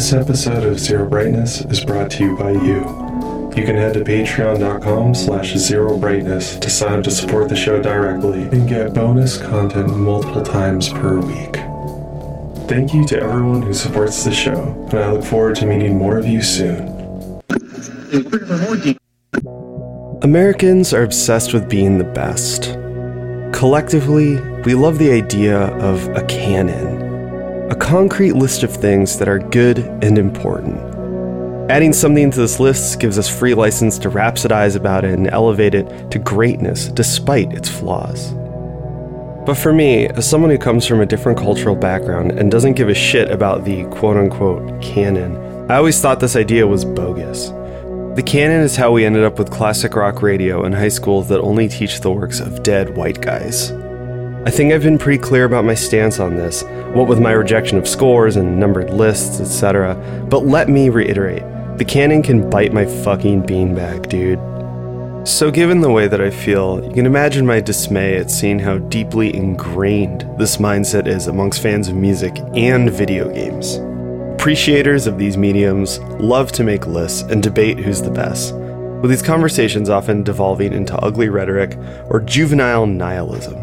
This 0.00 0.14
episode 0.14 0.64
of 0.64 0.78
Zero 0.78 1.06
Brightness 1.06 1.60
is 1.66 1.84
brought 1.84 2.10
to 2.12 2.24
you 2.24 2.34
by 2.34 2.52
you. 2.52 3.50
You 3.54 3.66
can 3.66 3.76
head 3.76 3.92
to 3.92 4.00
patreon.com 4.00 5.14
slash 5.14 5.54
zero 5.56 5.98
brightness 5.98 6.56
to 6.56 6.70
sign 6.70 7.00
up 7.00 7.04
to 7.04 7.10
support 7.10 7.50
the 7.50 7.54
show 7.54 7.82
directly 7.82 8.44
and 8.44 8.66
get 8.66 8.94
bonus 8.94 9.36
content 9.36 9.94
multiple 9.94 10.42
times 10.42 10.88
per 10.88 11.20
week. 11.20 11.56
Thank 12.66 12.94
you 12.94 13.06
to 13.08 13.20
everyone 13.20 13.60
who 13.60 13.74
supports 13.74 14.24
the 14.24 14.32
show, 14.32 14.72
and 14.90 14.98
I 15.00 15.12
look 15.12 15.22
forward 15.22 15.56
to 15.56 15.66
meeting 15.66 15.98
more 15.98 16.16
of 16.16 16.26
you 16.26 16.40
soon. 16.40 16.88
Americans 20.22 20.94
are 20.94 21.02
obsessed 21.02 21.52
with 21.52 21.68
being 21.68 21.98
the 21.98 22.04
best. 22.04 22.72
Collectively, 23.52 24.40
we 24.62 24.72
love 24.72 24.96
the 24.96 25.12
idea 25.12 25.58
of 25.58 26.08
a 26.16 26.24
canon, 26.24 26.99
a 27.70 27.76
concrete 27.76 28.32
list 28.32 28.64
of 28.64 28.74
things 28.74 29.16
that 29.16 29.28
are 29.28 29.38
good 29.38 29.78
and 30.02 30.18
important. 30.18 30.76
Adding 31.70 31.92
something 31.92 32.28
to 32.32 32.36
this 32.36 32.58
list 32.58 32.98
gives 32.98 33.16
us 33.16 33.28
free 33.28 33.54
license 33.54 33.96
to 34.00 34.10
rhapsodize 34.10 34.74
about 34.74 35.04
it 35.04 35.16
and 35.16 35.28
elevate 35.28 35.76
it 35.76 36.10
to 36.10 36.18
greatness 36.18 36.88
despite 36.88 37.52
its 37.52 37.68
flaws. 37.68 38.32
But 39.46 39.54
for 39.54 39.72
me, 39.72 40.08
as 40.08 40.28
someone 40.28 40.50
who 40.50 40.58
comes 40.58 40.84
from 40.84 41.00
a 41.00 41.06
different 41.06 41.38
cultural 41.38 41.76
background 41.76 42.32
and 42.32 42.50
doesn't 42.50 42.74
give 42.74 42.88
a 42.88 42.94
shit 42.94 43.30
about 43.30 43.64
the 43.64 43.84
quote 43.84 44.16
unquote 44.16 44.82
canon, 44.82 45.36
I 45.70 45.76
always 45.76 46.00
thought 46.00 46.18
this 46.18 46.34
idea 46.34 46.66
was 46.66 46.84
bogus. 46.84 47.50
The 48.16 48.24
canon 48.26 48.62
is 48.62 48.74
how 48.74 48.90
we 48.90 49.04
ended 49.04 49.22
up 49.22 49.38
with 49.38 49.52
classic 49.52 49.94
rock 49.94 50.22
radio 50.22 50.64
in 50.64 50.72
high 50.72 50.88
schools 50.88 51.28
that 51.28 51.40
only 51.40 51.68
teach 51.68 52.00
the 52.00 52.10
works 52.10 52.40
of 52.40 52.64
dead 52.64 52.96
white 52.96 53.20
guys. 53.20 53.72
I 54.46 54.50
think 54.50 54.72
I've 54.72 54.82
been 54.82 54.96
pretty 54.96 55.22
clear 55.22 55.44
about 55.44 55.66
my 55.66 55.74
stance 55.74 56.18
on 56.18 56.34
this, 56.34 56.62
what 56.94 57.06
with 57.06 57.20
my 57.20 57.32
rejection 57.32 57.76
of 57.76 57.86
scores 57.86 58.36
and 58.36 58.58
numbered 58.58 58.88
lists, 58.88 59.38
etc. 59.38 59.94
But 60.30 60.46
let 60.46 60.70
me 60.70 60.88
reiterate 60.88 61.42
the 61.76 61.84
canon 61.84 62.22
can 62.22 62.48
bite 62.48 62.72
my 62.72 62.86
fucking 62.86 63.42
beanbag, 63.42 64.08
dude. 64.08 64.38
So, 65.28 65.50
given 65.50 65.82
the 65.82 65.90
way 65.90 66.08
that 66.08 66.22
I 66.22 66.30
feel, 66.30 66.82
you 66.82 66.90
can 66.94 67.04
imagine 67.04 67.44
my 67.44 67.60
dismay 67.60 68.16
at 68.16 68.30
seeing 68.30 68.58
how 68.58 68.78
deeply 68.78 69.34
ingrained 69.34 70.22
this 70.38 70.56
mindset 70.56 71.06
is 71.06 71.26
amongst 71.26 71.62
fans 71.62 71.88
of 71.88 71.94
music 71.94 72.38
and 72.54 72.88
video 72.90 73.30
games. 73.30 73.76
Appreciators 74.40 75.06
of 75.06 75.18
these 75.18 75.36
mediums 75.36 75.98
love 76.18 76.50
to 76.52 76.64
make 76.64 76.86
lists 76.86 77.20
and 77.30 77.42
debate 77.42 77.78
who's 77.78 78.00
the 78.00 78.10
best, 78.10 78.54
with 78.54 79.10
these 79.10 79.20
conversations 79.20 79.90
often 79.90 80.22
devolving 80.22 80.72
into 80.72 80.96
ugly 80.96 81.28
rhetoric 81.28 81.76
or 82.08 82.20
juvenile 82.20 82.86
nihilism. 82.86 83.59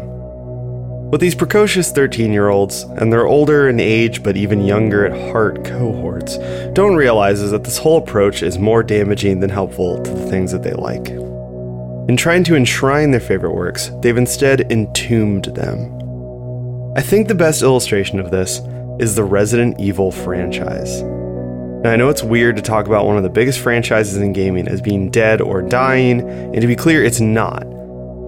What 1.08 1.22
these 1.22 1.34
precocious 1.34 1.90
13 1.90 2.34
year 2.34 2.50
olds, 2.50 2.82
and 2.82 3.10
their 3.10 3.26
older 3.26 3.70
in 3.70 3.80
age 3.80 4.22
but 4.22 4.36
even 4.36 4.66
younger 4.66 5.06
at 5.06 5.32
heart 5.32 5.64
cohorts, 5.64 6.36
don't 6.74 6.96
realize 6.96 7.40
is 7.40 7.50
that 7.52 7.64
this 7.64 7.78
whole 7.78 7.96
approach 7.96 8.42
is 8.42 8.58
more 8.58 8.82
damaging 8.82 9.40
than 9.40 9.48
helpful 9.48 10.02
to 10.02 10.10
the 10.10 10.26
things 10.26 10.52
that 10.52 10.62
they 10.62 10.74
like. 10.74 11.08
In 11.08 12.16
trying 12.18 12.44
to 12.44 12.56
enshrine 12.56 13.10
their 13.10 13.20
favorite 13.20 13.54
works, 13.54 13.90
they've 14.02 14.18
instead 14.18 14.70
entombed 14.70 15.46
them. 15.46 16.92
I 16.94 17.00
think 17.00 17.26
the 17.26 17.34
best 17.34 17.62
illustration 17.62 18.20
of 18.20 18.30
this 18.30 18.60
is 19.00 19.14
the 19.14 19.24
Resident 19.24 19.80
Evil 19.80 20.12
franchise. 20.12 21.00
Now, 21.00 21.90
I 21.90 21.96
know 21.96 22.10
it's 22.10 22.22
weird 22.22 22.56
to 22.56 22.62
talk 22.62 22.86
about 22.86 23.06
one 23.06 23.16
of 23.16 23.22
the 23.22 23.30
biggest 23.30 23.60
franchises 23.60 24.18
in 24.18 24.34
gaming 24.34 24.68
as 24.68 24.82
being 24.82 25.08
dead 25.10 25.40
or 25.40 25.62
dying, 25.62 26.20
and 26.20 26.60
to 26.60 26.66
be 26.66 26.76
clear, 26.76 27.02
it's 27.02 27.20
not. 27.20 27.77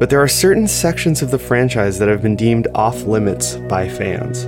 But 0.00 0.08
there 0.08 0.22
are 0.22 0.28
certain 0.28 0.66
sections 0.66 1.20
of 1.20 1.30
the 1.30 1.38
franchise 1.38 1.98
that 1.98 2.08
have 2.08 2.22
been 2.22 2.34
deemed 2.34 2.68
off 2.74 3.02
limits 3.02 3.56
by 3.68 3.86
fans. 3.86 4.44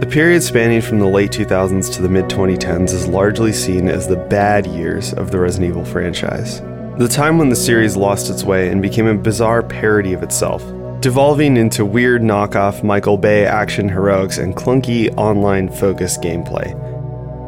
The 0.00 0.08
period 0.10 0.42
spanning 0.42 0.82
from 0.82 0.98
the 0.98 1.06
late 1.06 1.30
2000s 1.30 1.94
to 1.94 2.02
the 2.02 2.08
mid 2.08 2.24
2010s 2.24 2.92
is 2.92 3.06
largely 3.06 3.52
seen 3.52 3.88
as 3.88 4.08
the 4.08 4.16
bad 4.16 4.66
years 4.66 5.14
of 5.14 5.30
the 5.30 5.38
Resident 5.38 5.70
Evil 5.70 5.84
franchise. 5.84 6.62
The 6.98 7.06
time 7.08 7.38
when 7.38 7.48
the 7.48 7.54
series 7.54 7.96
lost 7.96 8.28
its 8.28 8.42
way 8.42 8.68
and 8.68 8.82
became 8.82 9.06
a 9.06 9.14
bizarre 9.14 9.62
parody 9.62 10.12
of 10.14 10.24
itself, 10.24 10.64
devolving 11.00 11.56
into 11.56 11.84
weird 11.84 12.22
knockoff 12.22 12.82
Michael 12.82 13.18
Bay 13.18 13.46
action 13.46 13.88
heroics 13.88 14.38
and 14.38 14.56
clunky 14.56 15.16
online 15.16 15.68
focused 15.68 16.22
gameplay. 16.22 16.74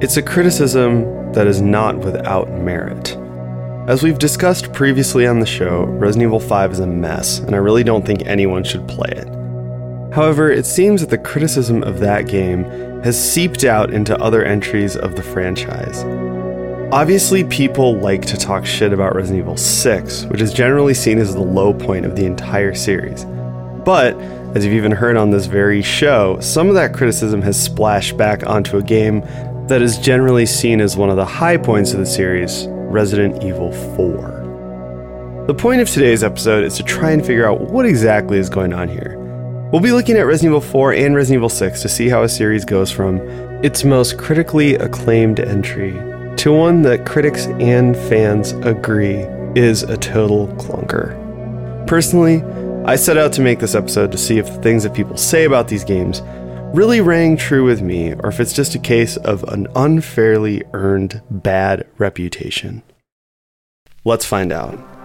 It's 0.01 0.19
a 0.19 0.23
criticism 0.23 1.33
that 1.33 1.49
is 1.49 1.61
not 1.61 1.99
without 1.99 2.49
merit. 2.53 3.19
As 3.88 4.03
we've 4.03 4.19
discussed 4.19 4.75
previously 4.75 5.26
on 5.26 5.41
the 5.41 5.47
show, 5.47 5.84
Resident 5.84 6.28
Evil 6.28 6.41
5 6.41 6.72
is 6.72 6.81
a 6.81 6.87
mess, 6.87 7.38
and 7.38 7.54
I 7.54 7.59
really 7.59 7.82
don't 7.82 8.04
think 8.04 8.26
anyone 8.26 8.62
should 8.62 8.87
play 8.87 9.09
it. 9.09 9.26
However, 10.12 10.50
it 10.50 10.66
seems 10.66 11.00
that 11.00 11.09
the 11.09 11.16
criticism 11.16 11.82
of 11.82 11.98
that 12.00 12.28
game 12.28 12.65
has 13.03 13.19
seeped 13.19 13.65
out 13.65 13.91
into 13.91 14.15
other 14.21 14.44
entries 14.44 14.94
of 14.94 15.16
the 15.16 15.22
franchise. 15.22 16.04
Obviously, 16.93 17.44
people 17.44 17.98
like 17.98 18.27
to 18.27 18.37
talk 18.37 18.66
shit 18.66 18.93
about 18.93 19.16
Resident 19.16 19.41
Evil 19.41 19.56
6, 19.56 20.25
which 20.27 20.43
is 20.43 20.53
generally 20.53 20.93
seen 20.93 21.19
as 21.19 21.32
the 21.32 21.41
low 21.41 21.72
point 21.72 22.04
of 22.04 22.15
the 22.15 22.27
entire 22.27 22.75
series. 22.75 23.25
But, 23.87 24.15
as 24.54 24.66
you've 24.66 24.75
even 24.75 24.93
heard 24.93 25.16
on 25.16 25.31
this 25.31 25.47
very 25.47 25.81
show, 25.81 26.38
some 26.41 26.69
of 26.69 26.75
that 26.75 26.93
criticism 26.93 27.41
has 27.41 27.59
splashed 27.59 28.19
back 28.19 28.47
onto 28.47 28.77
a 28.77 28.82
game 28.82 29.22
that 29.66 29.81
is 29.81 29.97
generally 29.97 30.44
seen 30.44 30.82
as 30.82 30.94
one 30.94 31.09
of 31.09 31.16
the 31.16 31.25
high 31.25 31.56
points 31.56 31.94
of 31.94 32.00
the 32.00 32.06
series 32.06 32.69
Resident 32.88 33.44
Evil 33.44 33.71
4. 33.97 35.44
The 35.47 35.54
point 35.54 35.82
of 35.82 35.91
today's 35.91 36.25
episode 36.25 36.65
is 36.65 36.75
to 36.78 36.82
try 36.82 37.10
and 37.10 37.25
figure 37.25 37.47
out 37.47 37.60
what 37.60 37.84
exactly 37.84 38.38
is 38.38 38.49
going 38.49 38.72
on 38.72 38.88
here. 38.88 39.16
We'll 39.71 39.82
be 39.82 39.93
looking 39.93 40.16
at 40.16 40.22
Resident 40.22 40.53
Evil 40.53 40.62
4 40.62 40.94
and 40.94 41.15
Resident 41.15 41.41
Evil 41.41 41.50
6 41.50 41.82
to 41.82 41.88
see 41.88 42.09
how 42.09 42.22
a 42.22 42.28
series 42.28 42.65
goes 42.65 42.91
from 42.91 43.19
its 43.62 43.84
most 43.84 44.16
critically 44.16 44.77
acclaimed 44.77 45.38
entry 45.38 45.93
to 46.38 46.50
one 46.50 46.81
that 46.82 47.04
critics 47.04 47.44
and 47.47 47.94
fans 47.94 48.53
agree 48.53 49.27
is 49.54 49.82
a 49.82 49.98
total 49.98 50.48
clunker. 50.56 51.15
Personally, 51.87 52.43
I 52.87 52.97
set 52.97 53.19
out 53.19 53.34
to 53.34 53.43
make 53.43 53.59
this 53.59 53.75
episode 53.75 54.12
to 54.12 54.19
see 54.19 54.38
if 54.38 54.47
the 54.47 54.62
things 54.62 54.82
that 54.84 54.94
people 54.94 55.19
say 55.19 55.44
about 55.44 55.69
these 55.69 55.84
games 55.84 56.22
really 56.75 57.01
rang 57.01 57.37
true 57.37 57.65
with 57.65 57.81
me, 57.81 58.12
or 58.15 58.29
if 58.29 58.41
it's 58.41 58.53
just 58.53 58.75
a 58.75 58.79
case 58.79 59.17
of 59.17 59.43
an 59.45 59.67
unfairly 59.75 60.62
earned 60.73 61.23
bad 61.31 61.87
reputation. 61.99 62.83
Let's 64.05 64.25
find 64.25 64.53
out. 64.53 64.97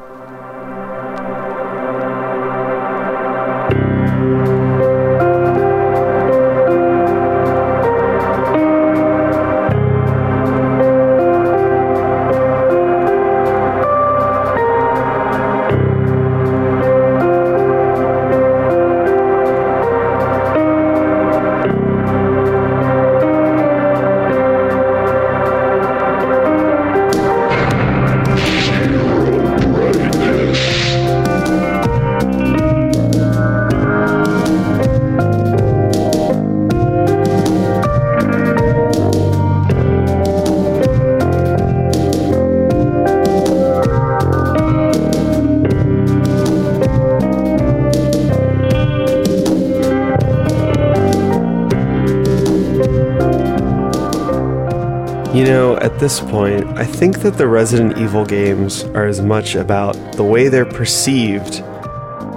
At 55.84 56.00
this 56.00 56.22
point, 56.22 56.66
I 56.78 56.85
think 56.85 57.20
that 57.20 57.38
the 57.38 57.46
Resident 57.46 57.97
Evil 57.97 58.26
games 58.26 58.85
are 58.96 59.06
as 59.06 59.20
much 59.20 59.56
about 59.56 59.94
the 60.14 60.24
way 60.24 60.47
they're 60.47 60.66
perceived 60.66 61.62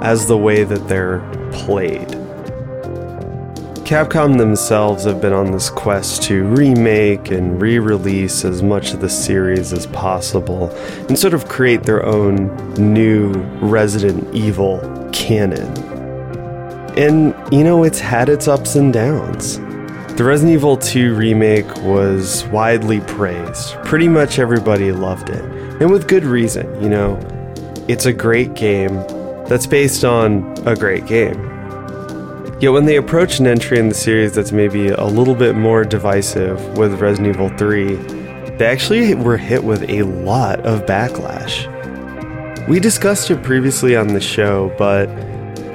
as 0.02 0.26
the 0.26 0.36
way 0.36 0.64
that 0.64 0.88
they're 0.88 1.20
played. 1.52 2.08
Capcom 3.86 4.36
themselves 4.36 5.04
have 5.04 5.20
been 5.20 5.32
on 5.32 5.52
this 5.52 5.70
quest 5.70 6.24
to 6.24 6.42
remake 6.42 7.30
and 7.30 7.62
re 7.62 7.78
release 7.78 8.44
as 8.44 8.64
much 8.64 8.92
of 8.92 9.00
the 9.00 9.08
series 9.08 9.72
as 9.72 9.86
possible 9.86 10.70
and 11.08 11.16
sort 11.16 11.32
of 11.32 11.48
create 11.48 11.84
their 11.84 12.04
own 12.04 12.48
new 12.74 13.32
Resident 13.60 14.34
Evil 14.34 14.80
canon. 15.12 15.72
And, 16.98 17.32
you 17.52 17.62
know, 17.62 17.84
it's 17.84 18.00
had 18.00 18.28
its 18.28 18.48
ups 18.48 18.74
and 18.74 18.92
downs. 18.92 19.60
The 20.16 20.24
Resident 20.24 20.54
Evil 20.54 20.78
2 20.78 21.14
remake 21.14 21.66
was 21.82 22.46
widely 22.46 23.00
praised. 23.00 23.74
Pretty 23.84 24.08
much 24.08 24.38
everybody 24.38 24.90
loved 24.90 25.28
it. 25.28 25.44
And 25.78 25.90
with 25.90 26.08
good 26.08 26.24
reason, 26.24 26.82
you 26.82 26.88
know. 26.88 27.20
It's 27.86 28.06
a 28.06 28.14
great 28.14 28.54
game 28.54 28.94
that's 29.46 29.66
based 29.66 30.06
on 30.06 30.54
a 30.66 30.74
great 30.74 31.04
game. 31.04 31.38
Yet 32.60 32.70
when 32.70 32.86
they 32.86 32.96
approach 32.96 33.40
an 33.40 33.46
entry 33.46 33.78
in 33.78 33.90
the 33.90 33.94
series 33.94 34.34
that's 34.34 34.52
maybe 34.52 34.88
a 34.88 35.04
little 35.04 35.34
bit 35.34 35.54
more 35.54 35.84
divisive 35.84 36.78
with 36.78 36.98
Resident 36.98 37.36
Evil 37.36 37.50
3, 37.50 37.96
they 38.56 38.64
actually 38.64 39.14
were 39.16 39.36
hit 39.36 39.64
with 39.64 39.82
a 39.90 40.04
lot 40.04 40.60
of 40.60 40.86
backlash. 40.86 41.68
We 42.66 42.80
discussed 42.80 43.30
it 43.30 43.42
previously 43.42 43.94
on 43.94 44.08
the 44.08 44.20
show, 44.22 44.74
but 44.78 45.08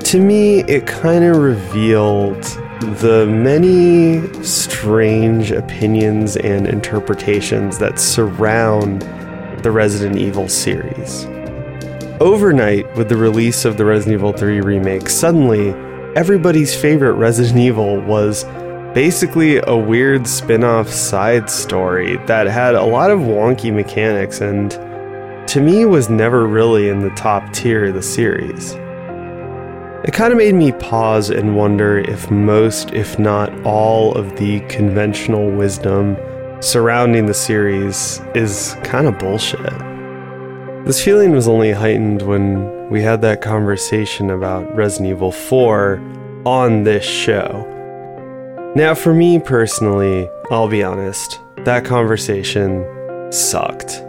to 0.06 0.20
me, 0.20 0.62
it 0.62 0.88
kind 0.88 1.24
of 1.24 1.38
revealed 1.38 2.44
the 2.82 3.28
many 3.28 4.22
strange 4.44 5.52
opinions 5.52 6.36
and 6.36 6.68
interpretations 6.68 7.78
that 7.78 8.00
surround 8.00 9.04
the 9.62 9.70
Resident 9.70 10.18
Evil 10.18 10.50
series. 10.50 11.26
Overnight, 12.20 12.92
with 12.96 13.08
the 13.08 13.18
release 13.18 13.66
of 13.66 13.78
the 13.78 13.86
Resident 13.86 14.16
Evil 14.16 14.34
3 14.34 14.62
remake, 14.62 15.10
suddenly 15.10 15.70
everybody's 16.16 16.76
favorite 16.76 17.14
Resident 17.14 17.60
Evil 17.60 18.02
was 18.02 18.46
basically 18.96 19.62
a 19.68 19.78
weird 19.78 20.26
spin 20.28 20.64
off 20.64 20.90
side 20.90 21.52
story 21.52 22.18
that 22.26 22.48
had 22.48 22.74
a 22.74 22.84
lot 22.84 23.12
of 23.12 23.20
wonky 23.20 23.72
mechanics 23.72 24.42
and 24.42 24.72
to 25.48 25.62
me 25.62 25.86
was 25.86 26.10
never 26.10 26.48
really 26.48 26.90
in 26.90 27.00
the 27.00 27.12
top 27.12 27.54
tier 27.54 27.86
of 27.86 27.94
the 27.94 28.02
series. 28.02 28.76
It 30.04 30.14
kind 30.14 30.32
of 30.32 30.40
made 30.40 30.56
me 30.56 30.72
pause 30.72 31.30
and 31.30 31.56
wonder 31.56 32.00
if 32.00 32.32
most, 32.32 32.92
if 32.92 33.20
not 33.20 33.54
all, 33.64 34.16
of 34.16 34.36
the 34.36 34.62
conventional 34.62 35.52
wisdom 35.52 36.18
surrounding 36.60 37.28
the 37.28 37.36
series 37.36 38.20
is 38.34 38.76
kind 38.84 39.06
of 39.06 39.20
bullshit. 39.20 39.78
This 40.86 41.04
feeling 41.04 41.34
was 41.34 41.48
only 41.48 41.72
heightened 41.72 42.24
when 42.24 42.90
we 42.90 43.04
had 43.04 43.22
that 43.22 43.42
conversation 43.42 44.32
about 44.32 44.76
Resident 44.76 45.12
Evil 45.12 45.32
4 45.32 46.02
on 46.46 46.84
this 46.84 47.06
show. 47.06 47.68
Now, 48.76 48.96
for 48.96 49.14
me 49.14 49.38
personally, 49.38 50.28
I'll 50.50 50.68
be 50.68 50.82
honest, 50.82 51.40
that 51.58 51.86
conversation 51.86 52.88
sucked. 53.32 54.04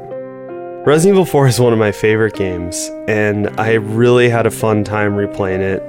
Resident 0.85 1.15
Evil 1.15 1.25
4 1.27 1.47
is 1.47 1.61
one 1.61 1.73
of 1.73 1.79
my 1.79 1.93
favorite 1.93 2.35
games, 2.35 2.91
and 3.07 3.49
I 3.61 3.75
really 3.75 4.29
had 4.29 4.47
a 4.47 4.51
fun 4.51 4.83
time 4.83 5.13
replaying 5.13 5.61
it. 5.61 5.81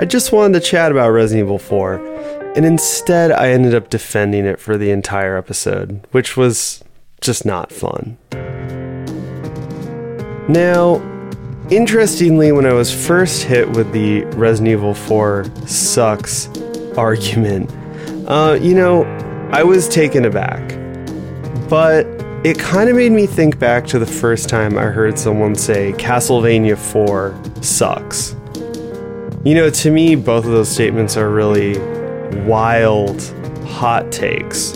I 0.00 0.04
just 0.04 0.32
wanted 0.32 0.60
to 0.60 0.66
chat 0.66 0.90
about 0.90 1.10
Resident 1.10 1.46
Evil 1.46 1.60
4, 1.60 2.54
and 2.56 2.66
instead 2.66 3.30
I 3.30 3.50
ended 3.50 3.76
up 3.76 3.90
defending 3.90 4.46
it 4.46 4.58
for 4.58 4.76
the 4.76 4.90
entire 4.90 5.36
episode, 5.36 6.04
which 6.10 6.36
was 6.36 6.82
just 7.20 7.46
not 7.46 7.70
fun. 7.70 8.18
Now, 10.48 10.96
interestingly, 11.70 12.50
when 12.50 12.66
I 12.66 12.72
was 12.72 12.92
first 12.92 13.44
hit 13.44 13.70
with 13.70 13.92
the 13.92 14.24
Resident 14.36 14.72
Evil 14.72 14.94
4 14.94 15.44
sucks 15.68 16.48
argument, 16.96 17.70
uh, 18.26 18.58
you 18.60 18.74
know, 18.74 19.04
I 19.52 19.62
was 19.62 19.88
taken 19.88 20.24
aback. 20.24 20.76
But 21.68 22.04
it 22.42 22.58
kind 22.58 22.88
of 22.88 22.96
made 22.96 23.12
me 23.12 23.26
think 23.26 23.58
back 23.58 23.86
to 23.88 23.98
the 23.98 24.06
first 24.06 24.48
time 24.48 24.78
I 24.78 24.84
heard 24.84 25.18
someone 25.18 25.54
say 25.54 25.92
Castlevania 25.92 26.78
4 26.78 27.38
sucks. 27.62 28.34
You 29.44 29.54
know, 29.54 29.68
to 29.68 29.90
me, 29.90 30.16
both 30.16 30.46
of 30.46 30.50
those 30.50 30.70
statements 30.70 31.18
are 31.18 31.28
really 31.28 31.78
wild, 32.46 33.22
hot 33.66 34.10
takes. 34.10 34.74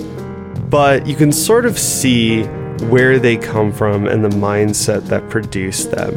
But 0.68 1.06
you 1.06 1.14
can 1.14 1.32
sort 1.32 1.64
of 1.64 1.78
see 1.78 2.42
where 2.90 3.18
they 3.18 3.38
come 3.38 3.72
from 3.72 4.08
and 4.08 4.22
the 4.22 4.28
mindset 4.28 5.06
that 5.06 5.30
produced 5.30 5.90
them. 5.90 6.12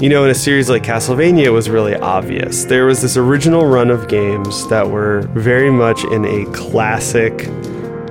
You 0.00 0.10
know, 0.10 0.24
in 0.24 0.30
a 0.30 0.34
series 0.34 0.70
like 0.70 0.84
Castlevania, 0.84 1.46
it 1.46 1.50
was 1.50 1.68
really 1.68 1.96
obvious. 1.96 2.64
There 2.64 2.86
was 2.86 3.02
this 3.02 3.16
original 3.16 3.66
run 3.66 3.90
of 3.90 4.06
games 4.06 4.68
that 4.68 4.88
were 4.88 5.22
very 5.34 5.72
much 5.72 6.04
in 6.04 6.24
a 6.24 6.44
classic 6.52 7.48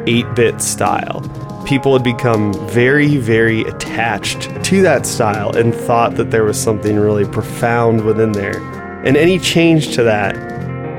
8 0.05 0.35
bit 0.35 0.61
style. 0.61 1.21
People 1.65 1.93
had 1.93 2.03
become 2.03 2.53
very, 2.69 3.17
very 3.17 3.61
attached 3.61 4.63
to 4.63 4.81
that 4.81 5.05
style 5.05 5.55
and 5.55 5.73
thought 5.73 6.15
that 6.15 6.31
there 6.31 6.43
was 6.43 6.59
something 6.59 6.97
really 6.97 7.25
profound 7.25 8.03
within 8.03 8.31
there. 8.31 8.59
And 9.03 9.15
any 9.15 9.37
change 9.37 9.93
to 9.95 10.03
that 10.03 10.35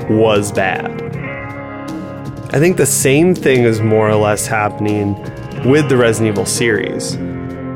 was 0.09 0.51
bad. 0.51 1.01
I 2.53 2.59
think 2.59 2.77
the 2.77 2.85
same 2.85 3.35
thing 3.35 3.63
is 3.63 3.81
more 3.81 4.09
or 4.09 4.15
less 4.15 4.47
happening 4.47 5.15
with 5.69 5.89
the 5.89 5.97
Resident 5.97 6.33
Evil 6.33 6.45
series. 6.45 7.17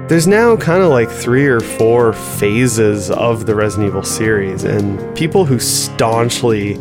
There's 0.10 0.28
now 0.28 0.56
kind 0.56 0.84
of 0.84 0.90
like 0.90 1.10
three 1.10 1.48
or 1.48 1.62
four 1.62 2.14
phases 2.14 3.10
of 3.10 3.46
the 3.46 3.56
Resident 3.56 3.90
Evil 3.90 4.04
series, 4.04 4.64
and 4.64 5.16
people 5.16 5.46
who 5.46 5.60
staunchly 5.60 6.76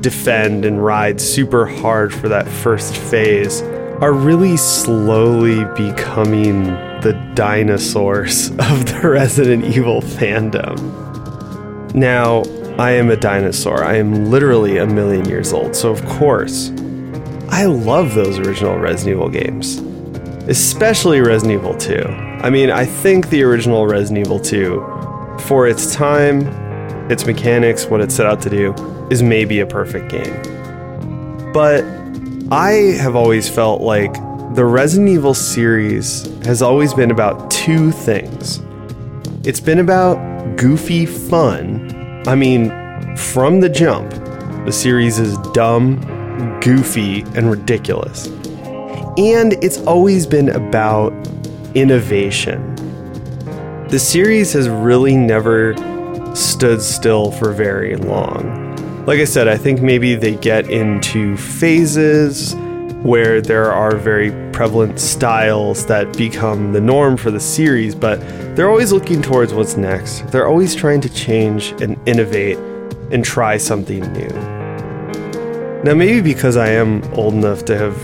defend 0.00 0.64
and 0.64 0.84
ride 0.84 1.20
super 1.20 1.66
hard 1.66 2.14
for 2.14 2.28
that 2.28 2.48
first 2.48 2.96
phase 2.96 3.62
are 4.00 4.14
really 4.14 4.56
slowly 4.56 5.64
becoming 5.76 6.64
the 7.02 7.12
dinosaurs 7.34 8.48
of 8.50 8.86
the 8.86 9.00
Resident 9.04 9.64
Evil 9.64 10.00
fandom. 10.00 10.74
Now, 11.94 12.42
I 12.78 12.92
am 12.92 13.10
a 13.10 13.16
dinosaur. 13.16 13.84
I 13.84 13.96
am 13.96 14.30
literally 14.30 14.78
a 14.78 14.86
million 14.86 15.28
years 15.28 15.52
old, 15.52 15.76
so 15.76 15.90
of 15.90 16.02
course, 16.06 16.70
I 17.50 17.66
love 17.66 18.14
those 18.14 18.38
original 18.38 18.78
Resident 18.78 19.16
Evil 19.16 19.28
games, 19.28 19.76
especially 20.48 21.20
Resident 21.20 21.60
Evil 21.60 21.76
2. 21.76 22.02
I 22.42 22.48
mean, 22.48 22.70
I 22.70 22.86
think 22.86 23.28
the 23.28 23.42
original 23.42 23.86
Resident 23.86 24.26
Evil 24.26 24.40
2, 24.40 25.36
for 25.40 25.66
its 25.66 25.94
time, 25.94 26.46
its 27.10 27.26
mechanics, 27.26 27.84
what 27.84 28.00
it 28.00 28.10
set 28.10 28.24
out 28.24 28.40
to 28.42 28.48
do, 28.48 28.72
is 29.10 29.22
maybe 29.22 29.60
a 29.60 29.66
perfect 29.66 30.08
game. 30.10 31.52
But 31.52 31.84
I 32.52 32.96
have 32.98 33.14
always 33.14 33.48
felt 33.48 33.80
like 33.80 34.12
the 34.56 34.64
Resident 34.64 35.08
Evil 35.08 35.34
series 35.34 36.24
has 36.44 36.62
always 36.62 36.92
been 36.92 37.12
about 37.12 37.48
two 37.48 37.92
things. 37.92 38.60
It's 39.44 39.60
been 39.60 39.78
about 39.78 40.56
goofy 40.56 41.06
fun. 41.06 42.24
I 42.26 42.34
mean, 42.34 42.70
from 43.16 43.60
the 43.60 43.68
jump, 43.68 44.10
the 44.66 44.72
series 44.72 45.20
is 45.20 45.38
dumb, 45.52 46.00
goofy, 46.60 47.20
and 47.36 47.48
ridiculous. 47.48 48.26
And 49.16 49.52
it's 49.62 49.78
always 49.82 50.26
been 50.26 50.48
about 50.48 51.12
innovation. 51.76 52.74
The 53.90 53.98
series 54.00 54.52
has 54.54 54.68
really 54.68 55.16
never 55.16 55.76
stood 56.34 56.82
still 56.82 57.30
for 57.30 57.52
very 57.52 57.94
long. 57.94 58.59
Like 59.06 59.18
I 59.18 59.24
said, 59.24 59.48
I 59.48 59.56
think 59.56 59.80
maybe 59.80 60.14
they 60.14 60.34
get 60.36 60.68
into 60.70 61.36
phases 61.36 62.54
where 63.02 63.40
there 63.40 63.72
are 63.72 63.96
very 63.96 64.30
prevalent 64.52 65.00
styles 65.00 65.86
that 65.86 66.14
become 66.18 66.74
the 66.74 66.82
norm 66.82 67.16
for 67.16 67.30
the 67.30 67.40
series, 67.40 67.94
but 67.94 68.20
they're 68.54 68.68
always 68.68 68.92
looking 68.92 69.22
towards 69.22 69.54
what's 69.54 69.78
next. 69.78 70.20
They're 70.30 70.46
always 70.46 70.74
trying 70.74 71.00
to 71.00 71.08
change 71.08 71.70
and 71.80 71.96
innovate 72.06 72.58
and 73.10 73.24
try 73.24 73.56
something 73.56 74.00
new. 74.12 74.28
Now, 75.82 75.94
maybe 75.94 76.20
because 76.20 76.58
I 76.58 76.68
am 76.68 77.02
old 77.14 77.32
enough 77.32 77.64
to 77.64 77.78
have 77.78 77.96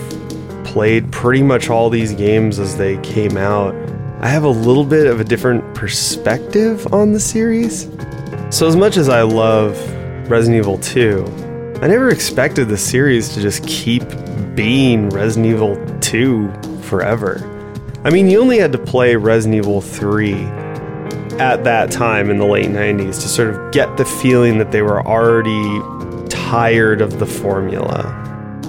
played 0.65 1.11
pretty 1.11 1.43
much 1.43 1.69
all 1.69 1.91
these 1.91 2.13
games 2.13 2.57
as 2.57 2.75
they 2.75 2.97
came 2.97 3.37
out, 3.37 3.75
I 4.19 4.29
have 4.29 4.43
a 4.43 4.49
little 4.49 4.83
bit 4.83 5.05
of 5.05 5.19
a 5.19 5.23
different 5.23 5.75
perspective 5.75 6.91
on 6.91 7.13
the 7.13 7.19
series. 7.19 7.83
So, 8.49 8.67
as 8.67 8.75
much 8.75 8.97
as 8.97 9.09
I 9.09 9.21
love 9.21 9.77
Resident 10.27 10.57
Evil 10.57 10.77
2, 10.79 11.23
I 11.81 11.87
never 11.87 12.09
expected 12.09 12.67
the 12.67 12.77
series 12.77 13.29
to 13.29 13.41
just 13.41 13.65
keep 13.65 14.03
being 14.55 15.09
Resident 15.09 15.53
Evil 15.53 15.99
2 16.01 16.51
forever. 16.81 17.39
I 18.03 18.09
mean, 18.09 18.29
you 18.29 18.41
only 18.41 18.57
had 18.57 18.73
to 18.73 18.77
play 18.77 19.15
Resident 19.15 19.55
Evil 19.55 19.79
3 19.79 20.33
at 21.39 21.63
that 21.63 21.91
time 21.91 22.29
in 22.29 22.39
the 22.39 22.45
late 22.45 22.69
90s 22.69 23.21
to 23.21 23.29
sort 23.29 23.51
of 23.51 23.71
get 23.71 23.95
the 23.95 24.03
feeling 24.03 24.57
that 24.57 24.73
they 24.73 24.81
were 24.81 25.05
already 25.07 25.79
tired 26.27 26.99
of 26.99 27.19
the 27.19 27.25
formula. 27.25 28.13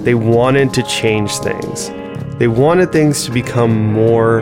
They 0.03 0.15
wanted 0.15 0.73
to 0.75 0.83
change 0.83 1.39
things. 1.39 1.89
They 2.37 2.47
wanted 2.47 2.93
things 2.93 3.25
to 3.25 3.31
become 3.31 3.91
more 3.91 4.41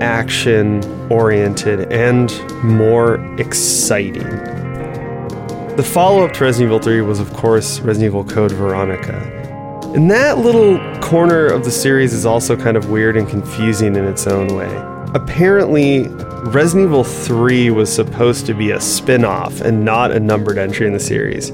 action 0.00 0.80
oriented 1.10 1.90
and 1.92 2.30
more 2.62 3.16
exciting. 3.40 4.55
The 5.76 5.82
follow 5.82 6.24
up 6.24 6.32
to 6.32 6.44
Resident 6.44 6.70
Evil 6.70 6.78
3 6.78 7.02
was, 7.02 7.20
of 7.20 7.30
course, 7.34 7.80
Resident 7.80 8.06
Evil 8.06 8.24
Code 8.24 8.50
Veronica. 8.52 9.20
And 9.94 10.10
that 10.10 10.38
little 10.38 10.78
corner 11.00 11.44
of 11.44 11.64
the 11.64 11.70
series 11.70 12.14
is 12.14 12.24
also 12.24 12.56
kind 12.56 12.78
of 12.78 12.88
weird 12.88 13.14
and 13.14 13.28
confusing 13.28 13.94
in 13.94 14.06
its 14.06 14.26
own 14.26 14.56
way. 14.56 14.74
Apparently, 15.14 16.08
Resident 16.44 16.86
Evil 16.86 17.04
3 17.04 17.68
was 17.72 17.94
supposed 17.94 18.46
to 18.46 18.54
be 18.54 18.70
a 18.70 18.80
spin 18.80 19.22
off 19.22 19.60
and 19.60 19.84
not 19.84 20.12
a 20.12 20.18
numbered 20.18 20.56
entry 20.56 20.86
in 20.86 20.94
the 20.94 21.00
series. 21.00 21.50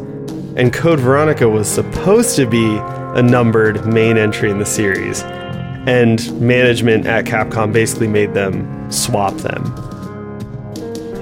And 0.54 0.72
Code 0.72 1.00
Veronica 1.00 1.48
was 1.48 1.66
supposed 1.66 2.36
to 2.36 2.46
be 2.46 2.76
a 3.18 3.22
numbered 3.22 3.84
main 3.86 4.18
entry 4.18 4.52
in 4.52 4.60
the 4.60 4.66
series. 4.66 5.22
And 5.24 6.40
management 6.40 7.06
at 7.06 7.24
Capcom 7.24 7.72
basically 7.72 8.06
made 8.06 8.34
them 8.34 8.88
swap 8.88 9.34
them. 9.38 9.64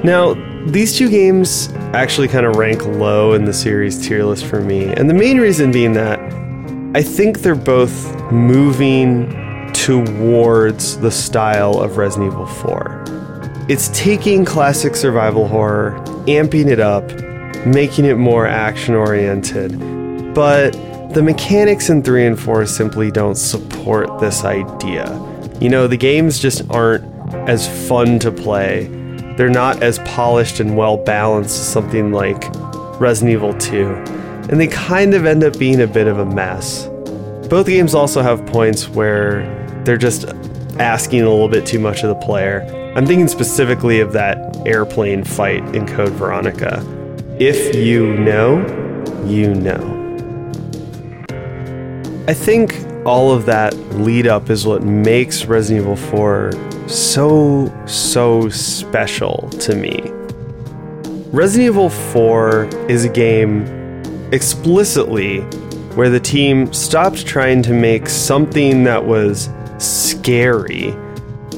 Now, 0.05 0.35
these 0.67 0.97
two 0.97 1.09
games 1.09 1.69
actually 1.95 2.29
kind 2.29 2.47
of 2.47 2.57
rank 2.57 2.85
low 2.87 3.33
in 3.33 3.45
the 3.45 3.53
series 3.53 4.07
tier 4.07 4.25
list 4.25 4.45
for 4.45 4.61
me. 4.61 4.93
And 4.93 5.09
the 5.09 5.15
main 5.15 5.39
reason 5.39 5.73
being 5.73 5.95
that 5.95 6.19
I 6.95 7.03
think 7.03 7.39
they're 7.39 7.55
both 7.55 8.15
moving 8.31 9.73
towards 9.73 10.99
the 10.99 11.11
style 11.11 11.81
of 11.81 11.97
Resident 11.97 12.33
Evil 12.33 12.47
4. 12.47 13.05
It's 13.69 13.89
taking 13.89 14.45
classic 14.45 14.97
survival 14.97 15.49
horror, 15.49 15.93
amping 16.27 16.67
it 16.67 16.81
up, 16.81 17.05
making 17.67 18.05
it 18.05 18.17
more 18.17 18.47
action 18.47 18.95
oriented. 18.95 19.79
But 20.35 20.73
the 21.15 21.23
mechanics 21.23 21.89
in 21.89 22.03
3 22.03 22.27
and 22.27 22.41
4 22.41 22.67
simply 22.67 23.11
don't 23.11 23.37
support 23.37 24.21
this 24.21 24.45
idea. 24.45 25.07
You 25.61 25.69
know, 25.69 25.87
the 25.87 25.97
games 25.97 26.39
just 26.39 26.69
aren't 26.71 27.05
as 27.49 27.67
fun 27.89 28.19
to 28.21 28.31
play. 28.31 29.00
They're 29.37 29.49
not 29.49 29.83
as 29.83 29.99
polished 30.01 30.61
and 30.61 30.77
well 30.77 30.97
balanced 30.97 31.59
as 31.59 31.69
something 31.69 32.13
like 32.13 32.45
Resident 33.01 33.33
Evil 33.33 33.55
2. 33.55 33.87
And 34.51 34.61
they 34.61 34.67
kind 34.67 35.15
of 35.15 35.25
end 35.25 35.45
up 35.45 35.59
being 35.59 35.81
a 35.81 35.87
bit 35.87 36.07
of 36.07 36.19
a 36.19 36.27
mess. 36.27 36.87
Both 37.49 37.67
games 37.67 37.95
also 37.95 38.23
have 38.23 38.45
points 38.47 38.89
where 38.89 39.45
they're 39.85 39.97
just 39.97 40.27
asking 40.79 41.23
a 41.23 41.29
little 41.29 41.49
bit 41.49 41.67
too 41.67 41.79
much 41.79 42.03
of 42.03 42.09
the 42.09 42.27
player. 42.27 42.63
I'm 42.97 43.07
thinking 43.07 43.29
specifically 43.29 44.01
of 44.01 44.13
that 44.13 44.57
airplane 44.67 45.25
fight 45.25 45.63
in 45.75 45.87
Code 45.87 46.13
Veronica. 46.13 46.85
If 47.39 47.75
you 47.75 48.17
know, 48.19 48.59
you 49.25 49.55
know. 49.55 49.97
I 52.29 52.35
think 52.35 52.75
all 53.07 53.33
of 53.33 53.47
that 53.47 53.75
lead 53.95 54.27
up 54.27 54.51
is 54.51 54.67
what 54.67 54.83
makes 54.83 55.47
Resident 55.47 55.83
Evil 55.85 55.97
4 55.97 56.51
so, 56.91 57.73
so 57.87 58.49
special 58.49 59.49
to 59.61 59.75
me. 59.77 60.01
Resident 61.33 61.67
Evil 61.69 61.91
4 61.91 62.65
is 62.89 63.05
a 63.05 63.09
game 63.09 63.65
explicitly 64.33 65.41
where 65.95 66.11
the 66.11 66.21
team 66.21 66.73
stopped 66.73 67.25
trying 67.27 67.63
to 67.63 67.73
make 67.73 68.09
something 68.09 68.85
that 68.85 69.05
was 69.05 69.49
scary 69.79 70.89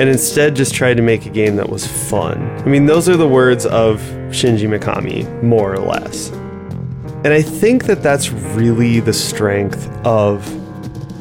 and 0.01 0.09
instead 0.09 0.57
just 0.57 0.75
tried 0.75 0.97
to 0.97 1.03
make 1.03 1.27
a 1.27 1.31
game 1.31 1.57
that 1.57 1.69
was 1.69 1.87
fun. 1.87 2.43
I 2.61 2.65
mean, 2.65 2.87
those 2.87 3.09
are 3.09 3.17
the 3.17 3.29
words 3.29 3.67
of 3.67 4.01
Shinji 4.31 4.69
Mikami, 4.69 5.43
more 5.43 5.73
or 5.73 5.79
less. 5.79 6.31
And 7.25 7.29
I 7.29 7.43
think 7.43 7.85
that 7.85 8.03
that's 8.03 8.31
really 8.31 9.01
the 9.01 9.13
strength 9.13 9.89
of 10.05 10.43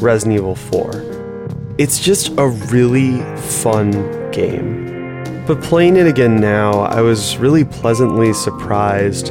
Resident 0.01 0.37
Evil 0.37 0.55
4. 0.55 1.10
It's 1.77 1.99
just 1.99 2.37
a 2.37 2.47
really 2.47 3.19
fun 3.37 3.91
game. 4.31 5.23
But 5.47 5.61
playing 5.61 5.95
it 5.95 6.05
again 6.05 6.35
now, 6.35 6.81
I 6.81 7.01
was 7.01 7.37
really 7.37 7.63
pleasantly 7.63 8.33
surprised 8.33 9.27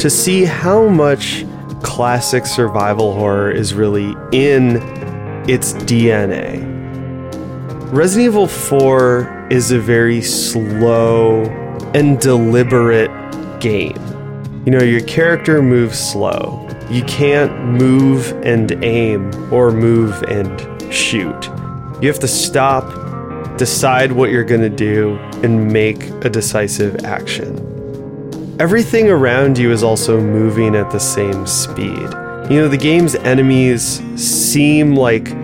to 0.00 0.10
see 0.10 0.44
how 0.44 0.88
much 0.88 1.46
classic 1.82 2.46
survival 2.46 3.14
horror 3.14 3.50
is 3.50 3.74
really 3.74 4.14
in 4.32 4.76
its 5.48 5.72
DNA. 5.72 6.66
Resident 7.92 8.26
Evil 8.26 8.48
4 8.48 9.48
is 9.50 9.70
a 9.70 9.78
very 9.78 10.20
slow 10.20 11.44
and 11.94 12.20
deliberate 12.20 13.10
game. 13.60 13.96
You 14.66 14.72
know, 14.72 14.82
your 14.82 15.00
character 15.02 15.62
moves 15.62 15.98
slow. 15.98 16.68
You 16.90 17.02
can't 17.04 17.64
move 17.64 18.32
and 18.44 18.72
aim 18.84 19.52
or 19.52 19.70
move 19.70 20.22
and 20.24 20.92
shoot. 20.92 21.48
You 22.00 22.06
have 22.06 22.20
to 22.20 22.28
stop, 22.28 23.58
decide 23.58 24.12
what 24.12 24.30
you're 24.30 24.44
going 24.44 24.60
to 24.60 24.70
do, 24.70 25.16
and 25.42 25.72
make 25.72 26.04
a 26.24 26.30
decisive 26.30 27.04
action. 27.04 28.56
Everything 28.60 29.08
around 29.08 29.58
you 29.58 29.72
is 29.72 29.82
also 29.82 30.20
moving 30.20 30.76
at 30.76 30.90
the 30.92 31.00
same 31.00 31.44
speed. 31.44 32.08
You 32.50 32.60
know, 32.60 32.68
the 32.68 32.78
game's 32.78 33.16
enemies 33.16 34.00
seem 34.14 34.94
like 34.94 35.34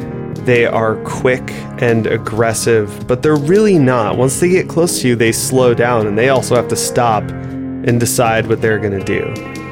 they 0.44 0.64
are 0.64 0.94
quick 1.02 1.42
and 1.82 2.06
aggressive, 2.06 3.06
but 3.08 3.20
they're 3.20 3.34
really 3.34 3.78
not. 3.78 4.16
Once 4.16 4.38
they 4.38 4.48
get 4.48 4.68
close 4.68 5.00
to 5.00 5.08
you, 5.08 5.16
they 5.16 5.32
slow 5.32 5.74
down 5.74 6.06
and 6.06 6.16
they 6.16 6.28
also 6.28 6.54
have 6.54 6.68
to 6.68 6.76
stop 6.76 7.24
and 7.24 7.98
decide 7.98 8.46
what 8.46 8.60
they're 8.60 8.78
going 8.78 8.96
to 8.96 9.04
do. 9.04 9.63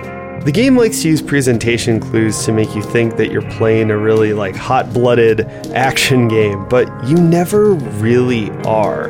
The 0.44 0.50
game 0.50 0.76
likes 0.76 1.02
to 1.02 1.08
use 1.08 1.22
presentation 1.22 2.00
clues 2.00 2.44
to 2.46 2.52
make 2.52 2.74
you 2.74 2.82
think 2.82 3.16
that 3.16 3.30
you're 3.30 3.48
playing 3.52 3.92
a 3.92 3.96
really 3.96 4.32
like 4.32 4.56
hot-blooded 4.56 5.42
action 5.72 6.26
game, 6.26 6.68
but 6.68 6.88
you 7.06 7.16
never 7.16 7.74
really 7.74 8.50
are. 8.66 9.06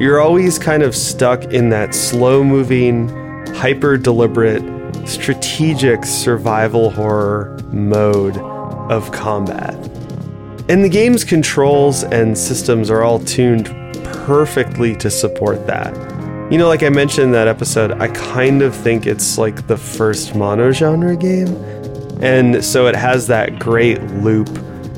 You're 0.00 0.18
always 0.18 0.58
kind 0.58 0.82
of 0.82 0.96
stuck 0.96 1.44
in 1.44 1.68
that 1.68 1.94
slow-moving, 1.94 3.08
hyper 3.48 3.98
deliberate, 3.98 4.62
strategic 5.06 6.06
survival 6.06 6.90
horror 6.90 7.58
mode 7.70 8.38
of 8.38 9.12
combat. 9.12 9.74
And 10.70 10.82
the 10.82 10.88
game's 10.88 11.22
controls 11.22 12.02
and 12.02 12.36
systems 12.36 12.88
are 12.88 13.02
all 13.02 13.18
tuned 13.18 13.66
perfectly 14.24 14.96
to 14.96 15.10
support 15.10 15.66
that. 15.66 16.11
You 16.52 16.58
know, 16.58 16.68
like 16.68 16.82
I 16.82 16.90
mentioned 16.90 17.28
in 17.28 17.32
that 17.32 17.48
episode, 17.48 17.92
I 17.92 18.08
kind 18.08 18.60
of 18.60 18.76
think 18.76 19.06
it's 19.06 19.38
like 19.38 19.66
the 19.68 19.76
first 19.78 20.34
mono-genre 20.34 21.16
game. 21.16 21.48
And 22.20 22.62
so 22.62 22.88
it 22.88 22.94
has 22.94 23.26
that 23.28 23.58
great 23.58 24.02
loop 24.02 24.50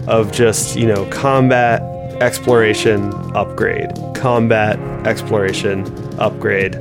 of 0.08 0.32
just, 0.32 0.74
you 0.74 0.88
know, 0.88 1.08
combat, 1.10 1.80
exploration, 2.20 3.12
upgrade, 3.36 3.92
combat, 4.16 4.80
exploration, 5.06 5.86
upgrade, 6.18 6.74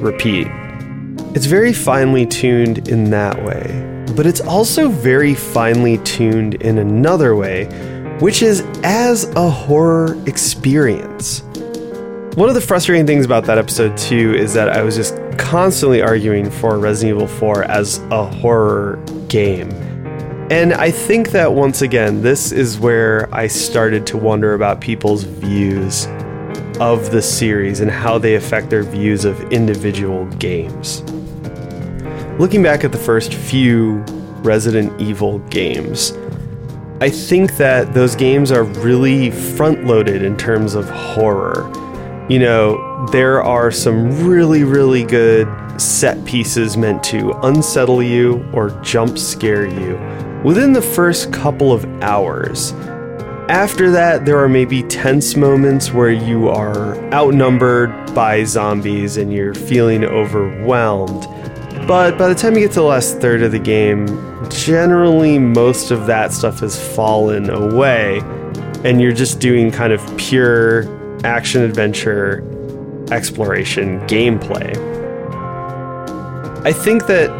repeat. 0.00 0.46
It's 1.34 1.44
very 1.44 1.74
finely 1.74 2.24
tuned 2.24 2.88
in 2.88 3.10
that 3.10 3.44
way, 3.44 4.06
but 4.16 4.24
it's 4.24 4.40
also 4.40 4.88
very 4.88 5.34
finely 5.34 5.98
tuned 5.98 6.54
in 6.62 6.78
another 6.78 7.36
way, 7.36 7.66
which 8.20 8.40
is 8.40 8.62
as 8.84 9.24
a 9.36 9.50
horror 9.50 10.16
experience. 10.26 11.42
One 12.34 12.48
of 12.48 12.56
the 12.56 12.60
frustrating 12.60 13.06
things 13.06 13.24
about 13.24 13.44
that 13.44 13.58
episode, 13.58 13.96
too, 13.96 14.34
is 14.34 14.54
that 14.54 14.68
I 14.68 14.82
was 14.82 14.96
just 14.96 15.16
constantly 15.38 16.02
arguing 16.02 16.50
for 16.50 16.80
Resident 16.80 17.16
Evil 17.16 17.28
4 17.28 17.62
as 17.70 17.98
a 18.10 18.26
horror 18.26 19.00
game. 19.28 19.70
And 20.50 20.72
I 20.74 20.90
think 20.90 21.30
that 21.30 21.52
once 21.52 21.80
again, 21.80 22.22
this 22.22 22.50
is 22.50 22.76
where 22.76 23.32
I 23.32 23.46
started 23.46 24.04
to 24.08 24.16
wonder 24.18 24.54
about 24.54 24.80
people's 24.80 25.22
views 25.22 26.08
of 26.80 27.12
the 27.12 27.22
series 27.22 27.78
and 27.78 27.88
how 27.88 28.18
they 28.18 28.34
affect 28.34 28.68
their 28.68 28.82
views 28.82 29.24
of 29.24 29.40
individual 29.52 30.26
games. 30.40 31.02
Looking 32.40 32.64
back 32.64 32.82
at 32.82 32.90
the 32.90 32.98
first 32.98 33.32
few 33.32 33.98
Resident 34.42 35.00
Evil 35.00 35.38
games, 35.50 36.10
I 37.00 37.10
think 37.10 37.58
that 37.58 37.94
those 37.94 38.16
games 38.16 38.50
are 38.50 38.64
really 38.64 39.30
front 39.30 39.84
loaded 39.84 40.22
in 40.22 40.36
terms 40.36 40.74
of 40.74 40.90
horror. 40.90 41.70
You 42.28 42.38
know, 42.38 43.06
there 43.12 43.42
are 43.42 43.70
some 43.70 44.26
really, 44.26 44.64
really 44.64 45.04
good 45.04 45.46
set 45.78 46.24
pieces 46.24 46.74
meant 46.74 47.02
to 47.04 47.32
unsettle 47.42 48.02
you 48.02 48.48
or 48.54 48.70
jump 48.80 49.18
scare 49.18 49.66
you 49.66 49.98
within 50.42 50.72
the 50.72 50.80
first 50.80 51.32
couple 51.34 51.70
of 51.70 51.84
hours. 52.00 52.72
After 53.50 53.90
that, 53.90 54.24
there 54.24 54.38
are 54.38 54.48
maybe 54.48 54.82
tense 54.84 55.36
moments 55.36 55.92
where 55.92 56.10
you 56.10 56.48
are 56.48 56.96
outnumbered 57.12 58.14
by 58.14 58.44
zombies 58.44 59.18
and 59.18 59.30
you're 59.30 59.52
feeling 59.52 60.02
overwhelmed. 60.02 61.24
But 61.86 62.16
by 62.16 62.28
the 62.28 62.34
time 62.34 62.54
you 62.54 62.60
get 62.60 62.70
to 62.70 62.80
the 62.80 62.86
last 62.86 63.20
third 63.20 63.42
of 63.42 63.52
the 63.52 63.58
game, 63.58 64.06
generally 64.48 65.38
most 65.38 65.90
of 65.90 66.06
that 66.06 66.32
stuff 66.32 66.60
has 66.60 66.82
fallen 66.96 67.50
away, 67.50 68.20
and 68.82 68.98
you're 68.98 69.12
just 69.12 69.40
doing 69.40 69.70
kind 69.70 69.92
of 69.92 70.16
pure 70.16 70.84
action 71.24 71.62
adventure 71.62 72.42
exploration 73.10 74.00
gameplay. 74.06 74.74
I 76.64 76.72
think 76.72 77.06
that 77.06 77.30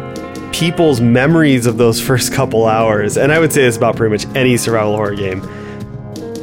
people's 0.53 1.01
memories 1.01 1.65
of 1.65 1.77
those 1.77 2.01
first 2.05 2.33
couple 2.33 2.65
hours, 2.65 3.17
and 3.17 3.31
I 3.31 3.39
would 3.39 3.53
say 3.53 3.61
this 3.61 3.77
about 3.77 3.95
pretty 3.95 4.11
much 4.11 4.35
any 4.35 4.57
survival 4.57 4.95
horror 4.95 5.15
game, 5.15 5.41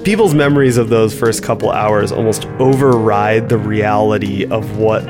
people's 0.04 0.34
memories 0.34 0.76
of 0.76 0.88
those 0.88 1.16
first 1.16 1.42
couple 1.42 1.70
hours 1.70 2.10
almost 2.10 2.46
override 2.58 3.48
the 3.48 3.58
reality 3.58 4.46
of 4.46 4.78
what 4.78 5.04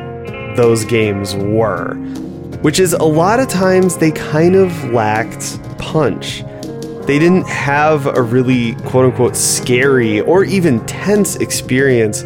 those 0.56 0.84
games 0.84 1.34
were 1.34 1.96
which 2.62 2.78
is 2.78 2.92
a 2.92 3.02
lot 3.02 3.40
of 3.40 3.48
times 3.48 3.96
they 3.98 4.12
kind 4.12 4.54
of 4.54 4.84
lacked 4.92 5.58
punch. 5.78 6.44
They 7.06 7.18
didn't 7.18 7.48
have 7.48 8.06
a 8.06 8.22
really 8.22 8.74
quote 8.86 9.06
unquote 9.06 9.36
scary 9.36 10.20
or 10.20 10.44
even 10.44 10.84
tense 10.86 11.36
experience 11.36 12.22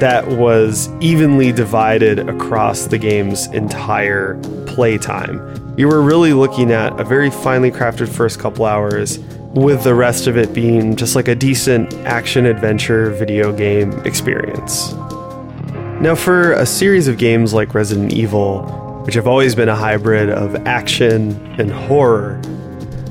that 0.00 0.26
was 0.28 0.88
evenly 1.00 1.52
divided 1.52 2.28
across 2.28 2.86
the 2.86 2.96
game's 2.96 3.46
entire 3.48 4.40
playtime. 4.66 5.74
You 5.76 5.88
were 5.88 6.00
really 6.00 6.32
looking 6.32 6.70
at 6.72 6.98
a 6.98 7.04
very 7.04 7.30
finely 7.30 7.70
crafted 7.70 8.08
first 8.08 8.38
couple 8.38 8.64
hours, 8.64 9.18
with 9.54 9.82
the 9.82 9.94
rest 9.94 10.26
of 10.28 10.36
it 10.36 10.52
being 10.54 10.94
just 10.94 11.16
like 11.16 11.26
a 11.26 11.34
decent 11.34 11.92
action 12.06 12.46
adventure 12.46 13.10
video 13.10 13.52
game 13.52 13.92
experience. 14.04 14.92
Now, 16.00 16.14
for 16.14 16.52
a 16.52 16.64
series 16.64 17.08
of 17.08 17.18
games 17.18 17.52
like 17.52 17.74
Resident 17.74 18.12
Evil, 18.12 18.62
which 19.04 19.14
have 19.14 19.26
always 19.26 19.54
been 19.54 19.68
a 19.68 19.74
hybrid 19.74 20.30
of 20.30 20.54
action 20.66 21.32
and 21.58 21.70
horror, 21.70 22.40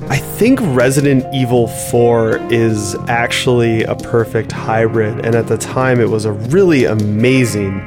I 0.10 0.18
think 0.18 0.60
Resident 0.62 1.24
Evil 1.36 1.68
4 1.68 2.52
is 2.52 2.96
actually 3.08 3.84
a 3.84 3.96
perfect 3.96 4.52
hybrid, 4.52 5.24
and 5.24 5.36
at 5.36 5.46
the 5.46 5.58
time 5.58 6.02
it 6.02 6.10
was 6.10 6.26
a 6.26 6.32
really 6.32 6.86
amazing 6.86 7.80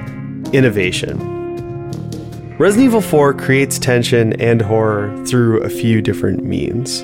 innovation. 0.52 1.18
Resident 2.58 2.86
Evil 2.86 3.00
4 3.00 3.34
creates 3.34 3.76
tension 3.76 4.40
and 4.40 4.62
horror 4.62 5.12
through 5.26 5.62
a 5.62 5.68
few 5.68 6.00
different 6.00 6.44
means. 6.44 7.02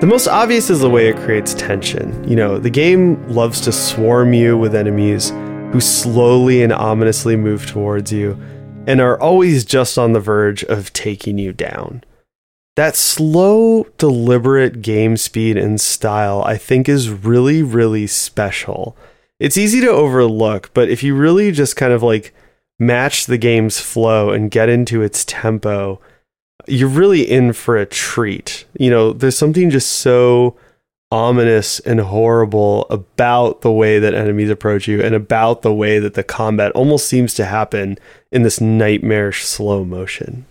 The 0.00 0.06
most 0.06 0.28
obvious 0.28 0.70
is 0.70 0.78
the 0.78 0.90
way 0.90 1.08
it 1.08 1.16
creates 1.16 1.52
tension. 1.54 2.28
You 2.28 2.36
know, 2.36 2.56
the 2.56 2.70
game 2.70 3.28
loves 3.28 3.60
to 3.62 3.72
swarm 3.72 4.32
you 4.32 4.56
with 4.56 4.76
enemies 4.76 5.30
who 5.72 5.80
slowly 5.80 6.62
and 6.62 6.72
ominously 6.72 7.34
move 7.34 7.66
towards 7.66 8.12
you 8.12 8.40
and 8.86 9.00
are 9.00 9.20
always 9.20 9.64
just 9.64 9.98
on 9.98 10.12
the 10.12 10.20
verge 10.20 10.62
of 10.64 10.92
taking 10.92 11.36
you 11.36 11.52
down 11.52 12.04
that 12.80 12.96
slow, 12.96 13.84
deliberate 13.98 14.80
game 14.80 15.14
speed 15.14 15.58
and 15.58 15.78
style, 15.78 16.42
I 16.46 16.56
think, 16.56 16.88
is 16.88 17.10
really, 17.10 17.62
really 17.62 18.06
special. 18.06 18.96
It's 19.38 19.58
easy 19.58 19.82
to 19.82 19.90
overlook, 19.90 20.70
but 20.72 20.88
if 20.88 21.02
you 21.02 21.14
really 21.14 21.52
just 21.52 21.76
kind 21.76 21.92
of 21.92 22.02
like 22.02 22.34
match 22.78 23.26
the 23.26 23.36
game's 23.36 23.78
flow 23.78 24.30
and 24.30 24.50
get 24.50 24.70
into 24.70 25.02
its 25.02 25.26
tempo, 25.26 26.00
you're 26.66 26.88
really 26.88 27.20
in 27.30 27.52
for 27.52 27.76
a 27.76 27.84
treat. 27.84 28.64
You 28.78 28.88
know, 28.88 29.12
there's 29.12 29.36
something 29.36 29.68
just 29.68 29.90
so 29.90 30.56
ominous 31.10 31.80
and 31.80 32.00
horrible 32.00 32.86
about 32.88 33.60
the 33.60 33.70
way 33.70 33.98
that 33.98 34.14
enemies 34.14 34.48
approach 34.48 34.88
you 34.88 35.02
and 35.02 35.14
about 35.14 35.60
the 35.60 35.74
way 35.74 35.98
that 35.98 36.14
the 36.14 36.24
combat 36.24 36.72
almost 36.72 37.08
seems 37.08 37.34
to 37.34 37.44
happen 37.44 37.98
in 38.32 38.42
this 38.42 38.58
nightmarish 38.58 39.44
slow 39.44 39.84
motion. 39.84 40.46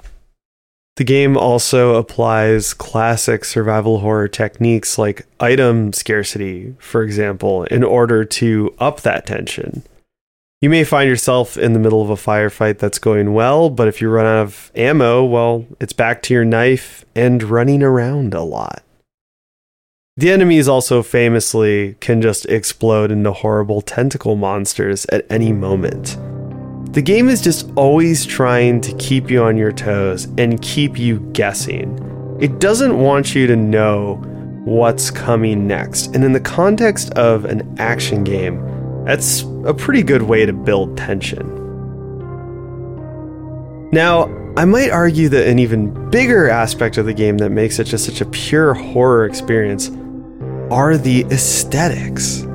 The 1.00 1.06
game 1.06 1.38
also 1.38 1.96
applies 1.96 2.74
classic 2.74 3.46
survival 3.46 4.00
horror 4.00 4.28
techniques 4.28 4.98
like 4.98 5.26
item 5.40 5.94
scarcity, 5.94 6.76
for 6.78 7.04
example, 7.04 7.64
in 7.64 7.86
order 7.86 8.26
to 8.26 8.76
up 8.80 9.00
that 9.04 9.26
tension. 9.26 9.84
You 10.60 10.70
may 10.70 10.84
find 10.84 11.10
yourself 11.10 11.56
in 11.58 11.72
the 11.72 11.80
middle 11.80 12.02
of 12.02 12.10
a 12.10 12.16
firefight 12.16 12.80
that's 12.80 13.00
going 13.00 13.34
well, 13.34 13.70
but 13.70 13.88
if 13.88 14.02
you 14.02 14.10
run 14.10 14.26
out 14.26 14.42
of 14.42 14.74
ammo, 14.76 15.24
well, 15.24 15.66
it's 15.80 15.94
back 15.94 16.22
to 16.24 16.34
your 16.34 16.44
knife 16.44 17.06
and 17.16 17.44
running 17.44 17.82
around 17.82 18.34
a 18.34 18.44
lot. 18.44 18.84
The 20.18 20.34
enemies 20.34 20.68
also 20.68 21.02
famously 21.02 21.96
can 22.02 22.22
just 22.22 22.46
explode 22.48 23.10
into 23.10 23.32
horrible 23.32 23.80
tentacle 23.80 24.36
monsters 24.36 25.06
at 25.14 25.26
any 25.30 25.54
moment. 25.54 26.18
The 26.92 27.04
game 27.04 27.30
is 27.30 27.40
just 27.40 27.72
always 27.76 28.26
trying 28.26 28.82
to 28.82 28.96
keep 28.96 29.30
you 29.30 29.44
on 29.44 29.58
your 29.58 29.72
toes 29.72 30.26
and 30.40 30.60
keep 30.60 30.98
you 30.98 31.20
guessing. 31.34 32.38
It 32.42 32.60
doesn't 32.60 32.98
want 32.98 33.36
you 33.36 33.46
to 33.46 33.56
know 33.56 34.16
what's 34.66 35.12
coming 35.12 35.68
next. 35.68 36.16
And 36.16 36.24
in 36.24 36.34
the 36.34 36.40
context 36.40 37.12
of 37.12 37.46
an 37.46 37.76
action 37.80 38.24
game, 38.24 39.06
that's 39.06 39.44
a 39.66 39.74
pretty 39.74 40.02
good 40.02 40.24
way 40.24 40.48
to 40.48 40.54
build 40.54 40.98
tension. 40.98 41.48
Now, 43.92 44.24
I 44.58 44.66
might 44.66 44.90
argue 44.90 45.30
that 45.30 45.48
an 45.48 45.60
even 45.60 46.10
bigger 46.10 46.50
aspect 46.50 46.98
of 46.98 47.06
the 47.06 47.14
game 47.14 47.38
that 47.38 47.52
makes 47.52 47.78
it 47.78 47.84
just 47.84 48.06
such 48.06 48.20
a 48.20 48.26
pure 48.26 48.74
horror 48.74 49.26
experience 49.26 49.92
are 50.72 50.98
the 50.98 51.22
aesthetics 51.26 52.46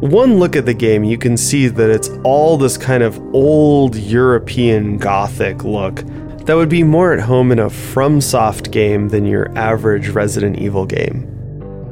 one 0.00 0.38
look 0.38 0.56
at 0.56 0.66
the 0.66 0.74
game, 0.74 1.04
you 1.04 1.16
can 1.16 1.36
see 1.36 1.68
that 1.68 1.90
it's 1.90 2.10
all 2.22 2.58
this 2.58 2.76
kind 2.76 3.02
of 3.02 3.18
old 3.34 3.96
European 3.96 4.98
Gothic 4.98 5.64
look 5.64 6.04
that 6.44 6.54
would 6.54 6.68
be 6.68 6.82
more 6.82 7.12
at 7.12 7.20
home 7.20 7.50
in 7.50 7.58
a 7.58 7.66
FromSoft 7.66 8.70
game 8.70 9.08
than 9.08 9.24
your 9.24 9.50
average 9.56 10.08
Resident 10.08 10.58
Evil 10.58 10.84
game. 10.84 11.32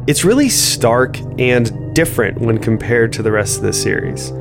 It's 0.06 0.22
really 0.22 0.50
stark 0.50 1.18
and 1.38 1.94
different 1.94 2.38
when 2.42 2.58
compared 2.58 3.12
to 3.14 3.22
the 3.22 3.32
rest 3.32 3.56
of 3.56 3.62
the 3.62 3.72
series. 3.72 4.32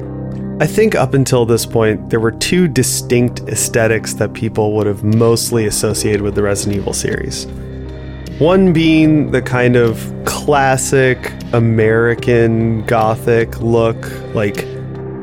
I 0.60 0.67
think 0.67 0.93
up 0.93 1.13
until 1.13 1.46
this 1.46 1.65
point, 1.65 2.10
there 2.10 2.20
were 2.20 2.31
two 2.31 2.68
distinct 2.68 3.42
aesthetics 3.48 4.14
that 4.16 4.33
people 4.33 4.74
would 4.75 4.88
have 4.88 5.03
mostly 5.03 5.66
associated 5.66 6.22
with 6.22 6.35
the 6.35 6.44
Resident 6.44 6.77
Evil 6.77 6.94
series. 6.94 7.48
One 8.39 8.74
being 8.74 9.29
the 9.29 9.43
kind 9.43 9.75
of 9.75 10.11
classic 10.25 11.31
American 11.53 12.83
Gothic 12.85 13.59
look, 13.61 14.11
like 14.33 14.65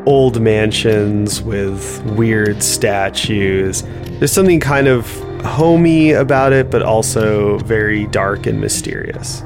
old 0.06 0.40
mansions 0.40 1.42
with 1.42 2.02
weird 2.16 2.62
statues. 2.62 3.82
There's 4.18 4.32
something 4.32 4.60
kind 4.60 4.86
of 4.86 5.10
homey 5.42 6.12
about 6.12 6.52
it, 6.52 6.70
but 6.70 6.82
also 6.82 7.58
very 7.58 8.06
dark 8.06 8.46
and 8.46 8.60
mysterious. 8.60 9.40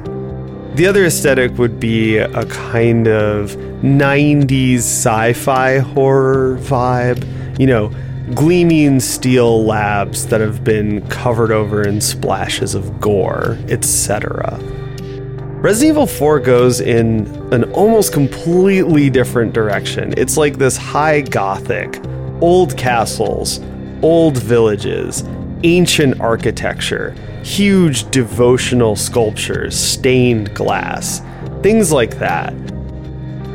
The 0.75 0.87
other 0.87 1.07
aesthetic 1.07 1.57
would 1.57 1.81
be 1.81 2.19
a 2.19 2.45
kind 2.47 3.09
of 3.09 3.53
90s 3.83 4.79
sci 4.79 5.33
fi 5.33 5.79
horror 5.79 6.59
vibe. 6.61 7.59
You 7.59 7.67
know, 7.67 7.93
gleaming 8.33 9.01
steel 9.01 9.65
labs 9.65 10.27
that 10.29 10.41
have 10.41 10.65
been 10.65 11.07
covered 11.09 11.51
over 11.51 11.87
in 11.87 12.01
splashes 12.01 12.75
of 12.75 13.01
gore, 13.01 13.59
etc. 13.69 14.59
Resident 15.65 15.91
Evil 15.91 16.07
4 16.07 16.41
goes 16.41 16.81
in 16.81 17.27
an 17.53 17.65
almost 17.73 18.13
completely 18.13 19.11
different 19.11 19.53
direction. 19.53 20.15
It's 20.17 20.37
like 20.37 20.59
this 20.59 20.77
high 20.77 21.21
gothic, 21.21 22.01
old 22.41 22.77
castles, 22.77 23.61
old 24.03 24.39
villages, 24.39 25.25
ancient 25.63 26.21
architecture, 26.21 27.15
huge 27.43 28.11
devotional 28.11 28.97
sculptures, 28.97 29.75
stained 29.75 30.55
glass, 30.55 31.21
things 31.63 31.93
like 31.93 32.19
that. 32.19 32.53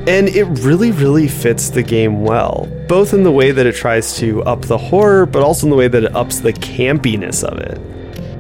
And 0.10 0.28
it 0.28 0.46
really, 0.46 0.92
really 0.92 1.28
fits 1.28 1.70
the 1.70 1.84
game 1.84 2.24
well, 2.24 2.68
both 2.88 3.14
in 3.14 3.22
the 3.22 3.32
way 3.32 3.52
that 3.52 3.68
it 3.68 3.76
tries 3.76 4.18
to 4.18 4.42
up 4.42 4.64
the 4.64 4.76
horror, 4.76 5.28
but 5.28 5.44
also 5.44 5.68
in 5.68 5.70
the 5.70 5.76
way 5.76 5.88
that 5.88 6.04
it 6.04 6.16
ups 6.16 6.40
the 6.40 6.52
campiness 6.52 7.44
of 7.44 7.60
it. 7.60 7.78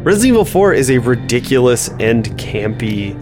Resident 0.03 0.29
Evil 0.29 0.45
4 0.45 0.73
is 0.73 0.89
a 0.89 0.97
ridiculous 0.97 1.89
and 1.99 2.25
campy 2.39 3.13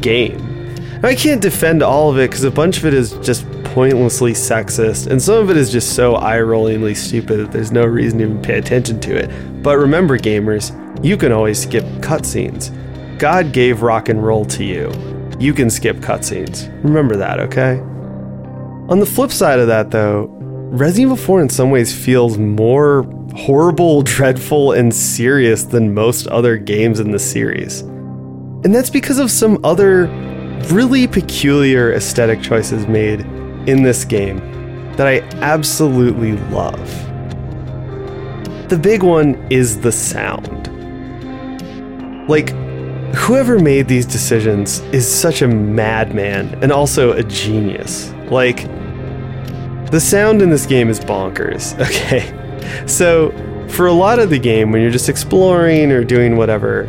game. 0.00 0.74
I 1.04 1.14
can't 1.14 1.40
defend 1.40 1.84
all 1.84 2.10
of 2.10 2.18
it 2.18 2.28
because 2.28 2.42
a 2.42 2.50
bunch 2.50 2.78
of 2.78 2.86
it 2.86 2.92
is 2.92 3.12
just 3.18 3.46
pointlessly 3.62 4.32
sexist, 4.32 5.06
and 5.06 5.22
some 5.22 5.36
of 5.36 5.48
it 5.48 5.56
is 5.56 5.70
just 5.70 5.94
so 5.94 6.16
eye 6.16 6.38
rollingly 6.38 6.96
stupid 6.96 7.38
that 7.38 7.52
there's 7.52 7.70
no 7.70 7.84
reason 7.84 8.18
to 8.18 8.24
even 8.24 8.42
pay 8.42 8.58
attention 8.58 8.98
to 8.98 9.14
it. 9.14 9.62
But 9.62 9.78
remember, 9.78 10.18
gamers, 10.18 10.72
you 11.04 11.16
can 11.16 11.30
always 11.30 11.62
skip 11.62 11.84
cutscenes. 12.00 12.76
God 13.20 13.52
gave 13.52 13.82
rock 13.82 14.08
and 14.08 14.26
roll 14.26 14.44
to 14.46 14.64
you. 14.64 14.90
You 15.38 15.54
can 15.54 15.70
skip 15.70 15.98
cutscenes. 15.98 16.68
Remember 16.82 17.16
that, 17.16 17.38
okay? 17.38 17.80
On 18.88 18.98
the 18.98 19.06
flip 19.06 19.30
side 19.30 19.60
of 19.60 19.68
that, 19.68 19.90
though, 19.90 20.26
Resident 20.72 21.12
Evil 21.12 21.16
4 21.16 21.42
in 21.42 21.48
some 21.48 21.70
ways 21.70 21.94
feels 21.94 22.36
more 22.36 23.04
horrible, 23.36 24.02
dreadful, 24.02 24.72
and 24.72 24.92
serious 24.92 25.64
than 25.64 25.94
most 25.94 26.26
other 26.26 26.56
games 26.56 26.98
in 26.98 27.10
the 27.10 27.18
series. 27.18 27.80
And 27.80 28.74
that's 28.74 28.90
because 28.90 29.18
of 29.18 29.30
some 29.30 29.64
other 29.64 30.06
really 30.70 31.06
peculiar 31.06 31.92
aesthetic 31.92 32.42
choices 32.42 32.86
made 32.86 33.20
in 33.68 33.82
this 33.82 34.04
game 34.04 34.38
that 34.96 35.06
I 35.06 35.20
absolutely 35.40 36.32
love. 36.50 36.78
The 38.68 38.78
big 38.78 39.02
one 39.02 39.34
is 39.50 39.80
the 39.80 39.92
sound. 39.92 40.68
Like, 42.28 42.52
whoever 43.14 43.58
made 43.58 43.88
these 43.88 44.06
decisions 44.06 44.80
is 44.92 45.06
such 45.06 45.42
a 45.42 45.48
madman 45.48 46.58
and 46.62 46.72
also 46.72 47.12
a 47.12 47.22
genius. 47.22 48.12
Like, 48.30 48.66
the 49.90 50.00
sound 50.00 50.40
in 50.40 50.48
this 50.48 50.64
game 50.64 50.88
is 50.88 50.98
bonkers, 51.00 51.78
okay? 51.88 52.38
So, 52.86 53.30
for 53.68 53.86
a 53.86 53.92
lot 53.92 54.18
of 54.18 54.30
the 54.30 54.38
game, 54.38 54.72
when 54.72 54.80
you're 54.82 54.90
just 54.90 55.08
exploring 55.08 55.92
or 55.92 56.04
doing 56.04 56.36
whatever, 56.36 56.84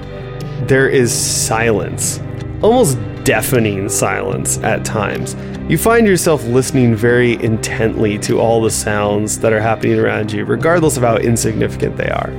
there 0.68 0.88
is 0.88 1.14
silence, 1.14 2.20
almost 2.62 2.98
deafening 3.24 3.90
silence 3.90 4.58
at 4.60 4.86
times. 4.86 5.36
You 5.70 5.78
find 5.78 6.06
yourself 6.08 6.44
listening 6.46 6.96
very 6.96 7.42
intently 7.42 8.18
to 8.20 8.40
all 8.40 8.62
the 8.62 8.72
sounds 8.72 9.40
that 9.40 9.54
are 9.54 9.62
happening 9.62 9.98
around 9.98 10.32
you, 10.32 10.46
regardless 10.46 10.98
of 10.98 11.04
how 11.04 11.18
insignificant 11.18 11.96
they 11.96 12.10
are. 12.10 12.32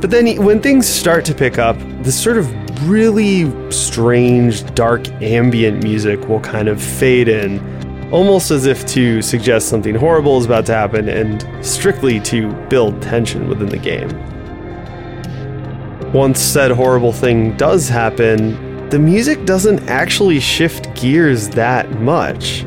But 0.00 0.10
then, 0.10 0.42
when 0.42 0.60
things 0.62 0.86
start 0.88 1.24
to 1.26 1.34
pick 1.34 1.58
up, 1.58 1.78
this 2.02 2.22
sort 2.22 2.38
of 2.38 2.50
really 2.82 3.70
strange, 3.70 4.64
dark 4.74 5.06
ambient 5.22 5.82
music 5.82 6.28
will 6.28 6.40
kind 6.40 6.68
of 6.68 6.82
fade 6.82 7.28
in 7.28 7.60
almost 8.12 8.50
as 8.50 8.66
if 8.66 8.84
to 8.86 9.22
suggest 9.22 9.68
something 9.68 9.94
horrible 9.94 10.38
is 10.38 10.44
about 10.44 10.66
to 10.66 10.74
happen 10.74 11.08
and 11.08 11.46
strictly 11.64 12.18
to 12.20 12.52
build 12.68 13.00
tension 13.00 13.48
within 13.48 13.68
the 13.68 13.78
game. 13.78 14.08
Once 16.12 16.40
said 16.40 16.72
horrible 16.72 17.12
thing 17.12 17.56
does 17.56 17.88
happen, 17.88 18.88
the 18.88 18.98
music 18.98 19.44
doesn't 19.44 19.88
actually 19.88 20.40
shift 20.40 20.92
gears 20.96 21.48
that 21.50 21.88
much. 22.00 22.64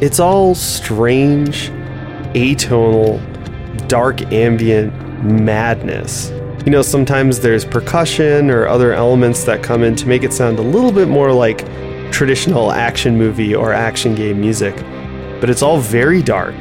It's 0.00 0.18
all 0.18 0.56
strange, 0.56 1.68
atonal, 2.34 3.20
dark 3.86 4.20
ambient, 4.32 4.92
madness. 5.22 6.32
You 6.66 6.72
know, 6.72 6.82
sometimes 6.82 7.40
there's 7.40 7.64
percussion 7.64 8.50
or 8.50 8.68
other 8.68 8.92
elements 8.92 9.44
that 9.44 9.62
come 9.62 9.82
in 9.82 9.96
to 9.96 10.06
make 10.06 10.22
it 10.22 10.32
sound 10.32 10.58
a 10.58 10.62
little 10.62 10.92
bit 10.92 11.08
more 11.08 11.32
like 11.32 11.64
traditional 12.12 12.70
action 12.70 13.16
movie 13.16 13.54
or 13.54 13.72
action 13.72 14.14
game 14.14 14.42
music. 14.42 14.76
But 15.40 15.48
it's 15.48 15.62
all 15.62 15.78
very 15.78 16.22
dark, 16.22 16.54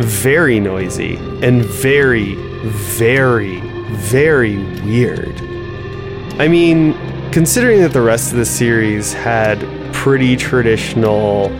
very 0.00 0.58
noisy, 0.58 1.14
and 1.42 1.64
very, 1.64 2.34
very, 2.64 3.60
very 3.92 4.56
weird. 4.82 5.40
I 6.40 6.48
mean, 6.48 6.94
considering 7.30 7.80
that 7.82 7.92
the 7.92 8.02
rest 8.02 8.32
of 8.32 8.38
the 8.38 8.44
series 8.44 9.12
had 9.12 9.60
pretty 9.92 10.34
traditional, 10.36 11.50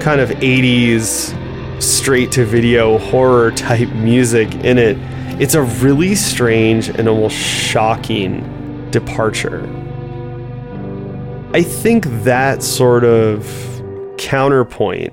kind 0.00 0.18
of 0.18 0.30
80s 0.30 1.34
straight 1.82 2.32
to 2.32 2.46
video 2.46 2.96
horror 2.96 3.50
type 3.50 3.88
music 3.94 4.54
in 4.54 4.78
it, 4.78 4.96
it's 5.40 5.54
a 5.54 5.62
really 5.62 6.14
strange 6.14 6.88
and 6.88 7.08
almost 7.08 7.36
shocking 7.36 8.88
departure. 8.90 9.68
I 11.52 11.62
think 11.62 12.06
that 12.22 12.62
sort 12.62 13.04
of 13.04 13.44
counterpoint 14.16 15.12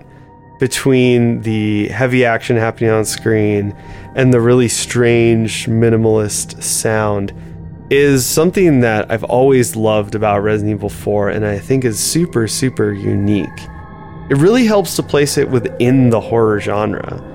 between 0.59 1.41
the 1.41 1.87
heavy 1.87 2.23
action 2.23 2.55
happening 2.55 2.91
on 2.91 3.03
screen 3.03 3.75
and 4.15 4.31
the 4.31 4.39
really 4.39 4.67
strange 4.67 5.65
minimalist 5.65 6.61
sound 6.61 7.33
is 7.89 8.23
something 8.23 8.81
that 8.81 9.09
I've 9.11 9.23
always 9.23 9.75
loved 9.75 10.13
about 10.13 10.43
Resident 10.43 10.77
Evil 10.77 10.89
4 10.89 11.29
and 11.29 11.45
I 11.45 11.57
think 11.57 11.83
is 11.83 11.99
super, 11.99 12.47
super 12.47 12.93
unique. 12.93 13.49
It 14.29 14.37
really 14.37 14.65
helps 14.65 14.95
to 14.97 15.03
place 15.03 15.37
it 15.37 15.49
within 15.49 16.11
the 16.11 16.21
horror 16.21 16.59
genre. 16.59 17.30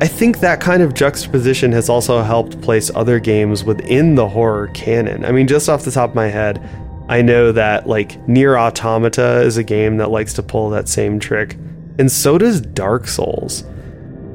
I 0.00 0.06
think 0.06 0.38
that 0.38 0.60
kind 0.60 0.80
of 0.80 0.94
juxtaposition 0.94 1.72
has 1.72 1.88
also 1.88 2.22
helped 2.22 2.60
place 2.60 2.88
other 2.94 3.18
games 3.18 3.64
within 3.64 4.14
the 4.14 4.28
horror 4.28 4.68
canon. 4.68 5.24
I 5.24 5.32
mean, 5.32 5.48
just 5.48 5.68
off 5.68 5.84
the 5.84 5.90
top 5.90 6.10
of 6.10 6.14
my 6.14 6.28
head, 6.28 6.62
I 7.08 7.20
know 7.20 7.50
that 7.50 7.88
like 7.88 8.24
NieR 8.26 8.56
Automata 8.56 9.40
is 9.40 9.56
a 9.56 9.64
game 9.64 9.96
that 9.96 10.10
likes 10.10 10.34
to 10.34 10.42
pull 10.42 10.70
that 10.70 10.88
same 10.88 11.18
trick, 11.18 11.56
and 11.98 12.12
so 12.12 12.38
does 12.38 12.60
Dark 12.60 13.08
Souls. 13.08 13.64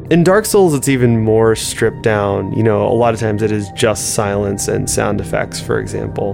In 0.10 0.26
Dark 0.26 0.46
Souls, 0.46 0.74
it's 0.74 0.90
even 0.90 1.24
more 1.24 1.56
stripped 1.56 2.02
down. 2.02 2.52
You 2.54 2.64
know, 2.64 2.86
a 2.86 2.92
lot 2.92 3.14
of 3.14 3.22
times 3.22 3.42
it 3.42 3.52
is 3.52 3.70
just 3.72 4.16
silence 4.16 4.68
and 4.68 4.90
sound 4.90 5.22
effects, 5.22 5.62
for 5.62 5.80
example. 5.80 6.34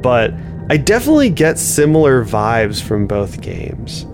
But 0.00 0.32
I 0.70 0.78
definitely 0.78 1.28
get 1.28 1.58
similar 1.58 2.24
vibes 2.24 2.80
from 2.80 3.06
both 3.06 3.42
games. 3.42 4.06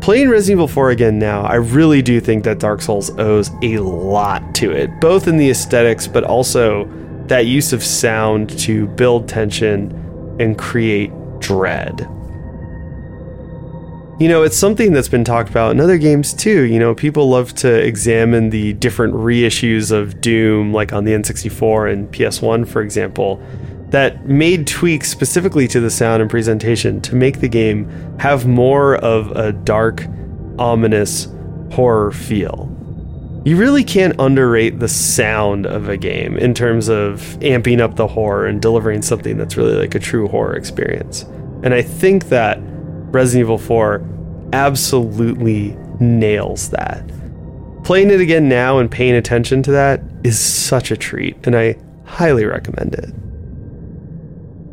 Playing 0.00 0.30
Resident 0.30 0.58
Evil 0.58 0.68
4 0.68 0.90
again 0.90 1.18
now, 1.18 1.42
I 1.42 1.56
really 1.56 2.02
do 2.02 2.20
think 2.20 2.44
that 2.44 2.60
Dark 2.60 2.80
Souls 2.80 3.10
owes 3.18 3.50
a 3.62 3.78
lot 3.78 4.54
to 4.56 4.70
it, 4.70 5.00
both 5.00 5.28
in 5.28 5.36
the 5.36 5.50
aesthetics, 5.50 6.06
but 6.06 6.24
also 6.24 6.88
that 7.26 7.46
use 7.46 7.72
of 7.72 7.82
sound 7.82 8.58
to 8.60 8.86
build 8.86 9.28
tension 9.28 9.92
and 10.40 10.56
create 10.56 11.10
dread. 11.40 12.08
You 14.20 14.28
know, 14.28 14.42
it's 14.42 14.56
something 14.56 14.92
that's 14.92 15.08
been 15.08 15.24
talked 15.24 15.50
about 15.50 15.72
in 15.72 15.80
other 15.80 15.98
games 15.98 16.32
too. 16.32 16.62
You 16.62 16.78
know, 16.78 16.94
people 16.94 17.28
love 17.28 17.54
to 17.56 17.72
examine 17.72 18.50
the 18.50 18.72
different 18.74 19.14
reissues 19.14 19.92
of 19.92 20.20
Doom, 20.20 20.72
like 20.72 20.92
on 20.92 21.04
the 21.04 21.12
N64 21.12 21.92
and 21.92 22.10
PS1, 22.10 22.66
for 22.66 22.82
example, 22.82 23.40
that 23.90 24.26
made 24.26 24.66
tweaks 24.66 25.08
specifically 25.08 25.66
to 25.68 25.80
the 25.80 25.90
sound 25.90 26.20
and 26.20 26.30
presentation 26.30 27.00
to 27.00 27.14
make 27.14 27.40
the 27.40 27.48
game 27.48 27.88
have 28.18 28.46
more 28.46 28.96
of 28.96 29.30
a 29.32 29.52
dark, 29.52 30.06
ominous 30.58 31.28
horror 31.72 32.12
feel. 32.12 32.74
You 33.44 33.56
really 33.56 33.84
can't 33.84 34.18
underrate 34.18 34.78
the 34.78 34.88
sound 34.88 35.66
of 35.66 35.88
a 35.88 35.96
game 35.96 36.36
in 36.36 36.52
terms 36.52 36.88
of 36.88 37.20
amping 37.40 37.80
up 37.80 37.96
the 37.96 38.06
horror 38.06 38.46
and 38.46 38.60
delivering 38.60 39.00
something 39.00 39.38
that's 39.38 39.56
really 39.56 39.74
like 39.74 39.94
a 39.94 39.98
true 39.98 40.28
horror 40.28 40.54
experience. 40.54 41.22
And 41.62 41.72
I 41.72 41.82
think 41.82 42.28
that 42.28 42.58
Resident 42.60 43.46
Evil 43.46 43.58
4 43.58 44.04
absolutely 44.52 45.76
nails 45.98 46.70
that. 46.70 47.10
Playing 47.84 48.10
it 48.10 48.20
again 48.20 48.48
now 48.48 48.78
and 48.78 48.90
paying 48.90 49.14
attention 49.14 49.62
to 49.62 49.70
that 49.70 50.02
is 50.24 50.38
such 50.38 50.90
a 50.90 50.96
treat, 50.96 51.36
and 51.46 51.56
I 51.56 51.76
highly 52.04 52.44
recommend 52.44 52.94
it. 52.94 53.14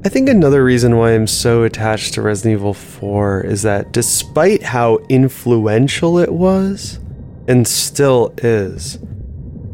I 0.06 0.10
think 0.10 0.30
another 0.30 0.64
reason 0.64 0.98
why 0.98 1.16
I'm 1.16 1.26
so 1.26 1.64
attached 1.64 2.14
to 2.14 2.22
Resident 2.22 2.60
Evil 2.60 2.76
4 2.76 3.42
is 3.42 3.64
that 3.64 3.92
despite 3.92 4.62
how 4.62 4.98
influential 5.10 6.20
it 6.20 6.32
was, 6.32 7.00
and 7.48 7.68
still 7.68 8.32
is, 8.38 9.00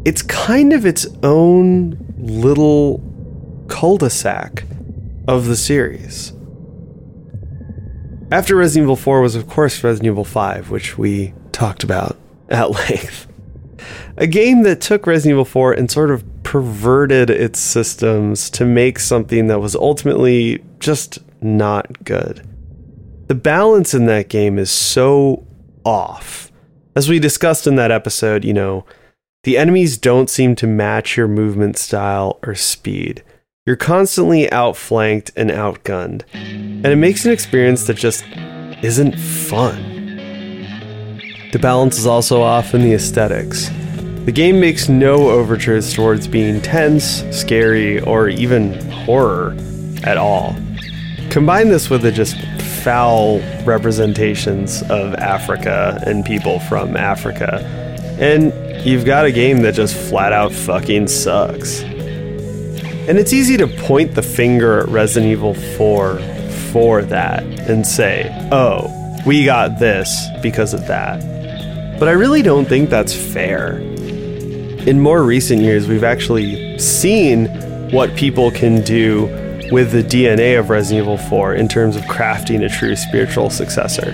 it's 0.06 0.22
kind 0.22 0.72
of 0.72 0.86
its 0.86 1.06
own 1.22 1.98
little 2.17 3.04
cul 3.67 3.98
de 3.98 4.10
sac 4.10 4.63
of 5.28 5.48
the 5.48 5.58
series. 5.58 6.32
After 8.32 8.56
Resident 8.56 8.86
Evil 8.86 8.96
4 8.96 9.20
was, 9.20 9.36
of 9.36 9.50
course, 9.50 9.84
Resident 9.84 10.13
Evil 10.13 10.24
5, 10.24 10.70
which 10.70 10.98
we 10.98 11.34
talked 11.52 11.84
about 11.84 12.17
at 12.48 12.72
length. 12.89 13.28
A 14.15 14.28
game 14.28 14.63
that 14.63 14.80
took 14.80 15.06
Resident 15.06 15.34
Evil 15.34 15.44
4 15.44 15.74
and 15.74 15.91
sort 15.91 16.10
of 16.10 16.24
perverted 16.52 17.30
its 17.30 17.58
systems 17.62 18.50
to 18.50 18.66
make 18.66 19.00
something 19.00 19.48
that 19.48 19.62
was 19.62 19.74
ultimately 19.74 20.62
just 20.80 21.18
not 21.40 22.04
good. 22.04 22.46
The 23.30 23.36
balance 23.36 23.94
in 23.94 24.06
that 24.08 24.28
game 24.28 24.60
is 24.60 24.70
so 24.70 25.48
off. 25.86 26.52
As 26.94 27.08
we 27.08 27.20
discussed 27.20 27.68
in 27.68 27.78
that 27.78 27.90
episode, 27.90 28.44
you 28.44 28.52
know, 28.52 28.86
the 29.46 29.58
enemies 29.58 29.98
don't 29.98 30.30
seem 30.30 30.56
to 30.56 30.68
match 30.68 31.16
your 31.16 31.30
movement 31.30 31.78
style 31.78 32.38
or 32.44 32.54
speed. 32.54 33.24
You're 33.66 33.78
constantly 33.78 34.52
outflanked 34.52 35.32
and 35.38 35.50
outgunned, 35.52 36.24
and 36.34 36.86
it 36.86 36.98
makes 36.98 37.24
an 37.24 37.32
experience 37.32 37.88
that 37.88 37.96
just 37.96 38.26
isn't 38.84 39.18
fun. 39.18 39.82
The 41.54 41.60
balance 41.60 41.98
is 41.98 42.06
also 42.06 42.42
off 42.42 42.74
in 42.74 42.82
the 42.82 42.94
aesthetics. 42.94 43.70
The 44.26 44.32
game 44.32 44.60
makes 44.60 44.88
no 44.88 45.32
overtures 45.32 45.96
towards 45.96 46.28
being 46.28 46.62
tense, 46.62 47.24
scary, 47.36 48.00
or 48.02 48.30
even 48.30 48.80
horror 48.92 49.58
at 50.04 50.16
all. 50.16 50.56
Combine 51.32 51.70
this 51.70 51.90
with 51.90 52.04
the 52.04 52.12
just 52.12 52.40
foul 52.84 53.40
representations 53.66 54.84
of 54.84 55.16
Africa 55.16 56.00
and 56.06 56.24
people 56.24 56.60
from 56.60 56.96
Africa, 56.96 57.66
and 58.20 58.54
you've 58.86 59.06
got 59.06 59.26
a 59.26 59.32
game 59.32 59.64
that 59.64 59.74
just 59.74 59.96
flat 59.96 60.34
out 60.34 60.52
fucking 60.52 61.08
sucks. 61.08 61.82
And 61.82 63.18
it's 63.18 63.34
easy 63.34 63.58
to 63.58 63.66
point 63.66 64.14
the 64.14 64.22
finger 64.22 64.82
at 64.82 64.90
Resident 64.90 65.32
Evil 65.32 65.56
4 65.56 66.20
for 66.72 67.02
that 67.02 67.44
and 67.44 67.88
say, 67.88 68.30
oh, 68.52 68.88
we 69.26 69.46
got 69.46 69.80
this 69.80 70.28
because 70.44 70.76
of 70.76 70.86
that. 70.86 71.20
But 72.00 72.08
I 72.08 72.12
really 72.12 72.44
don't 72.44 72.66
think 72.66 72.92
that's 72.92 73.16
fair 73.16 73.91
in 74.88 75.00
more 75.00 75.24
recent 75.24 75.62
years, 75.62 75.88
we've 75.88 76.04
actually 76.04 76.78
seen 76.80 77.46
what 77.91 78.15
people 78.15 78.50
can 78.50 78.82
do 78.82 79.26
with 79.72 79.91
the 79.91 80.04
DNA 80.04 80.60
of 80.60 80.70
Resident 80.70 81.04
Evil 81.04 81.17
4 81.17 81.54
in 81.54 81.67
terms 81.67 81.96
of 81.96 82.04
crafting 82.04 82.65
a 82.65 82.70
true 82.70 82.96
spiritual 82.96 83.50
successor. 83.50 84.12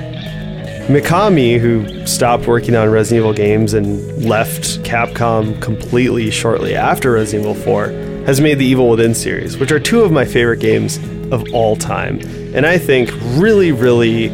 Mikami, 0.88 1.58
who 1.58 2.06
stopped 2.06 2.47
working 2.47 2.75
on 2.75 2.89
Resident 2.89 3.23
Evil 3.23 3.34
games 3.34 3.73
and 3.73 4.25
left 4.25 4.82
Capcom 4.84 5.62
completely 5.62 6.30
shortly 6.32 6.75
after 6.75 7.13
Resident 7.13 7.49
Evil 7.49 7.63
4, 7.63 7.88
has 8.25 8.41
made 8.41 8.60
the 8.60 8.65
Evil 8.65 8.89
Within 8.89 9.15
series, 9.15 9.58
which 9.58 9.71
are 9.71 9.80
two 9.80 10.01
of 10.01 10.12
my 10.12 10.25
favorite 10.25 10.60
games 10.60 10.97
of 11.32 11.45
all 11.53 11.75
time. 11.75 12.19
And 12.53 12.65
I 12.65 12.77
think 12.77 13.10
really, 13.36 13.71
really 13.71 14.30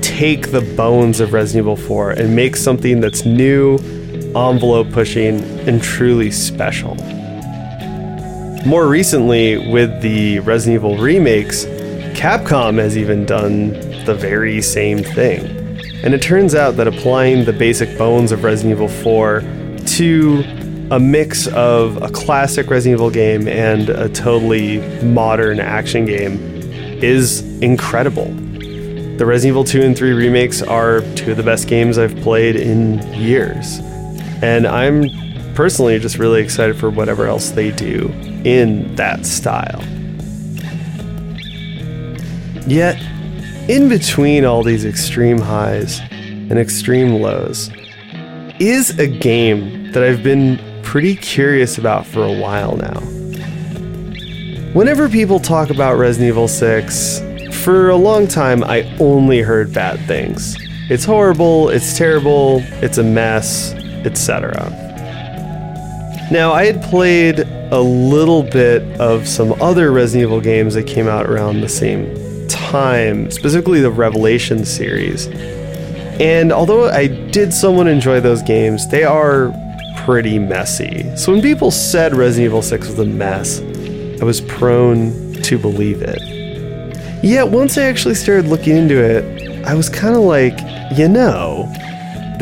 take 0.00 0.52
the 0.52 0.60
bones 0.76 1.18
of 1.20 1.32
Resident 1.32 1.64
Evil 1.64 1.76
4 1.76 2.12
and 2.12 2.36
make 2.36 2.56
something 2.56 3.00
that's 3.00 3.24
new 3.24 3.78
envelope 4.36 4.90
pushing, 4.90 5.40
and 5.68 5.82
truly 5.82 6.30
special. 6.30 6.94
More 8.66 8.86
recently, 8.86 9.70
with 9.72 10.02
the 10.02 10.38
Resident 10.40 10.76
Evil 10.76 10.96
remakes, 10.96 11.64
Capcom 12.14 12.78
has 12.78 12.96
even 12.96 13.26
done 13.26 13.70
the 14.04 14.14
very 14.14 14.62
same 14.62 15.02
thing. 15.02 15.44
And 16.04 16.14
it 16.14 16.22
turns 16.22 16.54
out 16.54 16.76
that 16.76 16.86
applying 16.86 17.44
the 17.44 17.52
basic 17.52 17.96
bones 17.98 18.32
of 18.32 18.44
Resident 18.44 18.72
Evil 18.72 18.88
4 18.88 19.40
to 19.96 20.44
a 20.92 21.00
mix 21.00 21.46
of 21.48 22.00
a 22.02 22.08
classic 22.08 22.70
Resident 22.70 22.98
Evil 22.98 23.10
game 23.10 23.48
and 23.48 23.88
a 23.88 24.08
totally 24.08 24.78
modern 25.02 25.58
action 25.58 26.04
game 26.04 26.38
is 27.02 27.40
incredible. 27.60 28.26
The 28.26 29.26
Resident 29.26 29.52
Evil 29.52 29.64
2 29.64 29.82
and 29.82 29.96
3 29.96 30.12
remakes 30.12 30.62
are 30.62 31.00
two 31.14 31.32
of 31.32 31.36
the 31.36 31.42
best 31.42 31.66
games 31.66 31.98
I've 31.98 32.16
played 32.16 32.56
in 32.56 33.02
years. 33.12 33.80
And 34.42 34.66
I'm 34.66 35.08
personally 35.54 35.98
just 35.98 36.18
really 36.18 36.42
excited 36.42 36.76
for 36.76 36.90
whatever 36.90 37.26
else 37.26 37.50
they 37.50 37.70
do 37.70 38.08
in 38.44 38.94
that 38.96 39.24
style. 39.24 39.82
Yet, 42.66 43.00
in 43.68 43.88
between 43.88 44.44
all 44.44 44.62
these 44.62 44.84
extreme 44.84 45.38
highs 45.38 46.00
and 46.10 46.58
extreme 46.58 47.20
lows, 47.20 47.70
is 48.58 48.98
a 48.98 49.06
game 49.06 49.92
that 49.92 50.02
I've 50.02 50.22
been 50.22 50.60
pretty 50.82 51.16
curious 51.16 51.78
about 51.78 52.06
for 52.06 52.24
a 52.24 52.32
while 52.32 52.76
now. 52.76 53.00
Whenever 54.72 55.08
people 55.08 55.38
talk 55.38 55.70
about 55.70 55.98
Resident 55.98 56.28
Evil 56.28 56.48
6, 56.48 57.20
for 57.62 57.90
a 57.90 57.96
long 57.96 58.26
time 58.26 58.64
I 58.64 58.82
only 58.98 59.40
heard 59.40 59.72
bad 59.72 60.00
things. 60.06 60.56
It's 60.90 61.04
horrible, 61.04 61.68
it's 61.68 61.96
terrible, 61.96 62.60
it's 62.82 62.98
a 62.98 63.04
mess, 63.04 63.74
etc. 64.06 64.70
Now, 66.30 66.52
I 66.52 66.64
had 66.64 66.82
played 66.82 67.40
a 67.40 67.80
little 67.80 68.42
bit 68.42 68.82
of 69.00 69.28
some 69.28 69.60
other 69.60 69.92
Resident 69.92 70.28
Evil 70.28 70.40
games 70.40 70.74
that 70.74 70.86
came 70.86 71.06
out 71.06 71.26
around 71.26 71.60
the 71.60 71.68
same 71.68 72.48
time, 72.48 73.30
specifically 73.30 73.80
the 73.80 73.90
Revelation 73.90 74.64
series. 74.64 75.26
And 76.20 76.52
although 76.52 76.88
I 76.88 77.06
did 77.06 77.52
somewhat 77.52 77.86
enjoy 77.86 78.20
those 78.20 78.42
games, 78.42 78.88
they 78.88 79.04
are 79.04 79.52
pretty 80.04 80.38
messy. 80.38 81.14
So 81.16 81.32
when 81.32 81.42
people 81.42 81.70
said 81.70 82.14
Resident 82.14 82.46
Evil 82.46 82.62
6 82.62 82.88
was 82.88 82.98
a 82.98 83.04
mess, 83.04 83.60
I 84.20 84.24
was 84.24 84.40
prone 84.40 85.34
to 85.42 85.58
believe 85.58 86.02
it. 86.02 86.20
Yet 87.22 87.48
once 87.48 87.76
I 87.78 87.82
actually 87.84 88.14
started 88.14 88.46
looking 88.46 88.76
into 88.76 89.02
it, 89.02 89.66
I 89.66 89.74
was 89.74 89.88
kind 89.88 90.16
of 90.16 90.22
like, 90.22 90.58
you 90.96 91.08
know, 91.08 91.72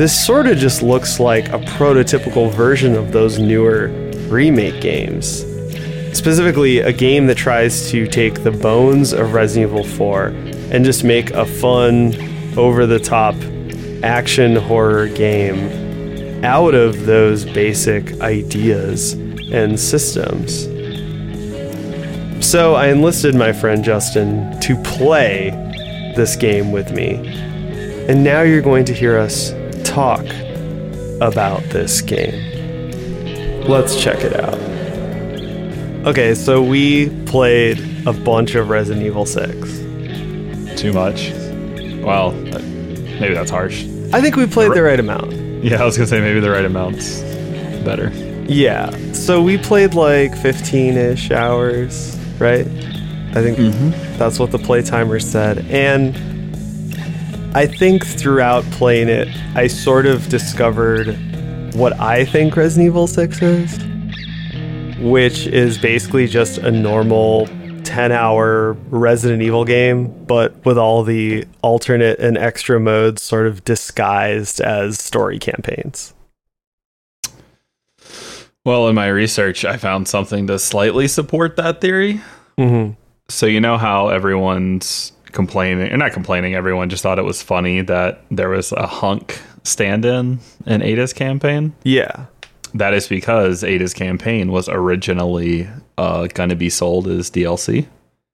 this 0.01 0.19
sort 0.19 0.47
of 0.47 0.57
just 0.57 0.81
looks 0.81 1.21
like 1.21 1.51
a 1.51 1.59
prototypical 1.59 2.51
version 2.51 2.95
of 2.95 3.13
those 3.13 3.39
newer 3.39 3.89
remake 4.31 4.81
games. 4.81 5.45
Specifically, 6.17 6.79
a 6.79 6.91
game 6.91 7.27
that 7.27 7.37
tries 7.37 7.91
to 7.91 8.07
take 8.07 8.43
the 8.43 8.51
bones 8.51 9.13
of 9.13 9.35
Resident 9.35 9.71
Evil 9.71 9.85
4 9.85 10.29
and 10.73 10.87
just 10.87 11.05
make 11.05 11.33
a 11.33 11.45
fun, 11.45 12.15
over 12.57 12.87
the 12.87 12.99
top 12.99 13.35
action 14.03 14.57
horror 14.57 15.07
game 15.09 16.43
out 16.47 16.75
of 16.75 17.05
those 17.05 17.45
basic 17.45 18.19
ideas 18.23 19.13
and 19.53 19.79
systems. 19.79 20.65
So 22.43 22.75
I 22.75 22.89
enlisted 22.89 23.35
my 23.35 23.53
friend 23.53 23.85
Justin 23.85 24.59
to 24.61 24.83
play 24.83 25.51
this 26.17 26.37
game 26.37 26.73
with 26.73 26.91
me. 26.91 27.17
And 28.09 28.25
now 28.25 28.41
you're 28.41 28.63
going 28.63 28.87
to 28.87 28.95
hear 28.95 29.19
us 29.19 29.53
talk 29.91 30.25
about 31.21 31.63
this 31.65 32.01
game. 32.01 33.63
Let's 33.69 34.01
check 34.01 34.21
it 34.21 34.39
out. 34.39 34.59
Okay, 36.07 36.35
so 36.35 36.63
we 36.63 37.11
played 37.27 37.79
a 38.07 38.13
bunch 38.13 38.55
of 38.55 38.69
Resident 38.71 39.05
Evil 39.05 39.27
6. 39.27 40.81
Too 40.81 40.93
much. 40.93 41.31
Well, 42.03 42.31
maybe 42.33 43.35
that's 43.35 43.51
harsh. 43.51 43.85
I 44.13 44.21
think 44.21 44.37
we 44.37 44.47
played 44.47 44.73
the 44.73 44.83
right 44.83 44.99
amount. 44.99 45.33
Yeah, 45.63 45.83
I 45.83 45.85
was 45.85 45.97
gonna 45.97 46.07
say 46.07 46.21
maybe 46.21 46.41
the 46.41 46.51
right 46.51 46.65
amount's 46.65 47.21
better. 47.85 48.11
Yeah, 48.49 48.91
so 49.13 49.43
we 49.43 49.59
played 49.59 49.95
like 49.95 50.35
15 50.37 50.97
ish 50.97 51.31
hours, 51.33 52.17
right? 52.39 52.67
I 52.67 53.43
think 53.43 53.59
mm-hmm. 53.59 54.19
that's 54.19 54.39
what 54.39 54.53
the 54.53 54.59
play 54.59 54.83
timer 54.83 55.21
said. 55.21 55.67
And 55.67 56.30
I 57.53 57.67
think 57.67 58.07
throughout 58.07 58.63
playing 58.71 59.09
it, 59.09 59.27
I 59.57 59.67
sort 59.67 60.07
of 60.07 60.29
discovered 60.29 61.19
what 61.75 61.99
I 61.99 62.25
think 62.25 62.55
Resident 62.55 62.87
Evil 62.87 63.09
6 63.09 63.43
is, 63.43 63.79
which 65.01 65.49
is 65.49 65.77
basically 65.77 66.29
just 66.29 66.59
a 66.59 66.71
normal 66.71 67.49
10 67.83 68.13
hour 68.13 68.75
Resident 68.91 69.43
Evil 69.43 69.65
game, 69.65 70.07
but 70.27 70.65
with 70.65 70.79
all 70.79 71.03
the 71.03 71.45
alternate 71.61 72.21
and 72.21 72.39
extra 72.39 72.79
modes 72.79 73.21
sort 73.21 73.49
of 73.49 73.65
disguised 73.65 74.61
as 74.61 75.01
story 75.01 75.41
campaigns. 75.41 76.15
Well, 78.65 78.87
in 78.87 78.95
my 78.95 79.09
research, 79.09 79.65
I 79.65 79.77
found 79.77 80.07
something 80.07 80.47
to 80.47 80.57
slightly 80.61 81.09
support 81.09 81.57
that 81.57 81.81
theory. 81.81 82.21
Mm-hmm. 82.57 82.93
So 83.29 83.47
you 83.47 83.61
know 83.61 83.77
how 83.77 84.09
everyone's 84.09 85.13
complaining, 85.33 85.93
or 85.93 85.97
not 85.97 86.13
complaining, 86.13 86.55
everyone 86.55 86.91
just 86.91 87.03
thought 87.03 87.19
it 87.19 87.25
was 87.25 87.43
funny 87.43 87.81
that 87.83 88.23
there 88.31 88.49
was 88.49 88.73
a 88.73 88.87
hunk 88.87 89.41
stand-in 89.65 90.39
in 90.67 90.83
Ada's 90.83 91.13
campaign. 91.13 91.75
Yeah. 91.85 92.27
That 92.75 92.95
is 92.95 93.09
because 93.09 93.65
Ada's 93.65 93.93
campaign 93.95 94.53
was 94.53 94.69
originally 94.69 95.69
uh, 95.99 96.29
going 96.29 96.51
to 96.51 96.57
be 96.57 96.71
sold 96.71 97.09
as 97.09 97.31
DLC. 97.31 97.87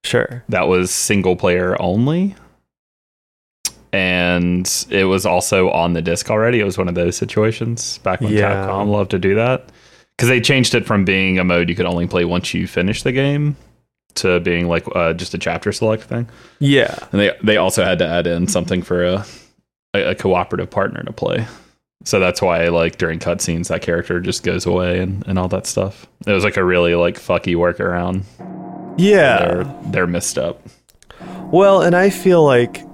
Sure. 0.05 0.45
that 0.51 0.69
was 0.69 0.93
single 0.93 1.35
player 1.35 1.77
only. 1.83 2.37
And 3.93 4.71
it 4.91 5.05
was 5.05 5.25
also 5.27 5.71
on 5.71 5.95
the 5.95 6.03
disc 6.03 6.31
already. 6.31 6.61
It 6.61 6.65
was 6.65 6.77
one 6.79 6.89
of 6.89 6.95
those 6.95 7.17
situations 7.17 7.99
back 7.99 8.21
when 8.21 8.33
Yeah. 8.33 8.67
Capcom 8.67 8.89
loved 8.89 9.11
to 9.13 9.19
do 9.19 9.35
that. 9.37 9.71
Because 10.17 10.29
they 10.29 10.41
changed 10.41 10.75
it 10.75 10.87
from 10.87 11.05
being 11.05 11.39
a 11.39 11.45
mode 11.45 11.69
you 11.69 11.75
could 11.75 11.87
only 11.87 12.07
play 12.07 12.25
once 12.25 12.55
you 12.55 12.67
finish 12.67 13.03
the 13.03 13.13
game 13.13 13.57
to 14.17 14.41
being 14.41 14.69
like 14.69 14.85
uh, 14.95 15.13
just 15.13 15.35
a 15.35 15.39
chapter 15.39 15.73
select 15.73 16.05
thing. 16.05 16.29
Yeah. 16.59 16.97
And 17.13 17.21
they 17.21 17.33
they 17.43 17.57
also 17.57 17.85
had 17.85 17.99
to 18.01 18.07
add 18.07 18.27
in 18.27 18.49
something 18.49 18.83
for 18.83 19.05
a, 19.05 19.27
a, 19.95 20.11
a 20.11 20.15
cooperative 20.15 20.71
partner 20.71 21.03
to 21.03 21.13
play. 21.13 21.47
So 22.05 22.21
that's 22.21 22.41
why 22.41 22.69
like 22.69 22.99
during 22.99 23.19
cutscenes 23.19 23.69
that 23.69 23.83
character 23.83 24.21
just 24.21 24.45
goes 24.45 24.67
away 24.67 25.01
and, 25.01 25.27
and 25.27 25.39
all 25.39 25.49
that 25.49 25.67
stuff. 25.67 26.07
It 26.27 26.33
was 26.33 26.45
like 26.45 26.57
a 26.57 26.65
really 26.65 26.95
like 26.95 27.17
fucky 27.17 27.57
workaround. 27.57 28.25
Yeah. 28.97 29.39
They're 29.39 29.81
they're 29.87 30.07
messed 30.07 30.39
up. 30.39 30.63
Well, 31.53 31.83
and 31.83 31.95
I 31.97 32.11
feel 32.11 32.45
like 32.45 32.85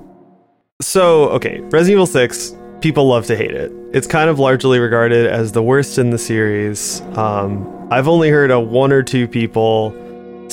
so 0.81 1.29
okay, 1.31 1.61
Resident 1.61 1.91
Evil 1.91 2.07
6, 2.07 2.57
people 2.81 3.07
love 3.07 3.27
to 3.27 3.37
hate 3.37 3.53
it. 3.53 3.73
It's 3.93 4.07
kind 4.07 4.29
of 4.29 4.39
largely 4.39 4.79
regarded 4.79 5.27
as 5.27 5.53
the 5.53 5.63
worst 5.63 5.99
in 5.99 6.11
the 6.11 6.19
series. 6.19 7.01
Um, 7.17 7.89
I've 7.91 8.09
only 8.09 8.31
heard 8.31 8.51
a 8.51 8.59
one 8.59 8.93
or 8.93 9.03
two 9.03 9.29
people 9.29 9.95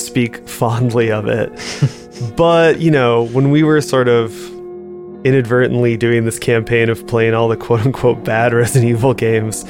speak 0.00 0.46
fondly 0.48 1.10
of 1.10 1.26
it. 1.26 1.50
but, 2.36 2.80
you 2.80 2.90
know, 2.90 3.24
when 3.28 3.50
we 3.50 3.62
were 3.62 3.80
sort 3.80 4.08
of 4.08 4.34
inadvertently 5.24 5.96
doing 5.96 6.24
this 6.24 6.38
campaign 6.38 6.88
of 6.88 7.06
playing 7.06 7.34
all 7.34 7.48
the 7.48 7.56
quote 7.56 7.80
unquote 7.80 8.24
bad 8.24 8.52
Resident 8.54 8.90
Evil 8.90 9.14
games, 9.14 9.64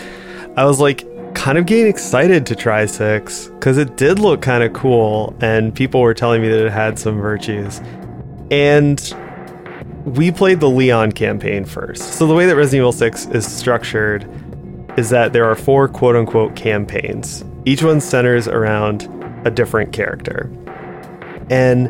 I 0.57 0.65
was 0.65 0.81
like 0.81 1.07
kind 1.35 1.59
of 1.59 1.67
getting 1.67 1.87
excited 1.87 2.45
to 2.47 2.57
try 2.57 2.87
6 2.87 3.49
because 3.49 3.79
it 3.79 3.97
did 3.97 4.19
look 4.19 4.43
kind 4.43 4.63
of 4.63 4.73
cool 4.73 5.35
and 5.41 5.75
people 5.75 6.01
were 6.01 6.15
telling 6.15 6.43
me 6.43 6.49
that 6.49 6.67
it 6.67 6.73
had 6.73 6.99
some 6.99 7.21
virtues. 7.21 7.81
And 8.51 9.15
we 10.05 10.31
played 10.31 10.61
the 10.61 10.69
Leon 10.69 11.13
campaign 11.13 11.65
first. 11.65 12.15
So 12.15 12.27
the 12.27 12.35
way 12.35 12.47
that 12.47 12.57
Resident 12.57 12.81
Evil 12.81 12.93
6 12.93 13.27
is 13.27 13.47
structured 13.51 14.29
is 14.97 15.11
that 15.11 15.33
there 15.33 15.45
are 15.45 15.55
four 15.55 15.89
quote 15.89 16.17
unquote 16.17 16.57
campaigns. 16.57 17.45
Each 17.65 17.83
one 17.83 18.01
centers 18.01 18.49
around 18.49 19.09
a 19.45 19.51
different 19.51 19.93
character. 19.93 20.51
And 21.51 21.89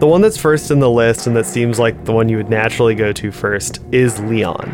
the 0.00 0.06
one 0.06 0.20
that's 0.20 0.36
first 0.36 0.70
in 0.70 0.80
the 0.80 0.90
list 0.90 1.26
and 1.26 1.36
that 1.36 1.46
seems 1.46 1.78
like 1.78 2.04
the 2.04 2.12
one 2.12 2.28
you 2.28 2.36
would 2.36 2.50
naturally 2.50 2.94
go 2.94 3.12
to 3.12 3.30
first 3.30 3.80
is 3.92 4.18
Leon. 4.20 4.68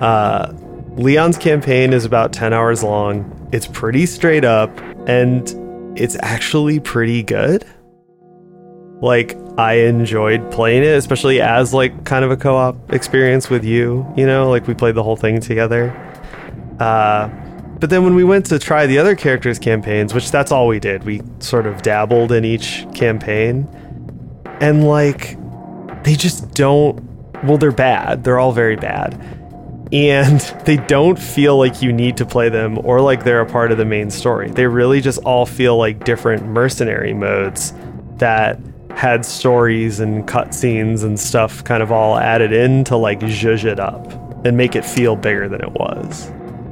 Uh, 0.00 0.56
Leon's 0.96 1.36
campaign 1.36 1.92
is 1.92 2.04
about 2.04 2.32
10 2.32 2.52
hours 2.52 2.82
long. 2.82 3.48
It's 3.52 3.66
pretty 3.66 4.06
straight 4.06 4.44
up 4.44 4.70
and 5.06 5.48
it's 5.98 6.16
actually 6.20 6.80
pretty 6.80 7.22
good 7.22 7.66
like 9.00 9.36
I 9.56 9.74
enjoyed 9.74 10.50
playing 10.50 10.82
it, 10.84 10.96
especially 10.96 11.40
as 11.40 11.72
like 11.72 12.04
kind 12.04 12.24
of 12.24 12.30
a 12.30 12.36
co-op 12.36 12.92
experience 12.92 13.48
with 13.48 13.64
you. 13.64 14.06
You 14.16 14.26
know, 14.26 14.50
like 14.50 14.66
we 14.66 14.74
played 14.74 14.94
the 14.94 15.02
whole 15.02 15.16
thing 15.16 15.40
together. 15.40 15.90
Uh, 16.78 17.28
but 17.80 17.88
then 17.88 18.04
when 18.04 18.14
we 18.14 18.24
went 18.24 18.46
to 18.46 18.58
try 18.58 18.86
the 18.86 18.98
other 18.98 19.16
characters' 19.16 19.58
campaigns, 19.58 20.12
which 20.12 20.30
that's 20.30 20.52
all 20.52 20.66
we 20.66 20.78
did, 20.78 21.04
we 21.04 21.22
sort 21.38 21.66
of 21.66 21.80
dabbled 21.82 22.30
in 22.30 22.44
each 22.44 22.86
campaign, 22.94 23.66
and 24.60 24.86
like 24.86 25.36
they 26.04 26.14
just 26.14 26.52
don't. 26.54 27.00
Well, 27.42 27.56
they're 27.56 27.72
bad. 27.72 28.22
They're 28.22 28.38
all 28.38 28.52
very 28.52 28.76
bad. 28.76 29.14
And 29.92 30.40
they 30.66 30.76
don't 30.76 31.18
feel 31.18 31.56
like 31.56 31.80
you 31.80 31.92
need 31.92 32.18
to 32.18 32.26
play 32.26 32.50
them 32.50 32.78
or 32.84 33.00
like 33.00 33.24
they're 33.24 33.40
a 33.40 33.46
part 33.46 33.72
of 33.72 33.78
the 33.78 33.86
main 33.86 34.10
story. 34.10 34.50
They 34.50 34.66
really 34.66 35.00
just 35.00 35.18
all 35.20 35.46
feel 35.46 35.78
like 35.78 36.04
different 36.04 36.46
mercenary 36.46 37.14
modes 37.14 37.72
that 38.16 38.58
had 38.94 39.24
stories 39.24 39.98
and 40.00 40.28
cutscenes 40.28 41.02
and 41.02 41.18
stuff 41.18 41.64
kind 41.64 41.82
of 41.82 41.90
all 41.90 42.18
added 42.18 42.52
in 42.52 42.84
to 42.84 42.96
like 42.96 43.20
zhuzh 43.20 43.64
it 43.64 43.80
up 43.80 44.12
and 44.44 44.56
make 44.56 44.76
it 44.76 44.84
feel 44.84 45.16
bigger 45.16 45.48
than 45.48 45.62
it 45.62 45.72
was. 45.72 46.30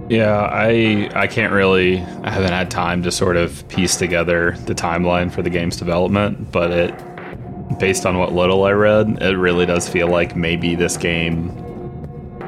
Yeah, 0.08 0.40
I 0.40 1.10
I 1.14 1.26
can't 1.26 1.52
really 1.52 2.00
I 2.00 2.30
haven't 2.30 2.52
had 2.52 2.70
time 2.70 3.02
to 3.02 3.12
sort 3.12 3.36
of 3.36 3.66
piece 3.68 3.96
together 3.96 4.52
the 4.64 4.74
timeline 4.74 5.30
for 5.30 5.42
the 5.42 5.50
game's 5.50 5.76
development, 5.76 6.50
but 6.50 6.70
it 6.70 7.78
based 7.78 8.06
on 8.06 8.18
what 8.18 8.32
little 8.32 8.64
I 8.64 8.72
read, 8.72 9.22
it 9.22 9.36
really 9.36 9.66
does 9.66 9.86
feel 9.86 10.08
like 10.08 10.34
maybe 10.34 10.74
this 10.74 10.96
game 10.96 11.52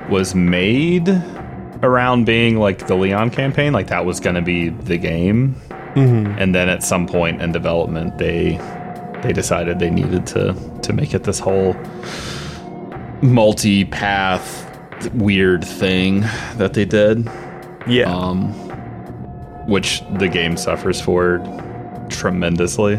was 0.08 0.34
made 0.34 1.08
around 1.82 2.24
being 2.24 2.56
like 2.56 2.86
the 2.86 2.94
Leon 2.94 3.30
campaign, 3.30 3.74
like 3.74 3.88
that 3.88 4.06
was 4.06 4.20
going 4.20 4.36
to 4.36 4.42
be 4.42 4.70
the 4.70 4.96
game. 4.96 5.54
Mm-hmm. 5.94 6.38
And 6.38 6.54
then 6.54 6.68
at 6.70 6.82
some 6.82 7.06
point 7.06 7.42
in 7.42 7.52
development 7.52 8.16
they 8.16 8.58
they 9.22 9.34
decided 9.34 9.78
they 9.78 9.90
needed 9.90 10.26
to 10.28 10.54
to 10.82 10.92
make 10.94 11.12
it 11.12 11.24
this 11.24 11.38
whole 11.38 11.74
multi-path 13.20 14.66
weird 15.14 15.62
thing 15.62 16.20
that 16.56 16.72
they 16.72 16.86
did 16.86 17.28
Yeah. 17.86 18.12
um, 18.14 18.52
which 19.66 20.02
the 20.18 20.28
game 20.28 20.56
suffers 20.56 21.00
for 21.00 21.38
tremendously. 22.10 22.98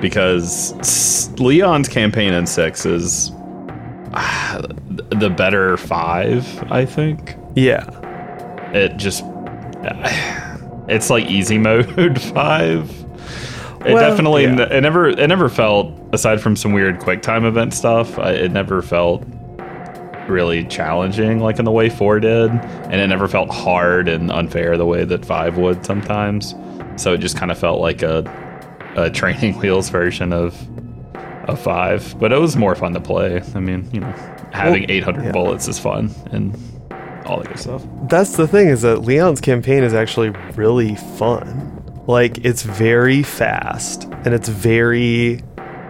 because 0.00 1.30
Leon's 1.38 1.88
campaign 1.88 2.32
in 2.32 2.46
six 2.46 2.84
is 2.84 3.30
ah, 4.14 4.60
the 5.10 5.30
better 5.30 5.76
five. 5.76 6.44
I 6.72 6.84
think 6.84 7.36
Yeah. 7.54 7.84
it 8.72 8.96
just 8.96 9.24
it's 10.88 11.08
like 11.10 11.26
easy 11.26 11.58
mode 11.68 12.20
five. 12.20 12.90
It 13.84 13.94
Well, 13.94 14.10
definitely 14.10 14.44
yeah. 14.44 14.62
it 14.72 14.80
never 14.80 15.08
it 15.08 15.26
never 15.28 15.48
felt 15.48 15.92
aside 16.12 16.40
from 16.40 16.54
some 16.56 16.72
weird 16.72 16.98
quick 17.00 17.22
time 17.22 17.44
event 17.44 17.72
stuff. 17.74 18.18
It 18.18 18.50
never 18.52 18.82
felt 18.82 19.24
really 20.28 20.64
challenging 20.64 21.40
like 21.40 21.58
in 21.58 21.64
the 21.64 21.70
way 21.72 21.88
four 21.88 22.20
did, 22.20 22.50
and 22.50 22.94
it 22.94 23.06
never 23.06 23.28
felt 23.28 23.50
hard 23.50 24.08
and 24.08 24.30
unfair 24.30 24.76
the 24.76 24.86
way 24.86 25.04
that 25.04 25.24
five 25.24 25.56
would 25.56 25.84
sometimes. 25.84 26.54
So 26.96 27.14
it 27.14 27.18
just 27.18 27.36
kind 27.36 27.50
of 27.50 27.58
felt 27.58 27.80
like 27.80 28.02
a 28.02 28.24
a 28.96 29.10
training 29.20 29.58
wheels 29.58 29.88
version 29.88 30.32
of 30.32 30.56
of 31.48 31.60
five, 31.60 32.18
but 32.18 32.32
it 32.32 32.38
was 32.38 32.56
more 32.56 32.74
fun 32.74 32.92
to 32.94 33.00
play. 33.00 33.42
I 33.54 33.60
mean, 33.60 33.88
you 33.92 34.00
know, 34.00 34.12
having 34.52 34.82
Well, 34.82 34.90
800 34.90 35.24
yeah. 35.24 35.32
bullets 35.32 35.66
is 35.68 35.78
fun 35.78 36.10
and 36.30 36.56
all 37.26 37.38
that 37.38 37.48
good 37.48 37.58
stuff. 37.58 37.84
That's 38.08 38.36
the 38.36 38.46
thing 38.46 38.68
is 38.68 38.82
that 38.82 39.02
Leon's 39.02 39.40
campaign 39.40 39.82
is 39.82 39.94
actually 39.94 40.30
really 40.54 40.94
fun. 40.94 41.78
Like 42.06 42.44
it's 42.44 42.62
very 42.62 43.22
fast 43.22 44.04
and 44.24 44.34
it's 44.34 44.48
very 44.48 45.42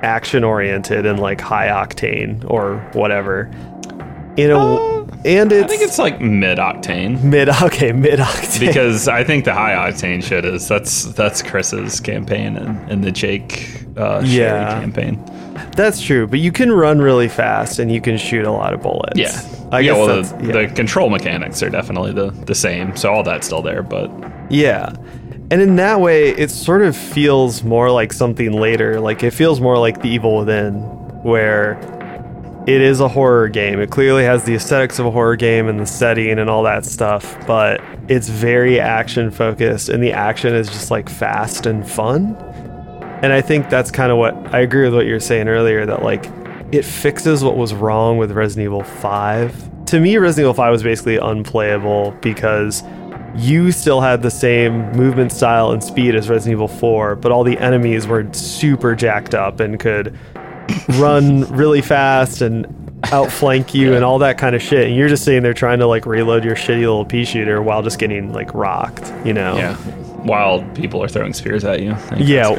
action 0.02 0.42
oriented 0.44 1.06
and 1.06 1.20
like 1.20 1.40
high 1.40 1.68
octane 1.68 2.48
or 2.50 2.78
whatever. 2.92 3.50
You 4.36 4.48
know, 4.48 5.06
and 5.26 5.52
it's 5.52 5.62
Uh, 5.62 5.64
I 5.64 5.68
think 5.68 5.82
it's 5.82 5.98
like 5.98 6.20
mid 6.20 6.56
octane 6.58 7.22
mid 7.22 7.48
okay 7.62 7.92
mid 7.92 8.18
octane 8.18 8.60
because 8.60 9.06
I 9.08 9.24
think 9.24 9.44
the 9.44 9.52
high 9.52 9.74
octane 9.74 10.22
shit 10.22 10.44
is 10.46 10.66
that's 10.68 11.04
that's 11.12 11.42
Chris's 11.42 12.00
campaign 12.00 12.56
and, 12.56 12.90
and 12.90 13.04
the 13.04 13.12
Jake 13.12 13.82
uh, 13.96 14.20
Sherry 14.24 14.30
Yeah. 14.36 14.80
campaign. 14.80 15.22
That's 15.76 16.00
true, 16.00 16.26
but 16.26 16.38
you 16.40 16.50
can 16.50 16.72
run 16.72 17.00
really 17.02 17.28
fast 17.28 17.78
and 17.78 17.92
you 17.92 18.00
can 18.00 18.16
shoot 18.16 18.46
a 18.46 18.50
lot 18.50 18.72
of 18.72 18.80
bullets. 18.82 19.18
Yeah, 19.18 19.38
I 19.70 19.80
yeah. 19.80 19.92
guess 19.92 20.06
Well, 20.06 20.22
the, 20.22 20.46
yeah. 20.46 20.52
the 20.66 20.74
control 20.74 21.10
mechanics 21.10 21.62
are 21.62 21.68
definitely 21.70 22.12
the 22.12 22.30
the 22.46 22.54
same, 22.54 22.96
so 22.96 23.12
all 23.12 23.22
that's 23.22 23.46
still 23.46 23.62
there. 23.62 23.82
But 23.82 24.10
Yeah. 24.50 24.94
And 25.50 25.60
in 25.60 25.76
that 25.76 26.00
way, 26.00 26.30
it 26.30 26.50
sort 26.50 26.80
of 26.80 26.96
feels 26.96 27.62
more 27.62 27.90
like 27.90 28.14
something 28.14 28.52
later. 28.52 28.98
Like 28.98 29.22
it 29.22 29.32
feels 29.32 29.60
more 29.60 29.76
like 29.76 30.00
The 30.00 30.08
Evil 30.08 30.38
Within, 30.38 30.76
where 31.22 31.78
it 32.66 32.80
is 32.80 33.00
a 33.00 33.08
horror 33.08 33.48
game. 33.48 33.80
It 33.80 33.90
clearly 33.90 34.22
has 34.24 34.44
the 34.44 34.54
aesthetics 34.54 35.00
of 35.00 35.06
a 35.06 35.10
horror 35.10 35.34
game 35.34 35.68
and 35.68 35.80
the 35.80 35.86
setting 35.86 36.38
and 36.38 36.48
all 36.48 36.62
that 36.62 36.84
stuff, 36.84 37.36
but 37.46 37.80
it's 38.08 38.28
very 38.28 38.78
action 38.78 39.32
focused 39.32 39.88
and 39.88 40.02
the 40.02 40.12
action 40.12 40.54
is 40.54 40.68
just 40.68 40.90
like 40.90 41.08
fast 41.08 41.66
and 41.66 41.88
fun. 41.88 42.36
And 43.22 43.32
I 43.32 43.40
think 43.40 43.68
that's 43.68 43.90
kind 43.90 44.12
of 44.12 44.18
what 44.18 44.34
I 44.54 44.60
agree 44.60 44.84
with 44.84 44.94
what 44.94 45.06
you 45.06 45.12
were 45.12 45.20
saying 45.20 45.48
earlier 45.48 45.86
that 45.86 46.04
like 46.04 46.26
it 46.70 46.84
fixes 46.84 47.42
what 47.42 47.56
was 47.56 47.74
wrong 47.74 48.16
with 48.16 48.30
Resident 48.30 48.66
Evil 48.66 48.84
5. 48.84 49.84
To 49.86 50.00
me, 50.00 50.16
Resident 50.16 50.44
Evil 50.44 50.54
5 50.54 50.70
was 50.70 50.82
basically 50.84 51.16
unplayable 51.16 52.12
because 52.22 52.84
you 53.34 53.72
still 53.72 54.00
had 54.00 54.22
the 54.22 54.30
same 54.30 54.92
movement 54.92 55.32
style 55.32 55.72
and 55.72 55.82
speed 55.82 56.14
as 56.14 56.28
Resident 56.28 56.52
Evil 56.52 56.68
4, 56.68 57.16
but 57.16 57.32
all 57.32 57.42
the 57.42 57.58
enemies 57.58 58.06
were 58.06 58.30
super 58.32 58.94
jacked 58.94 59.34
up 59.34 59.58
and 59.58 59.80
could 59.80 60.16
run 60.98 61.42
really 61.54 61.82
fast 61.82 62.42
and 62.42 62.66
outflank 63.12 63.74
you 63.74 63.94
and 63.94 64.04
all 64.04 64.18
that 64.20 64.38
kind 64.38 64.54
of 64.54 64.62
shit. 64.62 64.86
And 64.86 64.96
you're 64.96 65.08
just 65.08 65.24
sitting 65.24 65.42
there 65.42 65.54
trying 65.54 65.80
to 65.80 65.86
like 65.86 66.06
reload 66.06 66.44
your 66.44 66.54
shitty 66.54 66.80
little 66.80 67.04
pea 67.04 67.24
shooter 67.24 67.60
while 67.62 67.82
just 67.82 67.98
getting 67.98 68.32
like 68.32 68.54
rocked, 68.54 69.12
you 69.26 69.32
know? 69.32 69.56
yeah, 69.56 69.76
while 70.22 70.62
people 70.74 71.02
are 71.02 71.08
throwing 71.08 71.32
spears 71.32 71.64
at 71.64 71.80
you, 71.80 71.96
Yeah. 72.16 72.50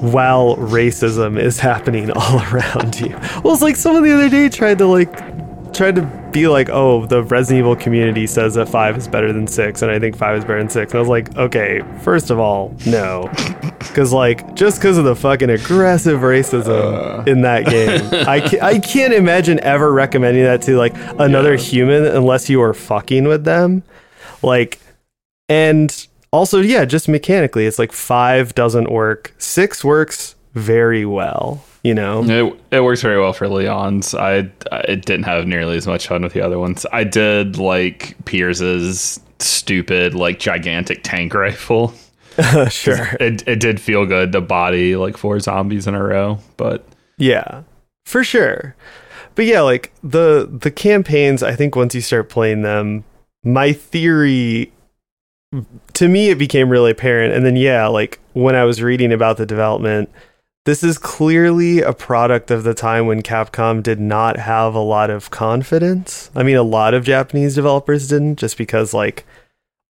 while 0.00 0.56
racism 0.56 1.38
is 1.38 1.58
happening 1.60 2.10
all 2.16 2.40
around 2.52 2.98
you. 3.00 3.10
Well, 3.44 3.52
it's 3.52 3.62
like 3.62 3.76
someone 3.76 4.02
the 4.02 4.12
other 4.12 4.30
day 4.30 4.48
tried 4.48 4.78
to 4.78 4.86
like 4.86 5.31
tried 5.74 5.96
to 5.96 6.02
be 6.32 6.48
like, 6.48 6.68
oh, 6.70 7.06
the 7.06 7.22
Resident 7.22 7.60
Evil 7.60 7.76
community 7.76 8.26
says 8.26 8.54
that 8.54 8.68
five 8.68 8.96
is 8.96 9.08
better 9.08 9.32
than 9.32 9.46
six, 9.46 9.82
and 9.82 9.90
I 9.90 9.98
think 9.98 10.16
five 10.16 10.36
is 10.36 10.44
better 10.44 10.58
than 10.58 10.68
six. 10.70 10.92
And 10.92 10.98
I 10.98 11.00
was 11.00 11.08
like, 11.08 11.36
okay, 11.36 11.82
first 12.02 12.30
of 12.30 12.38
all, 12.38 12.74
no, 12.86 13.30
because 13.78 14.12
like 14.12 14.54
just 14.54 14.78
because 14.78 14.98
of 14.98 15.04
the 15.04 15.16
fucking 15.16 15.50
aggressive 15.50 16.20
racism 16.20 17.20
uh. 17.20 17.30
in 17.30 17.42
that 17.42 17.66
game, 17.66 18.00
I 18.28 18.40
can't, 18.40 18.62
I 18.62 18.78
can't 18.78 19.12
imagine 19.14 19.60
ever 19.60 19.92
recommending 19.92 20.44
that 20.44 20.62
to 20.62 20.76
like 20.76 20.94
another 21.18 21.54
Yeah. 21.54 21.60
human 21.60 22.04
unless 22.06 22.48
you 22.48 22.60
are 22.62 22.74
fucking 22.74 23.24
with 23.24 23.44
them, 23.44 23.82
like, 24.42 24.78
and 25.48 26.06
also 26.32 26.60
yeah, 26.60 26.84
just 26.84 27.08
mechanically, 27.08 27.66
it's 27.66 27.78
like 27.78 27.92
five 27.92 28.54
doesn't 28.54 28.90
work, 28.90 29.34
six 29.38 29.84
works 29.84 30.34
very 30.54 31.04
well. 31.04 31.64
You 31.82 31.94
know, 31.94 32.22
It, 32.24 32.60
it 32.70 32.80
works 32.84 33.02
very 33.02 33.20
well 33.20 33.32
for 33.32 33.48
Leon's. 33.48 34.14
I, 34.14 34.48
I 34.70 34.94
didn't 34.94 35.24
have 35.24 35.48
nearly 35.48 35.76
as 35.76 35.86
much 35.86 36.06
fun 36.06 36.22
with 36.22 36.32
the 36.32 36.40
other 36.40 36.58
ones. 36.58 36.86
I 36.92 37.02
did 37.02 37.56
like 37.56 38.16
Pierce's 38.24 39.18
stupid, 39.40 40.14
like 40.14 40.38
gigantic 40.38 41.00
tank 41.02 41.34
rifle. 41.34 41.92
sure. 42.70 43.08
It 43.20 43.46
it 43.46 43.60
did 43.60 43.80
feel 43.80 44.06
good 44.06 44.32
to 44.32 44.40
body 44.40 44.96
like 44.96 45.16
four 45.16 45.38
zombies 45.40 45.86
in 45.86 45.94
a 45.94 46.02
row, 46.02 46.38
but 46.56 46.86
Yeah, 47.18 47.62
for 48.06 48.24
sure. 48.24 48.74
But 49.34 49.44
yeah, 49.46 49.60
like 49.60 49.92
the 50.02 50.48
the 50.50 50.70
campaigns, 50.70 51.42
I 51.42 51.54
think 51.54 51.76
once 51.76 51.94
you 51.94 52.00
start 52.00 52.28
playing 52.28 52.62
them, 52.62 53.04
my 53.44 53.72
theory 53.72 54.72
to 55.94 56.08
me 56.08 56.30
it 56.30 56.38
became 56.38 56.70
really 56.70 56.92
apparent. 56.92 57.34
And 57.34 57.44
then 57.44 57.56
yeah, 57.56 57.86
like 57.86 58.20
when 58.32 58.54
I 58.54 58.64
was 58.64 58.80
reading 58.80 59.12
about 59.12 59.36
the 59.36 59.44
development, 59.46 60.08
this 60.64 60.84
is 60.84 60.96
clearly 60.98 61.80
a 61.80 61.92
product 61.92 62.50
of 62.50 62.62
the 62.62 62.74
time 62.74 63.06
when 63.06 63.22
Capcom 63.22 63.82
did 63.82 63.98
not 63.98 64.36
have 64.36 64.74
a 64.74 64.80
lot 64.80 65.10
of 65.10 65.30
confidence. 65.30 66.30
I 66.34 66.42
mean, 66.42 66.56
a 66.56 66.62
lot 66.62 66.94
of 66.94 67.04
Japanese 67.04 67.54
developers 67.56 68.08
didn't, 68.08 68.36
just 68.36 68.56
because 68.56 68.94
like 68.94 69.26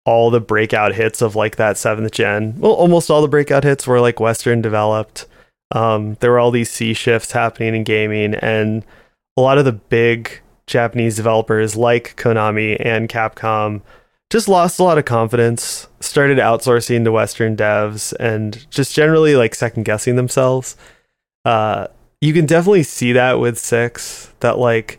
all 0.05 0.31
the 0.31 0.41
breakout 0.41 0.95
hits 0.95 1.21
of 1.21 1.37
like 1.37 1.57
that 1.57 1.77
seventh 1.77 2.13
gen, 2.13 2.55
well, 2.59 2.73
almost 2.73 3.11
all 3.11 3.23
the 3.23 3.29
breakout 3.29 3.65
hits 3.65 3.87
were 3.87 4.01
like 4.01 4.19
Western 4.19 4.63
developed. 4.63 5.27
Um, 5.73 6.17
there 6.21 6.31
were 6.31 6.39
all 6.39 6.51
these 6.51 6.71
C 6.71 6.95
shifts 6.95 7.33
happening 7.33 7.75
in 7.75 7.85
gaming, 7.85 8.35
and 8.35 8.85
a 9.37 9.41
lot 9.41 9.59
of 9.59 9.65
the 9.65 9.73
big 9.73 10.41
Japanese 10.67 11.17
developers 11.17 11.77
like 11.77 12.17
Konami 12.17 12.77
and 12.81 13.09
Capcom 13.09 13.83
just 14.33 14.49
lost 14.49 14.79
a 14.79 14.83
lot 14.83 14.97
of 14.97 15.05
confidence, 15.05 15.89
started 16.01 16.39
outsourcing 16.39 17.05
to 17.05 17.13
Western 17.13 17.55
devs, 17.55 18.15
and 18.19 18.67
just 18.71 18.95
generally 18.95 19.37
like 19.37 19.55
second 19.55 19.83
guessing 19.83 20.17
themselves. 20.17 20.75
Uh, 21.45 21.89
you 22.23 22.33
can 22.33 22.47
definitely 22.47 22.83
see 22.83 23.13
that 23.13 23.39
with 23.39 23.59
six, 23.59 24.33
that 24.41 24.57
like 24.57 24.99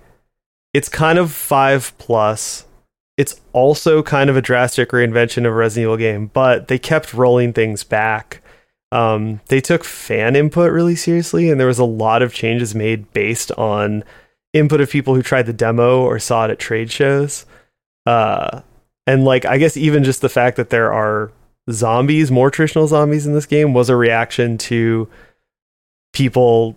it's 0.72 0.88
kind 0.88 1.18
of 1.18 1.32
five 1.32 1.98
plus. 1.98 2.68
It's 3.18 3.42
also 3.54 4.04
kind 4.04 4.30
of 4.30 4.38
a 4.38 4.42
drastic 4.42 4.90
reinvention 4.90 5.40
of 5.40 5.46
a 5.46 5.54
Resident 5.54 5.86
Evil 5.86 5.98
game, 5.98 6.28
but 6.28 6.68
they 6.68 6.78
kept 6.78 7.12
rolling 7.12 7.54
things 7.54 7.84
back. 7.84 8.44
Um, 8.92 9.42
they 9.48 9.62
took 9.62 9.84
fan 9.84 10.36
input 10.36 10.72
really 10.72 10.96
seriously, 10.96 11.50
and 11.50 11.60
there 11.60 11.66
was 11.66 11.80
a 11.80 11.86
lot 11.86 12.22
of 12.22 12.36
changes 12.36 12.76
made 12.76 13.12
based 13.14 13.52
on 13.54 14.04
input 14.54 14.80
of 14.80 14.92
people 14.92 15.16
who 15.16 15.24
tried 15.24 15.48
the 15.48 15.54
demo 15.54 16.02
or 16.02 16.20
saw 16.20 16.46
it 16.46 16.52
at 16.52 16.60
trade 16.60 16.92
shows. 16.92 17.48
Uh, 18.06 18.62
and 19.06 19.26
like, 19.26 19.46
I 19.46 19.58
guess 19.58 19.76
even 19.78 20.04
just 20.04 20.22
the 20.22 20.30
fact 20.30 20.58
that 20.58 20.70
there 20.70 20.94
are 20.94 21.32
zombies, 21.70 22.32
more 22.32 22.50
traditional 22.50 22.88
zombies 22.88 23.26
in 23.26 23.34
this 23.34 23.46
game, 23.46 23.74
was 23.74 23.90
a 23.90 23.96
reaction 23.96 24.58
to 24.58 25.08
people 26.14 26.76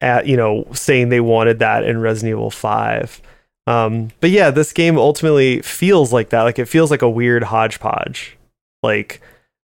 at 0.00 0.26
you 0.26 0.36
know 0.36 0.66
saying 0.72 1.08
they 1.08 1.20
wanted 1.20 1.58
that 1.60 1.84
in 1.84 2.00
Resident 2.00 2.30
Evil 2.32 2.50
Five. 2.50 3.20
Um, 3.66 4.10
but 4.20 4.30
yeah, 4.30 4.50
this 4.50 4.72
game 4.72 4.98
ultimately 4.98 5.62
feels 5.62 6.12
like 6.12 6.30
that. 6.30 6.42
Like 6.42 6.58
it 6.58 6.66
feels 6.66 6.90
like 6.90 7.02
a 7.02 7.08
weird 7.08 7.44
hodgepodge. 7.44 8.36
Like 8.82 9.20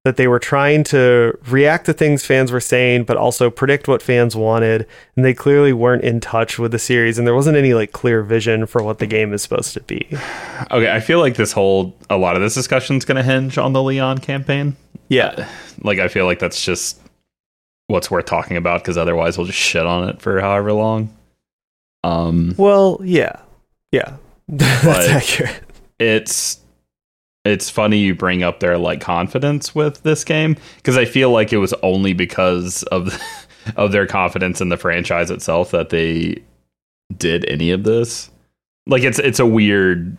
that 0.07 0.15
they 0.15 0.29
were 0.29 0.39
trying 0.39 0.85
to 0.85 1.37
react 1.49 1.85
to 1.85 1.91
things 1.91 2.25
fans 2.25 2.49
were 2.49 2.61
saying, 2.61 3.03
but 3.03 3.17
also 3.17 3.49
predict 3.49 3.89
what 3.89 4.01
fans 4.01 4.37
wanted. 4.37 4.87
And 5.17 5.25
they 5.25 5.33
clearly 5.33 5.73
weren't 5.73 6.05
in 6.05 6.21
touch 6.21 6.57
with 6.57 6.71
the 6.71 6.79
series, 6.79 7.17
and 7.17 7.27
there 7.27 7.35
wasn't 7.35 7.57
any 7.57 7.73
like 7.73 7.91
clear 7.91 8.23
vision 8.23 8.67
for 8.67 8.81
what 8.81 8.99
the 8.99 9.05
game 9.05 9.33
is 9.33 9.41
supposed 9.41 9.73
to 9.73 9.81
be. 9.81 10.07
okay. 10.71 10.89
I 10.89 11.01
feel 11.01 11.19
like 11.19 11.35
this 11.35 11.51
whole 11.51 11.93
a 12.09 12.17
lot 12.17 12.37
of 12.37 12.41
this 12.41 12.53
discussion 12.53 12.95
is 12.95 13.03
going 13.03 13.17
to 13.17 13.23
hinge 13.23 13.57
on 13.57 13.73
the 13.73 13.83
Leon 13.83 14.19
campaign. 14.19 14.77
Yeah, 15.09 15.49
Like 15.83 15.99
I 15.99 16.07
feel 16.07 16.23
like 16.23 16.39
that's 16.39 16.63
just 16.63 17.01
what's 17.87 18.09
worth 18.09 18.25
talking 18.25 18.55
about 18.55 18.81
because 18.81 18.97
otherwise 18.97 19.37
we'll 19.37 19.47
just 19.47 19.59
shit 19.59 19.85
on 19.85 20.07
it 20.07 20.21
for 20.21 20.39
however 20.39 20.71
long. 20.71 21.13
Um, 22.05 22.55
well, 22.57 23.01
yeah, 23.03 23.41
yeah, 23.91 24.15
that's 24.47 25.09
accurate. 25.09 25.59
it's 25.99 26.61
it's 27.47 27.69
funny 27.69 27.97
you 27.97 28.15
bring 28.15 28.43
up 28.43 28.59
their 28.59 28.77
like 28.77 29.01
confidence 29.01 29.73
with 29.73 30.03
this 30.03 30.23
game 30.23 30.57
because 30.77 30.97
I 30.97 31.05
feel 31.05 31.31
like 31.31 31.53
it 31.53 31.57
was 31.57 31.73
only 31.83 32.13
because 32.13 32.83
of 32.83 33.19
of 33.75 33.91
their 33.91 34.07
confidence 34.07 34.61
in 34.61 34.69
the 34.69 34.77
franchise 34.77 35.31
itself 35.31 35.71
that 35.71 35.89
they 35.89 36.41
did 37.15 37.45
any 37.49 37.71
of 37.71 37.83
this. 37.83 38.29
Like 38.85 39.03
it's 39.03 39.19
it's 39.19 39.39
a 39.39 39.45
weird 39.45 40.17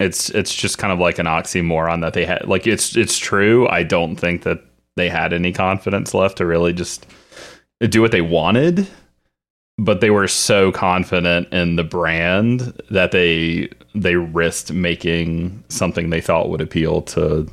it's 0.00 0.30
it's 0.30 0.54
just 0.54 0.78
kind 0.78 0.92
of 0.92 0.98
like 0.98 1.18
an 1.18 1.26
oxymoron 1.26 2.00
that 2.02 2.14
they 2.14 2.24
had 2.24 2.46
like 2.46 2.66
it's 2.66 2.96
it's 2.96 3.18
true. 3.18 3.68
I 3.68 3.82
don't 3.82 4.16
think 4.16 4.42
that 4.42 4.60
they 4.96 5.08
had 5.08 5.32
any 5.32 5.52
confidence 5.52 6.14
left 6.14 6.38
to 6.38 6.46
really 6.46 6.72
just 6.72 7.06
do 7.80 8.00
what 8.00 8.12
they 8.12 8.20
wanted, 8.20 8.86
but 9.78 10.00
they 10.00 10.10
were 10.10 10.28
so 10.28 10.72
confident 10.72 11.52
in 11.52 11.76
the 11.76 11.84
brand 11.84 12.80
that 12.90 13.12
they 13.12 13.70
they 14.02 14.16
risked 14.16 14.72
making 14.72 15.64
something 15.68 16.10
they 16.10 16.20
thought 16.20 16.50
would 16.50 16.60
appeal 16.60 17.02
to 17.02 17.48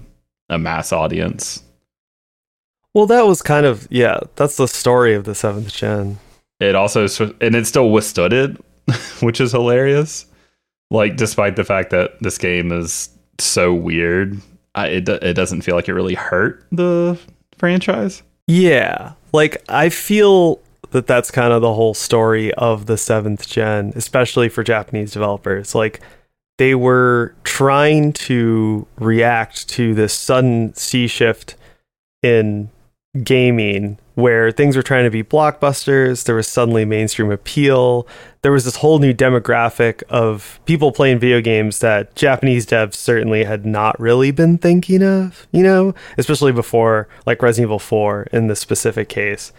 a 0.49 0.57
mass 0.57 0.91
audience. 0.91 1.63
Well, 2.93 3.05
that 3.07 3.25
was 3.25 3.41
kind 3.41 3.65
of 3.65 3.87
yeah. 3.89 4.19
That's 4.35 4.57
the 4.57 4.67
story 4.67 5.15
of 5.15 5.25
the 5.25 5.35
seventh 5.35 5.73
gen. 5.73 6.17
It 6.59 6.75
also 6.75 7.07
and 7.41 7.55
it 7.55 7.67
still 7.67 7.89
withstood 7.89 8.31
it, 8.31 8.57
which 9.19 9.41
is 9.41 9.51
hilarious. 9.51 10.25
Like, 10.91 11.17
despite 11.17 11.55
the 11.55 11.63
fact 11.63 11.89
that 11.89 12.19
this 12.21 12.37
game 12.37 12.71
is 12.71 13.09
so 13.39 13.73
weird, 13.73 14.39
I, 14.75 14.87
it 14.87 15.09
it 15.09 15.33
doesn't 15.33 15.61
feel 15.61 15.75
like 15.75 15.89
it 15.89 15.93
really 15.93 16.13
hurt 16.13 16.65
the 16.71 17.19
franchise. 17.57 18.23
Yeah, 18.47 19.13
like 19.33 19.61
I 19.67 19.89
feel 19.89 20.61
that 20.91 21.07
that's 21.07 21.31
kind 21.31 21.51
of 21.51 21.61
the 21.61 21.73
whole 21.73 21.93
story 21.93 22.53
of 22.53 22.85
the 22.85 22.97
seventh 22.97 23.47
gen, 23.47 23.91
especially 23.95 24.47
for 24.47 24.63
Japanese 24.63 25.11
developers. 25.11 25.75
Like 25.75 25.99
they 26.57 26.75
were 26.75 27.35
trying 27.43 28.13
to 28.13 28.87
react 28.97 29.67
to 29.69 29.93
this 29.93 30.13
sudden 30.13 30.73
sea 30.75 31.07
shift 31.07 31.55
in 32.23 32.69
gaming 33.23 33.97
where 34.15 34.51
things 34.51 34.75
were 34.75 34.83
trying 34.83 35.03
to 35.03 35.09
be 35.11 35.23
blockbusters. 35.23 36.23
There 36.23 36.35
was 36.35 36.47
suddenly 36.47 36.85
mainstream 36.85 37.31
appeal. 37.31 38.07
There 38.41 38.51
was 38.51 38.65
this 38.65 38.77
whole 38.77 38.99
new 38.99 39.13
demographic 39.13 40.03
of 40.03 40.59
people 40.65 40.91
playing 40.91 41.19
video 41.19 41.41
games 41.41 41.79
that 41.79 42.15
Japanese 42.15 42.65
devs 42.65 42.95
certainly 42.95 43.43
had 43.43 43.65
not 43.65 43.99
really 43.99 44.31
been 44.31 44.57
thinking 44.57 45.03
of, 45.03 45.47
you 45.51 45.63
know, 45.63 45.93
especially 46.17 46.53
before 46.53 47.07
like 47.25 47.41
Resident 47.41 47.67
Evil 47.67 47.79
4 47.79 48.27
in 48.31 48.47
this 48.47 48.59
specific 48.59 49.09
case. 49.09 49.51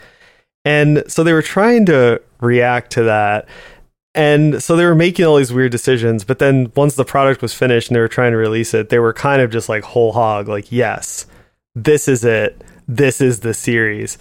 And 0.64 1.04
so 1.06 1.22
they 1.22 1.32
were 1.32 1.42
trying 1.42 1.86
to 1.86 2.20
react 2.40 2.90
to 2.92 3.02
that. 3.04 3.46
And 4.16 4.62
so 4.62 4.76
they 4.76 4.86
were 4.86 4.94
making 4.94 5.26
all 5.26 5.36
these 5.36 5.52
weird 5.52 5.72
decisions. 5.72 6.24
But 6.24 6.38
then 6.38 6.72
once 6.74 6.94
the 6.94 7.04
product 7.04 7.42
was 7.42 7.52
finished 7.52 7.88
and 7.88 7.96
they 7.96 8.00
were 8.00 8.08
trying 8.08 8.32
to 8.32 8.38
release 8.38 8.72
it, 8.72 8.88
they 8.88 8.98
were 8.98 9.12
kind 9.12 9.42
of 9.42 9.50
just 9.50 9.68
like 9.68 9.84
whole 9.84 10.12
hog, 10.12 10.48
like, 10.48 10.72
yes, 10.72 11.26
this 11.74 12.08
is 12.08 12.24
it. 12.24 12.64
This 12.88 13.20
is 13.20 13.40
the 13.40 13.52
series. 13.52 14.16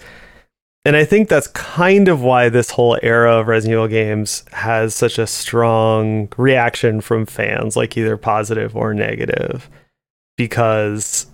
And 0.84 0.96
I 0.96 1.04
think 1.04 1.28
that's 1.28 1.48
kind 1.48 2.08
of 2.08 2.20
why 2.20 2.48
this 2.50 2.70
whole 2.70 2.98
era 3.02 3.38
of 3.38 3.48
Resident 3.48 3.72
Evil 3.72 3.88
games 3.88 4.44
has 4.52 4.94
such 4.94 5.18
a 5.18 5.26
strong 5.26 6.28
reaction 6.36 7.00
from 7.00 7.24
fans, 7.24 7.74
like 7.74 7.96
either 7.96 8.18
positive 8.18 8.76
or 8.76 8.92
negative, 8.92 9.70
because 10.36 11.26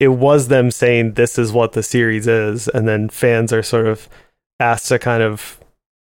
it 0.00 0.08
was 0.08 0.48
them 0.48 0.70
saying 0.70 1.12
this 1.12 1.38
is 1.38 1.52
what 1.52 1.72
the 1.72 1.82
series 1.82 2.26
is. 2.26 2.66
And 2.68 2.88
then 2.88 3.10
fans 3.10 3.52
are 3.52 3.62
sort 3.62 3.86
of 3.86 4.08
asked 4.58 4.88
to 4.88 4.98
kind 4.98 5.22
of 5.22 5.60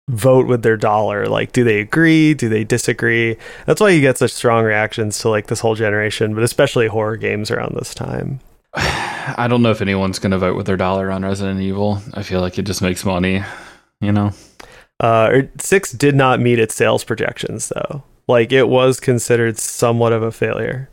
vote 0.08 0.46
with 0.46 0.62
their 0.62 0.76
dollar 0.76 1.26
like 1.26 1.52
do 1.52 1.62
they 1.62 1.80
agree 1.80 2.34
do 2.34 2.48
they 2.48 2.64
disagree? 2.64 3.36
That's 3.66 3.80
why 3.80 3.90
you 3.90 4.00
get 4.00 4.18
such 4.18 4.32
strong 4.32 4.64
reactions 4.64 5.18
to 5.20 5.28
like 5.28 5.46
this 5.46 5.60
whole 5.60 5.74
generation 5.74 6.34
but 6.34 6.42
especially 6.42 6.86
horror 6.86 7.16
games 7.16 7.50
around 7.50 7.74
this 7.74 7.94
time. 7.94 8.40
I 8.74 9.46
don't 9.48 9.62
know 9.62 9.70
if 9.70 9.82
anyone's 9.82 10.18
going 10.18 10.30
to 10.32 10.38
vote 10.38 10.56
with 10.56 10.66
their 10.66 10.76
dollar 10.76 11.10
on 11.10 11.24
resident 11.24 11.60
evil. 11.60 12.02
I 12.14 12.22
feel 12.22 12.40
like 12.40 12.58
it 12.58 12.64
just 12.64 12.82
makes 12.82 13.04
money 13.04 13.44
you 14.00 14.12
know? 14.12 14.32
Uh 15.00 15.28
er, 15.32 15.50
6 15.58 15.92
did 15.92 16.14
not 16.14 16.40
meet 16.40 16.58
its 16.58 16.74
sales 16.74 17.04
projections 17.04 17.68
though. 17.68 18.02
Like 18.26 18.50
it 18.52 18.68
was 18.68 19.00
considered 19.00 19.58
somewhat 19.58 20.12
of 20.12 20.22
a 20.22 20.32
failure. 20.32 20.88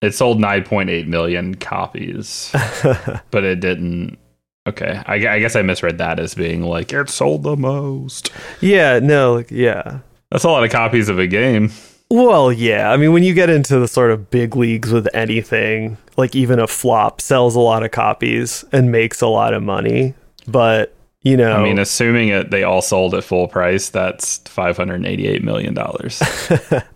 It 0.00 0.14
sold 0.14 0.38
9.8 0.38 1.06
million 1.08 1.56
copies 1.56 2.50
but 3.30 3.44
it 3.44 3.60
didn't 3.60 4.18
Okay, 4.66 5.02
I, 5.06 5.14
I, 5.14 5.38
guess 5.38 5.56
I 5.56 5.62
misread 5.62 5.98
that 5.98 6.20
as 6.20 6.34
being 6.34 6.62
like 6.62 6.92
it 6.92 7.08
sold 7.08 7.44
the 7.44 7.56
most. 7.56 8.30
Yeah, 8.60 8.98
no, 8.98 9.34
like, 9.34 9.50
yeah, 9.50 10.00
that's 10.30 10.44
a 10.44 10.50
lot 10.50 10.64
of 10.64 10.70
copies 10.70 11.08
of 11.08 11.18
a 11.18 11.26
game. 11.26 11.72
Well, 12.10 12.52
yeah, 12.52 12.90
I 12.90 12.96
mean, 12.96 13.12
when 13.12 13.22
you 13.22 13.32
get 13.32 13.48
into 13.48 13.78
the 13.78 13.88
sort 13.88 14.10
of 14.10 14.30
big 14.30 14.56
leagues 14.56 14.92
with 14.92 15.08
anything, 15.14 15.96
like 16.16 16.34
even 16.34 16.58
a 16.58 16.66
flop 16.66 17.20
sells 17.20 17.54
a 17.54 17.60
lot 17.60 17.84
of 17.84 17.90
copies 17.92 18.64
and 18.72 18.92
makes 18.92 19.20
a 19.20 19.28
lot 19.28 19.54
of 19.54 19.62
money, 19.62 20.14
but 20.46 20.94
you 21.22 21.36
know, 21.36 21.52
I 21.52 21.62
mean, 21.62 21.78
assuming 21.78 22.28
it 22.28 22.50
they 22.50 22.62
all 22.62 22.82
sold 22.82 23.14
at 23.14 23.24
full 23.24 23.48
price, 23.48 23.90
that's 23.90 24.38
five 24.38 24.76
hundred 24.76 25.06
eighty-eight 25.06 25.44
million 25.44 25.72
dollars. 25.72 26.22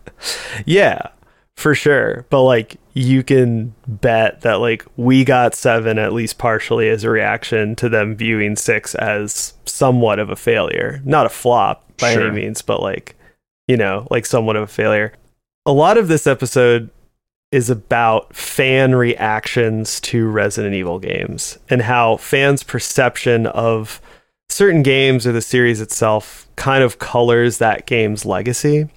yeah, 0.66 1.08
for 1.56 1.74
sure. 1.74 2.26
But 2.30 2.42
like 2.42 2.76
you 2.94 3.22
can 3.22 3.74
bet 3.86 4.42
that 4.42 4.54
like 4.54 4.84
we 4.96 5.24
got 5.24 5.54
seven 5.54 5.98
at 5.98 6.12
least 6.12 6.38
partially 6.38 6.88
as 6.88 7.04
a 7.04 7.10
reaction 7.10 7.74
to 7.76 7.88
them 7.88 8.16
viewing 8.16 8.56
six 8.56 8.94
as 8.94 9.54
somewhat 9.64 10.18
of 10.18 10.30
a 10.30 10.36
failure. 10.36 11.00
Not 11.04 11.26
a 11.26 11.30
flop 11.30 11.84
by 11.98 12.14
sure. 12.14 12.28
any 12.28 12.42
means, 12.42 12.62
but 12.62 12.80
like, 12.80 13.16
you 13.66 13.76
know, 13.76 14.06
like 14.10 14.26
somewhat 14.26 14.56
of 14.56 14.62
a 14.62 14.68
failure. 14.68 15.12
A 15.66 15.72
lot 15.72 15.98
of 15.98 16.08
this 16.08 16.26
episode 16.26 16.90
is 17.50 17.70
about 17.70 18.34
fan 18.34 18.94
reactions 18.94 20.00
to 20.00 20.28
Resident 20.28 20.74
Evil 20.74 20.98
games 20.98 21.58
and 21.70 21.82
how 21.82 22.16
fans' 22.16 22.62
perception 22.62 23.46
of 23.46 24.00
certain 24.48 24.82
games 24.82 25.26
or 25.26 25.32
the 25.32 25.40
series 25.40 25.80
itself 25.80 26.48
kind 26.56 26.82
of 26.82 26.98
colors 26.98 27.58
that 27.58 27.86
game's 27.86 28.26
legacy. 28.26 28.88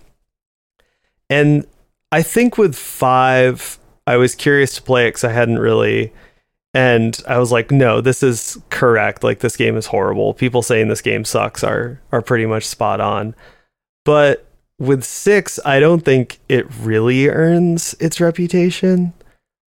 And 1.30 1.66
I 2.12 2.22
think 2.22 2.58
with 2.58 2.76
five, 2.76 3.80
I 4.05 4.18
was 4.18 4.36
curious 4.36 4.76
to 4.76 4.82
play 4.82 5.05
it 5.05 5.10
because 5.10 5.24
I 5.24 5.34
hadn't 5.34 5.60
really. 5.60 6.14
And 6.74 7.20
I 7.28 7.39
was 7.39 7.51
like, 7.51 7.72
no, 7.72 8.01
this 8.01 8.22
is 8.22 8.62
correct. 8.70 9.24
Like 9.24 9.39
this 9.39 9.58
game 9.58 9.78
is 9.78 9.88
horrible. 9.88 10.34
People 10.34 10.62
saying 10.62 10.88
this 10.88 11.01
game 11.01 11.26
sucks 11.26 11.64
are 11.64 11.99
are 12.12 12.22
pretty 12.22 12.45
much 12.45 12.66
spot 12.66 13.01
on. 13.01 13.36
But 14.05 14.47
with 14.80 15.03
six, 15.03 15.60
I 15.66 15.80
don't 15.80 16.05
think 16.05 16.39
it 16.47 16.66
really 16.80 17.28
earns 17.28 17.95
its 17.99 18.22
reputation. 18.22 19.14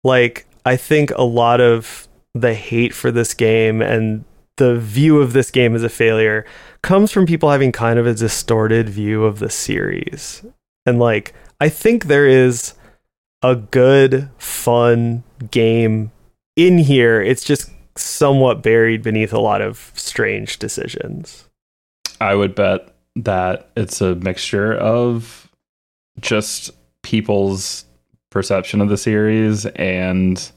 Like, 0.03 0.47
I 0.64 0.76
think 0.76 1.11
a 1.12 1.22
lot 1.22 1.61
of 1.61 2.09
the 2.35 2.55
hate 2.55 2.95
for 2.95 3.11
this 3.11 3.35
game 3.35 3.82
and 3.82 4.24
the 4.57 4.78
view 4.78 5.20
of 5.20 5.32
this 5.32 5.51
game 5.51 5.74
as 5.74 5.82
a 5.82 5.89
failure 5.89 6.47
comes 6.82 7.11
from 7.11 7.26
people 7.26 7.51
having 7.51 7.72
kind 7.72 7.99
of 7.99 8.07
a 8.07 8.14
distorted 8.14 8.89
view 8.89 9.24
of 9.24 9.39
the 9.41 9.51
series. 9.51 10.45
And 10.87 10.99
like, 10.99 11.35
I 11.61 11.68
think 11.68 12.07
there 12.07 12.26
is 12.26 12.74
a 13.42 13.55
good, 13.55 14.30
fun 14.38 15.22
game 15.50 16.11
in 16.57 16.78
here. 16.78 17.20
It's 17.20 17.44
just 17.44 17.70
somewhat 17.96 18.62
buried 18.62 19.02
beneath 19.02 19.32
a 19.32 19.40
lot 19.40 19.61
of 19.61 19.92
strange 19.94 20.59
decisions. 20.59 21.48
I 22.20 22.34
would 22.34 22.55
bet 22.55 22.94
that 23.16 23.70
it's 23.76 24.00
a 24.00 24.14
mixture 24.16 24.74
of 24.74 25.50
just 26.20 26.70
people's 27.02 27.84
perception 28.30 28.80
of 28.80 28.88
the 28.88 28.96
series 28.96 29.66
and 29.66 30.50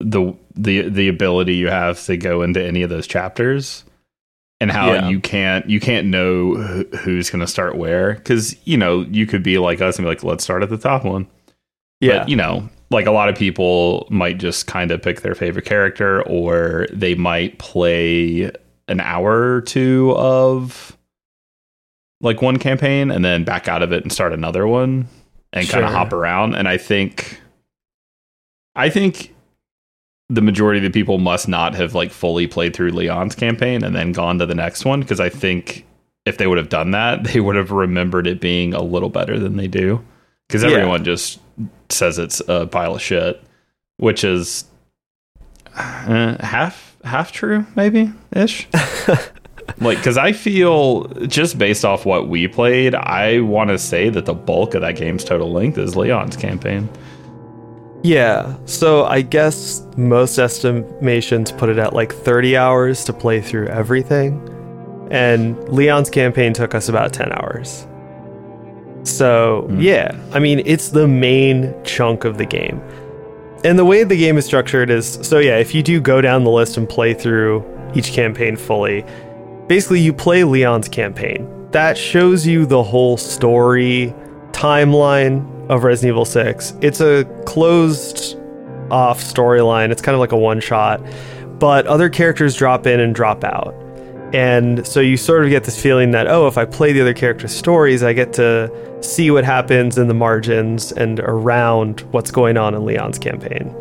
the 0.00 0.34
the 0.54 0.88
the 0.88 1.08
ability 1.08 1.54
you 1.54 1.68
have 1.68 2.02
to 2.04 2.16
go 2.16 2.42
into 2.42 2.62
any 2.62 2.82
of 2.82 2.90
those 2.90 3.06
chapters 3.06 3.84
and 4.62 4.70
how 4.70 4.92
yeah. 4.92 5.08
you 5.08 5.18
can't 5.18 5.68
you 5.68 5.80
can't 5.80 6.06
know 6.06 6.54
who's 7.00 7.28
going 7.28 7.40
to 7.40 7.48
start 7.48 7.76
where 7.76 8.14
because 8.14 8.56
you 8.64 8.76
know 8.76 9.00
you 9.10 9.26
could 9.26 9.42
be 9.42 9.58
like 9.58 9.80
us 9.80 9.98
and 9.98 10.04
be 10.04 10.08
like 10.08 10.22
let's 10.22 10.44
start 10.44 10.62
at 10.62 10.70
the 10.70 10.78
top 10.78 11.04
one 11.04 11.26
yeah 12.00 12.20
but, 12.20 12.28
you 12.28 12.36
know 12.36 12.68
like 12.90 13.06
a 13.06 13.10
lot 13.10 13.28
of 13.28 13.34
people 13.34 14.06
might 14.08 14.38
just 14.38 14.68
kind 14.68 14.92
of 14.92 15.02
pick 15.02 15.22
their 15.22 15.34
favorite 15.34 15.64
character 15.64 16.22
or 16.28 16.86
they 16.92 17.16
might 17.16 17.58
play 17.58 18.52
an 18.86 19.00
hour 19.00 19.56
or 19.56 19.62
two 19.62 20.14
of 20.16 20.96
like 22.20 22.40
one 22.40 22.56
campaign 22.56 23.10
and 23.10 23.24
then 23.24 23.42
back 23.42 23.66
out 23.66 23.82
of 23.82 23.90
it 23.90 24.04
and 24.04 24.12
start 24.12 24.32
another 24.32 24.66
one 24.68 25.08
and 25.52 25.66
sure. 25.66 25.80
kind 25.80 25.86
of 25.86 25.92
hop 25.92 26.12
around 26.12 26.54
and 26.54 26.68
i 26.68 26.76
think 26.76 27.40
i 28.76 28.88
think 28.88 29.34
the 30.32 30.40
majority 30.40 30.78
of 30.78 30.90
the 30.90 30.98
people 30.98 31.18
must 31.18 31.46
not 31.46 31.74
have 31.74 31.94
like 31.94 32.10
fully 32.10 32.46
played 32.46 32.74
through 32.74 32.90
Leon's 32.90 33.34
campaign 33.34 33.84
and 33.84 33.94
then 33.94 34.12
gone 34.12 34.38
to 34.38 34.46
the 34.46 34.54
next 34.54 34.84
one 34.84 35.00
because 35.00 35.20
I 35.20 35.28
think 35.28 35.84
if 36.24 36.38
they 36.38 36.46
would 36.46 36.56
have 36.56 36.70
done 36.70 36.92
that, 36.92 37.24
they 37.32 37.40
would 37.40 37.56
have 37.56 37.70
remembered 37.70 38.26
it 38.26 38.40
being 38.40 38.72
a 38.72 38.82
little 38.82 39.10
better 39.10 39.38
than 39.38 39.56
they 39.56 39.68
do. 39.68 40.02
Because 40.48 40.64
everyone 40.64 41.00
yeah. 41.00 41.04
just 41.04 41.40
says 41.88 42.18
it's 42.18 42.40
a 42.46 42.66
pile 42.66 42.94
of 42.96 43.00
shit, 43.00 43.42
which 43.96 44.22
is 44.22 44.64
uh, 45.74 46.36
half 46.44 46.96
half 47.04 47.32
true, 47.32 47.66
maybe 47.74 48.12
ish. 48.34 48.68
like, 49.80 49.98
because 49.98 50.18
I 50.18 50.32
feel 50.32 51.04
just 51.26 51.56
based 51.58 51.86
off 51.86 52.04
what 52.04 52.28
we 52.28 52.48
played, 52.48 52.94
I 52.94 53.40
want 53.40 53.70
to 53.70 53.78
say 53.78 54.10
that 54.10 54.26
the 54.26 54.34
bulk 54.34 54.74
of 54.74 54.82
that 54.82 54.96
game's 54.96 55.24
total 55.24 55.50
length 55.50 55.78
is 55.78 55.96
Leon's 55.96 56.36
campaign. 56.36 56.90
Yeah, 58.02 58.56
so 58.66 59.04
I 59.04 59.22
guess 59.22 59.86
most 59.96 60.38
estimations 60.38 61.52
put 61.52 61.68
it 61.68 61.78
at 61.78 61.92
like 61.92 62.12
30 62.12 62.56
hours 62.56 63.04
to 63.04 63.12
play 63.12 63.40
through 63.40 63.68
everything. 63.68 64.48
And 65.10 65.56
Leon's 65.68 66.10
campaign 66.10 66.52
took 66.52 66.74
us 66.74 66.88
about 66.88 67.12
10 67.12 67.32
hours. 67.32 67.86
So, 69.04 69.66
mm. 69.68 69.82
yeah, 69.82 70.16
I 70.32 70.38
mean, 70.38 70.62
it's 70.64 70.88
the 70.88 71.06
main 71.06 71.74
chunk 71.84 72.24
of 72.24 72.38
the 72.38 72.46
game. 72.46 72.80
And 73.64 73.78
the 73.78 73.84
way 73.84 74.02
the 74.02 74.16
game 74.16 74.36
is 74.36 74.46
structured 74.46 74.90
is 74.90 75.18
so, 75.22 75.38
yeah, 75.38 75.58
if 75.58 75.74
you 75.74 75.82
do 75.82 76.00
go 76.00 76.20
down 76.20 76.42
the 76.42 76.50
list 76.50 76.76
and 76.76 76.88
play 76.88 77.14
through 77.14 77.64
each 77.94 78.12
campaign 78.12 78.56
fully, 78.56 79.04
basically 79.68 80.00
you 80.00 80.12
play 80.12 80.42
Leon's 80.42 80.88
campaign. 80.88 81.48
That 81.70 81.96
shows 81.96 82.46
you 82.46 82.66
the 82.66 82.82
whole 82.82 83.16
story 83.16 84.12
timeline 84.50 85.61
of 85.72 85.84
Resident 85.84 86.10
Evil 86.10 86.24
6. 86.24 86.74
It's 86.80 87.00
a 87.00 87.24
closed 87.46 88.38
off 88.90 89.22
storyline. 89.22 89.90
It's 89.90 90.02
kind 90.02 90.14
of 90.14 90.20
like 90.20 90.32
a 90.32 90.36
one 90.36 90.60
shot, 90.60 91.00
but 91.58 91.86
other 91.86 92.10
characters 92.10 92.54
drop 92.54 92.86
in 92.86 93.00
and 93.00 93.14
drop 93.14 93.42
out. 93.42 93.74
And 94.34 94.86
so 94.86 95.00
you 95.00 95.16
sort 95.16 95.44
of 95.44 95.50
get 95.50 95.64
this 95.64 95.80
feeling 95.80 96.10
that, 96.12 96.26
oh, 96.26 96.46
if 96.46 96.56
I 96.56 96.64
play 96.64 96.92
the 96.92 97.00
other 97.00 97.14
characters' 97.14 97.54
stories, 97.54 98.02
I 98.02 98.12
get 98.12 98.32
to 98.34 98.70
see 99.02 99.30
what 99.30 99.44
happens 99.44 99.98
in 99.98 100.08
the 100.08 100.14
margins 100.14 100.92
and 100.92 101.20
around 101.20 102.00
what's 102.12 102.30
going 102.30 102.56
on 102.56 102.74
in 102.74 102.84
Leon's 102.84 103.18
campaign. 103.18 103.74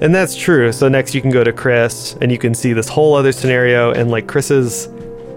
And 0.00 0.14
that's 0.14 0.36
true. 0.36 0.72
So 0.72 0.88
next 0.88 1.14
you 1.14 1.20
can 1.20 1.30
go 1.30 1.42
to 1.44 1.52
Chris 1.52 2.16
and 2.20 2.30
you 2.30 2.38
can 2.38 2.54
see 2.54 2.72
this 2.72 2.88
whole 2.88 3.14
other 3.14 3.32
scenario 3.32 3.92
and 3.92 4.10
like 4.10 4.26
Chris's 4.26 4.88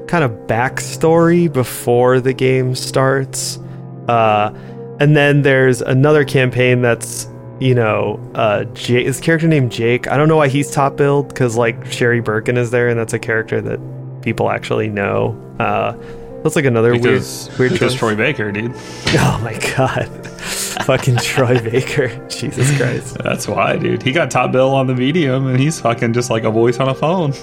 kind 0.08 0.24
of 0.24 0.32
backstory 0.48 1.52
before 1.52 2.20
the 2.20 2.34
game 2.34 2.76
starts. 2.76 3.60
Uh, 4.08 4.54
and 5.00 5.16
then 5.16 5.42
there's 5.42 5.82
another 5.82 6.24
campaign 6.26 6.82
that's, 6.82 7.28
you 7.60 7.74
know, 7.76 8.20
uh, 8.36 8.64
Jake, 8.74 9.06
his 9.06 9.20
character 9.20 9.48
named 9.48 9.72
Jake. 9.72 10.08
I 10.08 10.18
don't 10.18 10.28
know 10.28 10.38
why 10.38 10.48
he's 10.48 10.72
top 10.72 10.96
billed 10.98 11.30
because 11.30 11.56
like 11.58 11.86
Sherry 11.92 12.20
Birkin 12.22 12.58
is 12.58 12.72
there 12.72 12.90
and 12.90 13.00
that's 13.00 13.14
a 13.14 13.20
character 13.20 13.62
that 13.62 13.80
people 14.22 14.50
actually 14.50 14.90
know. 14.90 15.36
Uh, 15.60 15.96
that's 16.44 16.56
like 16.56 16.66
another 16.66 16.92
Because, 16.94 17.48
weird, 17.50 17.60
weird 17.60 17.72
because 17.74 17.94
choice. 17.94 18.00
Troy 18.00 18.16
Baker, 18.16 18.52
dude. 18.52 18.72
Oh 18.76 19.40
my 19.44 19.54
god, 19.76 20.08
fucking 20.86 21.18
Troy 21.18 21.60
Baker, 21.72 22.10
Jesus 22.28 22.76
Christ. 22.78 23.18
That's 23.24 23.48
why, 23.48 23.78
dude. 23.78 24.04
He 24.04 24.12
got 24.12 24.30
top 24.30 24.52
bill 24.52 24.70
on 24.76 24.86
the 24.86 24.94
medium, 24.94 25.48
and 25.48 25.60
he's 25.60 25.80
fucking 25.80 26.14
just 26.14 26.30
like 26.30 26.44
a 26.44 26.52
voice 26.52 26.80
on 26.80 26.90
a 26.90 26.94
phone. 26.94 27.34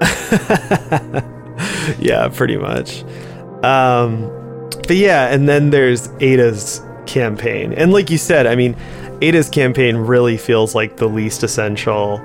yeah, 2.00 2.28
pretty 2.28 2.56
much. 2.58 3.02
Um, 3.64 4.26
but 4.86 4.96
yeah, 4.96 5.32
and 5.32 5.48
then 5.48 5.70
there's 5.70 6.08
Ada's 6.20 6.82
campaign, 7.10 7.72
and 7.72 7.92
like 7.92 8.08
you 8.10 8.18
said, 8.18 8.46
I 8.46 8.54
mean, 8.54 8.76
Ada's 9.20 9.50
campaign 9.50 9.96
really 9.96 10.36
feels 10.36 10.74
like 10.74 10.96
the 10.96 11.08
least 11.08 11.42
essential. 11.42 12.22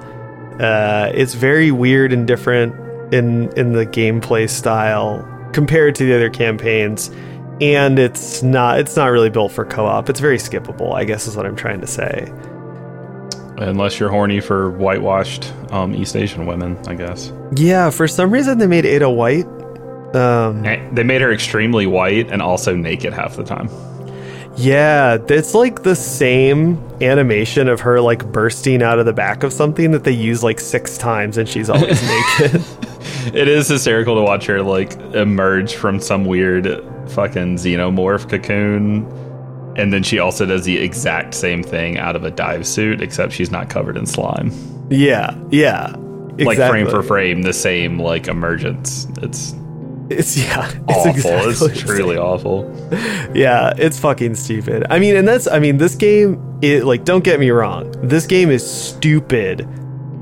Uh, 0.59 1.11
it's 1.13 1.33
very 1.33 1.71
weird 1.71 2.13
and 2.13 2.25
different 2.25 2.73
in 3.13 3.51
in 3.57 3.73
the 3.73 3.85
gameplay 3.85 4.49
style 4.49 5.27
compared 5.51 5.95
to 5.95 6.05
the 6.05 6.15
other 6.15 6.29
campaigns, 6.29 7.09
and 7.59 7.99
it's 7.99 8.41
not 8.43 8.79
it's 8.79 8.95
not 8.95 9.07
really 9.07 9.29
built 9.29 9.51
for 9.51 9.65
co-op. 9.65 10.09
It's 10.09 10.19
very 10.19 10.37
skippable, 10.37 10.93
I 10.93 11.03
guess, 11.03 11.27
is 11.27 11.35
what 11.35 11.45
I'm 11.45 11.55
trying 11.55 11.81
to 11.81 11.87
say. 11.87 12.31
Unless 13.57 13.99
you're 13.99 14.09
horny 14.09 14.41
for 14.41 14.71
whitewashed 14.71 15.51
um, 15.71 15.95
East 15.95 16.15
Asian 16.15 16.45
women, 16.45 16.77
I 16.87 16.93
guess. 16.93 17.31
Yeah, 17.55 17.89
for 17.89 18.07
some 18.07 18.31
reason 18.31 18.57
they 18.57 18.67
made 18.67 18.85
Ada 18.85 19.09
white. 19.09 19.45
Um, 20.13 20.61
They 20.93 21.03
made 21.03 21.21
her 21.21 21.31
extremely 21.31 21.87
white 21.87 22.29
and 22.31 22.41
also 22.41 22.75
naked 22.75 23.13
half 23.13 23.35
the 23.35 23.43
time. 23.43 23.69
Yeah, 24.57 25.17
it's 25.27 25.53
like 25.53 25.83
the 25.83 25.95
same 25.95 26.81
animation 27.01 27.67
of 27.67 27.81
her 27.81 27.99
like 27.99 28.31
bursting 28.31 28.81
out 28.81 28.99
of 28.99 29.05
the 29.05 29.13
back 29.13 29.43
of 29.43 29.51
something 29.51 29.91
that 29.91 30.03
they 30.03 30.11
use 30.11 30.43
like 30.43 30.59
six 30.59 30.97
times 30.97 31.37
and 31.37 31.47
she's 31.47 31.69
always 31.69 32.01
naked. 32.41 32.63
It 33.33 33.47
is 33.47 33.67
hysterical 33.67 34.15
to 34.15 34.21
watch 34.21 34.45
her 34.45 34.61
like 34.61 34.93
emerge 35.13 35.75
from 35.75 35.99
some 35.99 36.25
weird 36.25 36.65
fucking 37.09 37.57
xenomorph 37.57 38.29
cocoon. 38.29 39.05
And 39.77 39.91
then 39.91 40.03
she 40.03 40.19
also 40.19 40.45
does 40.45 40.63
the 40.63 40.77
exact 40.77 41.33
same 41.33 41.61
thing 41.61 41.97
out 41.97 42.15
of 42.15 42.23
a 42.23 42.31
dive 42.31 42.65
suit, 42.65 43.01
except 43.01 43.33
she's 43.33 43.51
not 43.51 43.69
covered 43.69 43.97
in 43.97 44.05
slime. 44.05 44.51
Yeah, 44.89 45.37
yeah. 45.51 45.93
Like 46.37 46.57
frame 46.57 46.87
for 46.89 47.03
frame, 47.03 47.41
the 47.41 47.53
same 47.53 47.99
like 47.99 48.27
emergence. 48.27 49.07
It's 49.21 49.53
It's 50.09 50.37
yeah, 50.45 50.69
it's 50.69 50.77
awful. 50.87 51.11
exactly 51.11 51.71
it's 51.71 51.81
truly 51.81 52.17
awful. 52.17 52.89
Yeah, 53.33 53.73
it's 53.77 53.99
fucking 53.99 54.35
stupid. 54.35 54.85
I 54.89 54.99
mean, 54.99 55.15
and 55.15 55.27
that's 55.27 55.47
I 55.47 55.59
mean, 55.59 55.77
this 55.77 55.95
game 55.95 56.59
it 56.61 56.85
like 56.85 57.05
don't 57.05 57.23
get 57.23 57.39
me 57.39 57.49
wrong. 57.49 57.91
This 58.01 58.25
game 58.27 58.49
is 58.49 58.69
stupid 58.69 59.67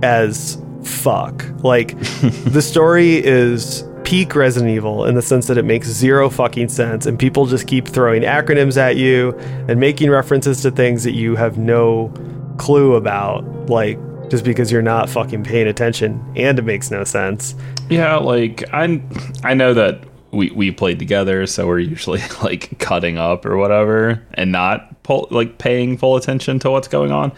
as 0.01 0.61
fuck. 0.83 1.45
Like 1.63 1.97
the 2.45 2.61
story 2.61 3.23
is 3.23 3.83
peak 4.03 4.35
Resident 4.35 4.71
Evil 4.71 5.05
in 5.05 5.15
the 5.15 5.21
sense 5.21 5.47
that 5.47 5.57
it 5.57 5.63
makes 5.63 5.87
zero 5.87 6.29
fucking 6.29 6.67
sense 6.69 7.05
and 7.05 7.17
people 7.17 7.45
just 7.45 7.67
keep 7.67 7.87
throwing 7.87 8.23
acronyms 8.23 8.75
at 8.75 8.97
you 8.97 9.31
and 9.69 9.79
making 9.79 10.09
references 10.09 10.61
to 10.61 10.71
things 10.71 11.05
that 11.05 11.13
you 11.13 11.35
have 11.35 11.57
no 11.57 12.11
clue 12.57 12.95
about 12.95 13.45
like 13.69 13.97
just 14.29 14.43
because 14.43 14.71
you're 14.71 14.81
not 14.81 15.09
fucking 15.09 15.43
paying 15.43 15.67
attention 15.67 16.23
and 16.35 16.59
it 16.59 16.63
makes 16.63 16.91
no 16.91 17.03
sense. 17.03 17.55
Yeah, 17.93 18.17
like 18.17 18.63
I 18.73 19.01
I 19.43 19.53
know 19.53 19.73
that 19.73 20.03
we 20.31 20.49
we 20.51 20.71
played 20.71 20.99
together, 20.99 21.45
so 21.45 21.67
we're 21.67 21.79
usually 21.79 22.21
like 22.43 22.77
cutting 22.79 23.17
up 23.17 23.45
or 23.45 23.57
whatever, 23.57 24.21
and 24.33 24.51
not 24.51 25.03
pull, 25.03 25.27
like 25.31 25.57
paying 25.57 25.97
full 25.97 26.15
attention 26.15 26.59
to 26.59 26.71
what's 26.71 26.87
going 26.87 27.11
on. 27.11 27.31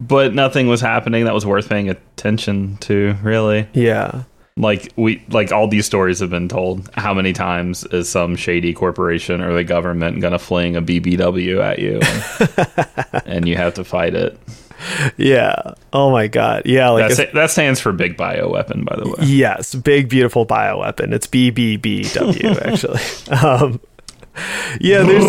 But 0.00 0.34
nothing 0.34 0.66
was 0.66 0.80
happening 0.80 1.26
that 1.26 1.34
was 1.34 1.46
worth 1.46 1.68
paying 1.68 1.88
attention 1.88 2.76
to, 2.78 3.14
really. 3.22 3.68
Yeah. 3.72 4.24
Like 4.56 4.92
we 4.96 5.24
like 5.28 5.50
all 5.50 5.66
these 5.66 5.86
stories 5.86 6.20
have 6.20 6.30
been 6.30 6.48
told. 6.48 6.90
How 6.94 7.14
many 7.14 7.32
times 7.32 7.84
is 7.84 8.08
some 8.08 8.36
shady 8.36 8.74
corporation 8.74 9.40
or 9.40 9.54
the 9.54 9.64
government 9.64 10.20
gonna 10.20 10.38
fling 10.38 10.76
a 10.76 10.82
BBW 10.82 11.60
at 11.62 11.78
you, 11.78 12.00
and, 12.02 13.22
and 13.26 13.48
you 13.48 13.56
have 13.56 13.74
to 13.74 13.84
fight 13.84 14.14
it? 14.14 14.38
Yeah. 15.16 15.74
Oh 15.92 16.10
my 16.10 16.26
god. 16.28 16.62
Yeah, 16.64 16.90
like 16.90 17.14
That's, 17.14 17.32
that 17.32 17.50
stands 17.50 17.80
for 17.80 17.92
big 17.92 18.16
bio 18.16 18.48
weapon, 18.48 18.84
by 18.84 18.96
the 18.96 19.08
way. 19.08 19.14
Yes, 19.26 19.74
big 19.74 20.08
beautiful 20.08 20.46
bioweapon. 20.46 21.12
It's 21.12 21.26
BBBW 21.26 22.60
actually. 22.62 23.00
um, 23.36 23.80
yeah, 24.80 25.02
there's 25.02 25.26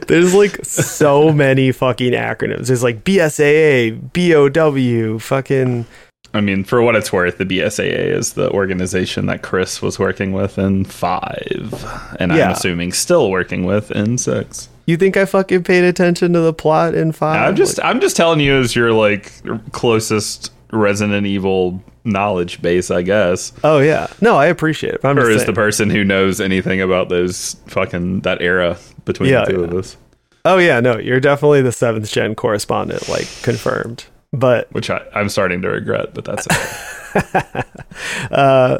there's 0.08 0.34
like 0.34 0.64
so 0.64 1.32
many 1.32 1.72
fucking 1.72 2.12
acronyms. 2.12 2.66
There's 2.68 2.82
like 2.82 3.04
BSAA, 3.04 4.00
BOW, 4.12 5.18
fucking 5.18 5.86
I 6.32 6.40
mean, 6.40 6.62
for 6.64 6.80
what 6.80 6.94
it's 6.94 7.12
worth, 7.12 7.38
the 7.38 7.44
BSAA 7.44 8.12
is 8.16 8.34
the 8.34 8.50
organization 8.52 9.26
that 9.26 9.42
Chris 9.42 9.82
was 9.82 9.98
working 9.98 10.32
with 10.32 10.58
in 10.58 10.84
five, 10.84 11.84
and 12.20 12.32
Yeah. 12.32 12.46
I'm 12.46 12.52
assuming 12.52 12.92
still 12.92 13.30
working 13.30 13.64
with 13.64 13.90
in 13.90 14.16
six. 14.16 14.68
You 14.86 14.96
think 14.96 15.16
I 15.16 15.24
fucking 15.24 15.62
paid 15.64 15.84
attention 15.84 16.32
to 16.32 16.40
the 16.40 16.52
plot 16.52 16.94
in 16.94 17.12
5? 17.12 17.48
I'm 17.48 17.56
just, 17.56 17.78
I'm 17.84 18.00
just 18.00 18.16
telling 18.16 18.40
you 18.40 18.58
as 18.58 18.74
your 18.74 18.92
like 18.92 19.32
closest 19.72 20.52
Resident 20.72 21.26
Evil 21.26 21.82
knowledge 22.04 22.62
base, 22.62 22.90
I 22.90 23.02
guess, 23.02 23.52
Oh 23.62 23.78
yeah. 23.78 24.06
No, 24.20 24.36
I 24.36 24.46
appreciate 24.46 24.94
it. 24.94 25.04
I'm 25.04 25.18
or 25.18 25.22
just 25.30 25.42
is 25.42 25.44
the 25.46 25.52
person 25.52 25.90
who 25.90 26.02
knows 26.04 26.40
anything 26.40 26.80
about 26.80 27.08
those 27.08 27.56
fucking 27.66 28.20
that 28.20 28.40
era 28.40 28.78
between 29.04 29.30
Yeah, 29.30 29.44
the 29.44 29.52
two 29.52 29.60
yeah. 29.60 29.66
of 29.66 29.74
us, 29.74 29.96
Oh 30.44 30.56
yeah, 30.58 30.80
no, 30.80 30.98
you're 30.98 31.20
definitely 31.20 31.60
the 31.62 31.70
7th 31.70 32.10
gen 32.10 32.34
correspondent 32.34 33.08
like 33.08 33.28
confirmed. 33.42 34.06
But 34.32 34.72
which 34.72 34.88
I, 34.90 35.04
I'm 35.14 35.28
starting 35.28 35.60
to 35.62 35.68
regret, 35.68 36.14
but 36.14 36.24
that's 36.24 36.46
okay. 36.50 37.62
uh 38.30 38.78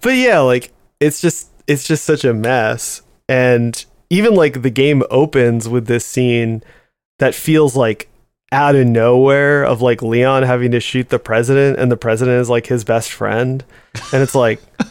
but 0.00 0.10
yeah 0.16 0.40
like 0.40 0.72
it's 0.98 1.20
just 1.20 1.48
it's 1.66 1.86
just 1.86 2.04
such 2.04 2.24
a 2.24 2.34
mess 2.34 3.02
and 3.28 3.84
even 4.10 4.34
like 4.34 4.62
the 4.62 4.70
game 4.70 5.02
opens 5.10 5.68
with 5.68 5.86
this 5.86 6.04
scene 6.04 6.62
that 7.18 7.34
feels 7.34 7.76
like 7.76 8.08
out 8.52 8.74
of 8.74 8.84
nowhere 8.86 9.62
of 9.64 9.80
like 9.80 10.02
Leon 10.02 10.42
having 10.42 10.72
to 10.72 10.80
shoot 10.80 11.08
the 11.08 11.18
president 11.20 11.78
and 11.78 11.90
the 11.92 11.96
president 11.96 12.40
is 12.40 12.50
like 12.50 12.66
his 12.66 12.82
best 12.84 13.12
friend. 13.12 13.64
And 14.12 14.22
it's 14.22 14.34
like 14.34 14.60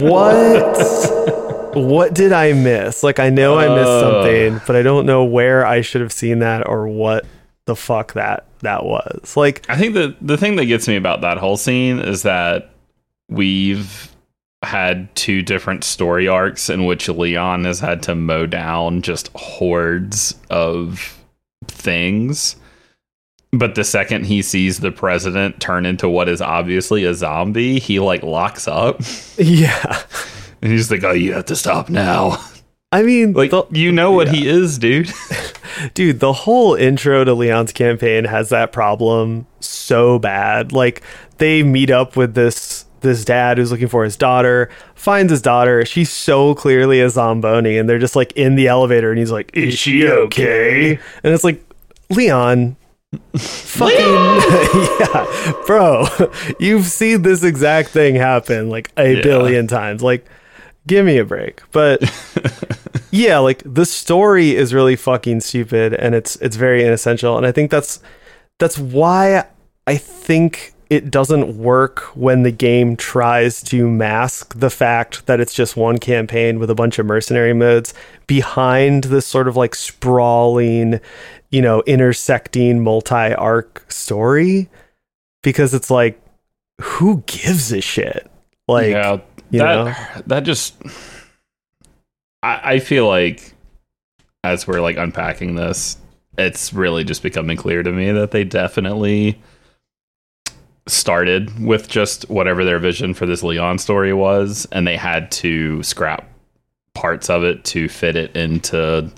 what? 0.00 1.74
What? 1.74 2.14
Did 2.14 2.32
I 2.32 2.52
miss? 2.52 3.02
Like 3.02 3.18
I 3.18 3.28
know 3.30 3.58
I 3.58 3.68
missed 3.68 3.88
Uh. 3.88 4.00
something 4.22 4.60
but 4.66 4.76
I 4.76 4.82
don't 4.82 5.06
know 5.06 5.24
where 5.24 5.66
I 5.66 5.80
should 5.80 6.00
have 6.00 6.12
seen 6.12 6.38
that 6.40 6.66
or 6.68 6.86
what 6.88 7.26
the 7.66 7.76
fuck 7.76 8.12
that 8.14 8.46
that 8.60 8.84
was. 8.84 9.36
Like 9.36 9.66
I 9.68 9.76
think 9.76 9.94
the 9.94 10.14
the 10.20 10.36
thing 10.36 10.56
that 10.56 10.66
gets 10.66 10.86
me 10.86 10.96
about 10.96 11.22
that 11.22 11.38
whole 11.38 11.56
scene 11.56 11.98
is 11.98 12.22
that 12.22 12.70
we've 13.28 14.08
had 14.66 15.14
two 15.14 15.42
different 15.42 15.84
story 15.84 16.28
arcs 16.28 16.68
in 16.68 16.84
which 16.84 17.08
Leon 17.08 17.64
has 17.64 17.80
had 17.80 18.02
to 18.04 18.14
mow 18.14 18.46
down 18.46 19.02
just 19.02 19.30
hordes 19.34 20.34
of 20.50 21.16
things. 21.68 22.56
But 23.52 23.74
the 23.74 23.84
second 23.84 24.26
he 24.26 24.42
sees 24.42 24.80
the 24.80 24.90
president 24.92 25.60
turn 25.60 25.86
into 25.86 26.08
what 26.08 26.28
is 26.28 26.42
obviously 26.42 27.04
a 27.04 27.14
zombie, 27.14 27.78
he 27.78 27.98
like 28.00 28.22
locks 28.22 28.68
up. 28.68 29.00
yeah 29.38 30.02
And 30.60 30.72
he's 30.72 30.90
like, 30.90 31.04
Oh, 31.04 31.12
you 31.12 31.32
have 31.32 31.46
to 31.46 31.56
stop 31.56 31.88
now. 31.88 32.44
I 32.92 33.02
mean 33.02 33.32
Like 33.32 33.50
the- 33.50 33.66
you 33.72 33.92
know 33.92 34.12
what 34.12 34.28
he 34.28 34.46
is, 34.48 34.78
dude. 34.78 35.10
Dude, 35.92 36.20
the 36.20 36.32
whole 36.32 36.74
intro 36.74 37.22
to 37.22 37.34
Leon's 37.34 37.70
campaign 37.72 38.24
has 38.24 38.48
that 38.48 38.72
problem 38.72 39.46
so 39.60 40.18
bad. 40.18 40.72
Like 40.72 41.02
they 41.36 41.62
meet 41.62 41.90
up 41.90 42.16
with 42.16 42.34
this 42.34 42.85
this 43.00 43.24
dad 43.24 43.58
who's 43.58 43.70
looking 43.70 43.88
for 43.88 44.04
his 44.04 44.16
daughter, 44.16 44.70
finds 44.94 45.30
his 45.30 45.42
daughter. 45.42 45.84
She's 45.84 46.10
so 46.10 46.54
clearly 46.54 47.00
a 47.00 47.10
zomboni, 47.10 47.78
and 47.78 47.88
they're 47.88 47.98
just 47.98 48.16
like 48.16 48.32
in 48.32 48.54
the 48.56 48.66
elevator, 48.68 49.10
and 49.10 49.18
he's 49.18 49.30
like, 49.32 49.50
"Is 49.54 49.78
she 49.78 50.08
okay?" 50.08 50.98
And 51.22 51.34
it's 51.34 51.44
like, 51.44 51.62
Leon, 52.10 52.76
Fucking 53.36 53.96
yeah, 55.00 55.52
bro. 55.66 56.06
You've 56.58 56.86
seen 56.86 57.22
this 57.22 57.42
exact 57.44 57.90
thing 57.90 58.14
happen 58.14 58.68
like 58.68 58.90
a 58.96 59.14
Yeah. 59.14 59.22
billion 59.22 59.66
times. 59.66 60.02
Like, 60.02 60.26
give 60.86 61.06
me 61.06 61.18
a 61.18 61.24
break. 61.24 61.62
But 61.72 62.02
yeah, 63.10 63.38
like 63.38 63.62
the 63.64 63.86
story 63.86 64.54
is 64.56 64.74
really 64.74 64.96
fucking 64.96 65.40
stupid 65.40 65.94
and 65.94 66.14
it's 66.14 66.36
it's 66.36 66.56
very 66.56 66.84
inessential. 66.84 67.36
And 67.36 67.46
I 67.46 67.52
think 67.52 67.70
that's 67.70 68.00
that's 68.58 68.78
why 68.78 69.44
I 69.86 69.96
think 69.96 70.74
it 70.88 71.10
doesn't 71.10 71.56
work 71.56 72.00
when 72.16 72.42
the 72.42 72.50
game 72.50 72.96
tries 72.96 73.62
to 73.64 73.88
mask 73.88 74.58
the 74.58 74.70
fact 74.70 75.26
that 75.26 75.40
it's 75.40 75.54
just 75.54 75.76
one 75.76 75.98
campaign 75.98 76.58
with 76.58 76.70
a 76.70 76.74
bunch 76.74 76.98
of 76.98 77.06
mercenary 77.06 77.52
modes 77.52 77.92
behind 78.26 79.04
this 79.04 79.26
sort 79.26 79.48
of 79.48 79.56
like 79.56 79.74
sprawling, 79.74 81.00
you 81.50 81.60
know, 81.60 81.82
intersecting 81.86 82.82
multi 82.82 83.34
arc 83.34 83.84
story. 83.90 84.68
Because 85.42 85.74
it's 85.74 85.90
like, 85.90 86.20
who 86.80 87.22
gives 87.26 87.72
a 87.72 87.80
shit? 87.80 88.30
Like, 88.68 88.90
yeah, 88.90 89.20
you 89.50 89.60
that 89.60 89.84
know? 89.84 90.22
that 90.26 90.40
just 90.40 90.74
I, 92.42 92.74
I 92.74 92.78
feel 92.78 93.06
like 93.08 93.54
as 94.44 94.66
we're 94.66 94.80
like 94.80 94.96
unpacking 94.96 95.56
this, 95.56 95.98
it's 96.38 96.72
really 96.72 97.04
just 97.04 97.22
becoming 97.22 97.56
clear 97.56 97.82
to 97.82 97.92
me 97.92 98.12
that 98.12 98.30
they 98.30 98.44
definitely 98.44 99.40
started 100.86 101.58
with 101.64 101.88
just 101.88 102.28
whatever 102.30 102.64
their 102.64 102.78
vision 102.78 103.14
for 103.14 103.26
this 103.26 103.42
Leon 103.42 103.78
story 103.78 104.12
was, 104.12 104.66
and 104.72 104.86
they 104.86 104.96
had 104.96 105.30
to 105.32 105.82
scrap 105.82 106.28
parts 106.94 107.28
of 107.28 107.44
it 107.44 107.64
to 107.64 107.88
fit 107.88 108.16
it 108.16 108.34
into 108.34 109.10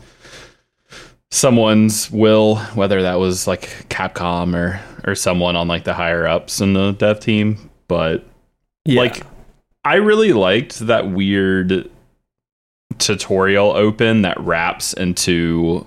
someone's 1.31 2.11
will, 2.11 2.57
whether 2.75 3.03
that 3.03 3.19
was 3.19 3.47
like 3.47 3.63
Capcom 3.89 4.55
or 4.55 4.81
or 5.07 5.15
someone 5.15 5.57
on 5.57 5.69
like 5.69 5.85
the 5.85 5.95
higher 5.95 6.27
ups 6.27 6.61
in 6.61 6.73
the 6.73 6.93
dev 6.93 7.21
team. 7.21 7.71
But 7.87 8.25
yeah. 8.85 9.01
like 9.01 9.23
I 9.85 9.97
really 9.97 10.33
liked 10.33 10.81
that 10.81 11.11
weird 11.11 11.89
tutorial 12.99 13.71
open 13.73 14.23
that 14.23 14.39
wraps 14.41 14.93
into 14.93 15.87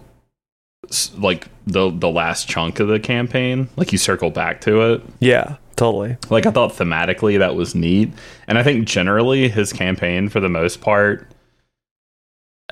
like 1.18 1.48
the 1.68 1.92
the 1.92 2.10
last 2.10 2.48
chunk 2.48 2.80
of 2.80 2.88
the 2.88 3.00
campaign. 3.00 3.70
Like 3.76 3.92
you 3.92 3.98
circle 3.98 4.30
back 4.30 4.62
to 4.62 4.94
it. 4.94 5.04
yeah, 5.20 5.58
totally. 5.82 6.16
Like 6.30 6.46
I 6.46 6.52
thought 6.52 6.74
thematically 6.74 7.40
that 7.40 7.56
was 7.56 7.74
neat, 7.74 8.14
and 8.48 8.60
I 8.60 8.64
think 8.64 8.88
generally 8.88 9.50
his 9.50 9.74
campaign 9.74 10.30
for 10.30 10.40
the 10.40 10.48
most 10.48 10.80
part, 10.80 11.28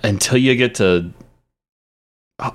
until 0.04 0.38
you 0.38 0.56
get 0.56 0.76
to 0.76 1.12
uh, 2.38 2.52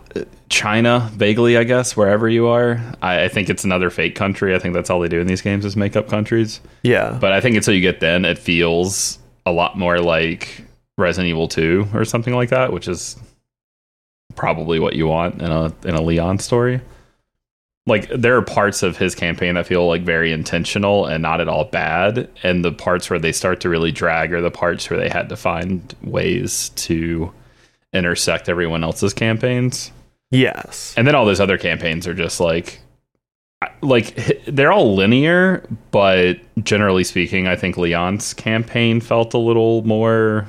China, 0.51 1.11
vaguely, 1.15 1.59
I 1.59 1.65
guess 1.65 1.97
wherever 1.97 2.29
you 2.29 2.47
are, 2.47 2.81
I, 3.03 3.25
I 3.25 3.29
think 3.29 3.51
it's 3.51 3.65
another 3.65 3.91
fake 3.91 4.15
country. 4.15 4.55
I 4.55 4.61
think 4.61 4.75
that's 4.75 4.91
all 4.91 5.01
they 5.01 5.09
do 5.09 5.19
in 5.19 5.27
these 5.27 5.43
games 5.43 5.65
is 5.65 5.75
make 5.77 5.97
up 5.97 6.09
countries. 6.09 6.61
Yeah. 6.85 7.19
But 7.21 7.33
I 7.33 7.41
think 7.41 7.57
until 7.57 7.75
you 7.75 7.81
get 7.81 7.99
then, 7.99 8.25
it 8.25 8.39
feels 8.39 9.19
a 9.45 9.51
lot 9.51 9.77
more 9.77 9.99
like 9.99 10.65
Resident 10.97 11.31
Evil 11.31 11.49
2 11.49 11.89
or 11.93 12.05
something 12.05 12.33
like 12.33 12.51
that, 12.51 12.73
which 12.73 12.87
is 12.87 13.17
probably 14.37 14.79
what 14.79 14.95
you 14.95 15.09
want 15.09 15.43
in 15.43 15.51
a 15.51 15.75
in 15.85 15.97
a 15.97 16.01
Leon 16.01 16.39
story. 16.39 16.81
Like 17.87 18.09
there 18.09 18.37
are 18.37 18.43
parts 18.43 18.83
of 18.83 18.97
his 18.97 19.15
campaign 19.15 19.57
that 19.57 19.67
feel 19.67 19.87
like 19.87 20.03
very 20.03 20.33
intentional 20.33 21.05
and 21.05 21.23
not 21.23 21.41
at 21.41 21.49
all 21.49 21.65
bad, 21.67 22.31
and 22.43 22.65
the 22.65 22.73
parts 22.73 23.11
where 23.11 23.19
they 23.19 23.33
start 23.33 23.61
to 23.61 23.69
really 23.69 23.93
drag 23.93 24.33
are 24.33 24.41
the 24.41 24.51
parts 24.51 24.89
where 24.89 24.99
they 24.99 25.11
had 25.11 25.29
to 25.29 25.37
find 25.37 25.95
ways 26.03 26.71
to 26.71 27.33
intersect 27.93 28.49
everyone 28.49 28.83
else's 28.83 29.13
campaigns. 29.13 29.93
yes. 30.31 30.95
And 30.97 31.07
then 31.07 31.15
all 31.15 31.27
those 31.27 31.41
other 31.41 31.59
campaigns 31.59 32.07
are 32.07 32.15
just 32.15 32.41
like 32.41 32.81
like 33.83 34.45
they're 34.47 34.73
all 34.73 34.95
linear, 34.95 35.67
but 35.91 36.39
generally 36.65 37.05
speaking, 37.05 37.47
I 37.47 37.57
think 37.57 37.77
Leon's 37.77 38.35
campaign 38.35 39.01
felt 39.01 39.35
a 39.35 39.39
little 39.39 39.83
more 39.87 40.49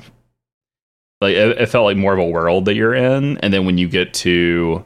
like 1.20 1.34
it, 1.34 1.58
it 1.58 1.66
felt 1.68 1.84
like 1.84 1.96
more 1.96 2.12
of 2.12 2.18
a 2.18 2.26
world 2.26 2.64
that 2.66 2.74
you're 2.74 2.94
in. 2.94 3.38
And 3.38 3.52
then 3.52 3.66
when 3.66 3.78
you 3.78 3.88
get 3.88 4.14
to 4.14 4.84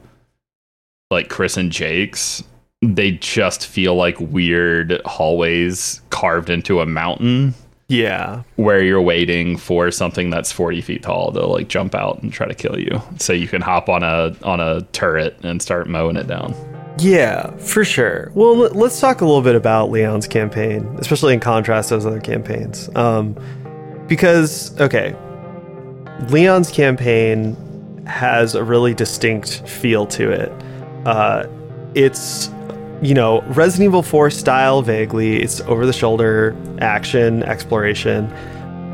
like 1.10 1.28
Chris 1.28 1.56
and 1.56 1.72
Jake's, 1.72 2.42
they 2.82 3.10
just 3.12 3.66
feel 3.66 3.96
like 3.96 4.18
weird 4.20 5.02
hallways 5.04 6.00
carved 6.10 6.48
into 6.48 6.80
a 6.80 6.86
mountain 6.86 7.54
Yeah. 7.88 8.42
where 8.56 8.82
you're 8.82 9.02
waiting 9.02 9.56
for 9.56 9.90
something 9.90 10.30
that's 10.30 10.52
40 10.52 10.80
feet 10.80 11.02
tall 11.02 11.32
to 11.32 11.44
like 11.46 11.68
jump 11.68 11.94
out 11.96 12.22
and 12.22 12.32
try 12.32 12.46
to 12.46 12.54
kill 12.54 12.78
you 12.78 13.02
so 13.18 13.32
you 13.32 13.48
can 13.48 13.60
hop 13.60 13.88
on 13.88 14.02
a 14.04 14.34
on 14.44 14.60
a 14.60 14.82
turret 14.92 15.36
and 15.42 15.60
start 15.60 15.88
mowing 15.88 16.16
it 16.16 16.28
down 16.28 16.54
Yeah, 16.98 17.50
for 17.56 17.84
sure. 17.84 18.30
Well, 18.34 18.54
let's 18.56 19.00
talk 19.00 19.20
a 19.20 19.24
little 19.26 19.42
bit 19.42 19.56
about 19.56 19.90
Leon's 19.90 20.28
campaign, 20.28 20.86
especially 21.00 21.34
in 21.34 21.40
contrast 21.40 21.88
to 21.88 21.96
those 21.96 22.06
other 22.06 22.20
campaigns. 22.20 22.88
Um, 22.94 23.34
because, 24.06 24.78
okay, 24.80 25.14
Leon's 26.28 26.70
campaign 26.70 27.56
has 28.06 28.54
a 28.54 28.62
really 28.62 28.92
distinct 28.94 29.66
feel 29.68 30.06
to 30.06 30.30
it. 30.30 30.52
Uh, 31.06 31.46
it's, 31.94 32.50
you 33.02 33.14
know, 33.14 33.42
Resident 33.42 33.88
Evil 33.88 34.02
4 34.02 34.30
style 34.30 34.82
vaguely. 34.82 35.42
It's 35.42 35.60
over 35.62 35.86
the 35.86 35.92
shoulder 35.92 36.56
action, 36.80 37.42
exploration, 37.44 38.32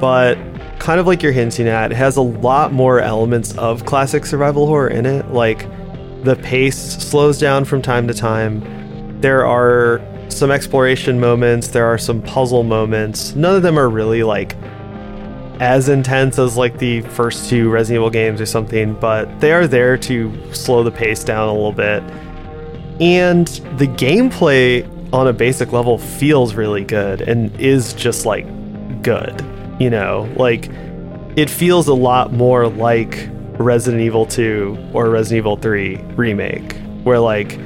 but 0.01 0.37
kind 0.79 1.01
of 1.01 1.07
like 1.07 1.23
you're 1.23 1.33
hinting 1.33 1.69
at, 1.69 1.93
it 1.93 1.97
has 1.97 2.17
a 2.17 2.23
lot 2.23 2.73
more 2.73 3.01
elements 3.01 3.57
of 3.59 3.85
classic 3.87 4.27
survival 4.27 4.67
horror 4.67 4.89
in 4.89 5.07
it. 5.07 5.33
Like, 5.33 5.67
the 6.23 6.37
pace 6.37 6.77
slows 6.77 7.39
down 7.39 7.65
from 7.65 7.83
time 7.83 8.09
to 8.09 8.15
time. 8.15 9.21
There 9.21 9.47
are 9.47 10.01
some 10.29 10.51
exploration 10.51 11.19
moments, 11.19 11.69
there 11.69 11.87
are 11.87 11.99
some 11.99 12.21
puzzle 12.23 12.63
moments. 12.63 13.35
None 13.35 13.55
of 13.55 13.63
them 13.63 13.79
are 13.79 13.89
really 13.89 14.23
like 14.23 14.57
as 15.61 15.89
intense 15.89 16.39
as 16.39 16.57
like 16.57 16.79
the 16.79 17.01
first 17.03 17.49
two 17.49 17.71
Resident 17.71 18.01
Evil 18.01 18.11
games 18.11 18.41
or 18.41 18.47
something, 18.47 18.95
but 18.95 19.41
they 19.41 19.53
are 19.53 19.67
there 19.67 19.97
to 19.99 20.55
slow 20.55 20.83
the 20.83 20.91
pace 20.91 21.25
down 21.25 21.49
a 21.49 21.53
little 21.53 21.73
bit. 21.73 22.03
And 23.01 23.47
the 23.79 23.87
gameplay 23.87 24.87
on 25.13 25.29
a 25.29 25.33
basic 25.33 25.73
level 25.73 25.99
feels 25.99 26.55
really 26.55 26.85
good 26.85 27.23
and 27.23 27.55
is 27.61 27.95
just 27.95 28.27
like 28.27 28.47
good. 29.03 29.45
You 29.79 29.91
know, 29.91 30.31
like 30.37 30.69
it 31.37 31.51
feels 31.51 31.89
a 31.89 31.95
lot 31.95 32.33
more 32.33 32.69
like 32.69 33.29
Resident 33.59 34.03
Evil 34.03 34.27
2 34.27 34.91
or 34.93 35.11
Resident 35.11 35.39
Evil 35.39 35.57
3 35.57 35.97
remake, 36.17 36.77
where 37.05 37.21
like 37.21 37.59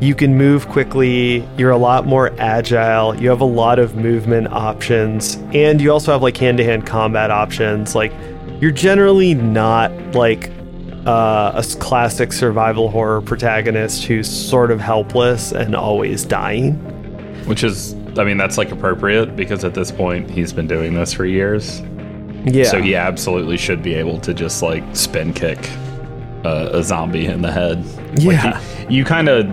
you 0.00 0.14
can 0.14 0.36
move 0.36 0.68
quickly, 0.68 1.46
you're 1.58 1.70
a 1.70 1.76
lot 1.78 2.06
more 2.06 2.32
agile, 2.38 3.14
you 3.20 3.28
have 3.28 3.40
a 3.40 3.44
lot 3.44 3.78
of 3.78 3.96
movement 3.96 4.48
options, 4.48 5.36
and 5.52 5.80
you 5.80 5.92
also 5.92 6.12
have 6.12 6.22
like 6.22 6.36
hand 6.36 6.58
to 6.58 6.64
hand 6.64 6.86
combat 6.86 7.30
options. 7.30 7.94
Like 7.94 8.12
you're 8.60 8.70
generally 8.70 9.34
not 9.34 9.92
like 10.14 10.50
uh, 11.06 11.52
a 11.54 11.64
classic 11.78 12.32
survival 12.32 12.90
horror 12.90 13.20
protagonist 13.22 14.04
who's 14.04 14.28
sort 14.28 14.70
of 14.70 14.80
helpless 14.80 15.52
and 15.52 15.74
always 15.74 16.24
dying. 16.24 16.74
which 17.46 17.64
is 17.64 17.94
i 18.18 18.24
mean 18.24 18.36
that's 18.36 18.58
like 18.58 18.70
appropriate 18.70 19.34
because 19.34 19.64
at 19.64 19.72
this 19.72 19.90
point 19.90 20.28
he's 20.28 20.52
been 20.52 20.66
doing 20.66 20.92
this 20.94 21.12
for 21.14 21.24
years 21.24 21.80
Yeah. 22.44 22.64
so 22.64 22.82
he 22.82 22.94
absolutely 22.94 23.56
should 23.56 23.82
be 23.82 23.94
able 23.94 24.20
to 24.20 24.34
just 24.34 24.62
like 24.62 24.84
spin 24.94 25.32
kick 25.32 25.58
uh, 26.44 26.68
a 26.72 26.82
zombie 26.82 27.24
in 27.26 27.40
the 27.40 27.50
head 27.50 27.82
Yeah. 28.18 28.50
like 28.60 28.62
you, 28.90 28.98
you 28.98 29.04
kind 29.06 29.28
of 29.30 29.46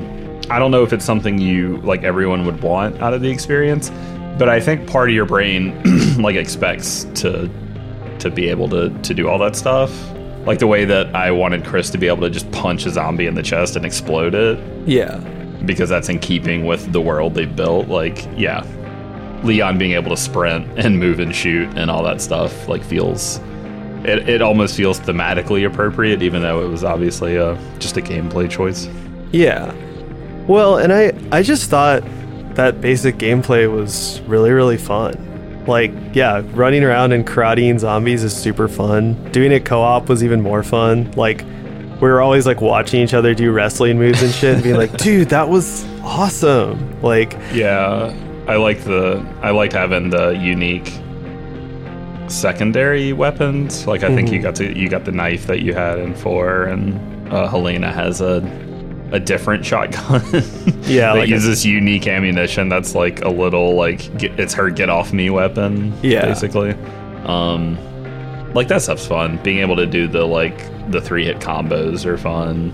i 0.50 0.60
don't 0.60 0.72
know 0.72 0.84
if 0.84 0.94
it's 0.94 1.06
something 1.06 1.38
you 1.38 1.78
like 1.78 2.04
everyone 2.04 2.46
would 2.46 2.62
want 2.62 3.00
out 3.02 3.14
of 3.14 3.22
the 3.22 3.30
experience 3.30 3.90
but 4.38 4.50
i 4.50 4.60
think 4.60 4.88
part 4.90 5.10
of 5.10 5.16
your 5.16 5.26
brain 5.26 5.82
like 6.22 6.36
expects 6.36 7.06
to 7.14 7.50
to 8.20 8.30
be 8.30 8.50
able 8.50 8.68
to 8.70 8.90
to 9.02 9.14
do 9.14 9.28
all 9.28 9.38
that 9.38 9.56
stuff 9.56 9.92
like 10.46 10.60
the 10.60 10.68
way 10.68 10.86
that 10.86 11.14
i 11.16 11.30
wanted 11.30 11.64
chris 11.66 11.90
to 11.90 11.98
be 11.98 12.08
able 12.08 12.22
to 12.22 12.30
just 12.30 12.50
punch 12.52 12.86
a 12.86 12.90
zombie 12.90 13.26
in 13.26 13.36
the 13.36 13.44
chest 13.44 13.76
and 13.76 13.86
explode 13.86 14.34
it 14.34 14.58
yeah. 14.88 15.18
because 15.66 15.90
that's 15.90 16.10
in 16.10 16.18
keeping 16.20 16.66
with 16.66 16.92
the 16.92 17.02
world 17.02 17.36
they 17.36 17.46
built. 17.46 17.88
Like, 17.90 18.26
yeah, 18.36 18.66
Leon 19.44 19.78
being 19.78 19.92
able 19.92 20.10
to 20.10 20.18
sprint 20.18 20.66
and 20.80 20.98
move 20.98 21.20
and 21.20 21.36
shoot 21.36 21.70
and 21.78 21.92
all 21.92 22.04
that 22.04 22.22
stuff 22.22 22.68
like 22.68 22.84
feels 22.84 23.40
it, 24.04 24.30
it 24.30 24.42
almost 24.42 24.78
feels 24.78 25.00
thematically 25.00 25.66
appropriate, 25.68 26.22
even 26.22 26.42
though 26.42 26.64
it 26.64 26.70
was 26.70 26.84
obviously 26.84 27.36
a, 27.36 27.56
just 27.80 27.98
a 27.98 28.02
gameplay 28.02 28.50
choice. 28.50 28.88
Yeah. 29.32 29.74
Well, 30.48 30.78
and 30.78 30.94
I 30.94 31.14
I 31.32 31.44
just 31.44 31.70
thought 31.70 32.04
that 32.56 32.82
basic 32.82 33.18
gameplay 33.18 33.72
was 33.72 34.22
really 34.22 34.52
really 34.52 34.78
fun. 34.78 35.24
Like, 35.68 35.92
yeah, 36.14 36.42
running 36.54 36.84
around 36.84 37.12
and 37.12 37.28
karateing 37.28 37.78
zombies 37.78 38.24
is 38.24 38.34
super 38.36 38.70
fun. 38.70 39.32
Doing 39.32 39.52
it 39.52 39.66
co-op 39.66 40.08
was 40.08 40.24
even 40.24 40.42
more 40.42 40.64
fun. 40.64 41.12
Like, 41.12 41.44
we 42.02 42.08
were 42.08 42.22
always 42.22 42.46
like 42.46 42.62
watching 42.62 43.02
each 43.02 43.14
other 43.14 43.34
do 43.34 43.52
wrestling 43.52 44.00
moves 44.00 44.24
and 44.24 44.34
shit, 44.34 44.56
and 44.56 44.64
being 44.64 44.78
like, 44.78 44.96
"Dude, 45.04 45.30
that 45.30 45.50
was 45.50 45.86
awesome!" 46.02 47.02
Like, 47.02 47.34
Yeah, 47.52 48.16
I 48.48 48.56
like 48.56 48.84
the 48.86 49.26
I 49.42 49.52
liked 49.52 49.74
having 49.74 50.10
the 50.10 50.30
unique 50.30 50.90
secondary 52.30 53.14
weapons. 53.14 53.86
Like 53.88 54.04
I 54.04 54.14
think 54.16 54.32
you 54.32 54.42
got 54.42 54.56
to 54.56 54.78
you 54.78 54.90
got 54.90 55.06
the 55.06 55.12
knife 55.12 55.48
that 55.48 55.62
you 55.62 55.74
had 55.74 56.00
in 56.00 56.16
four, 56.16 56.64
and 56.64 57.34
uh, 57.34 57.48
Helena 57.48 57.92
has 57.92 58.22
a 58.22 58.40
a 59.12 59.20
different 59.20 59.66
shotgun. 59.66 60.22
Yeah, 60.88 61.12
that 61.14 61.20
like 61.20 61.28
a- 61.28 61.32
uses 61.32 61.66
unique 61.66 62.08
ammunition. 62.08 62.70
That's 62.70 62.96
like 62.96 63.22
a 63.22 63.30
little 63.30 63.76
like 63.76 64.18
get, 64.18 64.40
it's 64.40 64.54
her 64.54 64.70
get 64.70 64.90
off 64.90 65.12
me 65.12 65.30
weapon. 65.30 65.94
Yeah. 66.02 66.26
basically. 66.26 66.72
Um, 67.26 67.78
like 68.54 68.70
that 68.70 68.82
stuff's 68.82 69.06
fun. 69.06 69.38
Being 69.44 69.60
able 69.60 69.76
to 69.76 69.86
do 69.86 70.08
the 70.08 70.24
like 70.26 70.58
the 70.90 71.02
three 71.02 71.26
hit 71.26 71.40
combos 71.40 72.06
are 72.06 72.18
fun. 72.18 72.72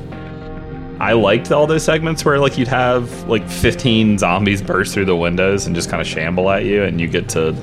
I 0.99 1.13
liked 1.13 1.51
all 1.51 1.65
those 1.65 1.83
segments 1.83 2.23
where 2.23 2.37
like 2.39 2.55
you'd 2.57 2.67
have 2.67 3.27
like 3.27 3.49
15 3.49 4.19
zombies 4.19 4.61
burst 4.61 4.93
through 4.93 5.05
the 5.05 5.15
windows 5.15 5.65
and 5.65 5.75
just 5.75 5.89
kind 5.89 5.99
of 5.99 6.05
shamble 6.07 6.49
at 6.51 6.65
you, 6.65 6.83
and 6.83 7.01
you 7.01 7.07
get 7.07 7.27
to 7.29 7.53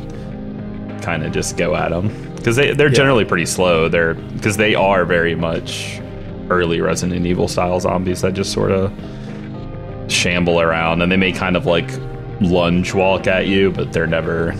kind 1.00 1.24
of 1.24 1.32
just 1.32 1.56
go 1.56 1.76
at 1.76 1.90
them 1.90 2.08
because 2.34 2.56
they 2.56 2.74
they're 2.74 2.88
generally 2.88 3.24
pretty 3.24 3.46
slow. 3.46 3.88
They're 3.88 4.14
because 4.14 4.56
they 4.56 4.74
are 4.74 5.04
very 5.04 5.36
much 5.36 6.00
early 6.50 6.80
Resident 6.80 7.26
Evil 7.26 7.48
style 7.48 7.80
zombies 7.80 8.20
that 8.22 8.34
just 8.34 8.52
sort 8.52 8.72
of 8.72 8.92
shamble 10.08 10.60
around, 10.60 11.02
and 11.02 11.10
they 11.10 11.16
may 11.16 11.32
kind 11.32 11.56
of 11.56 11.66
like 11.66 11.90
lunge 12.40 12.94
walk 12.94 13.26
at 13.26 13.46
you, 13.46 13.70
but 13.70 13.92
they're 13.92 14.06
never 14.06 14.54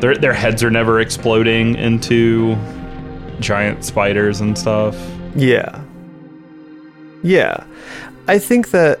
their 0.00 0.16
their 0.16 0.32
heads 0.32 0.62
are 0.62 0.70
never 0.70 1.00
exploding 1.00 1.74
into 1.76 2.56
giant 3.40 3.84
spiders 3.84 4.40
and 4.40 4.56
stuff. 4.56 4.96
Yeah. 5.34 5.82
Yeah. 7.22 7.64
I 8.28 8.38
think 8.38 8.70
that 8.70 9.00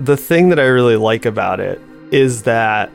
the 0.00 0.16
thing 0.16 0.48
that 0.48 0.58
I 0.58 0.64
really 0.64 0.96
like 0.96 1.26
about 1.26 1.60
it 1.60 1.80
is 2.10 2.42
that 2.42 2.90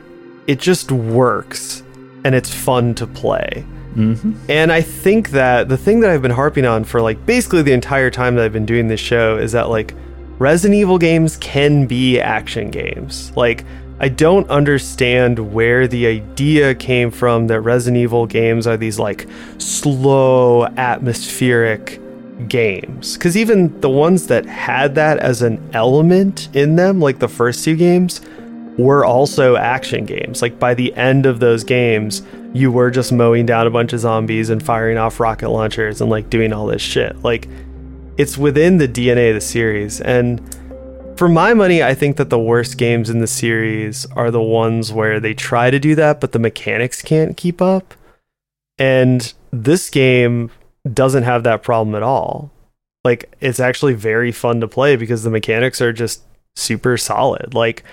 it 0.46 0.58
just 0.58 0.90
works 0.92 1.82
and 2.24 2.34
it's 2.34 2.52
fun 2.52 2.94
to 2.96 3.06
play. 3.06 3.64
Mm-hmm. 3.96 4.34
And 4.48 4.70
I 4.70 4.82
think 4.82 5.30
that 5.30 5.68
the 5.68 5.76
thing 5.76 6.00
that 6.00 6.10
I've 6.10 6.22
been 6.22 6.30
harping 6.30 6.66
on 6.66 6.84
for 6.84 7.00
like 7.00 7.24
basically 7.24 7.62
the 7.62 7.72
entire 7.72 8.10
time 8.10 8.36
that 8.36 8.44
I've 8.44 8.52
been 8.52 8.66
doing 8.66 8.88
this 8.88 9.00
show 9.00 9.38
is 9.38 9.52
that 9.52 9.70
like 9.70 9.94
Resident 10.38 10.78
Evil 10.78 10.98
games 10.98 11.38
can 11.38 11.86
be 11.86 12.20
action 12.20 12.70
games. 12.70 13.34
Like, 13.36 13.64
I 13.98 14.10
don't 14.10 14.48
understand 14.50 15.54
where 15.54 15.88
the 15.88 16.06
idea 16.06 16.74
came 16.74 17.10
from 17.10 17.46
that 17.46 17.62
Resident 17.62 18.02
Evil 18.02 18.26
games 18.26 18.66
are 18.66 18.76
these 18.76 18.98
like 18.98 19.26
slow, 19.56 20.66
atmospheric 20.66 22.00
games. 22.48 23.16
Because 23.16 23.34
even 23.38 23.80
the 23.80 23.88
ones 23.88 24.26
that 24.26 24.44
had 24.44 24.94
that 24.96 25.18
as 25.18 25.40
an 25.40 25.70
element 25.72 26.54
in 26.54 26.76
them, 26.76 27.00
like 27.00 27.18
the 27.18 27.28
first 27.28 27.64
two 27.64 27.74
games, 27.74 28.20
were 28.76 29.06
also 29.06 29.56
action 29.56 30.04
games. 30.04 30.42
Like 30.42 30.58
by 30.58 30.74
the 30.74 30.94
end 30.94 31.24
of 31.24 31.40
those 31.40 31.64
games, 31.64 32.20
you 32.56 32.72
were 32.72 32.90
just 32.90 33.12
mowing 33.12 33.44
down 33.44 33.66
a 33.66 33.70
bunch 33.70 33.92
of 33.92 34.00
zombies 34.00 34.50
and 34.50 34.62
firing 34.62 34.96
off 34.96 35.20
rocket 35.20 35.50
launchers 35.50 36.00
and 36.00 36.10
like 36.10 36.30
doing 36.30 36.52
all 36.52 36.66
this 36.66 36.82
shit. 36.82 37.22
Like 37.22 37.48
it's 38.16 38.38
within 38.38 38.78
the 38.78 38.88
DNA 38.88 39.28
of 39.28 39.34
the 39.34 39.40
series. 39.40 40.00
And 40.00 40.40
for 41.18 41.28
my 41.28 41.54
money, 41.54 41.82
I 41.82 41.94
think 41.94 42.16
that 42.16 42.30
the 42.30 42.38
worst 42.38 42.78
games 42.78 43.10
in 43.10 43.18
the 43.18 43.26
series 43.26 44.06
are 44.12 44.30
the 44.30 44.42
ones 44.42 44.92
where 44.92 45.20
they 45.20 45.34
try 45.34 45.70
to 45.70 45.78
do 45.78 45.94
that, 45.96 46.20
but 46.20 46.32
the 46.32 46.38
mechanics 46.38 47.02
can't 47.02 47.36
keep 47.36 47.60
up. 47.60 47.94
And 48.78 49.32
this 49.50 49.90
game 49.90 50.50
doesn't 50.90 51.24
have 51.24 51.42
that 51.44 51.62
problem 51.62 51.94
at 51.94 52.02
all. 52.02 52.50
Like 53.04 53.34
it's 53.40 53.60
actually 53.60 53.94
very 53.94 54.32
fun 54.32 54.60
to 54.60 54.68
play 54.68 54.96
because 54.96 55.22
the 55.22 55.30
mechanics 55.30 55.80
are 55.80 55.92
just 55.92 56.22
super 56.54 56.96
solid. 56.96 57.54
Like 57.54 57.84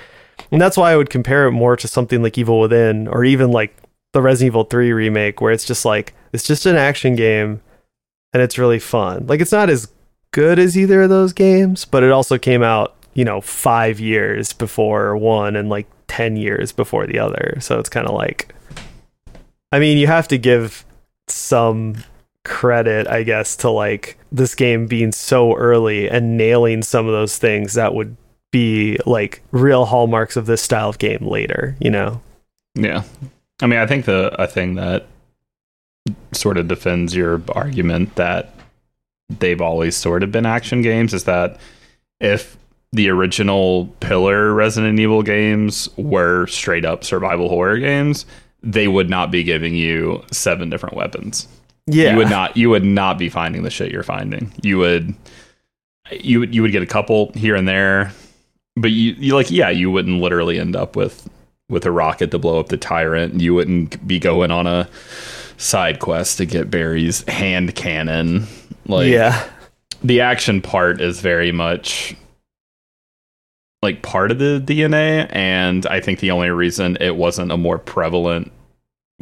and 0.52 0.62
that's 0.62 0.78
why 0.78 0.92
I 0.92 0.98
would 0.98 1.10
compare 1.10 1.48
it 1.48 1.52
more 1.52 1.76
to 1.76 1.88
something 1.88 2.24
like 2.24 2.38
Evil 2.38 2.60
Within 2.60 3.08
or 3.08 3.24
even 3.24 3.52
like 3.52 3.76
the 4.14 4.22
Resident 4.22 4.48
Evil 4.48 4.64
3 4.64 4.94
remake 4.94 5.42
where 5.42 5.52
it's 5.52 5.66
just 5.66 5.86
like 5.86 6.14
it's 6.32 6.46
just 6.46 6.66
an 6.66 6.76
action 6.76 7.16
game 7.16 7.62
and 8.32 8.42
it's 8.42 8.58
really 8.58 8.80
fun. 8.80 9.28
Like 9.28 9.42
it's 9.42 9.52
not 9.52 9.70
as 9.70 9.92
good 10.32 10.58
as 10.58 10.78
either 10.78 11.04
of 11.04 11.10
those 11.10 11.34
games, 11.34 11.86
but 11.86 12.04
it 12.04 12.12
also 12.12 12.38
came 12.38 12.64
out, 12.64 12.96
you 13.14 13.26
know, 13.26 13.42
5 13.42 14.00
years 14.00 14.54
before 14.54 15.16
one 15.18 15.56
and 15.56 15.70
like 15.70 15.88
10 16.08 16.38
years 16.38 16.72
before 16.72 17.06
the 17.06 17.20
other. 17.20 17.58
So 17.60 17.80
it's 17.80 17.90
kind 17.90 18.08
of 18.08 18.16
like 18.16 18.54
I 19.72 19.80
mean, 19.80 19.98
you 19.98 20.06
have 20.06 20.28
to 20.28 20.38
give 20.38 20.86
some 21.28 21.96
credit, 22.44 23.08
I 23.08 23.24
guess, 23.24 23.56
to 23.58 23.70
like 23.70 24.20
this 24.32 24.54
game 24.54 24.86
being 24.86 25.12
so 25.12 25.56
early 25.56 26.08
and 26.08 26.38
nailing 26.38 26.84
some 26.84 27.08
of 27.08 27.14
those 27.14 27.40
things 27.40 27.74
that 27.74 27.96
would 27.96 28.16
be 28.52 29.00
like 29.08 29.42
real 29.52 29.86
hallmarks 29.86 30.36
of 30.36 30.46
this 30.46 30.62
style 30.62 30.90
of 30.90 31.00
game 31.00 31.26
later, 31.26 31.76
you 31.80 31.90
know? 31.90 32.22
Yeah. 32.76 33.04
I 33.62 33.68
mean, 33.68 33.80
I 33.80 33.86
think 33.86 34.06
the 34.06 34.42
a 34.42 34.48
thing 34.48 34.76
that 34.76 35.08
sort 36.34 36.58
of 36.58 36.68
defends 36.68 37.16
your 37.16 37.42
argument 37.50 38.16
that 38.16 38.54
they've 39.40 39.62
always 39.62 39.96
sort 39.96 40.24
of 40.24 40.32
been 40.32 40.46
action 40.46 40.82
games 40.82 41.14
is 41.14 41.24
that 41.24 41.58
if 42.20 42.58
the 42.92 43.10
original 43.10 43.88
pillar 44.00 44.54
Resident 44.54 45.00
Evil 45.00 45.24
games 45.24 45.90
were 45.98 46.46
straight 46.48 46.86
up 46.86 47.04
survival 47.04 47.50
horror 47.50 47.80
games, 47.80 48.26
they 48.62 48.88
would 48.88 49.10
not 49.10 49.32
be 49.32 49.44
giving 49.44 49.76
you 49.76 50.24
seven 50.32 50.70
different 50.70 50.96
weapons. 50.96 51.48
Yeah. 51.88 52.12
You 52.12 52.18
would 52.18 52.30
not 52.30 52.56
you 52.56 52.70
would 52.70 52.86
not 52.86 53.18
be 53.18 53.30
finding 53.30 53.64
the 53.64 53.70
shit 53.70 53.92
you're 53.92 54.04
finding. 54.04 54.54
You 54.62 54.78
would 54.78 55.14
you 56.12 56.40
would 56.40 56.56
you 56.56 56.62
would 56.62 56.72
get 56.72 56.84
a 56.84 56.88
couple 56.88 57.32
here 57.34 57.56
and 57.56 57.68
there, 57.68 58.14
but 58.76 58.92
you 58.92 59.14
you 59.18 59.36
like 59.36 59.52
yeah, 59.52 59.70
you 59.70 59.92
wouldn't 59.92 60.22
literally 60.22 60.60
end 60.60 60.76
up 60.76 60.96
with 60.96 61.30
with 61.70 61.86
a 61.86 61.92
rocket 61.92 62.32
to 62.32 62.40
blow 62.40 62.60
up 62.60 62.70
the 62.70 62.78
tyrant. 62.78 63.40
You 63.40 63.54
wouldn't 63.54 64.06
be 64.08 64.20
going 64.20 64.52
on 64.52 64.68
a 64.68 64.90
side 65.58 66.00
quest 66.00 66.38
to 66.38 66.46
get 66.46 66.70
Barry's 66.72 67.28
hand 67.28 67.76
cannon. 67.76 68.48
Like 68.86 69.08
yeah. 69.08 69.48
the 70.04 70.22
action 70.22 70.62
part 70.62 71.02
is 71.02 71.22
very 71.22 71.52
much 71.52 72.16
like 73.82 74.02
part 74.02 74.32
of 74.32 74.40
the 74.40 74.64
DNA 74.66 75.28
and 75.32 75.86
I 75.88 76.00
think 76.00 76.20
the 76.20 76.32
only 76.32 76.50
reason 76.50 76.98
it 77.02 77.16
wasn't 77.18 77.52
a 77.52 77.58
more 77.58 77.78
prevalent 77.78 78.52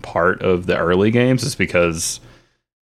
part 0.03 0.41
of 0.41 0.67
the 0.67 0.77
early 0.77 1.11
games 1.11 1.43
is 1.43 1.55
because 1.55 2.19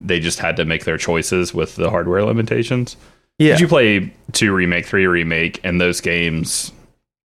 they 0.01 0.19
just 0.19 0.39
had 0.39 0.57
to 0.57 0.65
make 0.65 0.85
their 0.85 0.97
choices 0.97 1.53
with 1.53 1.75
the 1.75 1.89
hardware 1.89 2.23
limitations. 2.23 2.95
Yeah. 3.37 3.53
Did 3.53 3.61
you 3.61 3.67
play 3.67 4.13
2 4.33 4.53
remake, 4.53 4.85
3 4.85 5.07
remake 5.07 5.59
and 5.63 5.79
those 5.79 6.01
games 6.01 6.71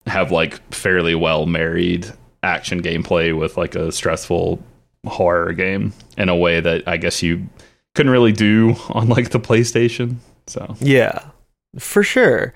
have 0.08 0.32
like 0.32 0.62
fairly 0.74 1.16
well 1.16 1.46
married 1.46 2.12
action 2.44 2.82
gameplay 2.82 3.38
with 3.38 3.58
like 3.58 3.76
a 3.76 3.92
stressful 3.92 4.62
horror 5.06 5.54
game 5.54 5.94
in 6.18 6.30
a 6.30 6.36
way 6.36 6.60
that 6.60 6.88
I 6.88 6.98
guess 6.98 7.22
you 7.22 7.48
couldn't 7.96 8.12
really 8.12 8.32
do 8.32 8.76
on 8.90 9.10
like 9.10 9.30
the 9.30 9.40
PlayStation. 9.40 10.18
So 10.48 10.76
Yeah, 10.80 11.30
for 11.78 12.04
sure. 12.04 12.54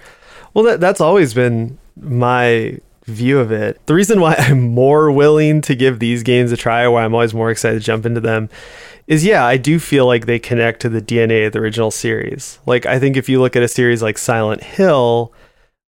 Well, 0.54 0.66
that, 0.66 0.80
that's 0.80 1.02
always 1.02 1.34
been 1.34 1.78
my 1.96 2.80
view 3.06 3.40
of 3.40 3.52
it. 3.52 3.86
The 3.86 3.94
reason 3.94 4.22
why 4.22 4.36
I'm 4.40 4.62
more 4.62 5.12
willing 5.12 5.62
to 5.62 5.76
give 5.76 6.00
these 6.00 6.24
games 6.24 6.52
a 6.52 6.58
try, 6.58 6.88
why 6.88 7.04
I'm 7.04 7.14
always 7.14 7.34
more 7.34 7.52
excited 7.52 7.80
to 7.80 7.86
jump 7.86 8.06
into 8.06 8.22
them, 8.22 8.50
is 9.08 9.26
yeah, 9.26 9.46
I 9.46 9.58
do 9.58 9.80
feel 9.80 10.06
like 10.06 10.26
they 10.26 10.40
connect 10.40 10.82
to 10.82 10.90
the 10.90 11.02
DNA 11.02 11.48
of 11.48 11.54
the 11.54 11.60
original 11.60 11.92
series. 11.92 12.60
Like, 12.66 12.86
I 12.86 13.00
think 13.00 13.18
if 13.18 13.28
you 13.28 13.42
look 13.42 13.56
at 13.56 13.64
a 13.64 13.68
series 13.68 14.02
like 14.02 14.18
Silent 14.18 14.64
Hill, 14.64 15.34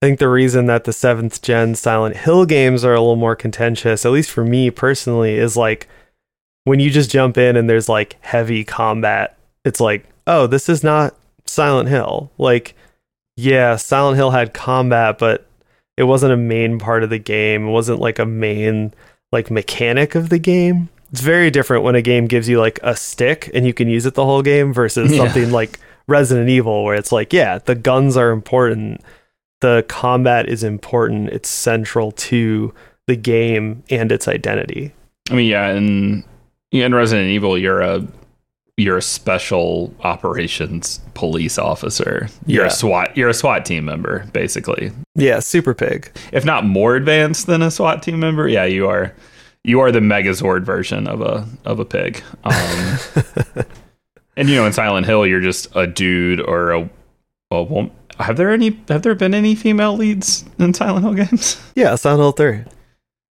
I 0.02 0.06
think 0.06 0.18
the 0.18 0.28
reason 0.28 0.66
that 0.66 0.82
the 0.82 0.92
seventh 0.92 1.40
gen 1.42 1.76
Silent 1.76 2.16
Hill 2.16 2.44
games 2.44 2.84
are 2.84 2.92
a 2.92 3.00
little 3.00 3.14
more 3.14 3.36
contentious, 3.36 4.04
at 4.04 4.10
least 4.10 4.32
for 4.32 4.44
me 4.44 4.68
personally, 4.68 5.36
is 5.36 5.56
like 5.56 5.86
when 6.64 6.80
you 6.80 6.90
just 6.90 7.08
jump 7.10 7.38
in 7.38 7.56
and 7.56 7.70
there's 7.70 7.88
like 7.88 8.16
heavy 8.20 8.64
combat, 8.64 9.36
it's 9.64 9.78
like, 9.78 10.04
oh, 10.26 10.48
this 10.48 10.68
is 10.68 10.82
not 10.82 11.14
Silent 11.46 11.88
Hill. 11.88 12.32
Like, 12.36 12.74
yeah, 13.36 13.76
Silent 13.76 14.16
Hill 14.16 14.32
had 14.32 14.52
combat, 14.52 15.18
but 15.18 15.46
it 15.96 16.02
wasn't 16.04 16.32
a 16.32 16.36
main 16.36 16.80
part 16.80 17.04
of 17.04 17.10
the 17.10 17.18
game. 17.18 17.68
It 17.68 17.70
wasn't 17.70 18.00
like 18.00 18.18
a 18.18 18.26
main 18.26 18.92
like 19.30 19.52
mechanic 19.52 20.16
of 20.16 20.30
the 20.30 20.38
game. 20.40 20.88
It's 21.12 21.20
very 21.20 21.50
different 21.50 21.84
when 21.84 21.94
a 21.94 22.02
game 22.02 22.26
gives 22.26 22.48
you 22.48 22.58
like 22.58 22.80
a 22.82 22.96
stick 22.96 23.50
and 23.54 23.64
you 23.66 23.72
can 23.74 23.86
use 23.86 24.04
it 24.06 24.14
the 24.14 24.24
whole 24.24 24.42
game 24.42 24.72
versus 24.72 25.12
Yeah. 25.12 25.18
something 25.18 25.52
like 25.52 25.78
Resident 26.08 26.48
Evil 26.48 26.82
where 26.82 26.96
it's 26.96 27.12
like, 27.12 27.32
yeah, 27.32 27.58
the 27.58 27.76
guns 27.76 28.16
are 28.16 28.30
important. 28.30 29.00
The 29.62 29.84
combat 29.88 30.48
is 30.48 30.62
important. 30.64 31.30
It's 31.30 31.48
central 31.48 32.10
to 32.12 32.74
the 33.06 33.16
game 33.16 33.82
and 33.90 34.10
its 34.12 34.26
identity. 34.28 34.92
I 35.30 35.34
mean, 35.34 35.48
yeah, 35.48 35.72
in 35.72 36.24
yeah, 36.72 36.86
in 36.86 36.94
Resident 36.94 37.28
Evil, 37.28 37.56
you're 37.56 37.80
a 37.80 38.04
you're 38.76 38.96
a 38.96 39.02
special 39.02 39.94
operations 40.02 40.98
police 41.14 41.58
officer. 41.58 42.28
You're 42.46 42.64
Yeah. 42.64 42.68
a 42.68 42.72
SWAT. 42.72 43.16
You're 43.16 43.28
a 43.28 43.34
SWAT 43.34 43.64
team 43.64 43.84
member, 43.84 44.26
basically. 44.32 44.90
Yeah, 45.14 45.38
super 45.40 45.74
pig. 45.74 46.10
If 46.32 46.44
not 46.44 46.64
more 46.66 46.96
advanced 46.96 47.46
than 47.46 47.62
a 47.62 47.70
SWAT 47.70 48.02
team 48.02 48.18
member, 48.18 48.48
yeah, 48.48 48.64
you 48.64 48.88
are. 48.88 49.14
You 49.62 49.78
are 49.80 49.92
the 49.92 50.00
Megazord 50.00 50.62
version 50.64 51.06
of 51.06 51.20
a 51.20 51.46
of 51.64 51.78
a 51.78 51.84
pig. 51.84 52.20
Um, 52.42 52.98
and 54.36 54.48
you 54.48 54.56
know, 54.56 54.66
in 54.66 54.72
Silent 54.72 55.06
Hill, 55.06 55.24
you're 55.26 55.40
just 55.40 55.68
a 55.76 55.86
dude 55.86 56.40
or 56.40 56.72
a 56.72 56.90
a 57.52 57.62
woman. 57.62 57.92
Have 58.18 58.36
there 58.36 58.50
any? 58.50 58.78
Have 58.88 59.02
there 59.02 59.14
been 59.14 59.34
any 59.34 59.54
female 59.54 59.96
leads 59.96 60.44
in 60.58 60.74
Silent 60.74 61.04
Hill 61.04 61.14
games? 61.14 61.60
Yeah, 61.74 61.94
Silent 61.94 62.20
Hill 62.20 62.32
3. 62.32 62.64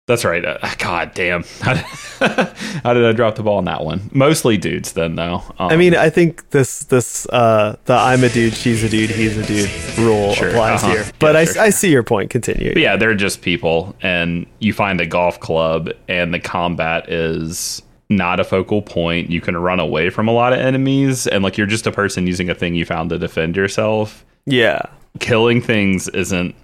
That's 0.05 0.25
right. 0.25 0.43
Uh, 0.43 0.57
God 0.79 1.13
damn. 1.13 1.43
How 1.63 2.93
did 2.93 3.05
I 3.05 3.13
drop 3.13 3.35
the 3.35 3.43
ball 3.43 3.57
on 3.57 3.65
that 3.65 3.85
one? 3.85 4.09
Mostly 4.13 4.57
dudes, 4.57 4.93
then, 4.93 5.15
though. 5.15 5.43
Um, 5.57 5.71
I 5.71 5.77
mean, 5.77 5.95
I 5.95 6.09
think 6.09 6.49
this 6.49 6.79
this 6.85 7.25
uh, 7.27 7.77
the 7.85 7.93
I'm 7.93 8.23
a 8.23 8.29
dude, 8.29 8.53
she's 8.53 8.83
a 8.83 8.89
dude, 8.89 9.11
he's 9.11 9.37
a 9.37 9.45
dude 9.45 9.69
rule 9.97 10.33
sure, 10.33 10.49
applies 10.49 10.83
uh-huh. 10.83 10.93
here. 10.93 11.05
But 11.19 11.35
yeah, 11.35 11.39
I, 11.39 11.45
sure. 11.45 11.61
I 11.61 11.69
see 11.69 11.91
your 11.91 12.03
point. 12.03 12.31
Continue. 12.31 12.73
Yeah, 12.75 12.97
they're 12.97 13.15
just 13.15 13.41
people, 13.41 13.95
and 14.01 14.45
you 14.59 14.73
find 14.73 14.99
a 14.99 15.05
golf 15.05 15.39
club, 15.39 15.89
and 16.09 16.33
the 16.33 16.39
combat 16.39 17.09
is 17.09 17.81
not 18.09 18.41
a 18.41 18.43
focal 18.43 18.81
point. 18.81 19.29
You 19.29 19.39
can 19.39 19.55
run 19.55 19.79
away 19.79 20.09
from 20.09 20.27
a 20.27 20.33
lot 20.33 20.51
of 20.51 20.59
enemies, 20.59 21.27
and 21.27 21.43
like 21.43 21.57
you're 21.57 21.67
just 21.67 21.87
a 21.87 21.91
person 21.91 22.27
using 22.27 22.49
a 22.49 22.55
thing 22.55 22.75
you 22.75 22.83
found 22.83 23.09
to 23.11 23.19
defend 23.19 23.55
yourself. 23.55 24.25
Yeah. 24.45 24.81
Killing 25.19 25.61
things 25.61 26.07
isn't 26.09 26.55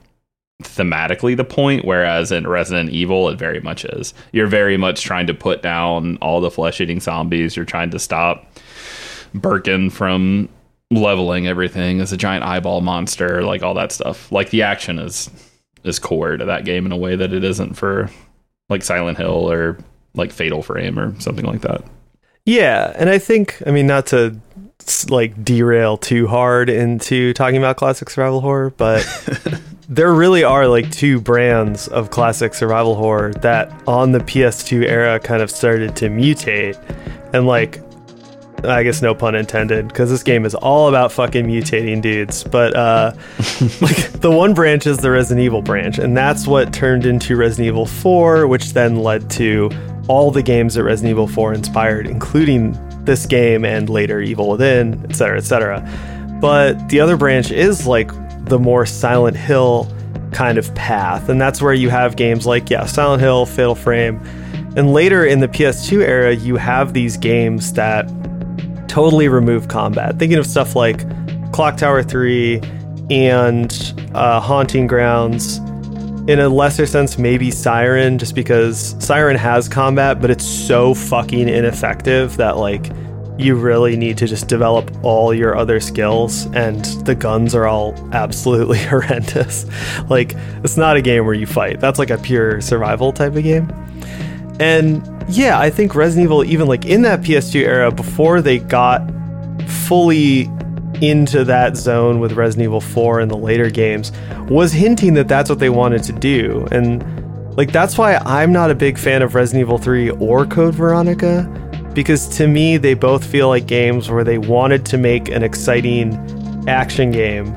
thematically 0.64 1.38
the 1.38 1.44
point, 1.44 1.86
whereas 1.86 2.32
in 2.32 2.48
Resident 2.48 2.90
Evil, 2.90 3.30
it 3.30 3.40
very 3.40 3.62
much 3.62 3.86
is. 3.86 4.14
You're 4.32 4.48
very 4.48 4.78
much 4.78 5.02
trying 5.04 5.28
to 5.28 5.34
put 5.34 5.62
down 5.62 6.18
all 6.18 6.42
the 6.42 6.52
flesh 6.52 6.82
eating 6.82 7.00
zombies. 7.00 7.56
You're 7.56 7.66
trying 7.66 7.92
to 7.92 8.00
stop 8.00 8.46
Birkin 9.34 9.90
from 9.90 10.50
leveling 10.92 11.48
everything 11.48 12.02
as 12.02 12.12
a 12.12 12.18
giant 12.18 12.44
eyeball 12.44 12.82
monster, 12.82 13.44
like 13.44 13.64
all 13.64 13.74
that 13.76 13.92
stuff. 13.92 14.32
Like 14.32 14.50
the 14.50 14.64
action 14.64 15.00
is 15.00 15.30
is 15.86 15.98
core 15.98 16.36
to 16.36 16.44
that 16.46 16.66
game 16.66 16.86
in 16.86 16.92
a 16.92 16.98
way 16.98 17.16
that 17.16 17.32
it 17.32 17.44
isn't 17.44 17.76
for 17.76 18.10
like 18.68 18.84
Silent 18.84 19.18
Hill 19.18 19.50
or 19.50 19.78
like 20.14 20.32
Fatal 20.32 20.62
Frame 20.62 21.00
or 21.00 21.18
something 21.22 21.46
like 21.46 21.62
that. 21.62 21.84
Yeah, 22.46 22.94
and 22.96 23.10
I 23.10 23.20
think 23.20 23.62
I 23.66 23.72
mean 23.72 23.88
not 23.88 24.08
to 24.08 24.40
like 25.10 25.44
derail 25.44 25.98
too 25.98 26.28
hard 26.28 26.70
into 26.70 27.34
talking 27.34 27.58
about 27.58 27.78
classic 27.78 28.10
survival 28.10 28.42
horror, 28.42 28.72
but 28.72 29.06
there 29.90 30.14
really 30.14 30.44
are 30.44 30.68
like 30.68 30.90
two 30.92 31.20
brands 31.20 31.88
of 31.88 32.12
classic 32.12 32.54
survival 32.54 32.96
horror 32.96 33.34
that 33.36 33.72
on 33.88 34.12
the 34.12 34.20
PS2 34.20 34.86
era 34.86 35.20
kind 35.20 35.42
of 35.42 35.50
started 35.50 35.96
to 35.96 36.10
mutate 36.10 36.78
and 37.34 37.48
like 37.48 37.82
I 38.64 38.84
guess 38.84 39.02
no 39.02 39.16
pun 39.16 39.36
intended 39.36 39.88
because 39.88 40.10
this 40.10 40.24
game 40.24 40.46
is 40.46 40.54
all 40.56 40.90
about 40.90 41.12
fucking 41.12 41.46
mutating 41.46 42.02
dudes. 42.02 42.44
But 42.44 42.76
uh, 42.76 43.14
like 43.82 44.12
the 44.20 44.32
one 44.32 44.54
branch 44.54 44.86
is 44.86 44.98
the 44.98 45.12
Resident 45.12 45.46
Evil 45.46 45.62
branch, 45.62 45.98
and 45.98 46.16
that's 46.16 46.48
what 46.48 46.74
turned 46.74 47.06
into 47.06 47.36
Resident 47.36 47.68
Evil 47.68 47.86
4, 47.86 48.48
which 48.48 48.74
then 48.74 48.98
led 48.98 49.30
to 49.32 49.70
all 50.08 50.32
the 50.32 50.44
games 50.44 50.74
that 50.74 50.84
Resident 50.84 51.12
Evil 51.12 51.28
4 51.28 51.54
inspired, 51.54 52.08
including 52.08 52.74
this 53.10 53.26
game 53.26 53.66
and 53.66 53.90
later 53.90 54.22
Evil 54.22 54.50
Within, 54.50 55.04
etc., 55.10 55.38
etc. 55.38 56.38
But 56.40 56.90
the 56.90 57.00
other 57.00 57.18
branch 57.18 57.52
is 57.52 57.88
like 57.88 58.12
the 58.46 58.60
more 58.60 58.86
Silent 58.86 59.36
Hill 59.36 59.92
kind 60.32 60.60
of 60.60 60.74
path. 60.76 61.28
And 61.28 61.42
that's 61.42 61.60
where 61.62 61.74
you 61.74 61.90
have 61.90 62.16
games 62.16 62.46
like, 62.46 62.70
yeah, 62.70 62.86
Silent 62.86 63.22
Hill, 63.22 63.46
Fatal 63.46 63.76
Frame. 63.76 64.22
And 64.76 64.94
later 64.94 65.26
in 65.26 65.40
the 65.40 65.48
PS2 65.48 66.02
era, 66.02 66.36
you 66.36 66.56
have 66.56 66.94
these 66.94 67.18
games 67.18 67.74
that 67.74 68.08
totally 68.88 69.28
remove 69.28 69.68
combat. 69.68 70.20
Thinking 70.20 70.38
of 70.38 70.46
stuff 70.46 70.76
like 70.76 71.00
Clock 71.52 71.78
Tower 71.78 72.04
3 72.04 72.62
and 73.10 74.12
uh, 74.14 74.40
Haunting 74.40 74.86
Grounds. 74.86 75.58
In 76.28 76.40
a 76.40 76.48
lesser 76.48 76.86
sense, 76.86 77.18
maybe 77.18 77.50
Siren, 77.50 78.20
just 78.20 78.36
because 78.36 78.96
Siren 79.00 79.36
has 79.36 79.68
combat, 79.68 80.22
but 80.22 80.30
it's 80.30 80.46
so 80.46 80.94
fucking 80.94 81.50
ineffective 81.50 82.38
that, 82.38 82.58
like, 82.58 82.92
you 83.40 83.56
really 83.56 83.96
need 83.96 84.18
to 84.18 84.28
just 84.28 84.48
develop 84.48 84.92
all 85.04 85.34
your 85.34 85.56
other 85.56 85.80
skills 85.80 86.46
and 86.48 86.84
the 87.06 87.16
guns 87.16 87.56
are 87.56 87.68
all 87.68 87.96
absolutely 88.14 88.78
horrendous. 88.84 89.66
Like 90.10 90.36
it's 90.64 90.78
not 90.78 90.98
a 90.98 91.02
game 91.02 91.26
where 91.26 91.34
you 91.34 91.48
fight. 91.48 91.80
That's 91.80 92.00
like 92.00 92.10
a 92.10 92.18
pure 92.18 92.62
survival 92.62 93.14
type 93.14 93.36
of 93.36 93.44
game. 93.44 93.72
And 94.60 95.02
yeah 95.30 95.60
i 95.60 95.70
think 95.70 95.94
resident 95.94 96.26
evil 96.26 96.44
even 96.44 96.68
like 96.68 96.86
in 96.86 97.04
that 97.04 97.22
ps2 97.22 97.62
era 97.62 97.92
before 97.92 98.42
they 98.42 98.58
got 98.58 99.00
fully 99.68 100.50
into 101.02 101.44
that 101.44 101.78
zone 101.78 102.20
with 102.20 102.34
resident 102.34 102.66
evil 102.66 102.82
4 102.82 103.20
and 103.20 103.30
the 103.32 103.38
later 103.38 103.70
games 103.70 104.12
was 104.50 104.74
hinting 104.74 105.14
that 105.14 105.28
that's 105.28 105.50
what 105.50 105.60
they 105.60 105.70
wanted 105.70 106.04
to 106.04 106.12
do. 106.12 106.68
And 106.72 107.56
like 107.56 107.72
that's 107.72 107.98
why 107.98 108.16
i'm 108.26 108.52
not 108.52 108.72
a 108.72 108.76
big 108.76 108.98
fan 108.98 109.22
of 109.22 109.36
resident 109.36 109.62
evil 109.62 109.78
3 109.78 110.10
or 110.12 110.46
code 110.46 110.74
veronica 110.74 111.48
because 111.94 112.28
to 112.38 112.48
me, 112.48 112.78
they 112.78 112.94
both 112.94 113.26
feel 113.26 113.48
like 113.48 113.66
games 113.66 114.10
where 114.10 114.24
they 114.24 114.38
wanted 114.38 114.86
to 114.88 114.98
make 114.98 115.30
an 115.30 115.44
exciting 115.44 116.14
action 116.68 117.12
game, 117.12 117.56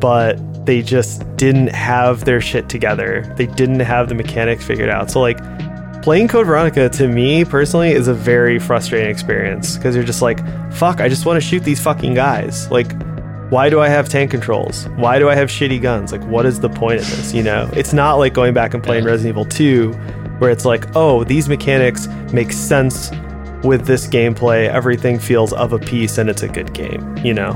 but 0.00 0.36
they 0.66 0.82
just 0.82 1.24
didn't 1.36 1.68
have 1.68 2.24
their 2.24 2.40
shit 2.40 2.68
together. 2.68 3.32
They 3.36 3.46
didn't 3.46 3.80
have 3.80 4.08
the 4.08 4.14
mechanics 4.14 4.64
figured 4.64 4.88
out. 4.88 5.10
So, 5.10 5.20
like, 5.20 5.38
playing 6.02 6.28
Code 6.28 6.46
Veronica 6.46 6.88
to 6.88 7.08
me 7.08 7.44
personally 7.44 7.90
is 7.90 8.08
a 8.08 8.14
very 8.14 8.58
frustrating 8.58 9.10
experience 9.10 9.76
because 9.76 9.94
you're 9.94 10.04
just 10.04 10.22
like, 10.22 10.38
fuck, 10.72 11.00
I 11.00 11.08
just 11.08 11.26
want 11.26 11.36
to 11.36 11.40
shoot 11.40 11.64
these 11.64 11.80
fucking 11.80 12.14
guys. 12.14 12.70
Like, 12.70 12.92
why 13.50 13.68
do 13.68 13.80
I 13.80 13.88
have 13.88 14.08
tank 14.08 14.30
controls? 14.30 14.88
Why 14.96 15.18
do 15.18 15.28
I 15.28 15.34
have 15.34 15.48
shitty 15.48 15.82
guns? 15.82 16.10
Like, 16.10 16.24
what 16.24 16.46
is 16.46 16.60
the 16.60 16.70
point 16.70 17.00
of 17.00 17.10
this? 17.10 17.34
You 17.34 17.42
know, 17.42 17.68
it's 17.74 17.92
not 17.92 18.14
like 18.14 18.32
going 18.32 18.54
back 18.54 18.72
and 18.74 18.82
playing 18.82 19.04
Resident 19.04 19.34
Evil 19.34 19.44
2 19.44 19.92
where 20.38 20.50
it's 20.50 20.64
like, 20.64 20.86
oh, 20.96 21.22
these 21.24 21.48
mechanics 21.48 22.08
make 22.32 22.52
sense 22.52 23.10
with 23.64 23.86
this 23.86 24.06
gameplay, 24.06 24.68
everything 24.68 25.18
feels 25.18 25.52
of 25.52 25.72
a 25.72 25.78
piece 25.78 26.18
and 26.18 26.28
it's 26.28 26.42
a 26.42 26.48
good 26.48 26.72
game, 26.74 27.16
you 27.18 27.34
know? 27.34 27.52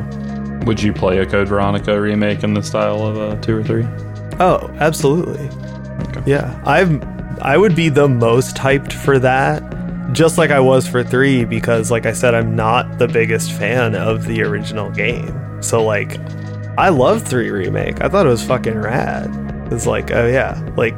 Would 0.64 0.82
you 0.82 0.92
play 0.92 1.18
a 1.18 1.26
Code 1.26 1.48
Veronica 1.48 2.00
remake 2.00 2.42
in 2.42 2.54
the 2.54 2.62
style 2.62 3.02
of 3.02 3.18
uh, 3.18 3.40
2 3.40 3.56
or 3.56 3.62
3? 3.62 3.84
Oh, 4.40 4.70
absolutely. 4.78 5.48
Okay. 6.08 6.22
Yeah. 6.26 6.60
I'm 6.64 7.02
I 7.42 7.56
would 7.56 7.76
be 7.76 7.88
the 7.88 8.08
most 8.08 8.56
hyped 8.56 8.92
for 8.92 9.18
that, 9.18 9.62
just 10.12 10.38
like 10.38 10.50
I 10.50 10.60
was 10.60 10.88
for 10.88 11.04
3 11.04 11.44
because 11.44 11.90
like 11.90 12.06
I 12.06 12.12
said 12.12 12.34
I'm 12.34 12.56
not 12.56 12.98
the 12.98 13.08
biggest 13.08 13.52
fan 13.52 13.94
of 13.94 14.26
the 14.26 14.42
original 14.42 14.90
game. 14.90 15.62
So 15.62 15.84
like 15.84 16.18
I 16.78 16.88
love 16.88 17.22
3 17.22 17.50
remake. 17.50 18.02
I 18.02 18.08
thought 18.08 18.26
it 18.26 18.30
was 18.30 18.44
fucking 18.44 18.78
rad. 18.78 19.30
It's 19.72 19.86
like, 19.86 20.10
oh 20.10 20.26
yeah, 20.26 20.60
like 20.76 20.96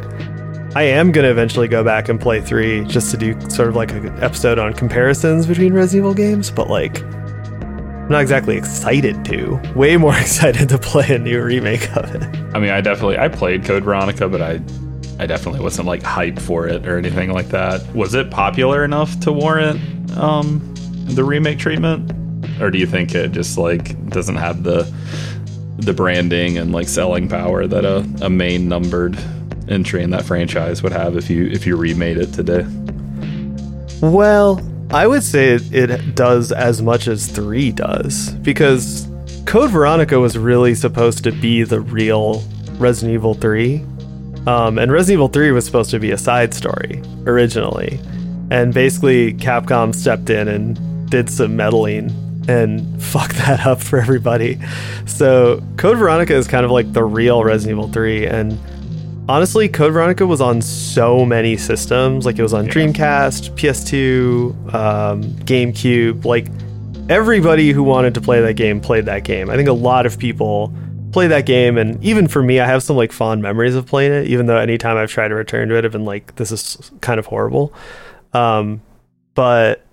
I 0.74 0.82
am 0.82 1.12
going 1.12 1.24
to 1.24 1.30
eventually 1.30 1.66
go 1.66 1.82
back 1.82 2.08
and 2.08 2.20
play 2.20 2.40
3 2.40 2.84
just 2.84 3.10
to 3.12 3.16
do 3.16 3.38
sort 3.48 3.68
of 3.68 3.76
like 3.76 3.90
an 3.92 4.08
episode 4.22 4.58
on 4.58 4.74
comparisons 4.74 5.46
between 5.46 5.72
Resident 5.72 6.04
Evil 6.04 6.14
games, 6.14 6.50
but 6.50 6.68
like 6.68 7.02
I'm 7.02 8.08
not 8.08 8.20
exactly 8.20 8.56
excited 8.56 9.24
to. 9.26 9.60
Way 9.74 9.96
more 9.96 10.16
excited 10.18 10.68
to 10.68 10.78
play 10.78 11.14
a 11.14 11.18
new 11.18 11.42
remake 11.42 11.94
of 11.96 12.14
it. 12.14 12.22
I 12.54 12.58
mean, 12.58 12.70
I 12.70 12.80
definitely 12.80 13.18
I 13.18 13.28
played 13.28 13.64
Code 13.64 13.84
Veronica, 13.84 14.28
but 14.28 14.42
I 14.42 14.60
I 15.18 15.26
definitely 15.26 15.60
wasn't 15.60 15.88
like 15.88 16.02
hyped 16.02 16.40
for 16.40 16.66
it 16.68 16.86
or 16.86 16.96
anything 16.98 17.32
like 17.32 17.48
that. 17.48 17.84
Was 17.94 18.14
it 18.14 18.30
popular 18.30 18.84
enough 18.84 19.18
to 19.20 19.32
warrant 19.32 19.80
um 20.18 20.74
the 21.06 21.24
remake 21.24 21.58
treatment? 21.58 22.12
Or 22.60 22.70
do 22.70 22.78
you 22.78 22.86
think 22.86 23.14
it 23.14 23.32
just 23.32 23.56
like 23.56 24.08
doesn't 24.10 24.36
have 24.36 24.64
the 24.64 24.90
the 25.78 25.92
branding 25.94 26.58
and 26.58 26.72
like 26.72 26.88
selling 26.88 27.28
power 27.28 27.66
that 27.66 27.84
a, 27.84 27.98
a 28.24 28.28
main 28.28 28.68
numbered 28.68 29.18
entry 29.68 30.02
in 30.02 30.10
that 30.10 30.24
franchise 30.24 30.82
would 30.82 30.92
have 30.92 31.16
if 31.16 31.28
you 31.30 31.46
if 31.46 31.66
you 31.66 31.76
remade 31.76 32.18
it 32.18 32.32
today? 32.32 32.66
Well, 34.00 34.60
I 34.90 35.06
would 35.06 35.22
say 35.22 35.54
it, 35.54 36.14
does 36.14 36.50
as 36.52 36.80
much 36.80 37.08
as 37.08 37.26
3 37.26 37.72
does 37.72 38.30
because 38.36 39.06
Code 39.44 39.70
Veronica 39.70 40.18
was 40.18 40.38
really 40.38 40.74
supposed 40.74 41.24
to 41.24 41.32
be 41.32 41.62
the 41.62 41.80
real 41.80 42.42
Resident 42.78 43.14
Evil 43.14 43.34
3. 43.34 43.84
Um, 44.46 44.78
and 44.78 44.90
Resident 44.90 45.14
Evil 45.14 45.28
3 45.28 45.52
was 45.52 45.66
supposed 45.66 45.90
to 45.90 45.98
be 45.98 46.10
a 46.10 46.18
side 46.18 46.54
story 46.54 47.02
originally. 47.26 48.00
And 48.50 48.72
basically, 48.72 49.34
Capcom 49.34 49.94
stepped 49.94 50.30
in 50.30 50.48
and 50.48 51.10
did 51.10 51.28
some 51.28 51.56
meddling 51.56 52.10
and 52.48 53.02
fucked 53.02 53.36
that 53.36 53.66
up 53.66 53.82
for 53.82 53.98
everybody. 53.98 54.58
So, 55.06 55.62
Code 55.76 55.98
Veronica 55.98 56.34
is 56.34 56.48
kind 56.48 56.64
of 56.64 56.70
like 56.70 56.92
the 56.92 57.04
real 57.04 57.44
Resident 57.44 57.78
Evil 57.78 57.92
3. 57.92 58.26
And 58.26 58.58
honestly, 59.28 59.68
Code 59.68 59.92
Veronica 59.92 60.26
was 60.26 60.40
on 60.40 60.60
so 60.62 61.24
many 61.24 61.56
systems. 61.56 62.26
Like 62.26 62.38
it 62.38 62.42
was 62.42 62.54
on 62.54 62.66
yeah. 62.66 62.72
Dreamcast, 62.72 63.54
PS2, 63.54 64.74
um, 64.74 65.22
GameCube. 65.44 66.24
Like 66.24 66.48
everybody 67.08 67.72
who 67.72 67.82
wanted 67.82 68.14
to 68.14 68.20
play 68.20 68.40
that 68.40 68.54
game 68.54 68.80
played 68.80 69.06
that 69.06 69.24
game. 69.24 69.50
I 69.50 69.56
think 69.56 69.68
a 69.68 69.72
lot 69.72 70.06
of 70.06 70.18
people 70.18 70.72
play 71.12 71.26
that 71.28 71.46
game, 71.46 71.78
and 71.78 72.02
even 72.04 72.28
for 72.28 72.42
me, 72.42 72.60
I 72.60 72.66
have 72.66 72.82
some 72.82 72.96
like 72.96 73.12
fond 73.12 73.42
memories 73.42 73.74
of 73.74 73.86
playing 73.86 74.12
it. 74.12 74.26
Even 74.28 74.46
though 74.46 74.56
anytime 74.56 74.96
I've 74.96 75.10
tried 75.10 75.28
to 75.28 75.34
return 75.34 75.68
to 75.68 75.76
it, 75.76 75.84
I've 75.84 75.92
been 75.92 76.04
like, 76.04 76.36
this 76.36 76.50
is 76.50 76.90
kind 77.00 77.18
of 77.18 77.26
horrible. 77.26 77.72
Um, 78.32 78.82
but 79.34 79.84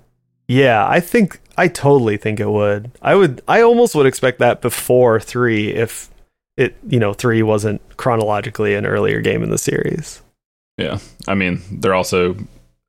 yeah, 0.48 0.88
I 0.88 1.00
think 1.00 1.40
I 1.58 1.68
totally 1.68 2.18
think 2.18 2.40
it 2.40 2.50
would. 2.50 2.92
I 3.02 3.16
would. 3.16 3.42
I 3.48 3.62
almost 3.62 3.96
would 3.96 4.06
expect 4.06 4.40
that 4.40 4.62
before 4.62 5.20
three 5.20 5.70
if 5.74 6.10
it 6.58 6.76
you 6.88 7.00
know 7.00 7.14
three 7.14 7.44
wasn't 7.44 7.82
chronologically 7.98 8.76
an 8.76 8.86
earlier 8.86 9.22
game 9.22 9.44
in 9.44 9.50
the 9.50 9.58
series. 9.58 10.22
Yeah, 10.78 11.00
I 11.28 11.36
mean 11.36 11.62
they're 11.72 11.96
also 11.96 12.36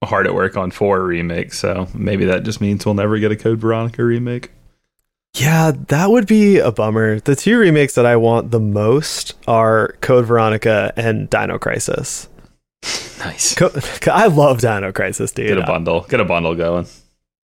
hard 0.05 0.27
at 0.27 0.35
work 0.35 0.57
on 0.57 0.71
four 0.71 1.03
remakes, 1.03 1.59
so 1.59 1.89
maybe 1.95 2.25
that 2.27 2.45
just 2.45 2.61
means 2.61 2.85
we'll 2.85 2.95
never 2.95 3.19
get 3.19 3.33
a 3.33 3.37
Code 3.37 3.59
Veronica 3.59 4.05
remake. 4.05 4.51
Yeah, 5.35 5.73
that 5.89 6.11
would 6.11 6.27
be 6.27 6.59
a 6.59 6.73
bummer. 6.73 7.21
The 7.21 7.37
two 7.37 7.59
remakes 7.59 7.95
that 7.97 8.07
I 8.07 8.17
want 8.17 8.53
the 8.53 8.61
most 8.61 9.35
are 9.47 9.95
Code 10.01 10.25
Veronica 10.27 10.93
and 10.97 11.29
Dino 11.31 11.59
Crisis. 11.59 12.29
Nice. 13.19 13.55
Co- 13.55 13.71
I 14.13 14.27
love 14.27 14.61
Dino 14.61 14.93
Crisis, 14.93 15.33
dude. 15.33 15.49
Get 15.49 15.59
a 15.59 15.67
bundle. 15.67 16.03
Get 16.03 16.21
a 16.21 16.25
bundle 16.25 16.55
going. 16.55 16.87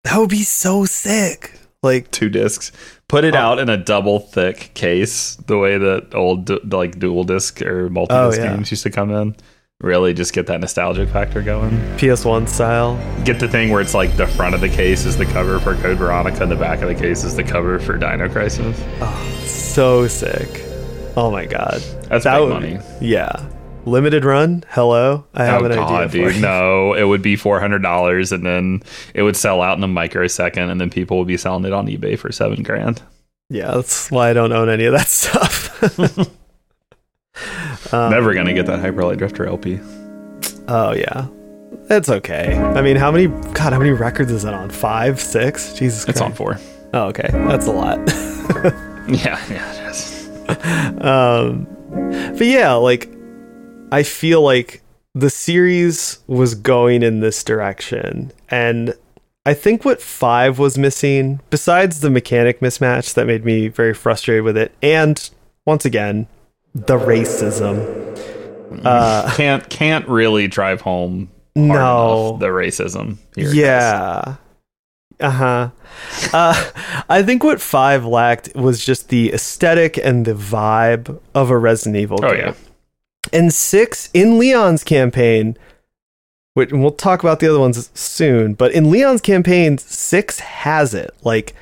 That 0.03 0.17
would 0.17 0.29
be 0.31 0.41
so 0.41 0.85
sick. 0.85 1.53
Like, 1.83 2.09
Two 2.09 2.27
discs. 2.27 2.71
Put 3.09 3.25
it 3.25 3.35
Oh. 3.35 3.39
out 3.39 3.59
in 3.59 3.67
a 3.69 3.75
double 3.77 4.19
thick 4.19 4.71
case, 4.75 5.35
the 5.47 5.57
way 5.57 5.77
that 5.77 6.13
old 6.15 6.71
like 6.71 6.97
dual 6.99 7.25
disc 7.25 7.61
or 7.61 7.89
multi 7.89 8.13
oh, 8.15 8.29
disc 8.29 8.39
Oh, 8.39 8.43
yeah. 8.45 8.53
games 8.55 8.71
used 8.71 8.83
to 8.83 8.89
come 8.91 9.11
in. 9.11 9.35
Really, 9.81 10.13
just 10.13 10.33
get 10.33 10.47
that 10.47 10.59
nostalgic 10.59 11.07
factor 11.09 11.41
going. 11.41 11.71
PS1 11.97 12.47
style. 12.49 12.97
Get 13.23 13.39
the 13.39 13.47
thing 13.47 13.69
where 13.71 13.79
it's 13.81 13.93
like 13.93 14.15
the 14.17 14.27
front 14.27 14.53
of 14.53 14.59
the 14.61 14.67
case 14.69 15.05
is 15.05 15.15
the 15.17 15.25
cover 15.25 15.57
for 15.59 15.73
Code 15.75 15.97
Veronica, 15.97 16.43
and 16.43 16.51
the 16.51 16.55
back 16.57 16.81
of 16.81 16.89
the 16.89 16.95
case 16.95 17.23
is 17.23 17.35
the 17.35 17.43
cover 17.43 17.79
for 17.79 17.97
Dino 17.97 18.27
Crisis. 18.29 18.79
Oh, 19.01 19.39
so 19.45 20.05
sick. 20.07 20.63
Oh 21.17 21.31
my 21.31 21.45
god. 21.45 21.81
That's 22.09 22.25
That 22.25 22.37
big 22.39 22.43
would- 22.43 22.49
money. 22.53 22.79
Yeah. 23.01 23.31
Limited 23.85 24.25
run? 24.25 24.63
Hello? 24.69 25.25
I 25.33 25.45
have 25.45 25.61
oh 25.61 25.65
an 25.65 25.71
god, 25.71 26.09
idea. 26.09 26.31
dude! 26.33 26.41
No, 26.41 26.93
it 26.93 27.03
would 27.03 27.21
be 27.21 27.35
four 27.35 27.59
hundred 27.59 27.81
dollars, 27.81 28.31
and 28.31 28.45
then 28.45 28.83
it 29.13 29.23
would 29.23 29.35
sell 29.37 29.61
out 29.61 29.77
in 29.77 29.83
a 29.83 29.87
microsecond, 29.87 30.69
and 30.69 30.79
then 30.79 30.89
people 30.89 31.17
would 31.19 31.27
be 31.27 31.37
selling 31.37 31.65
it 31.65 31.73
on 31.73 31.87
eBay 31.87 32.17
for 32.19 32.31
seven 32.31 32.61
grand. 32.63 33.01
Yeah, 33.49 33.71
that's 33.71 34.11
why 34.11 34.29
I 34.29 34.33
don't 34.33 34.51
own 34.51 34.69
any 34.69 34.85
of 34.85 34.93
that 34.93 35.07
stuff. 35.07 35.99
Um, 37.93 38.11
Never 38.11 38.33
gonna 38.33 38.53
get 38.53 38.65
that 38.67 38.79
Hyper 38.79 39.03
Light 39.03 39.17
Drifter 39.17 39.47
LP. 39.47 39.79
Oh 40.67 40.91
yeah. 40.93 41.27
That's 41.87 42.09
okay. 42.09 42.55
I 42.55 42.81
mean, 42.83 42.95
how 42.97 43.11
many 43.11 43.27
God, 43.27 43.73
how 43.73 43.79
many 43.79 43.91
records 43.91 44.31
is 44.31 44.45
it 44.45 44.53
on? 44.53 44.69
Five, 44.69 45.19
six? 45.19 45.73
Jesus 45.73 46.03
Christ. 46.05 46.17
It's 46.17 46.21
on 46.21 46.33
four. 46.33 46.59
Oh, 46.93 47.07
okay. 47.07 47.29
That's 47.31 47.65
a 47.67 47.71
lot. 47.71 47.99
Yeah, 49.09 49.43
yeah, 49.49 49.73
it 49.73 49.89
is. 49.89 50.29
um 51.03 51.65
but 52.37 52.45
yeah, 52.45 52.73
like 52.73 53.09
I 53.91 54.03
feel 54.03 54.41
like 54.41 54.81
the 55.15 55.29
series 55.29 56.19
was 56.27 56.53
going 56.55 57.01
in 57.03 57.19
this 57.19 57.43
direction 57.43 58.31
and 58.49 58.93
I 59.45 59.53
think 59.55 59.83
what 59.83 60.01
5 60.01 60.59
was 60.59 60.77
missing 60.77 61.39
besides 61.49 62.01
the 62.01 62.09
mechanic 62.11 62.59
mismatch 62.59 63.13
that 63.15 63.25
made 63.25 63.43
me 63.43 63.67
very 63.69 63.93
frustrated 63.95 64.43
with 64.43 64.55
it 64.57 64.71
and 64.83 65.29
once 65.65 65.83
again 65.85 66.27
the 66.75 66.97
racism 66.97 68.85
uh 68.85 69.33
can't 69.35 69.67
can't 69.69 70.07
really 70.07 70.47
drive 70.47 70.81
home 70.81 71.29
No. 71.55 72.37
the 72.39 72.47
racism 72.47 73.17
here. 73.35 73.51
yeah 73.51 74.35
uh-huh 75.19 75.71
uh 76.31 76.71
i 77.09 77.23
think 77.23 77.43
what 77.43 77.59
five 77.59 78.05
lacked 78.05 78.55
was 78.55 78.85
just 78.85 79.09
the 79.09 79.33
aesthetic 79.33 79.97
and 79.97 80.25
the 80.25 80.33
vibe 80.35 81.19
of 81.33 81.49
a 81.49 81.57
resident 81.57 81.97
evil 81.97 82.19
Oh, 82.23 82.29
game 82.31 82.39
yeah. 82.39 82.53
And 83.33 83.53
six 83.53 84.09
in 84.13 84.37
leon's 84.39 84.83
campaign 84.83 85.57
which 86.55 86.71
we'll 86.71 86.91
talk 86.91 87.21
about 87.21 87.39
the 87.39 87.49
other 87.49 87.59
ones 87.59 87.89
soon 87.93 88.53
but 88.53 88.71
in 88.73 88.91
leon's 88.91 89.21
campaign 89.21 89.77
six 89.77 90.39
has 90.39 90.93
it. 90.93 91.15
Like 91.23 91.55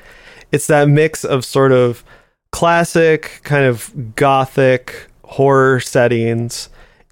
it's 0.50 0.66
that 0.66 0.88
mix 0.88 1.24
of 1.24 1.44
sort 1.44 1.72
of 1.72 2.04
classic 2.50 3.40
kind 3.44 3.64
of 3.64 4.14
gothic 4.16 5.08
horror 5.24 5.80
settings 5.80 6.68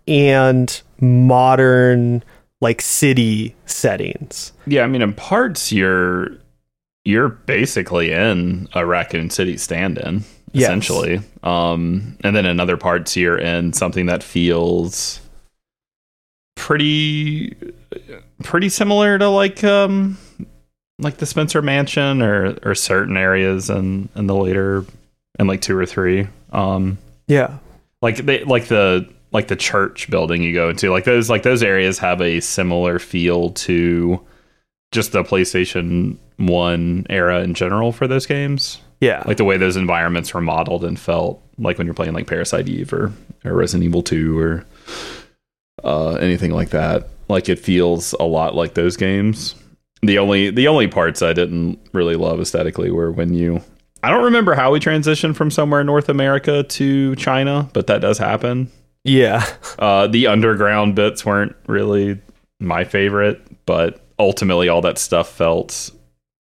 and 0.08 0.80
modern 1.00 2.24
like 2.60 2.80
city 2.80 3.54
settings. 3.66 4.52
Yeah, 4.66 4.82
I 4.82 4.86
mean 4.86 5.02
in 5.02 5.14
parts 5.14 5.70
you're 5.72 6.30
you're 7.04 7.28
basically 7.28 8.10
in 8.10 8.68
a 8.74 8.84
Raccoon 8.84 9.30
City 9.30 9.56
stand-in 9.56 10.24
Yes. 10.52 10.64
essentially. 10.64 11.20
Um 11.42 12.16
and 12.24 12.34
then 12.34 12.46
another 12.46 12.76
parts 12.76 13.16
you're 13.16 13.38
in 13.38 13.72
something 13.72 14.06
that 14.06 14.22
feels 14.22 15.20
pretty 16.54 17.54
pretty 18.42 18.68
similar 18.68 19.18
to 19.18 19.28
like 19.28 19.62
um 19.64 20.16
like 20.98 21.18
the 21.18 21.26
Spencer 21.26 21.62
Mansion 21.62 22.22
or 22.22 22.56
or 22.62 22.74
certain 22.74 23.16
areas 23.16 23.70
in 23.70 24.08
in 24.16 24.26
the 24.26 24.34
later 24.34 24.84
and 25.38 25.48
like 25.48 25.60
2 25.60 25.76
or 25.76 25.86
3. 25.86 26.26
Um 26.52 26.98
yeah 27.26 27.58
like 28.02 28.16
they 28.18 28.44
like 28.44 28.66
the 28.66 29.08
like 29.32 29.48
the 29.48 29.56
church 29.56 30.08
building 30.10 30.42
you 30.42 30.54
go 30.54 30.70
into 30.70 30.90
like 30.90 31.04
those 31.04 31.28
like 31.28 31.42
those 31.42 31.62
areas 31.62 31.98
have 31.98 32.20
a 32.20 32.40
similar 32.40 32.98
feel 32.98 33.50
to 33.50 34.20
just 34.92 35.12
the 35.12 35.22
PlayStation 35.22 36.16
1 36.38 37.06
era 37.10 37.42
in 37.42 37.52
general 37.54 37.92
for 37.92 38.06
those 38.06 38.24
games 38.24 38.80
yeah. 39.00 39.22
Like 39.26 39.36
the 39.36 39.44
way 39.44 39.56
those 39.56 39.76
environments 39.76 40.32
were 40.32 40.40
modeled 40.40 40.84
and 40.84 40.98
felt 40.98 41.42
like 41.58 41.78
when 41.78 41.86
you're 41.86 41.94
playing 41.94 42.14
like 42.14 42.26
Parasite 42.26 42.68
Eve 42.68 42.92
or, 42.92 43.12
or 43.44 43.54
Resident 43.54 43.84
Evil 43.84 44.02
2 44.02 44.38
or 44.38 44.64
uh, 45.84 46.14
anything 46.14 46.52
like 46.52 46.70
that 46.70 47.08
like 47.28 47.48
it 47.48 47.58
feels 47.58 48.14
a 48.14 48.24
lot 48.24 48.54
like 48.54 48.74
those 48.74 48.96
games. 48.96 49.54
The 50.02 50.18
only 50.18 50.50
the 50.50 50.68
only 50.68 50.88
parts 50.88 51.22
I 51.22 51.32
didn't 51.32 51.78
really 51.92 52.16
love 52.16 52.40
aesthetically 52.40 52.90
were 52.90 53.10
when 53.10 53.34
you 53.34 53.62
I 54.02 54.10
don't 54.10 54.24
remember 54.24 54.54
how 54.54 54.72
we 54.72 54.78
transitioned 54.78 55.36
from 55.36 55.50
somewhere 55.50 55.80
in 55.80 55.86
North 55.86 56.08
America 56.08 56.62
to 56.62 57.16
China, 57.16 57.68
but 57.72 57.86
that 57.88 58.00
does 58.00 58.18
happen. 58.18 58.70
yeah. 59.04 59.44
Uh, 59.78 60.06
the 60.06 60.26
underground 60.26 60.94
bits 60.94 61.22
weren't 61.26 61.54
really 61.66 62.18
my 62.60 62.82
favorite, 62.82 63.42
but 63.66 64.00
ultimately 64.18 64.70
all 64.70 64.80
that 64.80 64.96
stuff 64.96 65.28
felt, 65.28 65.90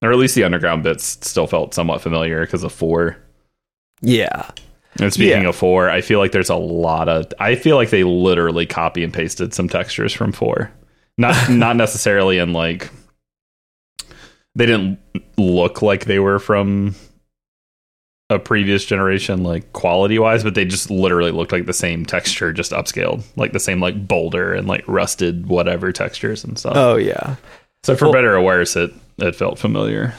or 0.02 0.12
at 0.12 0.18
least 0.18 0.34
the 0.34 0.44
underground 0.44 0.82
bits 0.82 1.04
still 1.26 1.46
felt 1.46 1.72
somewhat 1.74 2.02
familiar 2.02 2.40
because 2.44 2.62
of 2.64 2.72
four. 2.72 3.16
yeah 4.00 4.50
And 5.00 5.12
speaking 5.12 5.42
Yeah. 5.42 5.48
of 5.48 5.56
four, 5.56 5.88
I 5.88 6.00
feel 6.02 6.18
like 6.18 6.32
there's 6.32 6.50
a 6.50 6.56
lot 6.56 7.08
of. 7.08 7.26
I 7.38 7.54
feel 7.54 7.76
like 7.76 7.90
they 7.90 8.04
literally 8.04 8.66
copy 8.66 9.02
and 9.04 9.12
pasted 9.14 9.54
some 9.54 9.68
textures 9.68 10.12
from 10.12 10.32
four. 10.32 10.70
Not 11.16 11.50
not 11.50 11.76
necessarily 11.76 12.38
in 12.38 12.52
like. 12.52 12.90
They 14.54 14.66
didn't 14.66 14.98
look 15.38 15.80
like 15.80 16.04
they 16.04 16.18
were 16.18 16.38
from 16.38 16.94
a 18.28 18.38
previous 18.38 18.84
generation, 18.84 19.42
like 19.42 19.72
quality 19.72 20.18
wise, 20.18 20.42
but 20.44 20.54
they 20.54 20.64
just 20.66 20.90
literally 20.90 21.30
looked 21.30 21.52
like 21.52 21.64
the 21.66 21.72
same 21.72 22.04
texture, 22.04 22.52
just 22.52 22.72
upscaled, 22.72 23.22
like 23.36 23.52
the 23.52 23.60
same 23.60 23.80
like 23.80 24.06
boulder 24.06 24.52
and 24.52 24.68
like 24.68 24.84
rusted 24.86 25.46
whatever 25.46 25.90
textures 25.92 26.44
and 26.44 26.58
stuff. 26.58 26.74
oh 26.76 26.96
yeah 26.96 27.36
so 27.84 27.96
for 27.96 28.06
well- 28.06 28.12
better 28.12 28.36
or 28.36 28.42
worse, 28.42 28.76
it 28.76 28.92
it 29.18 29.34
felt 29.36 29.58
familiar. 29.58 30.14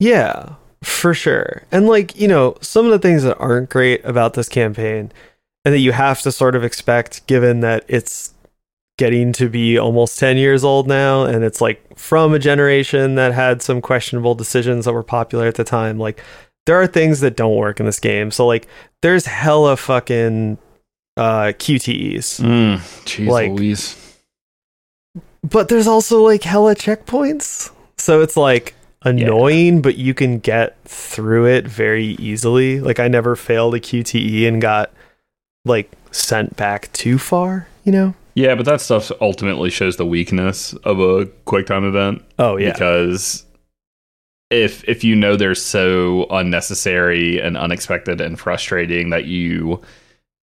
Yeah, 0.00 0.54
for 0.82 1.12
sure. 1.14 1.62
And 1.72 1.86
like, 1.86 2.18
you 2.18 2.28
know, 2.28 2.56
some 2.60 2.84
of 2.86 2.92
the 2.92 2.98
things 2.98 3.22
that 3.24 3.36
aren't 3.38 3.68
great 3.70 4.04
about 4.04 4.34
this 4.34 4.48
campaign 4.48 5.10
and 5.64 5.74
that 5.74 5.80
you 5.80 5.92
have 5.92 6.22
to 6.22 6.30
sort 6.32 6.54
of 6.54 6.62
expect 6.64 7.26
given 7.26 7.60
that 7.60 7.84
it's 7.88 8.32
getting 8.96 9.32
to 9.32 9.48
be 9.48 9.76
almost 9.78 10.18
10 10.18 10.36
years 10.36 10.64
old 10.64 10.88
now 10.88 11.22
and 11.24 11.44
it's 11.44 11.60
like 11.60 11.96
from 11.96 12.32
a 12.34 12.38
generation 12.38 13.14
that 13.16 13.32
had 13.32 13.60
some 13.62 13.80
questionable 13.80 14.34
decisions 14.34 14.84
that 14.84 14.92
were 14.92 15.02
popular 15.04 15.46
at 15.46 15.54
the 15.56 15.64
time. 15.64 15.98
Like 15.98 16.22
there 16.66 16.80
are 16.80 16.86
things 16.86 17.20
that 17.20 17.36
don't 17.36 17.56
work 17.56 17.78
in 17.80 17.86
this 17.86 18.00
game. 18.00 18.30
So 18.30 18.46
like 18.46 18.66
there's 19.02 19.26
hella 19.26 19.76
fucking 19.76 20.58
uh 21.16 21.52
QTEs. 21.58 22.40
Mm, 22.40 22.76
jeez 23.04 23.26
Like- 23.28 23.52
Louise. 23.52 24.04
But 25.42 25.68
there's 25.68 25.86
also 25.86 26.22
like 26.22 26.42
hella 26.42 26.74
checkpoints. 26.74 27.70
So 27.96 28.20
it's 28.22 28.36
like 28.36 28.74
annoying, 29.02 29.82
but 29.82 29.96
you 29.96 30.14
can 30.14 30.38
get 30.38 30.76
through 30.84 31.46
it 31.46 31.66
very 31.66 32.06
easily. 32.18 32.80
Like 32.80 33.00
I 33.00 33.08
never 33.08 33.36
failed 33.36 33.74
a 33.74 33.80
QTE 33.80 34.46
and 34.48 34.60
got 34.60 34.92
like 35.64 35.90
sent 36.10 36.56
back 36.56 36.92
too 36.92 37.18
far, 37.18 37.68
you 37.84 37.92
know? 37.92 38.14
Yeah, 38.34 38.54
but 38.54 38.66
that 38.66 38.80
stuff 38.80 39.10
ultimately 39.20 39.70
shows 39.70 39.96
the 39.96 40.06
weakness 40.06 40.72
of 40.84 41.00
a 41.00 41.26
QuickTime 41.46 41.86
event. 41.86 42.22
Oh 42.38 42.56
yeah. 42.56 42.72
Because 42.72 43.44
if 44.50 44.88
if 44.88 45.04
you 45.04 45.14
know 45.16 45.36
they're 45.36 45.54
so 45.54 46.26
unnecessary 46.30 47.40
and 47.40 47.56
unexpected 47.56 48.20
and 48.20 48.38
frustrating 48.38 49.10
that 49.10 49.24
you 49.24 49.82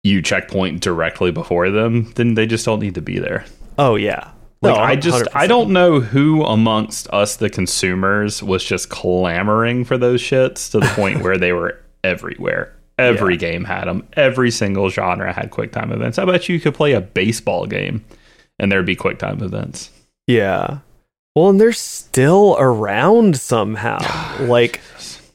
you 0.03 0.23
checkpoint 0.23 0.81
directly 0.81 1.31
before 1.31 1.71
them, 1.71 2.13
then 2.17 2.35
they 2.35 2.47
just 2.47 2.65
don't 2.65 2.81
need 2.81 2.95
to 2.95 3.03
be 3.03 3.19
there. 3.19 3.45
Oh 3.79 3.95
yeah. 3.95 4.31
Like 4.63 4.75
No, 4.77 4.81
I 4.81 4.97
just 4.97 5.27
I 5.35 5.47
100%. 5.47 5.49
don't 5.49 5.71
know 5.71 6.01
who 6.01 6.45
amongst 6.45 7.09
us 7.13 7.37
the 7.37 7.51
consumers 7.51 8.43
was 8.43 8.65
just 8.65 8.89
clamoring 8.89 9.85
for 9.85 9.99
those 9.99 10.23
shits 10.23 10.71
to 10.71 10.81
the 10.81 10.87
point 10.95 11.23
where 11.23 11.37
they 11.37 11.53
were 11.53 11.79
everywhere. 12.05 12.75
Every 12.99 13.37
game 13.37 13.65
had 13.65 13.87
them. 13.87 14.07
Every 14.13 14.51
single 14.53 14.89
genre 14.89 15.33
had 15.33 15.51
QuickTime 15.51 15.93
events. 15.93 16.19
I 16.19 16.25
bet 16.25 16.49
you 16.49 16.61
could 16.61 16.75
play 16.75 16.93
a 16.93 17.01
baseball 17.01 17.67
game 17.67 18.05
and 18.59 18.71
there'd 18.71 18.87
be 18.87 18.95
QuickTime 18.97 19.43
events. 19.43 19.91
Yeah. 20.29 20.79
Well, 21.35 21.49
and 21.49 21.61
they're 21.61 21.73
still 21.73 22.57
around 22.61 23.37
somehow. 23.39 23.99
like 24.47 24.81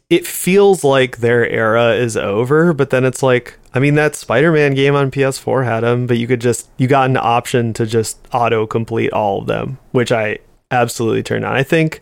it 0.09 0.25
feels 0.25 0.83
like 0.83 1.17
their 1.17 1.45
era 1.47 1.93
is 1.93 2.15
over, 2.15 2.71
but 2.73 2.89
then 2.91 3.03
it's 3.03 3.21
like 3.21 3.57
I 3.73 3.79
mean 3.79 3.95
that 3.95 4.15
Spider-Man 4.15 4.73
game 4.73 4.95
on 4.95 5.11
PS4 5.11 5.65
had 5.65 5.81
them, 5.81 6.07
but 6.07 6.17
you 6.17 6.27
could 6.27 6.41
just 6.41 6.69
you 6.77 6.87
got 6.87 7.09
an 7.09 7.17
option 7.17 7.73
to 7.73 7.85
just 7.85 8.17
auto 8.33 8.65
complete 8.65 9.11
all 9.11 9.41
of 9.41 9.47
them, 9.47 9.77
which 9.91 10.11
I 10.11 10.39
absolutely 10.71 11.23
turned 11.23 11.45
on. 11.45 11.53
I 11.55 11.63
think 11.63 12.01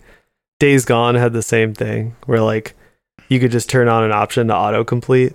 Days 0.59 0.85
Gone 0.85 1.15
had 1.15 1.33
the 1.33 1.41
same 1.41 1.73
thing 1.73 2.15
where 2.25 2.41
like 2.41 2.75
you 3.29 3.39
could 3.39 3.51
just 3.51 3.69
turn 3.69 3.87
on 3.87 4.03
an 4.03 4.11
option 4.11 4.47
to 4.47 4.55
auto 4.55 4.83
complete. 4.83 5.33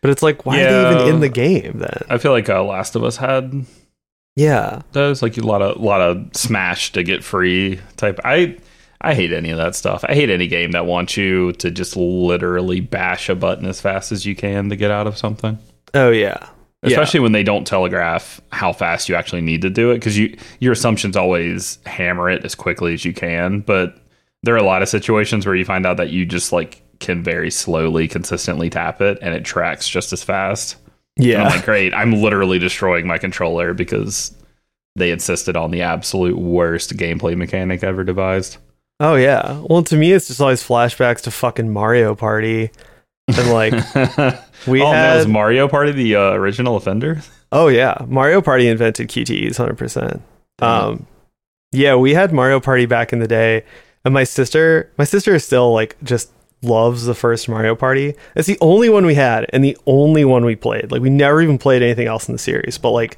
But 0.00 0.10
it's 0.10 0.22
like 0.22 0.46
why 0.46 0.60
are 0.60 0.64
they 0.70 0.96
even 0.96 1.14
in 1.14 1.20
the 1.20 1.28
game 1.28 1.78
then? 1.78 2.02
I 2.08 2.18
feel 2.18 2.32
like 2.32 2.48
uh, 2.48 2.62
Last 2.62 2.94
of 2.94 3.02
Us 3.02 3.16
had 3.16 3.64
Yeah. 4.36 4.82
does 4.92 5.22
like 5.22 5.36
a 5.38 5.40
lot 5.40 5.60
of 5.62 5.80
lot 5.80 6.00
of 6.00 6.28
smash 6.36 6.92
to 6.92 7.02
get 7.02 7.24
free 7.24 7.80
type. 7.96 8.20
I 8.24 8.58
I 9.00 9.14
hate 9.14 9.32
any 9.32 9.50
of 9.50 9.58
that 9.58 9.76
stuff. 9.76 10.04
I 10.08 10.14
hate 10.14 10.30
any 10.30 10.48
game 10.48 10.72
that 10.72 10.86
wants 10.86 11.16
you 11.16 11.52
to 11.52 11.70
just 11.70 11.96
literally 11.96 12.80
bash 12.80 13.28
a 13.28 13.34
button 13.34 13.66
as 13.66 13.80
fast 13.80 14.10
as 14.12 14.26
you 14.26 14.34
can 14.34 14.68
to 14.70 14.76
get 14.76 14.90
out 14.90 15.06
of 15.06 15.16
something. 15.16 15.58
Oh 15.94 16.10
yeah. 16.10 16.48
Especially 16.82 17.20
when 17.20 17.32
they 17.32 17.42
don't 17.42 17.66
telegraph 17.66 18.40
how 18.52 18.72
fast 18.72 19.08
you 19.08 19.16
actually 19.16 19.40
need 19.40 19.62
to 19.62 19.70
do 19.70 19.90
it, 19.90 19.96
because 19.96 20.16
you 20.16 20.36
your 20.60 20.72
assumptions 20.72 21.16
always 21.16 21.78
hammer 21.86 22.30
it 22.30 22.44
as 22.44 22.54
quickly 22.54 22.94
as 22.94 23.04
you 23.04 23.12
can. 23.12 23.60
But 23.60 24.00
there 24.44 24.54
are 24.54 24.58
a 24.58 24.62
lot 24.62 24.82
of 24.82 24.88
situations 24.88 25.44
where 25.44 25.56
you 25.56 25.64
find 25.64 25.84
out 25.84 25.96
that 25.96 26.10
you 26.10 26.24
just 26.24 26.52
like 26.52 26.80
can 27.00 27.22
very 27.22 27.50
slowly, 27.50 28.06
consistently 28.06 28.70
tap 28.70 29.00
it, 29.00 29.18
and 29.20 29.34
it 29.34 29.44
tracks 29.44 29.88
just 29.88 30.12
as 30.12 30.22
fast. 30.22 30.76
Yeah. 31.16 31.42
I'm 31.42 31.50
like, 31.50 31.64
great. 31.64 31.92
I'm 31.94 32.12
literally 32.12 32.60
destroying 32.60 33.08
my 33.08 33.18
controller 33.18 33.74
because 33.74 34.32
they 34.94 35.10
insisted 35.10 35.56
on 35.56 35.72
the 35.72 35.82
absolute 35.82 36.38
worst 36.38 36.96
gameplay 36.96 37.36
mechanic 37.36 37.82
ever 37.82 38.04
devised. 38.04 38.58
Oh 39.00 39.14
yeah. 39.14 39.62
Well, 39.68 39.82
to 39.84 39.96
me, 39.96 40.12
it's 40.12 40.28
just 40.28 40.40
always 40.40 40.62
flashbacks 40.62 41.22
to 41.22 41.30
fucking 41.30 41.72
Mario 41.72 42.14
Party, 42.14 42.70
and 43.28 43.50
like 43.50 43.72
we 44.66 44.82
oh, 44.82 44.90
had. 44.90 45.28
Mario 45.28 45.68
Party, 45.68 45.92
the 45.92 46.16
uh, 46.16 46.32
original 46.32 46.76
offender. 46.76 47.22
oh 47.52 47.68
yeah, 47.68 47.96
Mario 48.06 48.40
Party 48.40 48.66
invented 48.68 49.08
QTEs, 49.08 49.56
hundred 49.56 49.78
percent. 49.78 50.22
Um, 50.60 51.06
yeah, 51.70 51.94
we 51.94 52.14
had 52.14 52.32
Mario 52.32 52.58
Party 52.58 52.86
back 52.86 53.12
in 53.12 53.20
the 53.20 53.28
day, 53.28 53.64
and 54.04 54.12
my 54.12 54.24
sister, 54.24 54.90
my 54.98 55.04
sister 55.04 55.34
is 55.34 55.44
still 55.44 55.72
like 55.72 55.96
just 56.02 56.32
loves 56.62 57.04
the 57.04 57.14
first 57.14 57.48
Mario 57.48 57.76
Party. 57.76 58.14
It's 58.34 58.48
the 58.48 58.58
only 58.60 58.88
one 58.88 59.06
we 59.06 59.14
had, 59.14 59.46
and 59.52 59.62
the 59.62 59.76
only 59.86 60.24
one 60.24 60.44
we 60.44 60.56
played. 60.56 60.90
Like 60.90 61.02
we 61.02 61.10
never 61.10 61.40
even 61.40 61.58
played 61.58 61.82
anything 61.82 62.08
else 62.08 62.28
in 62.28 62.32
the 62.32 62.38
series, 62.38 62.78
but 62.78 62.90
like 62.90 63.16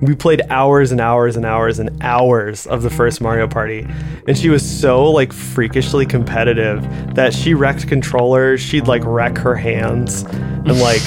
we 0.00 0.14
played 0.14 0.42
hours 0.48 0.92
and 0.92 1.00
hours 1.00 1.36
and 1.36 1.44
hours 1.44 1.78
and 1.78 1.90
hours 2.02 2.66
of 2.66 2.82
the 2.82 2.90
first 2.90 3.20
Mario 3.20 3.48
Party. 3.48 3.86
And 4.28 4.38
she 4.38 4.48
was 4.48 4.68
so 4.68 5.10
like 5.10 5.32
freakishly 5.32 6.06
competitive 6.06 6.82
that 7.14 7.34
she 7.34 7.54
wrecked 7.54 7.88
controllers, 7.88 8.60
she'd 8.60 8.86
like 8.86 9.02
wreck 9.04 9.36
her 9.38 9.56
hands. 9.56 10.22
And 10.22 10.80
like 10.80 11.02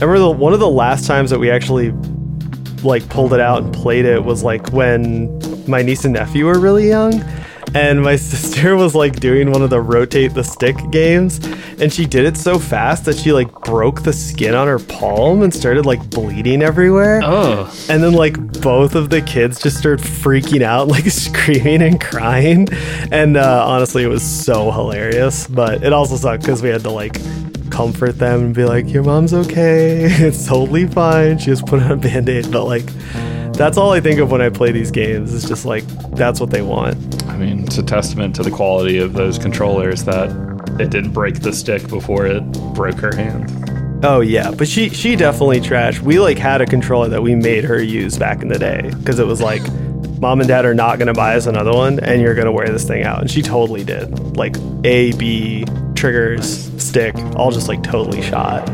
I 0.00 0.04
remember 0.04 0.20
the, 0.20 0.30
one 0.30 0.54
of 0.54 0.60
the 0.60 0.70
last 0.70 1.06
times 1.06 1.30
that 1.30 1.38
we 1.38 1.50
actually 1.50 1.90
like 2.82 3.06
pulled 3.08 3.32
it 3.32 3.40
out 3.40 3.62
and 3.62 3.72
played 3.72 4.04
it 4.04 4.24
was 4.24 4.42
like 4.42 4.72
when 4.72 5.38
my 5.68 5.82
niece 5.82 6.04
and 6.04 6.14
nephew 6.14 6.46
were 6.46 6.58
really 6.58 6.88
young 6.88 7.22
and 7.74 8.02
my 8.02 8.16
sister 8.32 8.76
was 8.76 8.94
like 8.94 9.20
doing 9.20 9.50
one 9.50 9.62
of 9.62 9.70
the 9.70 9.80
rotate 9.80 10.34
the 10.34 10.44
stick 10.44 10.76
games 10.90 11.40
and 11.78 11.92
she 11.92 12.06
did 12.06 12.24
it 12.24 12.36
so 12.36 12.58
fast 12.58 13.04
that 13.04 13.16
she 13.16 13.32
like 13.32 13.50
broke 13.62 14.02
the 14.02 14.12
skin 14.12 14.54
on 14.54 14.66
her 14.66 14.78
palm 14.78 15.42
and 15.42 15.52
started 15.52 15.86
like 15.86 16.10
bleeding 16.10 16.62
everywhere. 16.62 17.20
Oh, 17.22 17.72
and 17.88 18.02
then 18.02 18.12
like 18.12 18.36
both 18.60 18.94
of 18.94 19.10
the 19.10 19.20
kids 19.22 19.60
just 19.60 19.78
started 19.78 20.04
freaking 20.04 20.62
out 20.62 20.88
like 20.96 21.06
screaming 21.06 21.82
and 21.82 22.00
crying. 22.00 22.68
And 23.10 23.36
uh, 23.36 23.64
honestly 23.66 24.04
it 24.04 24.08
was 24.08 24.22
so 24.22 24.70
hilarious 24.70 25.46
but 25.46 25.82
it 25.82 25.92
also 25.92 26.16
sucked 26.16 26.42
because 26.42 26.62
we 26.62 26.68
had 26.68 26.82
to 26.82 26.90
like 26.90 27.20
comfort 27.70 28.18
them 28.18 28.40
and 28.40 28.54
be 28.54 28.64
like 28.64 28.88
your 28.88 29.02
mom's 29.02 29.32
okay. 29.32 30.06
It's 30.22 30.46
totally 30.46 30.86
fine. 30.86 31.38
She 31.38 31.46
just 31.46 31.66
put 31.66 31.82
on 31.82 31.90
a 31.90 31.96
band-aid 31.96 32.52
but 32.52 32.64
like 32.64 32.84
that's 33.62 33.78
all 33.78 33.92
i 33.92 34.00
think 34.00 34.18
of 34.18 34.30
when 34.30 34.40
i 34.40 34.48
play 34.48 34.72
these 34.72 34.90
games 34.90 35.34
it's 35.34 35.48
just 35.48 35.64
like 35.64 35.86
that's 36.16 36.40
what 36.40 36.50
they 36.50 36.62
want 36.62 36.96
I 37.32 37.38
mean, 37.38 37.64
it's 37.64 37.78
a 37.78 37.82
testament 37.82 38.36
to 38.36 38.42
the 38.42 38.50
quality 38.50 38.98
of 38.98 39.14
those 39.14 39.38
controllers 39.38 40.04
that 40.04 40.28
it 40.78 40.90
didn't 40.90 41.12
break 41.12 41.40
the 41.40 41.52
stick 41.52 41.88
before 41.88 42.26
it 42.26 42.42
broke 42.74 42.96
her 42.96 43.14
hand. 43.14 44.04
Oh 44.04 44.20
yeah, 44.20 44.50
but 44.50 44.68
she 44.68 44.90
she 44.90 45.16
definitely 45.16 45.60
trashed. 45.60 46.00
We 46.00 46.20
like 46.20 46.36
had 46.36 46.60
a 46.60 46.66
controller 46.66 47.08
that 47.08 47.22
we 47.22 47.34
made 47.34 47.64
her 47.64 47.80
use 47.80 48.18
back 48.18 48.42
in 48.42 48.48
the 48.48 48.58
day 48.58 48.90
because 48.98 49.18
it 49.18 49.26
was 49.26 49.40
like, 49.40 49.62
mom 50.20 50.40
and 50.40 50.48
dad 50.48 50.66
are 50.66 50.74
not 50.74 50.98
gonna 50.98 51.14
buy 51.14 51.36
us 51.36 51.46
another 51.46 51.72
one, 51.72 52.00
and 52.00 52.20
you're 52.20 52.34
gonna 52.34 52.52
wear 52.52 52.68
this 52.68 52.84
thing 52.84 53.02
out, 53.02 53.22
and 53.22 53.30
she 53.30 53.40
totally 53.40 53.82
did. 53.82 54.36
Like 54.36 54.56
A, 54.84 55.12
B, 55.12 55.64
triggers, 55.94 56.70
stick, 56.82 57.14
all 57.36 57.50
just 57.50 57.68
like 57.68 57.82
totally 57.82 58.20
shot. 58.20 58.66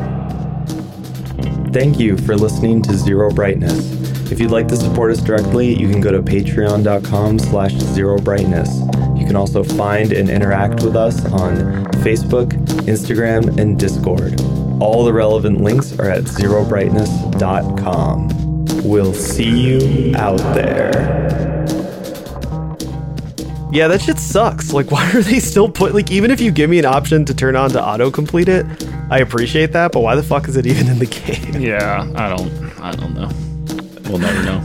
Thank 1.73 2.01
you 2.01 2.17
for 2.17 2.35
listening 2.37 2.83
to 2.83 2.95
Zero 2.95 3.31
Brightness. 3.31 4.08
If 4.31 4.39
you'd 4.41 4.51
like 4.51 4.69
to 4.69 4.77
support 4.77 5.11
us 5.11 5.23
directly, 5.23 5.73
you 5.75 5.89
can 5.89 6.03
go 6.03 6.13
to 6.13 6.21
patreon.com 6.23 7.39
slash 7.39 7.73
zero 7.73 8.19
brightness. 8.19 8.69
You 9.17 9.25
can 9.27 9.37
also 9.37 9.65
find 9.65 10.13
and 10.13 10.29
interact 10.29 10.83
with 10.83 10.97
us 10.97 11.25
on 11.33 11.57
Facebook, 12.03 12.51
Instagram, 12.87 13.59
and 13.59 13.79
Discord. 13.79 14.39
All 14.81 15.05
the 15.05 15.13
relevant 15.13 15.61
links 15.63 15.99
are 15.99 16.11
at 16.11 16.25
zerobrightness.com. 16.25 18.85
We'll 18.85 19.15
see 19.15 19.49
you 19.49 20.15
out 20.17 20.39
there. 20.55 20.93
Yeah, 23.73 23.89
that 23.89 24.03
shit 24.03 24.19
sucks. 24.19 24.73
Like, 24.73 24.91
why 24.91 25.11
are 25.13 25.23
they 25.23 25.41
still 25.41 25.69
put 25.71 25.95
like 25.95 26.11
even 26.11 26.31
if 26.31 26.41
you 26.41 26.51
give 26.51 26.69
me 26.71 26.79
an 26.79 26.85
option 26.85 27.25
to 27.25 27.35
turn 27.35 27.57
on 27.57 27.71
to 27.71 27.83
auto 27.83 28.11
complete 28.11 28.49
it, 28.49 28.67
I 29.11 29.21
appreciate 29.21 29.73
that, 29.73 29.93
but 29.93 30.01
why 30.01 30.15
the 30.17 30.23
fuck 30.23 30.49
is 30.49 30.57
it 30.57 30.67
even 30.67 30.87
in 30.89 30.99
the 30.99 31.07
game? 31.53 31.61
Yeah, 31.61 32.11
I 32.15 32.29
don't, 32.29 32.53
I 32.81 32.93
don't 32.93 33.15
know. 33.15 33.31
We'll 34.09 34.19
never 34.19 34.43
know. 34.45 34.63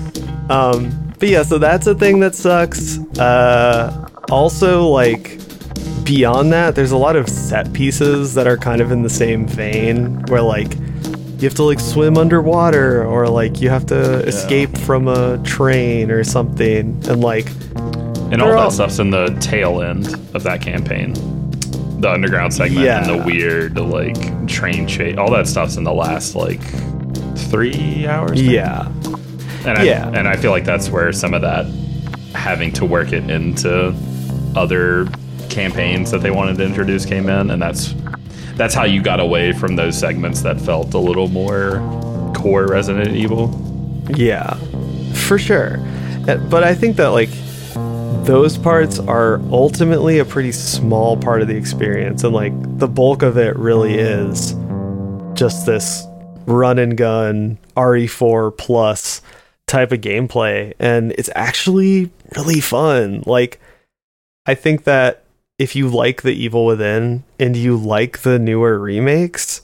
Um, 0.49 1.13
but 1.19 1.29
yeah, 1.29 1.43
so 1.43 1.57
that's 1.57 1.87
a 1.87 1.95
thing 1.95 2.19
that 2.21 2.35
sucks. 2.35 2.97
Uh, 3.19 4.09
also, 4.31 4.87
like 4.87 5.39
beyond 6.03 6.51
that, 6.53 6.75
there's 6.75 6.91
a 6.91 6.97
lot 6.97 7.15
of 7.15 7.29
set 7.29 7.71
pieces 7.73 8.33
that 8.35 8.47
are 8.47 8.57
kind 8.57 8.81
of 8.81 8.91
in 8.91 9.03
the 9.03 9.09
same 9.09 9.45
vein, 9.47 10.21
where 10.27 10.41
like 10.41 10.75
you 10.75 11.49
have 11.49 11.55
to 11.55 11.63
like 11.63 11.79
swim 11.79 12.17
underwater, 12.17 13.05
or 13.05 13.27
like 13.27 13.61
you 13.61 13.69
have 13.69 13.85
to 13.87 13.95
escape 14.25 14.77
from 14.79 15.07
a 15.07 15.37
train 15.43 16.09
or 16.11 16.23
something, 16.23 17.01
and 17.09 17.21
like 17.21 17.47
And 18.31 18.41
all 18.41 18.49
that 18.49 18.57
all- 18.57 18.71
stuff's 18.71 18.99
in 18.99 19.09
the 19.11 19.27
tail 19.39 19.81
end 19.81 20.07
of 20.33 20.43
that 20.43 20.61
campaign. 20.61 21.13
The 22.01 22.09
underground 22.11 22.53
segment 22.53 22.85
and 22.85 23.05
the 23.21 23.23
weird 23.25 23.79
like 23.79 24.47
train 24.49 24.87
chase. 24.87 25.17
All 25.17 25.31
that 25.31 25.47
stuff's 25.47 25.77
in 25.77 25.85
the 25.85 25.93
last 25.93 26.35
like 26.35 26.61
three 27.49 28.05
hours. 28.07 28.41
maybe? 28.41 28.55
yeah, 28.55 28.89
And 29.65 29.77
I, 29.77 29.83
Yeah. 29.83 30.09
and 30.13 30.27
I 30.27 30.35
feel 30.35 30.51
like 30.51 30.65
that's 30.65 30.89
where 30.89 31.11
some 31.13 31.33
of 31.33 31.41
that 31.41 31.65
having 32.35 32.71
to 32.73 32.85
work 32.85 33.13
it 33.13 33.29
into 33.29 33.93
other 34.55 35.07
campaigns 35.49 36.11
that 36.11 36.21
they 36.21 36.31
wanted 36.31 36.57
to 36.57 36.63
introduce 36.63 37.05
came 37.05 37.29
in, 37.29 37.51
and 37.51 37.61
that's 37.61 37.93
that's 38.55 38.73
how 38.75 38.83
you 38.83 39.01
got 39.01 39.19
away 39.19 39.51
from 39.51 39.75
those 39.75 39.97
segments 39.97 40.41
that 40.43 40.61
felt 40.61 40.93
a 40.93 40.97
little 40.99 41.27
more 41.27 41.81
core 42.35 42.67
Resident 42.67 43.15
Evil. 43.15 43.49
yeah, 44.15 44.53
for 45.13 45.37
sure. 45.39 45.79
Uh, 46.27 46.35
But 46.49 46.63
I 46.63 46.75
think 46.75 46.97
that 46.97 47.09
like 47.09 47.29
those 48.25 48.57
parts 48.57 48.99
are 48.99 49.41
ultimately 49.51 50.19
a 50.19 50.25
pretty 50.25 50.51
small 50.51 51.17
part 51.17 51.41
of 51.41 51.47
the 51.47 51.55
experience, 51.55 52.23
and 52.23 52.33
like 52.33 52.53
the 52.79 52.87
bulk 52.87 53.21
of 53.23 53.37
it 53.37 53.55
really 53.57 53.95
is 53.95 54.55
just 55.33 55.65
this 55.65 56.03
run 56.45 56.77
and 56.77 56.95
gun 56.97 57.57
RE4 57.75 58.55
plus 58.57 59.21
type 59.67 59.91
of 59.91 60.01
gameplay 60.01 60.73
and 60.79 61.11
it's 61.13 61.29
actually 61.35 62.11
really 62.35 62.59
fun. 62.59 63.23
Like 63.25 63.59
I 64.45 64.55
think 64.55 64.83
that 64.83 65.23
if 65.59 65.75
you 65.75 65.87
like 65.87 66.21
The 66.21 66.33
Evil 66.33 66.65
Within 66.65 67.23
and 67.39 67.55
you 67.55 67.77
like 67.77 68.19
the 68.23 68.39
newer 68.39 68.77
remakes, 68.79 69.61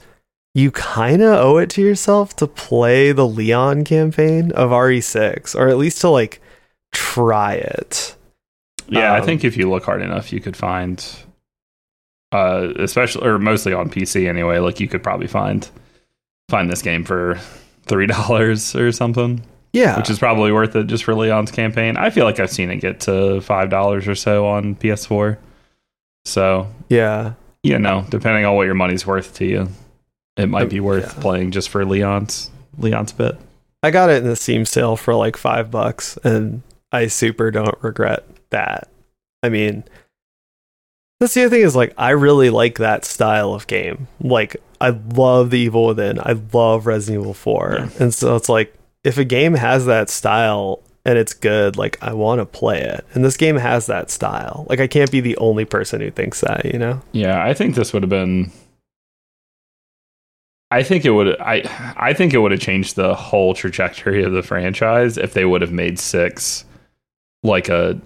you 0.55 0.71
kind 0.71 1.21
of 1.21 1.33
owe 1.39 1.57
it 1.57 1.69
to 1.71 1.81
yourself 1.81 2.35
to 2.37 2.47
play 2.47 3.11
the 3.11 3.27
Leon 3.27 3.83
campaign 3.83 4.51
of 4.53 4.71
RE6 4.71 5.55
or 5.55 5.67
at 5.67 5.77
least 5.77 6.01
to 6.01 6.09
like 6.09 6.41
try 6.91 7.53
it. 7.55 8.15
Yeah, 8.87 9.13
I 9.13 9.19
Um, 9.19 9.25
think 9.25 9.43
if 9.43 9.57
you 9.57 9.69
look 9.69 9.83
hard 9.85 10.01
enough, 10.01 10.33
you 10.33 10.39
could 10.39 10.57
find, 10.57 11.05
uh, 12.31 12.69
especially 12.77 13.27
or 13.27 13.37
mostly 13.37 13.73
on 13.73 13.89
PC 13.89 14.27
anyway. 14.27 14.57
Like 14.59 14.79
you 14.79 14.87
could 14.87 15.03
probably 15.03 15.27
find 15.27 15.69
find 16.49 16.69
this 16.71 16.81
game 16.81 17.03
for 17.03 17.39
three 17.85 18.07
dollars 18.07 18.75
or 18.75 18.91
something, 18.91 19.43
Yeah. 19.73 19.97
which 19.97 20.09
is 20.09 20.17
probably 20.19 20.51
worth 20.51 20.75
it 20.75 20.87
just 20.87 21.03
for 21.03 21.13
Leon's 21.13 21.51
campaign. 21.51 21.95
I 21.97 22.09
feel 22.09 22.25
like 22.25 22.39
I've 22.39 22.49
seen 22.49 22.71
it 22.71 22.77
get 22.77 23.01
to 23.01 23.39
five 23.41 23.69
dollars 23.69 24.07
or 24.07 24.15
so 24.15 24.47
on 24.47 24.75
PS4. 24.75 25.37
So 26.25 26.67
yeah. 26.89 27.33
you 27.63 27.77
know, 27.79 28.05
depending 28.09 28.45
on 28.45 28.55
what 28.55 28.63
your 28.65 28.75
money's 28.75 29.05
worth 29.05 29.35
to 29.35 29.45
you, 29.45 29.69
it 30.37 30.47
might 30.47 30.69
be 30.69 30.79
oh, 30.79 30.83
worth 30.83 31.13
Yeah. 31.15 31.21
playing 31.21 31.51
just 31.51 31.69
for 31.69 31.85
Leon's 31.85 32.49
Leon's 32.77 33.11
bit. 33.11 33.37
I 33.83 33.91
got 33.91 34.09
it 34.09 34.23
in 34.23 34.29
the 34.29 34.35
Steam 34.35 34.65
sale 34.65 34.95
for 34.97 35.15
like 35.15 35.37
five 35.37 35.69
bucks, 35.71 36.17
and 36.23 36.63
I 36.91 37.07
super 37.07 37.51
don't 37.51 37.77
regret 37.81 38.25
that. 38.49 38.89
I 39.43 39.49
mean, 39.49 39.83
that's 41.19 41.33
the 41.33 41.43
other 41.45 41.49
thing 41.55 41.61
is 41.65 41.75
like 41.75 41.93
I 41.97 42.11
really 42.11 42.49
like 42.49 42.77
that 42.79 43.05
style 43.05 43.53
of 43.53 43.67
game. 43.67 44.07
Like 44.21 44.57
I 44.81 44.89
love 44.89 45.49
The 45.51 45.59
Evil 45.59 45.87
Within. 45.87 46.19
I 46.19 46.33
love 46.53 46.87
Resident 46.87 47.21
Evil 47.21 47.33
Four, 47.33 47.75
Yeah. 47.77 47.89
and 47.99 48.13
so 48.13 48.35
it's 48.35 48.49
like 48.49 48.73
if 49.03 49.17
a 49.17 49.25
game 49.25 49.53
has 49.53 49.85
that 49.85 50.09
style 50.09 50.81
and 51.05 51.17
it's 51.17 51.33
good, 51.33 51.77
like 51.77 51.97
I 52.01 52.13
want 52.13 52.39
to 52.39 52.45
play 52.45 52.81
it. 52.81 53.05
And 53.13 53.23
this 53.23 53.37
game 53.37 53.55
has 53.55 53.87
that 53.87 54.11
style. 54.11 54.65
Like 54.69 54.79
I 54.79 54.87
can't 54.87 55.11
be 55.11 55.21
the 55.21 55.37
only 55.37 55.65
person 55.65 56.01
who 56.01 56.11
thinks 56.11 56.41
that, 56.41 56.65
you 56.65 56.77
know? 56.77 57.01
Yeah, 57.11 57.43
I 57.43 57.53
think 57.53 57.75
this 57.75 57.93
would 57.93 58.03
have 58.03 58.09
been 58.09 58.51
I 60.71 60.83
think 60.83 61.03
it 61.03 61.11
would. 61.11 61.39
I 61.41 61.63
I 61.97 62.13
think 62.13 62.33
it 62.33 62.37
would 62.39 62.51
have 62.51 62.61
changed 62.61 62.95
the 62.95 63.15
whole 63.15 63.53
trajectory 63.53 64.23
of 64.23 64.33
the 64.33 64.43
franchise 64.43 65.17
if 65.17 65.33
they 65.33 65.45
would 65.45 65.61
have 65.61 65.71
made 65.71 65.97
six 65.97 66.63
like 67.43 67.69
a 67.69 67.99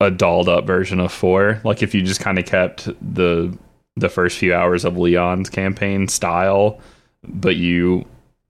a 0.00 0.10
dolled 0.10 0.48
up 0.48 0.66
version 0.66 1.00
of 1.00 1.12
four. 1.12 1.60
Like 1.64 1.82
if 1.82 1.94
you 1.94 2.02
just 2.02 2.20
kind 2.20 2.38
of 2.38 2.44
kept 2.44 2.88
the 3.14 3.56
the 3.96 4.08
first 4.08 4.38
few 4.38 4.54
hours 4.54 4.84
of 4.84 4.98
Leon's 4.98 5.48
campaign 5.48 6.08
style, 6.08 6.78
but 7.24 7.56
you 7.56 8.04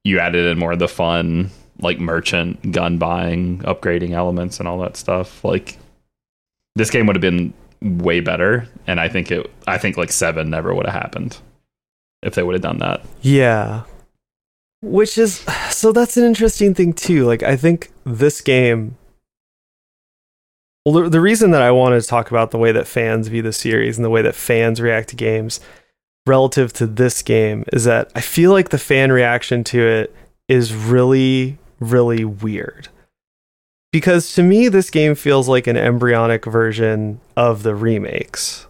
you 0.05 0.19
added 0.19 0.47
in 0.47 0.59
more 0.59 0.73
of 0.73 0.79
the 0.79 0.89
fun 0.89 1.51
like 1.81 1.99
merchant 1.99 2.73
gun 2.73 2.99
buying, 2.99 3.59
upgrading 3.61 4.13
elements, 4.13 4.59
and 4.59 4.69
all 4.69 4.79
that 4.79 4.97
stuff. 4.97 5.45
Like 5.45 5.79
this 6.75 6.91
game 6.91 7.07
would 7.07 7.17
have 7.17 7.21
been 7.21 7.53
way 7.81 8.21
better, 8.21 8.69
and 8.87 9.01
I 9.01 9.09
think 9.09 9.31
it. 9.31 9.51
I 9.67 9.79
think 9.79 9.97
like 9.97 10.13
seven 10.13 10.51
never 10.51 10.75
would 10.75 10.87
have 10.87 11.01
happened 11.01 11.39
if 12.23 12.35
they 12.35 12.43
would 12.43 12.55
have 12.55 12.63
done 12.63 12.79
that. 12.79 13.05
Yeah. 13.21 13.83
Which 14.81 15.19
is 15.19 15.45
so 15.71 15.93
that's 15.93 16.17
an 16.17 16.25
interesting 16.25 16.75
thing 16.75 16.93
too. 16.93 17.25
Like 17.25 17.43
I 17.43 17.57
think 17.57 17.91
this 18.05 18.41
game 18.41 18.97
well 20.85 21.03
the, 21.03 21.09
the 21.09 21.21
reason 21.21 21.53
that 21.53 21.63
I 21.63 21.71
wanted 21.71 22.01
to 22.01 22.07
talk 22.09 22.31
about 22.31 22.51
the 22.51 22.59
way 22.59 22.73
that 22.73 22.89
fans 22.89 23.29
view 23.29 23.43
the 23.43 23.53
series 23.53 23.97
and 23.97 24.05
the 24.05 24.11
way 24.11 24.23
that 24.23 24.35
fans 24.35 24.81
react 24.81 25.11
to 25.11 25.17
games 25.17 25.61
relative 26.27 26.73
to 26.75 26.87
this 26.87 27.23
game 27.23 27.65
is 27.73 27.85
that 27.85 28.11
I 28.15 28.21
feel 28.21 28.53
like 28.53 28.69
the 28.69 28.79
fan 28.79 29.11
reaction 29.11 29.65
to 29.65 29.87
it 29.87 30.15
is 30.49 30.75
really 30.75 31.59
really 31.81 32.25
weird. 32.25 32.89
Because 33.93 34.33
to 34.35 34.43
me 34.43 34.69
this 34.69 34.91
game 34.91 35.15
feels 35.15 35.49
like 35.49 35.67
an 35.67 35.77
embryonic 35.77 36.45
version 36.45 37.21
of 37.37 37.63
the 37.63 37.75
remakes. 37.75 38.67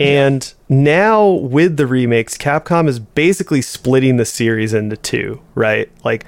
And 0.00 0.54
now 0.70 1.28
with 1.28 1.76
the 1.76 1.86
remakes, 1.86 2.38
Capcom 2.38 2.88
is 2.88 2.98
basically 2.98 3.60
splitting 3.60 4.16
the 4.16 4.24
series 4.24 4.72
into 4.72 4.96
two, 4.96 5.42
right? 5.54 5.90
Like 6.02 6.24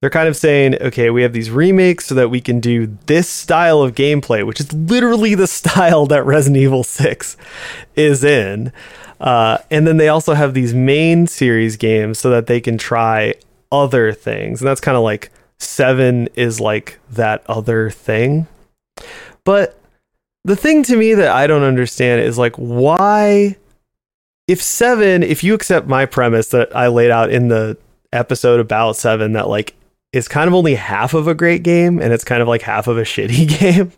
they're 0.00 0.10
kind 0.10 0.26
of 0.26 0.36
saying, 0.36 0.82
okay, 0.82 1.10
we 1.10 1.22
have 1.22 1.32
these 1.32 1.48
remakes 1.48 2.06
so 2.06 2.16
that 2.16 2.30
we 2.30 2.40
can 2.40 2.58
do 2.58 2.98
this 3.06 3.28
style 3.28 3.80
of 3.80 3.94
gameplay, 3.94 4.44
which 4.44 4.58
is 4.58 4.72
literally 4.72 5.36
the 5.36 5.46
style 5.46 6.06
that 6.06 6.26
Resident 6.26 6.60
Evil 6.60 6.82
6 6.82 7.36
is 7.94 8.24
in. 8.24 8.72
Uh, 9.22 9.58
and 9.70 9.86
then 9.86 9.98
they 9.98 10.08
also 10.08 10.34
have 10.34 10.52
these 10.52 10.74
main 10.74 11.28
series 11.28 11.76
games 11.76 12.18
so 12.18 12.28
that 12.30 12.48
they 12.48 12.60
can 12.60 12.76
try 12.76 13.34
other 13.70 14.12
things. 14.12 14.60
And 14.60 14.68
that's 14.68 14.80
kind 14.80 14.96
of 14.96 15.04
like 15.04 15.30
7 15.58 16.28
is 16.34 16.60
like 16.60 16.98
that 17.10 17.44
other 17.48 17.88
thing. 17.88 18.48
But 19.44 19.78
the 20.44 20.56
thing 20.56 20.82
to 20.84 20.96
me 20.96 21.14
that 21.14 21.28
I 21.28 21.46
don't 21.46 21.62
understand 21.62 22.20
is 22.22 22.36
like 22.36 22.56
why 22.56 23.56
if 24.48 24.60
7 24.60 25.22
if 25.22 25.44
you 25.44 25.54
accept 25.54 25.86
my 25.86 26.04
premise 26.04 26.48
that 26.48 26.74
I 26.74 26.88
laid 26.88 27.12
out 27.12 27.30
in 27.30 27.46
the 27.46 27.78
episode 28.12 28.58
about 28.58 28.96
7 28.96 29.34
that 29.34 29.48
like 29.48 29.74
is 30.12 30.26
kind 30.26 30.48
of 30.48 30.54
only 30.54 30.74
half 30.74 31.14
of 31.14 31.28
a 31.28 31.34
great 31.34 31.62
game 31.62 32.00
and 32.00 32.12
it's 32.12 32.24
kind 32.24 32.42
of 32.42 32.48
like 32.48 32.62
half 32.62 32.88
of 32.88 32.98
a 32.98 33.02
shitty 33.04 33.60
game. 33.60 33.92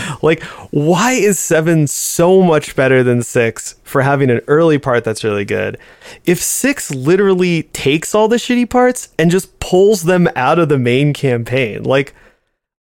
like 0.22 0.42
why 0.70 1.12
is 1.12 1.38
7 1.38 1.86
so 1.86 2.42
much 2.42 2.76
better 2.76 3.02
than 3.02 3.22
6 3.22 3.74
for 3.82 4.02
having 4.02 4.30
an 4.30 4.40
early 4.46 4.78
part 4.78 5.04
that's 5.04 5.24
really 5.24 5.44
good? 5.44 5.78
If 6.24 6.42
6 6.42 6.90
literally 6.94 7.64
takes 7.64 8.14
all 8.14 8.28
the 8.28 8.36
shitty 8.36 8.68
parts 8.68 9.10
and 9.18 9.30
just 9.30 9.58
pulls 9.60 10.04
them 10.04 10.28
out 10.36 10.58
of 10.58 10.68
the 10.68 10.78
main 10.78 11.12
campaign. 11.12 11.82
Like 11.84 12.14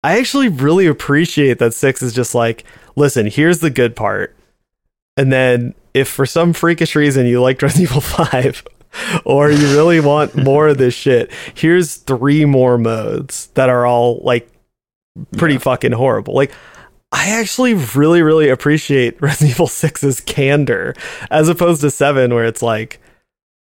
I 0.04 0.18
actually 0.18 0.48
really 0.48 0.86
appreciate 0.86 1.58
that 1.58 1.74
6 1.74 2.02
is 2.02 2.12
just 2.12 2.34
like 2.34 2.64
listen, 2.96 3.26
here's 3.26 3.60
the 3.60 3.70
good 3.70 3.96
part. 3.96 4.36
And 5.16 5.32
then 5.32 5.74
if 5.94 6.08
for 6.08 6.26
some 6.26 6.52
freakish 6.52 6.94
reason 6.94 7.26
you 7.26 7.40
liked 7.40 7.62
Resident 7.62 7.90
Evil 7.90 8.00
5 8.00 8.64
or 9.24 9.50
you 9.50 9.74
really 9.74 10.00
want 10.00 10.36
more 10.36 10.68
of 10.68 10.78
this 10.78 10.94
shit, 10.94 11.30
here's 11.54 11.96
three 11.96 12.44
more 12.44 12.78
modes 12.78 13.48
that 13.54 13.68
are 13.68 13.86
all 13.86 14.20
like 14.22 14.48
pretty 15.36 15.54
yeah. 15.54 15.60
fucking 15.60 15.92
horrible. 15.92 16.34
Like 16.34 16.52
I 17.12 17.38
actually 17.38 17.74
really, 17.74 18.22
really 18.22 18.48
appreciate 18.48 19.20
Resident 19.22 19.50
Evil 19.50 19.66
6's 19.66 20.20
candor 20.20 20.94
as 21.30 21.48
opposed 21.48 21.82
to 21.82 21.90
7, 21.90 22.34
where 22.34 22.46
it's 22.46 22.62
like 22.62 23.00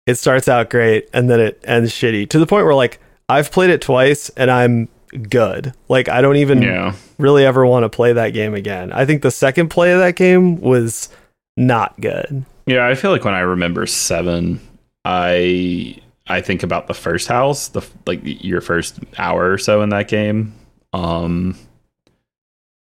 it 0.07 0.15
starts 0.17 0.49
out 0.49 0.71
great 0.71 1.09
and 1.13 1.29
then 1.29 1.41
it 1.41 1.63
ends 1.65 1.91
shitty 1.93 2.29
to 2.31 2.39
the 2.39 2.47
point 2.47 2.65
where 2.65 2.75
like 2.75 3.01
I've 3.29 3.51
played 3.51 3.71
it 3.71 3.81
twice 3.81 4.29
and 4.31 4.51
I'm 4.51 4.89
good. 5.29 5.73
Like 5.89 6.09
I 6.09 6.21
don't 6.21 6.37
even 6.37 6.63
yeah. 6.63 6.95
really 7.19 7.45
ever 7.45 7.67
want 7.67 7.85
to 7.85 7.89
play 7.89 8.13
that 8.13 8.31
game 8.31 8.55
again. 8.55 8.93
I 8.93 9.05
think 9.07 9.23
the 9.23 9.31
second 9.31 9.69
play 9.69 9.93
of 9.93 10.01
that 10.01 10.17
game 10.17 10.61
was 10.61 11.09
not 11.57 11.99
good. 12.01 12.45
Yeah, 12.67 12.87
I 12.87 12.95
feel 12.95 13.11
like 13.11 13.25
when 13.25 13.35
I 13.35 13.41
remember 13.41 13.87
7, 13.87 14.61
I 15.05 15.99
I 16.27 16.41
think 16.41 16.63
about 16.63 16.87
the 16.87 16.95
first 16.95 17.29
house, 17.29 17.69
the 17.69 17.87
like 18.07 18.21
your 18.23 18.61
first 18.61 18.99
hour 19.19 19.53
or 19.53 19.59
so 19.59 19.83
in 19.83 19.91
that 19.91 20.09
game. 20.09 20.55
Um 20.93 21.57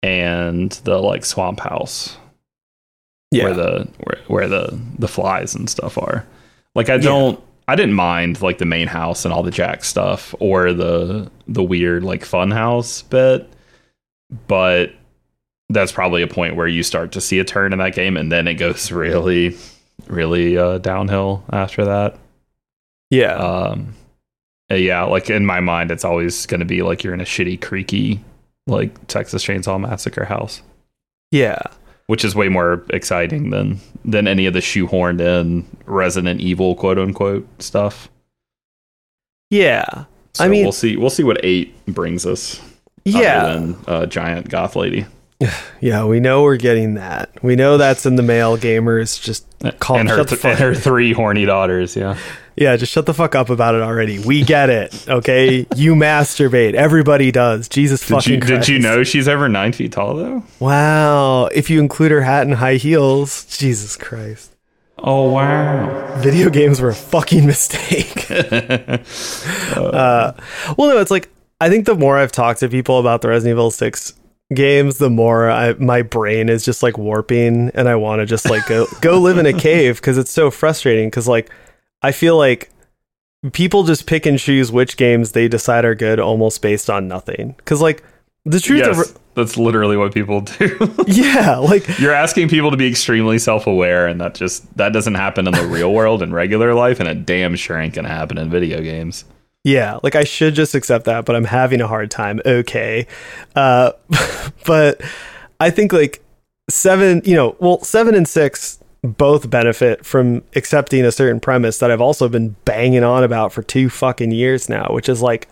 and 0.05 0.71
the 0.85 0.99
like 0.99 1.25
swamp 1.25 1.61
house. 1.61 2.17
Yeah. 3.31 3.45
Where 3.45 3.55
the 3.55 3.89
where, 4.05 4.21
where 4.27 4.49
the 4.49 4.81
the 4.99 5.09
flies 5.09 5.55
and 5.55 5.69
stuff 5.69 5.97
are. 5.99 6.27
Like 6.75 6.91
I 6.91 6.99
don't 6.99 7.39
yeah 7.39 7.45
I 7.67 7.77
didn't 7.77 7.95
mind 7.95 8.43
like 8.43 8.59
the 8.59 8.67
main 8.67 8.89
house 8.89 9.25
and 9.25 9.33
all 9.33 9.43
the 9.43 9.51
Jack 9.51 9.85
stuff 9.85 10.35
or 10.39 10.73
the 10.73 11.31
the 11.49 11.63
weird 11.63 12.05
like 12.05 12.25
fun 12.25 12.51
house 12.51 13.03
bit, 13.03 13.51
but 14.47 14.93
that's 15.71 15.93
probably 15.93 16.21
a 16.23 16.29
point 16.29 16.57
where 16.57 16.69
you 16.69 16.83
start 16.83 17.13
to 17.13 17.21
see 17.23 17.39
a 17.39 17.45
turn 17.45 17.73
in 17.73 17.79
that 17.79 17.95
game 17.95 18.17
and 18.19 18.31
then 18.31 18.47
it 18.47 18.55
goes 18.55 18.93
really 18.93 19.57
really 20.09 20.59
uh, 20.59 20.79
downhill 20.79 21.43
after 21.51 21.87
that. 21.87 22.19
Yeah. 23.11 23.35
Um 23.37 23.95
yeah, 24.71 25.05
like 25.05 25.31
in 25.31 25.47
my 25.47 25.61
mind 25.61 25.91
it's 25.91 26.05
always 26.05 26.47
going 26.47 26.61
to 26.61 26.67
be 26.67 26.83
like 26.83 27.05
you're 27.05 27.15
in 27.15 27.21
a 27.21 27.25
shitty 27.25 27.63
creaky 27.63 28.21
like 28.67 29.07
Texas 29.07 29.45
Chainsaw 29.45 29.81
Massacre 29.81 30.25
house. 30.25 30.63
Yeah 31.31 31.61
which 32.07 32.25
is 32.25 32.35
way 32.35 32.49
more 32.49 32.85
exciting 32.91 33.51
than 33.51 33.81
than 34.05 34.29
any 34.29 34.47
of 34.47 34.55
the 34.55 34.61
shoehorned 34.61 35.21
in 35.21 35.65
Resident 35.87 36.41
Evil 36.41 36.75
quote 36.75 36.99
unquote 36.99 37.47
stuff. 37.63 38.09
Yeah, 39.51 40.05
so 40.33 40.45
I 40.45 40.49
mean, 40.49 40.65
we'll 40.65 40.73
see. 40.73 40.97
We'll 40.97 41.11
see 41.11 41.23
what 41.25 41.41
eight 41.45 41.75
brings 41.87 42.27
us. 42.27 42.61
Yeah, 43.05 43.47
than 43.47 43.77
uh, 43.87 44.07
giant 44.07 44.49
goth 44.49 44.77
lady. 44.77 45.07
Yeah, 45.81 46.07
we 46.07 46.21
know 46.21 46.43
we're 46.45 46.57
getting 46.57 46.95
that. 46.95 47.31
We 47.43 47.57
know 47.57 47.77
that's 47.77 48.07
in 48.07 48.17
the 48.17 48.23
mail. 48.23 48.57
Gamers 48.57 49.21
just 49.21 49.47
call 49.79 49.99
and 49.99 50.09
her, 50.09 50.25
th- 50.25 50.43
and 50.43 50.59
her 50.59 50.75
three 50.75 51.13
horny 51.13 51.45
daughters. 51.45 51.95
Yeah. 51.95 52.17
Yeah, 52.57 52.77
just 52.77 52.93
shut 52.93 53.07
the 53.07 53.15
fuck 53.15 53.35
up 53.35 53.51
about 53.51 53.75
it 53.75 53.83
already. 53.83 54.19
We 54.19 54.45
get 54.45 54.71
it. 54.71 55.09
Okay, 55.09 55.67
you 55.75 55.95
masturbate. 55.95 56.75
Everybody 56.75 57.33
does. 57.33 57.69
Jesus 57.69 58.01
did 58.01 58.15
fucking 58.15 58.35
you, 58.35 58.41
Christ. 58.41 58.67
Did 58.67 58.69
you 58.69 58.79
know 58.79 59.03
she's 59.03 59.27
over 59.27 59.49
nine 59.49 59.73
feet 59.73 59.93
tall 59.93 60.15
though? 60.15 60.45
Wow. 60.61 61.47
If 61.47 61.69
you 61.69 61.81
include 61.81 62.13
her 62.13 62.23
hat 62.23 62.47
and 62.47 62.55
high 62.55 62.77
heels, 62.77 63.45
Jesus 63.57 63.97
Christ. 63.97 64.53
Oh 64.99 65.31
wow! 65.31 66.19
Video 66.21 66.49
games 66.49 66.81
were 66.81 66.89
a 66.89 66.95
fucking 66.95 67.45
mistake. 67.45 68.31
uh, 68.31 70.33
well, 70.79 70.89
no, 70.89 70.99
it's 70.99 71.11
like 71.11 71.29
I 71.61 71.69
think 71.69 71.85
the 71.85 71.95
more 71.95 72.17
I've 72.17 72.33
talked 72.33 72.61
to 72.61 72.69
people 72.69 72.99
about 72.99 73.21
the 73.21 73.29
Resident 73.29 73.57
Evil 73.57 73.71
Six 73.71 74.15
games, 74.55 74.99
the 74.99 75.11
more 75.11 75.51
I, 75.51 75.75
my 75.75 76.03
brain 76.03 76.49
is 76.49 76.65
just 76.65 76.83
like 76.83 76.97
warping, 76.97 77.71
and 77.75 77.89
I 77.89 77.97
want 77.97 78.21
to 78.21 78.27
just 78.27 78.49
like 78.49 78.67
go 78.67 78.87
go 79.01 79.19
live 79.19 79.37
in 79.37 79.47
a 79.47 79.53
cave 79.53 79.97
because 79.97 80.17
it's 80.17 80.31
so 80.31 80.51
frustrating. 80.51 81.09
Because 81.09 81.29
like 81.29 81.51
I 82.05 82.13
feel 82.13 82.37
like 82.37 82.71
people 83.53 83.85
just 83.85 84.07
pick 84.07 84.27
and 84.27 84.39
choose 84.39 84.71
which 84.71 84.99
games 84.99 85.33
they 85.33 85.49
decide 85.49 85.85
are 85.87 85.95
good 85.95 86.21
almost 86.21 86.61
based 86.61 86.91
on 86.91 87.09
nothing. 87.09 87.55
Because 87.57 87.81
like 87.81 88.05
the 88.45 88.61
truth 88.61 88.81
yes, 88.81 89.11
of 89.11 89.19
that's 89.35 89.57
literally 89.57 89.97
what 89.97 90.13
people 90.13 90.43
do. 90.43 90.95
yeah, 91.07 91.57
like 91.57 91.99
you're 91.99 92.13
asking 92.13 92.51
people 92.51 92.71
to 92.71 92.77
be 92.77 92.87
extremely 92.87 93.39
self-aware, 93.39 94.07
and 94.07 94.21
that 94.21 94.35
just 94.35 94.77
that 94.77 94.93
doesn't 94.93 95.15
happen 95.15 95.47
in 95.47 95.55
the 95.55 95.67
real 95.67 95.93
world 95.99 96.23
in 96.23 96.33
regular 96.33 96.75
life, 96.75 97.01
and 97.01 97.09
it 97.09 97.25
damn 97.25 97.57
sure 97.57 97.79
ain't 97.79 97.95
gonna 97.95 98.09
happen 98.09 98.37
in 98.37 98.51
video 98.51 98.83
games. 98.83 99.25
Yeah, 99.65 99.99
like 100.03 100.15
I 100.15 100.25
should 100.25 100.55
just 100.55 100.75
accept 100.75 101.07
that, 101.07 101.25
but 101.25 101.35
I'm 101.35 101.45
having 101.45 101.81
a 101.81 101.89
hard 101.89 102.11
time. 102.11 102.39
Okay, 102.45 103.07
uh, 103.57 103.93
but 104.67 105.01
I 105.59 105.71
think 105.71 105.95
like 105.95 106.23
seven, 106.69 107.23
you 107.25 107.35
know, 107.35 107.57
well, 107.61 107.83
seven 107.83 108.15
and 108.15 108.29
six 108.29 108.79
both 109.05 109.51
benefit 109.51 110.05
from 110.05 110.43
accepting 110.57 111.05
a 111.05 111.13
certain 111.13 111.39
premise 111.39 111.79
that 111.79 111.91
I've 111.91 112.01
also 112.01 112.29
been 112.29 112.57
banging 112.65 113.05
on 113.05 113.23
about 113.23 113.53
for 113.53 113.63
two 113.63 113.91
fucking 113.91 114.33
years 114.33 114.69
now, 114.69 114.87
which 114.91 115.11
is 115.11 115.21
like 115.21 115.49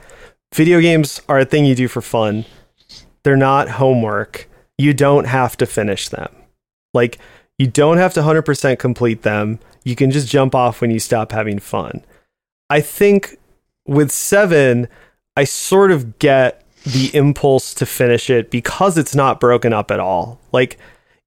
video 0.55 0.81
games 0.81 1.21
are 1.29 1.41
a 1.41 1.45
thing 1.45 1.67
you 1.67 1.75
do 1.75 1.87
for 1.87 2.01
fun. 2.01 2.47
They're 3.25 3.37
not 3.37 3.69
homework. 3.69 4.49
You 4.79 4.95
don't 4.95 5.27
have 5.27 5.57
to 5.59 5.67
finish 5.67 6.09
them. 6.09 6.35
Like, 6.95 7.19
you 7.59 7.67
don't 7.67 7.99
have 7.99 8.15
to 8.15 8.21
100% 8.21 8.79
complete 8.79 9.23
them. 9.23 9.59
You 9.85 9.95
can 9.95 10.11
just 10.11 10.29
jump 10.29 10.55
off 10.55 10.81
when 10.81 10.91
you 10.91 10.99
stop 10.99 11.33
having 11.33 11.59
fun. 11.59 12.03
I 12.71 12.81
think 12.81 13.39
with 13.87 14.11
seven, 14.11 14.89
I 15.37 15.45
sort 15.45 15.93
of 15.93 16.19
get 16.19 16.65
the 16.85 17.15
impulse 17.15 17.75
to 17.75 17.87
finish 17.87 18.31
it 18.31 18.51
because 18.51 18.99
it's 18.99 19.15
not 19.15 19.41
broken 19.41 19.73
up 19.73 19.91
at 19.91 20.01
all. 20.01 20.41
Like, 20.53 20.79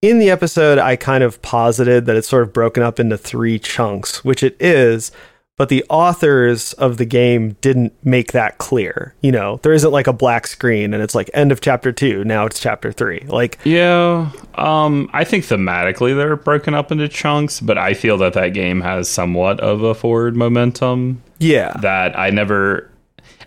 in 0.09 0.19
the 0.19 0.29
episode, 0.29 0.77
I 0.77 0.95
kind 0.95 1.23
of 1.23 1.41
posited 1.41 2.05
that 2.05 2.15
it's 2.15 2.27
sort 2.27 2.43
of 2.43 2.53
broken 2.53 2.83
up 2.83 2.99
into 2.99 3.17
three 3.17 3.57
chunks, 3.57 4.23
which 4.23 4.43
it 4.43 4.55
is, 4.59 5.11
but 5.57 5.69
the 5.69 5.83
authors 5.89 6.73
of 6.73 6.97
the 6.97 7.05
game 7.05 7.55
didn't 7.61 7.93
make 8.03 8.33
that 8.33 8.57
clear. 8.57 9.15
You 9.21 9.31
know, 9.31 9.59
there 9.63 9.73
isn't 9.73 9.91
like 9.91 10.07
a 10.07 10.13
black 10.13 10.47
screen 10.47 10.93
and 10.93 11.01
it's 11.01 11.15
like 11.15 11.29
end 11.33 11.51
of 11.51 11.61
chapter 11.61 11.91
2, 11.91 12.23
now 12.23 12.45
it's 12.45 12.59
chapter 12.59 12.91
3. 12.91 13.25
Like 13.27 13.57
Yeah, 13.63 14.31
um 14.55 15.09
I 15.13 15.23
think 15.23 15.45
thematically 15.45 16.15
they're 16.15 16.35
broken 16.35 16.73
up 16.73 16.91
into 16.91 17.07
chunks, 17.07 17.59
but 17.59 17.77
I 17.77 17.93
feel 17.93 18.17
that 18.17 18.33
that 18.33 18.49
game 18.49 18.81
has 18.81 19.09
somewhat 19.09 19.59
of 19.59 19.81
a 19.81 19.95
forward 19.95 20.35
momentum 20.35 21.21
yeah. 21.39 21.73
that 21.81 22.17
I 22.17 22.29
never 22.29 22.91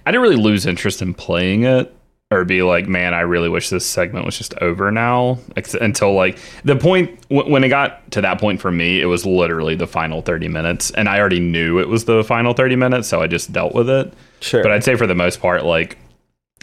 I 0.06 0.10
didn't 0.10 0.22
really 0.22 0.42
lose 0.42 0.66
interest 0.66 1.02
in 1.02 1.14
playing 1.14 1.64
it 1.64 1.94
or 2.30 2.44
be 2.44 2.62
like, 2.62 2.86
man, 2.86 3.14
I 3.14 3.20
really 3.20 3.48
wish 3.48 3.70
this 3.70 3.86
segment 3.86 4.26
was 4.26 4.36
just 4.36 4.54
over 4.58 4.90
now. 4.90 5.38
Until 5.80 6.12
like 6.14 6.38
the 6.62 6.76
point 6.76 7.20
w- 7.30 7.50
when 7.50 7.64
it 7.64 7.68
got 7.70 8.10
to 8.12 8.20
that 8.20 8.38
point 8.38 8.60
for 8.60 8.70
me, 8.70 9.00
it 9.00 9.06
was 9.06 9.24
literally 9.24 9.74
the 9.74 9.86
final 9.86 10.20
30 10.20 10.48
minutes, 10.48 10.90
and 10.90 11.08
I 11.08 11.18
already 11.20 11.40
knew 11.40 11.78
it 11.78 11.88
was 11.88 12.04
the 12.04 12.22
final 12.24 12.52
30 12.52 12.76
minutes, 12.76 13.08
so 13.08 13.22
I 13.22 13.26
just 13.28 13.52
dealt 13.52 13.74
with 13.74 13.88
it. 13.88 14.12
Sure. 14.40 14.62
But 14.62 14.72
I'd 14.72 14.84
say 14.84 14.94
for 14.94 15.06
the 15.06 15.14
most 15.14 15.40
part, 15.40 15.64
like, 15.64 15.96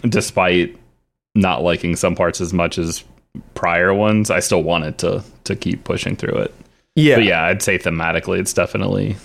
despite 0.07 0.75
not 1.33 1.63
liking 1.63 1.95
some 1.95 2.15
parts 2.15 2.39
as 2.41 2.53
much 2.53 2.77
as 2.77 3.03
prior 3.55 3.93
ones, 3.93 4.29
I 4.29 4.39
still 4.39 4.63
wanted 4.63 4.97
to 4.99 5.23
to 5.45 5.55
keep 5.55 5.83
pushing 5.83 6.15
through 6.15 6.37
it. 6.37 6.53
yeah. 6.95 7.15
But 7.15 7.23
yeah, 7.25 7.43
I'd 7.43 7.61
say 7.61 7.77
thematically, 7.79 8.39
it's 8.39 8.53
definitely 8.53 9.15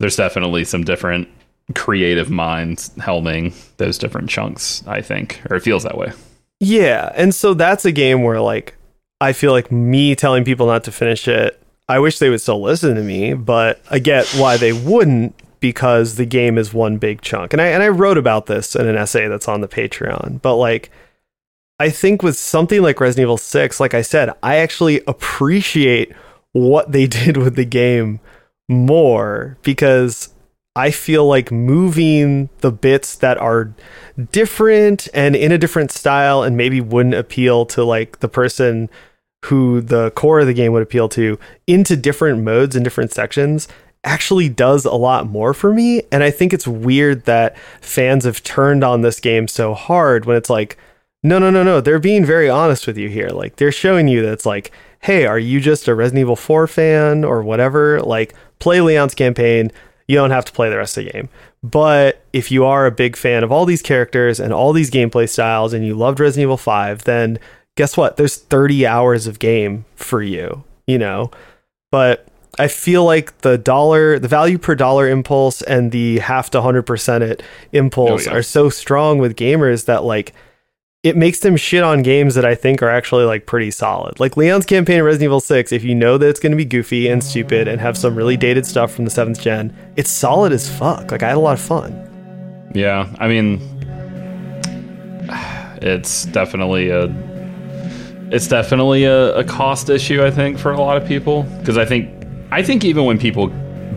there's 0.00 0.16
definitely 0.16 0.64
some 0.64 0.82
different 0.84 1.28
creative 1.74 2.30
minds 2.30 2.90
helming 2.96 3.54
those 3.76 3.98
different 3.98 4.30
chunks. 4.30 4.82
I 4.86 5.00
think, 5.00 5.40
or 5.50 5.56
it 5.56 5.62
feels 5.62 5.82
that 5.82 5.98
way. 5.98 6.12
Yeah, 6.60 7.12
and 7.14 7.34
so 7.34 7.54
that's 7.54 7.84
a 7.84 7.92
game 7.92 8.22
where 8.22 8.40
like 8.40 8.76
I 9.20 9.32
feel 9.32 9.52
like 9.52 9.72
me 9.72 10.14
telling 10.14 10.44
people 10.44 10.66
not 10.66 10.84
to 10.84 10.92
finish 10.92 11.28
it, 11.28 11.60
I 11.88 11.98
wish 11.98 12.18
they 12.18 12.30
would 12.30 12.40
still 12.40 12.60
listen 12.60 12.94
to 12.96 13.02
me, 13.02 13.34
but 13.34 13.80
I 13.90 13.98
get 13.98 14.26
why 14.28 14.56
they 14.56 14.72
wouldn't 14.72 15.34
because 15.60 16.16
the 16.16 16.26
game 16.26 16.58
is 16.58 16.74
one 16.74 16.98
big 16.98 17.22
chunk. 17.22 17.52
And 17.52 17.62
I 17.62 17.66
and 17.66 17.82
I 17.82 17.88
wrote 17.88 18.18
about 18.18 18.46
this 18.46 18.74
in 18.74 18.86
an 18.86 18.96
essay 18.96 19.28
that's 19.28 19.48
on 19.48 19.60
the 19.60 19.68
Patreon. 19.68 20.42
But 20.42 20.56
like 20.56 20.90
I 21.78 21.90
think 21.90 22.22
with 22.22 22.36
something 22.36 22.82
like 22.82 23.00
Resident 23.00 23.24
Evil 23.24 23.36
6, 23.36 23.80
like 23.80 23.92
I 23.94 24.02
said, 24.02 24.30
I 24.42 24.56
actually 24.56 25.02
appreciate 25.06 26.12
what 26.52 26.92
they 26.92 27.06
did 27.06 27.36
with 27.36 27.56
the 27.56 27.64
game 27.64 28.20
more 28.68 29.56
because 29.62 30.30
I 30.76 30.90
feel 30.90 31.26
like 31.26 31.50
moving 31.50 32.50
the 32.58 32.70
bits 32.70 33.16
that 33.16 33.38
are 33.38 33.74
different 34.30 35.08
and 35.14 35.34
in 35.34 35.50
a 35.50 35.56
different 35.56 35.90
style 35.90 36.42
and 36.42 36.54
maybe 36.54 36.82
wouldn't 36.82 37.14
appeal 37.14 37.64
to 37.66 37.82
like 37.82 38.20
the 38.20 38.28
person 38.28 38.90
who 39.46 39.80
the 39.80 40.10
core 40.10 40.40
of 40.40 40.46
the 40.46 40.52
game 40.52 40.72
would 40.72 40.82
appeal 40.82 41.08
to 41.08 41.38
into 41.66 41.96
different 41.96 42.42
modes 42.42 42.76
and 42.76 42.84
different 42.84 43.10
sections 43.10 43.68
actually 44.04 44.50
does 44.50 44.84
a 44.84 44.94
lot 44.94 45.26
more 45.26 45.54
for 45.54 45.72
me. 45.72 46.02
And 46.12 46.22
I 46.22 46.30
think 46.30 46.52
it's 46.52 46.68
weird 46.68 47.24
that 47.24 47.56
fans 47.80 48.24
have 48.24 48.42
turned 48.42 48.84
on 48.84 49.00
this 49.00 49.18
game 49.18 49.48
so 49.48 49.72
hard 49.72 50.26
when 50.26 50.36
it's 50.36 50.50
like 50.50 50.76
no 51.22 51.38
no 51.38 51.50
no 51.50 51.62
no 51.62 51.80
they're 51.80 51.98
being 51.98 52.24
very 52.24 52.50
honest 52.50 52.86
with 52.86 52.98
you 52.98 53.08
here. 53.08 53.30
Like 53.30 53.56
they're 53.56 53.72
showing 53.72 54.08
you 54.08 54.20
that 54.22 54.32
it's 54.32 54.46
like 54.46 54.72
hey 55.00 55.24
are 55.24 55.38
you 55.38 55.58
just 55.58 55.88
a 55.88 55.94
Resident 55.94 56.20
Evil 56.20 56.36
4 56.36 56.66
fan 56.66 57.24
or 57.24 57.42
whatever? 57.42 58.02
Like 58.02 58.34
play 58.58 58.82
Leon's 58.82 59.14
campaign 59.14 59.72
you 60.08 60.16
don't 60.16 60.30
have 60.30 60.44
to 60.44 60.52
play 60.52 60.70
the 60.70 60.76
rest 60.76 60.96
of 60.98 61.04
the 61.04 61.10
game. 61.10 61.28
But 61.62 62.22
if 62.32 62.50
you 62.52 62.64
are 62.64 62.86
a 62.86 62.90
big 62.92 63.16
fan 63.16 63.42
of 63.42 63.50
all 63.50 63.64
these 63.64 63.82
characters 63.82 64.38
and 64.38 64.52
all 64.52 64.72
these 64.72 64.90
gameplay 64.90 65.28
styles 65.28 65.72
and 65.72 65.84
you 65.84 65.94
loved 65.94 66.20
Resident 66.20 66.42
Evil 66.44 66.56
5, 66.56 67.04
then 67.04 67.38
guess 67.76 67.96
what? 67.96 68.16
There's 68.16 68.36
30 68.36 68.86
hours 68.86 69.26
of 69.26 69.38
game 69.38 69.84
for 69.96 70.22
you, 70.22 70.62
you 70.86 70.98
know? 70.98 71.30
But 71.90 72.26
I 72.58 72.68
feel 72.68 73.04
like 73.04 73.38
the 73.38 73.58
dollar, 73.58 74.18
the 74.18 74.28
value 74.28 74.58
per 74.58 74.74
dollar 74.74 75.08
impulse 75.08 75.60
and 75.62 75.92
the 75.92 76.20
half 76.20 76.50
to 76.50 76.58
100% 76.58 77.20
it 77.22 77.42
impulse 77.72 78.26
Oh, 78.26 78.30
yeah. 78.30 78.36
are 78.38 78.42
so 78.42 78.68
strong 78.70 79.18
with 79.18 79.36
gamers 79.36 79.86
that 79.86 80.04
like 80.04 80.32
it 81.06 81.16
makes 81.16 81.38
them 81.38 81.56
shit 81.56 81.84
on 81.84 82.02
games 82.02 82.34
that 82.34 82.44
I 82.44 82.56
think 82.56 82.82
are 82.82 82.90
actually 82.90 83.24
like 83.24 83.46
pretty 83.46 83.70
solid. 83.70 84.18
Like 84.18 84.36
Leon's 84.36 84.66
campaign 84.66 84.98
in 84.98 85.04
Resident 85.04 85.26
Evil 85.26 85.38
6, 85.38 85.70
if 85.70 85.84
you 85.84 85.94
know 85.94 86.18
that 86.18 86.28
it's 86.28 86.40
going 86.40 86.50
to 86.50 86.56
be 86.56 86.64
goofy 86.64 87.06
and 87.06 87.22
stupid 87.22 87.68
and 87.68 87.80
have 87.80 87.96
some 87.96 88.16
really 88.16 88.36
dated 88.36 88.66
stuff 88.66 88.92
from 88.92 89.04
the 89.04 89.10
7th 89.12 89.40
gen, 89.40 89.72
it's 89.94 90.10
solid 90.10 90.50
as 90.52 90.68
fuck. 90.68 91.12
Like 91.12 91.22
I 91.22 91.28
had 91.28 91.36
a 91.36 91.40
lot 91.40 91.52
of 91.52 91.60
fun. 91.60 92.72
Yeah, 92.74 93.08
I 93.20 93.28
mean, 93.28 93.60
it's 95.80 96.24
definitely 96.26 96.90
a 96.90 97.04
it's 98.32 98.48
definitely 98.48 99.04
a, 99.04 99.36
a 99.36 99.44
cost 99.44 99.88
issue. 99.88 100.24
I 100.24 100.32
think 100.32 100.58
for 100.58 100.72
a 100.72 100.80
lot 100.80 100.96
of 100.96 101.06
people 101.06 101.44
because 101.60 101.78
I 101.78 101.84
think 101.84 102.10
I 102.50 102.64
think 102.64 102.84
even 102.84 103.04
when 103.04 103.16
people 103.16 103.46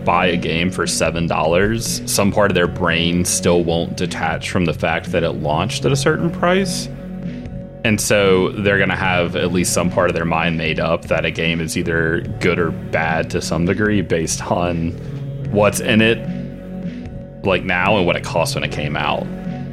buy 0.06 0.28
a 0.28 0.38
game 0.38 0.70
for 0.70 0.86
seven 0.86 1.26
dollars, 1.26 2.04
some 2.06 2.32
part 2.32 2.52
of 2.52 2.56
their 2.56 2.68
brain 2.68 3.26
still 3.26 3.64
won't 3.64 3.98
detach 3.98 4.52
from 4.52 4.66
the 4.66 4.74
fact 4.76 5.12
that 5.12 5.24
it 5.24 5.32
launched 5.32 5.86
at 5.86 5.92
a 5.92 5.96
certain 5.96 6.30
price. 6.30 6.88
And 7.84 8.00
so 8.02 8.50
they're 8.50 8.78
going 8.78 8.90
to 8.90 8.96
have 8.96 9.36
at 9.36 9.52
least 9.52 9.74
some 9.74 9.90
part 9.90 10.10
of 10.10 10.16
their 10.16 10.26
mind 10.26 10.58
made 10.58 10.80
up 10.80 11.06
that 11.06 11.26
a 11.26 11.32
game 11.32 11.62
is 11.62 11.78
either 11.78 12.22
good 12.40 12.60
or 12.60 12.72
bad 12.72 13.30
to 13.32 13.42
some 13.42 13.66
degree 13.66 14.02
based 14.02 14.42
on 14.52 14.92
what's 15.52 15.80
in 15.80 16.02
it 16.02 16.18
like 17.46 17.64
now 17.64 17.98
and 17.98 18.06
what 18.06 18.16
it 18.16 18.24
cost 18.24 18.56
when 18.56 18.64
it 18.64 18.72
came 18.72 18.98
out. 18.98 19.26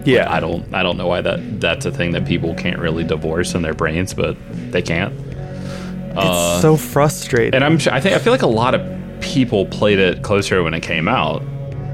Yeah. 0.06 0.32
I 0.32 0.38
don't 0.38 0.72
I 0.72 0.82
don't 0.84 0.96
know 0.96 1.08
why 1.08 1.20
that 1.20 1.60
that's 1.60 1.84
a 1.84 1.90
thing 1.90 2.12
that 2.12 2.24
people 2.24 2.54
can't 2.54 2.78
really 2.78 3.02
divorce 3.02 3.54
in 3.54 3.62
their 3.62 3.74
brains, 3.74 4.14
but 4.14 4.36
they 4.70 4.82
can't. 4.82 5.12
it's 5.12 6.16
uh, 6.16 6.60
so 6.60 6.76
frustrating. 6.76 7.54
And 7.54 7.64
I'm 7.64 7.74
I 7.92 8.00
think 8.00 8.14
I 8.14 8.18
feel 8.18 8.32
like 8.32 8.42
a 8.42 8.46
lot 8.46 8.74
of 8.74 9.20
people 9.20 9.66
played 9.66 9.98
it 9.98 10.22
closer 10.22 10.62
when 10.62 10.74
it 10.74 10.82
came 10.82 11.08
out. 11.08 11.42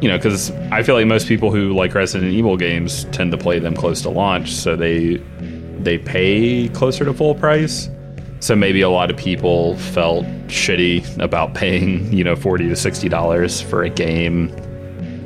You 0.03 0.09
know, 0.09 0.19
because 0.19 0.51
I 0.73 0.83
feel 0.83 0.97
like 0.97 1.07
most 1.07 1.29
people 1.29 1.53
who 1.53 1.73
like 1.75 1.95
Resident 1.95 2.33
Evil 2.33 2.57
games 2.57 3.05
tend 3.13 3.31
to 3.31 3.39
play 3.39 3.61
them 3.61 3.77
close 3.77 4.03
to 4.03 4.11
launch, 4.11 4.53
so 4.53 4.75
they 4.75 5.23
they 5.85 5.99
pay 5.99 6.69
closer 6.69 7.05
to 7.05 7.13
full 7.13 7.35
price. 7.35 7.89
So 8.41 8.57
maybe 8.57 8.81
a 8.81 8.89
lot 8.91 9.11
of 9.11 9.17
people 9.17 9.77
felt 9.77 10.25
shitty 10.49 11.19
about 11.23 11.55
paying, 11.55 12.13
you 12.13 12.25
know, 12.25 12.35
forty 12.35 12.69
to 12.69 12.75
sixty 12.77 13.09
dollars 13.09 13.61
for 13.61 13.85
a 13.85 13.91
game 13.91 14.53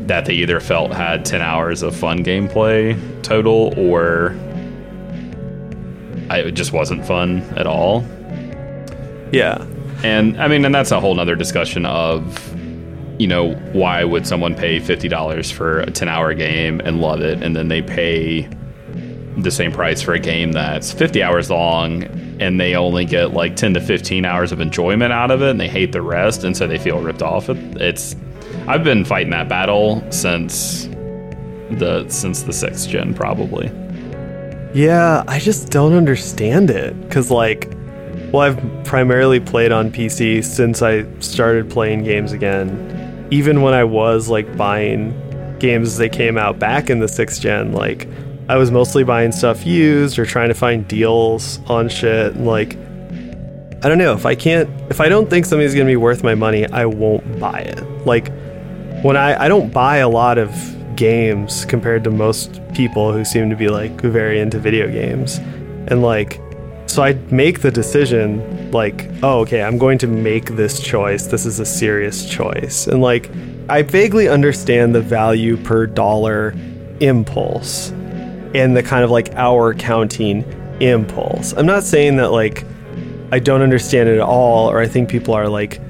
that 0.07 0.27
they 0.27 0.35
either 0.35 0.61
felt 0.61 0.93
had 0.93 1.25
ten 1.25 1.41
hours 1.41 1.83
of 1.83 1.97
fun 1.97 2.23
gameplay 2.23 2.95
total, 3.23 3.73
or 3.79 4.37
I, 6.29 6.41
it 6.41 6.53
just 6.53 6.73
wasn't 6.73 7.07
fun 7.07 7.41
at 7.57 7.67
all. 7.67 8.05
yeah. 9.33 9.65
And 10.05 10.41
I 10.41 10.47
mean, 10.47 10.65
and 10.65 10.75
that's 10.75 10.91
a 10.91 11.01
whole 11.01 11.15
nother 11.15 11.35
discussion 11.35 11.87
of, 11.87 12.55
you 13.19 13.27
know, 13.27 13.55
why 13.73 14.05
would 14.05 14.27
someone 14.27 14.55
pay 14.55 14.79
fifty 14.79 15.09
dollars 15.09 15.51
for 15.51 15.81
a 15.81 15.91
ten 15.91 16.09
hour 16.09 16.35
game 16.35 16.81
and 16.81 17.01
love 17.01 17.23
it, 17.23 17.43
and 17.43 17.57
then 17.57 17.69
they 17.69 17.81
pay 17.81 18.47
the 19.37 19.51
same 19.51 19.71
price 19.71 20.01
for 20.01 20.15
a 20.15 20.19
game 20.19 20.53
that's 20.53 20.93
fifty 20.93 21.23
hours 21.23 21.51
long, 21.51 22.05
and 22.41 22.59
they 22.61 22.75
only 22.75 23.05
get 23.05 23.33
like 23.33 23.57
ten 23.57 23.75
to 23.75 23.81
fifteen 23.81 24.25
hours 24.25 24.53
of 24.53 24.61
enjoyment 24.61 25.13
out 25.13 25.31
of 25.31 25.43
it, 25.43 25.51
and 25.51 25.61
they 25.61 25.69
hate 25.69 25.93
the 25.93 26.03
rest, 26.03 26.45
and 26.45 26.57
so 26.57 26.67
they 26.67 26.79
feel 26.79 27.01
ripped 27.01 27.23
off. 27.23 27.49
It's, 27.49 28.17
I've 28.67 28.85
been 28.85 29.05
fighting 29.05 29.31
that 29.31 29.49
battle 29.49 30.03
since 30.11 30.87
the 31.71 32.07
since 32.09 32.43
the 32.43 32.53
sixth 32.53 32.89
gen, 32.89 33.15
probably. 33.15 33.71
Yeah, 34.75 35.25
I 35.27 35.39
just 35.39 35.71
don't 35.71 35.95
understand 35.95 36.71
it 36.71 37.01
because, 37.03 37.31
like, 37.31 37.71
well, 38.33 38.43
I've 38.43 38.85
primarily 38.85 39.41
played 39.41 39.73
on 39.73 39.91
PC 39.91 40.45
since 40.45 40.83
I 40.83 41.07
started 41.21 41.71
playing 41.71 42.05
games 42.05 42.33
again. 42.33 43.29
Even 43.31 43.63
when 43.63 43.75
I 43.75 43.85
was 43.85 44.29
like 44.29 44.57
buying 44.57 45.11
games 45.59 45.89
as 45.89 45.99
they 45.99 46.09
came 46.09 46.37
out 46.37 46.59
back 46.59 46.91
in 46.91 47.01
the 47.01 47.09
sixth 47.09 47.41
gen, 47.41 47.73
like 47.73 48.07
I 48.49 48.57
was 48.57 48.71
mostly 48.71 49.03
buying 49.03 49.33
stuff 49.33 49.67
used 49.67 50.19
or 50.19 50.25
trying 50.25 50.49
to 50.49 50.55
find 50.55 50.87
deals 50.87 51.61
on 51.67 51.89
shit. 51.89 52.35
And 52.35 52.47
like, 52.47 52.77
I 53.85 53.89
don't 53.89 53.99
know 53.99 54.15
if 54.15 54.25
I 54.25 54.35
can't, 54.35 54.71
if 54.91 55.01
I 55.01 55.09
don't 55.09 55.29
think 55.29 55.47
something's 55.47 55.75
gonna 55.75 55.87
be 55.87 55.97
worth 55.97 56.23
my 56.23 56.35
money, 56.35 56.67
I 56.67 56.87
won't 56.87 57.41
buy 57.41 57.61
it. 57.61 58.07
Like, 58.07 58.31
when 59.03 59.17
I 59.17 59.45
I 59.45 59.49
don't 59.49 59.73
buy 59.73 59.99
a 59.99 60.09
lot 60.09 60.39
of 60.39 60.51
games 60.97 61.65
compared 61.67 62.03
to 62.05 62.11
most 62.11 62.61
people 62.75 63.13
who 63.13 63.25
seem 63.25 63.51
to 63.51 63.57
be 63.57 63.69
like 63.69 64.01
very 64.01 64.41
into 64.41 64.59
video 64.59 64.91
games. 64.91 65.39
And 65.89 66.03
like 66.03 66.41
so 66.87 67.03
I 67.03 67.15
make 67.31 67.61
the 67.61 67.71
decision 67.71 68.71
like, 68.71 69.11
oh 69.23 69.41
okay, 69.41 69.63
I'm 69.63 69.79
going 69.79 69.99
to 69.99 70.07
make 70.07 70.57
this 70.57 70.81
choice. 70.81 71.27
This 71.27 71.47
is 71.47 71.61
a 71.61 71.67
serious 71.67 72.29
choice. 72.29 72.87
And 72.87 73.03
like 73.03 73.31
I 73.69 73.83
vaguely 73.83 74.29
understand 74.29 74.95
the 74.95 75.01
value 75.01 75.57
per 75.57 75.87
dollar 75.87 76.55
impulse 77.01 77.93
and 78.55 78.77
the 78.77 78.83
kind 78.83 79.05
of 79.05 79.11
like 79.11 79.35
hour 79.35 79.75
counting 79.75 80.45
impulse. 80.81 81.53
I'm 81.53 81.67
not 81.67 81.85
saying 81.85 82.17
that 82.17 82.33
like 82.33 82.65
I 83.33 83.39
don't 83.39 83.63
understand 83.63 84.09
it 84.09 84.17
at 84.17 84.21
all 84.21 84.71
or 84.71 84.79
I 84.79 84.87
think 84.87 85.09
people 85.09 85.35
are 85.35 85.49
like 85.49 85.81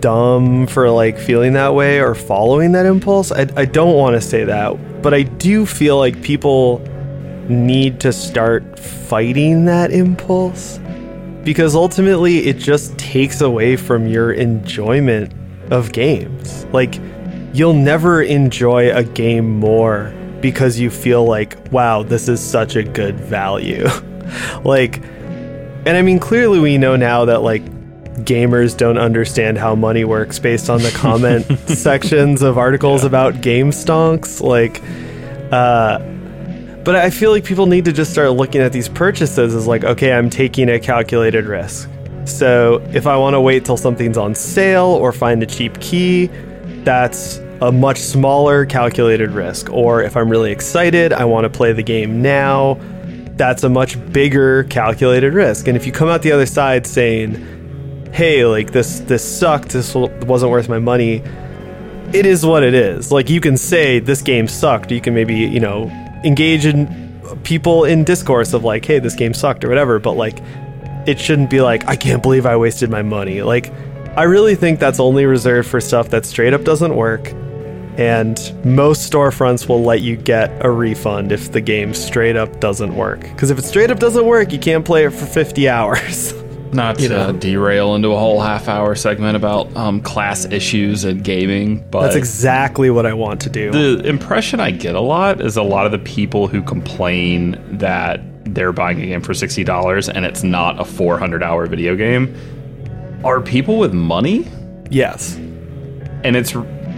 dumb 0.00 0.66
for 0.66 0.90
like 0.90 1.18
feeling 1.18 1.52
that 1.52 1.74
way 1.74 2.00
or 2.00 2.14
following 2.14 2.72
that 2.72 2.86
impulse. 2.86 3.30
I, 3.32 3.48
I 3.56 3.64
don't 3.64 3.94
want 3.96 4.14
to 4.14 4.20
say 4.20 4.44
that, 4.44 5.02
but 5.02 5.12
I 5.12 5.22
do 5.22 5.66
feel 5.66 5.98
like 5.98 6.22
people 6.22 6.78
need 7.48 8.00
to 8.00 8.12
start 8.12 8.78
fighting 8.78 9.64
that 9.66 9.90
impulse 9.90 10.78
because 11.44 11.74
ultimately 11.74 12.46
it 12.46 12.58
just 12.58 12.96
takes 12.98 13.40
away 13.40 13.76
from 13.76 14.06
your 14.06 14.32
enjoyment 14.32 15.32
of 15.70 15.92
games. 15.92 16.64
Like, 16.66 17.00
you'll 17.52 17.74
never 17.74 18.22
enjoy 18.22 18.94
a 18.94 19.02
game 19.02 19.58
more 19.58 20.14
because 20.40 20.78
you 20.78 20.90
feel 20.90 21.24
like, 21.24 21.56
wow, 21.72 22.02
this 22.02 22.28
is 22.28 22.40
such 22.40 22.76
a 22.76 22.82
good 22.82 23.18
value. 23.18 23.86
like, 24.64 24.98
and 24.98 25.90
I 25.90 26.02
mean, 26.02 26.18
clearly 26.18 26.58
we 26.58 26.78
know 26.78 26.96
now 26.96 27.24
that 27.26 27.42
like 27.42 27.64
gamers 28.24 28.76
don't 28.76 28.98
understand 28.98 29.58
how 29.58 29.74
money 29.74 30.04
works 30.04 30.38
based 30.38 30.68
on 30.68 30.82
the 30.82 30.90
comment 30.90 31.46
sections 31.68 32.42
of 32.42 32.58
articles 32.58 33.02
yeah. 33.02 33.08
about 33.08 33.40
game 33.40 33.70
stonks. 33.70 34.40
Like, 34.40 34.82
uh, 35.52 35.98
but 36.84 36.96
I 36.96 37.10
feel 37.10 37.30
like 37.30 37.44
people 37.44 37.66
need 37.66 37.84
to 37.86 37.92
just 37.92 38.12
start 38.12 38.32
looking 38.32 38.60
at 38.60 38.72
these 38.72 38.88
purchases 38.88 39.54
as 39.54 39.66
like, 39.66 39.84
okay, 39.84 40.12
I'm 40.12 40.30
taking 40.30 40.68
a 40.68 40.78
calculated 40.78 41.46
risk. 41.46 41.90
So 42.24 42.86
if 42.92 43.06
I 43.06 43.16
want 43.16 43.34
to 43.34 43.40
wait 43.40 43.64
till 43.64 43.76
something's 43.76 44.16
on 44.16 44.34
sale 44.34 44.86
or 44.86 45.12
find 45.12 45.42
a 45.42 45.46
cheap 45.46 45.78
key, 45.80 46.26
that's 46.84 47.38
a 47.62 47.70
much 47.70 47.98
smaller 47.98 48.64
calculated 48.64 49.32
risk. 49.32 49.70
Or 49.70 50.02
if 50.02 50.16
I'm 50.16 50.28
really 50.28 50.50
excited, 50.50 51.12
I 51.12 51.24
want 51.24 51.44
to 51.44 51.50
play 51.50 51.72
the 51.72 51.82
game 51.82 52.22
now, 52.22 52.78
that's 53.36 53.62
a 53.64 53.68
much 53.68 53.96
bigger 54.12 54.64
calculated 54.64 55.34
risk. 55.34 55.68
And 55.68 55.76
if 55.76 55.86
you 55.86 55.92
come 55.92 56.08
out 56.08 56.22
the 56.22 56.32
other 56.32 56.46
side 56.46 56.86
saying, 56.86 58.10
"Hey, 58.12 58.44
like 58.44 58.72
this 58.72 59.00
this 59.00 59.24
sucked. 59.24 59.70
This 59.70 59.94
wasn't 59.94 60.50
worth 60.50 60.68
my 60.68 60.78
money." 60.78 61.22
It 62.12 62.26
is 62.26 62.44
what 62.44 62.62
it 62.62 62.74
is. 62.74 63.12
Like 63.12 63.30
you 63.30 63.40
can 63.40 63.56
say 63.56 63.98
this 63.98 64.20
game 64.20 64.48
sucked. 64.48 64.90
You 64.90 65.00
can 65.00 65.14
maybe, 65.14 65.34
you 65.34 65.60
know, 65.60 65.90
engage 66.24 66.66
in 66.66 66.88
people 67.44 67.84
in 67.84 68.04
discourse 68.04 68.52
of 68.52 68.64
like, 68.64 68.84
"Hey, 68.84 68.98
this 68.98 69.14
game 69.14 69.32
sucked" 69.32 69.64
or 69.64 69.68
whatever, 69.68 69.98
but 69.98 70.12
like 70.12 70.40
it 71.06 71.18
shouldn't 71.18 71.50
be 71.50 71.60
like, 71.60 71.88
"I 71.88 71.96
can't 71.96 72.22
believe 72.22 72.46
I 72.46 72.56
wasted 72.56 72.90
my 72.90 73.02
money." 73.02 73.42
Like 73.42 73.72
I 74.16 74.24
really 74.24 74.54
think 74.54 74.80
that's 74.80 75.00
only 75.00 75.24
reserved 75.24 75.68
for 75.68 75.80
stuff 75.80 76.10
that 76.10 76.26
straight 76.26 76.52
up 76.52 76.64
doesn't 76.64 76.94
work 76.94 77.32
and 78.00 78.64
most 78.64 79.12
storefronts 79.12 79.68
will 79.68 79.82
let 79.82 80.00
you 80.00 80.16
get 80.16 80.50
a 80.64 80.70
refund 80.70 81.32
if 81.32 81.52
the 81.52 81.60
game 81.60 81.92
straight 81.92 82.34
up 82.34 82.58
doesn't 82.58 82.96
work. 82.96 83.20
Because 83.20 83.50
if 83.50 83.58
it 83.58 83.64
straight 83.66 83.90
up 83.90 83.98
doesn't 83.98 84.24
work, 84.24 84.52
you 84.52 84.58
can't 84.58 84.86
play 84.86 85.04
it 85.04 85.10
for 85.10 85.26
50 85.26 85.68
hours. 85.68 86.32
Not 86.72 86.98
you 86.98 87.08
to 87.08 87.14
know? 87.14 87.32
derail 87.32 87.94
into 87.96 88.08
a 88.12 88.18
whole 88.18 88.40
half 88.40 88.68
hour 88.68 88.94
segment 88.94 89.36
about 89.36 89.76
um, 89.76 90.00
class 90.00 90.46
issues 90.46 91.04
and 91.04 91.22
gaming, 91.22 91.86
but 91.90 92.02
that's 92.02 92.16
exactly 92.16 92.88
what 92.88 93.04
I 93.04 93.12
want 93.12 93.42
to 93.42 93.50
do. 93.50 93.70
The 93.70 94.08
impression 94.08 94.60
I 94.60 94.70
get 94.70 94.94
a 94.94 95.00
lot 95.00 95.42
is 95.42 95.58
a 95.58 95.62
lot 95.62 95.84
of 95.84 95.92
the 95.92 95.98
people 95.98 96.46
who 96.46 96.62
complain 96.62 97.60
that 97.78 98.20
they're 98.54 98.72
buying 98.72 99.02
a 99.02 99.06
game 99.06 99.20
for 99.20 99.34
sixty 99.34 99.64
dollars 99.64 100.08
and 100.08 100.24
it's 100.24 100.44
not 100.44 100.80
a 100.80 100.84
four 100.84 101.18
hundred 101.18 101.42
hour 101.42 101.66
video 101.66 101.96
game 101.96 102.34
are 103.24 103.40
people 103.40 103.76
with 103.76 103.92
money. 103.92 104.48
Yes, 104.90 105.34
and 105.34 106.36
it's 106.36 106.54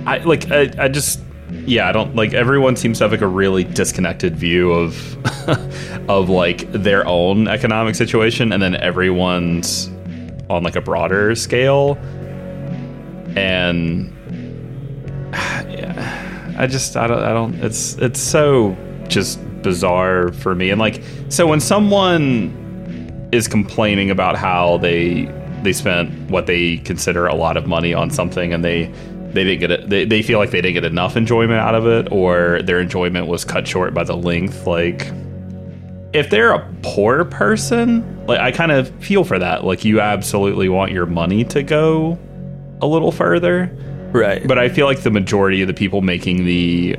I 0.07 0.19
like 0.19 0.51
I, 0.51 0.71
I 0.79 0.89
just 0.89 1.21
yeah, 1.67 1.89
I 1.89 1.93
don't 1.93 2.17
like 2.17 2.35
everyone 2.35 2.77
seems 2.77 2.99
to 2.99 3.05
have 3.05 3.13
like 3.13 3.21
a 3.21 3.27
really 3.27 3.65
disconnected 3.65 4.37
view 4.37 4.73
of 4.73 5.17
of 6.09 6.29
like 6.29 6.71
their 6.73 7.07
own 7.07 7.47
economic 7.49 7.95
situation 7.95 8.53
and 8.53 8.63
then 8.63 8.75
everyone's 8.77 9.89
on 10.51 10.63
like 10.63 10.77
a 10.77 10.81
broader 10.81 11.35
scale. 11.35 11.97
And 13.37 14.13
yeah, 15.33 16.55
I 16.59 16.67
just 16.67 16.97
I 16.97 17.07
don't 17.07 17.23
I 17.23 17.33
don't 17.33 17.55
it's 17.57 17.95
it's 17.97 18.21
so 18.21 18.77
just 19.09 19.41
bizarre 19.63 20.33
for 20.33 20.55
me. 20.55 20.71
And 20.71 20.81
like 20.81 21.03
so 21.29 21.47
when 21.47 21.61
someone 21.61 22.59
is 23.33 23.49
complaining 23.49 24.11
about 24.11 24.37
how 24.37 24.79
they 24.79 25.25
they 25.63 25.73
spent 25.73 26.31
what 26.31 26.47
they 26.47 26.79
consider 26.79 27.27
a 27.27 27.35
lot 27.35 27.57
of 27.57 27.67
money 27.67 27.95
on 27.95 28.11
something 28.11 28.53
and 28.53 28.65
they 28.65 28.93
they 29.33 29.45
didn't 29.45 29.61
get 29.61 29.71
it. 29.71 29.89
They, 29.89 30.05
they 30.05 30.23
feel 30.23 30.39
like 30.39 30.51
they 30.51 30.61
didn't 30.61 30.75
get 30.75 30.85
enough 30.85 31.17
enjoyment 31.17 31.61
out 31.61 31.75
of 31.75 31.87
it, 31.87 32.11
or 32.13 32.63
their 32.63 32.81
enjoyment 32.81 33.27
was 33.27 33.45
cut 33.45 33.67
short 33.67 33.95
by 33.95 34.05
the 34.05 34.17
length. 34.17 34.67
Like, 34.67 35.11
if 36.13 36.31
they're 36.31 36.53
a 36.53 36.75
poor 36.83 37.25
person, 37.25 38.27
like 38.27 38.41
I 38.41 38.53
kind 38.53 38.73
of 38.73 38.89
feel 39.03 39.25
for 39.25 39.39
that. 39.39 39.65
Like, 39.65 39.85
you 39.85 40.01
absolutely 40.01 40.69
want 40.69 40.93
your 40.93 41.07
money 41.07 41.45
to 41.45 41.63
go 41.63 42.19
a 42.81 42.87
little 42.87 43.13
further, 43.13 43.71
right? 44.13 44.47
But 44.47 44.59
I 44.59 44.69
feel 44.69 44.87
like 44.87 45.03
the 45.03 45.11
majority 45.11 45.63
of 45.63 45.69
the 45.69 45.75
people 45.75 46.03
making 46.03 46.45
the 46.45 46.97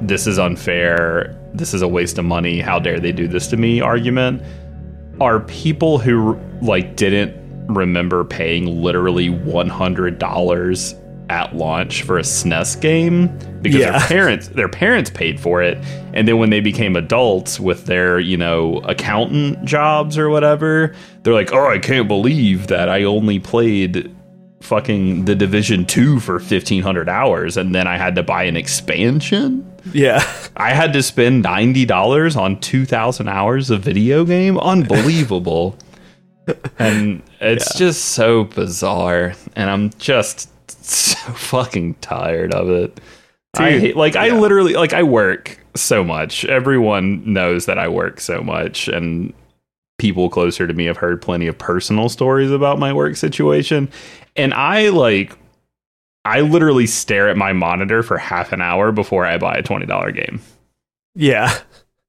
"this 0.00 0.26
is 0.26 0.38
unfair," 0.38 1.36
"this 1.54 1.74
is 1.74 1.82
a 1.82 1.88
waste 1.88 2.18
of 2.18 2.24
money," 2.24 2.60
"how 2.60 2.78
dare 2.78 2.98
they 2.98 3.12
do 3.12 3.28
this 3.28 3.46
to 3.48 3.56
me" 3.56 3.80
argument 3.80 4.42
are 5.20 5.40
people 5.40 5.98
who 5.98 6.38
like 6.62 6.96
didn't 6.96 7.34
remember 7.68 8.24
paying 8.24 8.82
literally 8.82 9.28
one 9.28 9.68
hundred 9.68 10.18
dollars 10.18 10.94
at 11.30 11.54
launch 11.54 12.02
for 12.02 12.18
a 12.18 12.22
SNES 12.22 12.80
game 12.80 13.28
because 13.62 13.80
yeah. 13.80 13.98
their 13.98 14.00
parents 14.08 14.48
their 14.48 14.68
parents 14.68 15.10
paid 15.10 15.38
for 15.38 15.62
it. 15.62 15.78
And 16.14 16.26
then 16.26 16.38
when 16.38 16.50
they 16.50 16.60
became 16.60 16.96
adults 16.96 17.60
with 17.60 17.86
their 17.86 18.18
you 18.18 18.36
know 18.36 18.78
accountant 18.84 19.64
jobs 19.64 20.16
or 20.18 20.28
whatever 20.28 20.94
they're 21.22 21.34
like 21.34 21.52
oh 21.52 21.68
I 21.68 21.78
can't 21.78 22.08
believe 22.08 22.68
that 22.68 22.88
I 22.88 23.04
only 23.04 23.38
played 23.38 24.14
fucking 24.60 25.24
the 25.24 25.34
division 25.34 25.86
2 25.86 26.20
for 26.20 26.34
1500 26.34 27.08
hours 27.08 27.56
and 27.56 27.74
then 27.74 27.86
I 27.86 27.96
had 27.96 28.14
to 28.16 28.22
buy 28.22 28.44
an 28.44 28.56
expansion. 28.56 29.70
Yeah. 29.92 30.22
I 30.56 30.70
had 30.70 30.92
to 30.94 31.02
spend 31.02 31.44
$90 31.44 32.36
on 32.36 32.60
2000 32.60 33.28
hours 33.28 33.70
of 33.70 33.82
video 33.82 34.24
game? 34.24 34.58
Unbelievable. 34.58 35.76
And 36.78 37.22
it's 37.42 37.74
yeah. 37.74 37.78
just 37.78 38.06
so 38.06 38.44
bizarre. 38.44 39.34
And 39.54 39.68
I'm 39.68 39.90
just 39.98 40.48
so 40.70 41.32
fucking 41.32 41.94
tired 41.94 42.52
of 42.54 42.68
it. 42.70 43.00
Dude, 43.54 43.66
I 43.66 43.78
hate, 43.78 43.96
like 43.96 44.14
yeah. 44.14 44.22
I 44.22 44.28
literally 44.30 44.74
like 44.74 44.92
I 44.92 45.02
work 45.02 45.58
so 45.74 46.04
much. 46.04 46.44
Everyone 46.44 47.32
knows 47.32 47.66
that 47.66 47.78
I 47.78 47.88
work 47.88 48.20
so 48.20 48.42
much 48.42 48.88
and 48.88 49.32
people 49.98 50.28
closer 50.30 50.66
to 50.66 50.74
me 50.74 50.84
have 50.84 50.96
heard 50.96 51.20
plenty 51.20 51.46
of 51.46 51.58
personal 51.58 52.08
stories 52.08 52.50
about 52.50 52.78
my 52.78 52.92
work 52.92 53.16
situation 53.16 53.90
and 54.36 54.54
I 54.54 54.90
like 54.90 55.36
I 56.24 56.42
literally 56.42 56.86
stare 56.86 57.28
at 57.28 57.36
my 57.36 57.52
monitor 57.52 58.02
for 58.02 58.18
half 58.18 58.52
an 58.52 58.60
hour 58.60 58.92
before 58.92 59.24
I 59.24 59.38
buy 59.38 59.56
a 59.56 59.62
$20 59.62 60.14
game. 60.14 60.40
Yeah. 61.14 61.56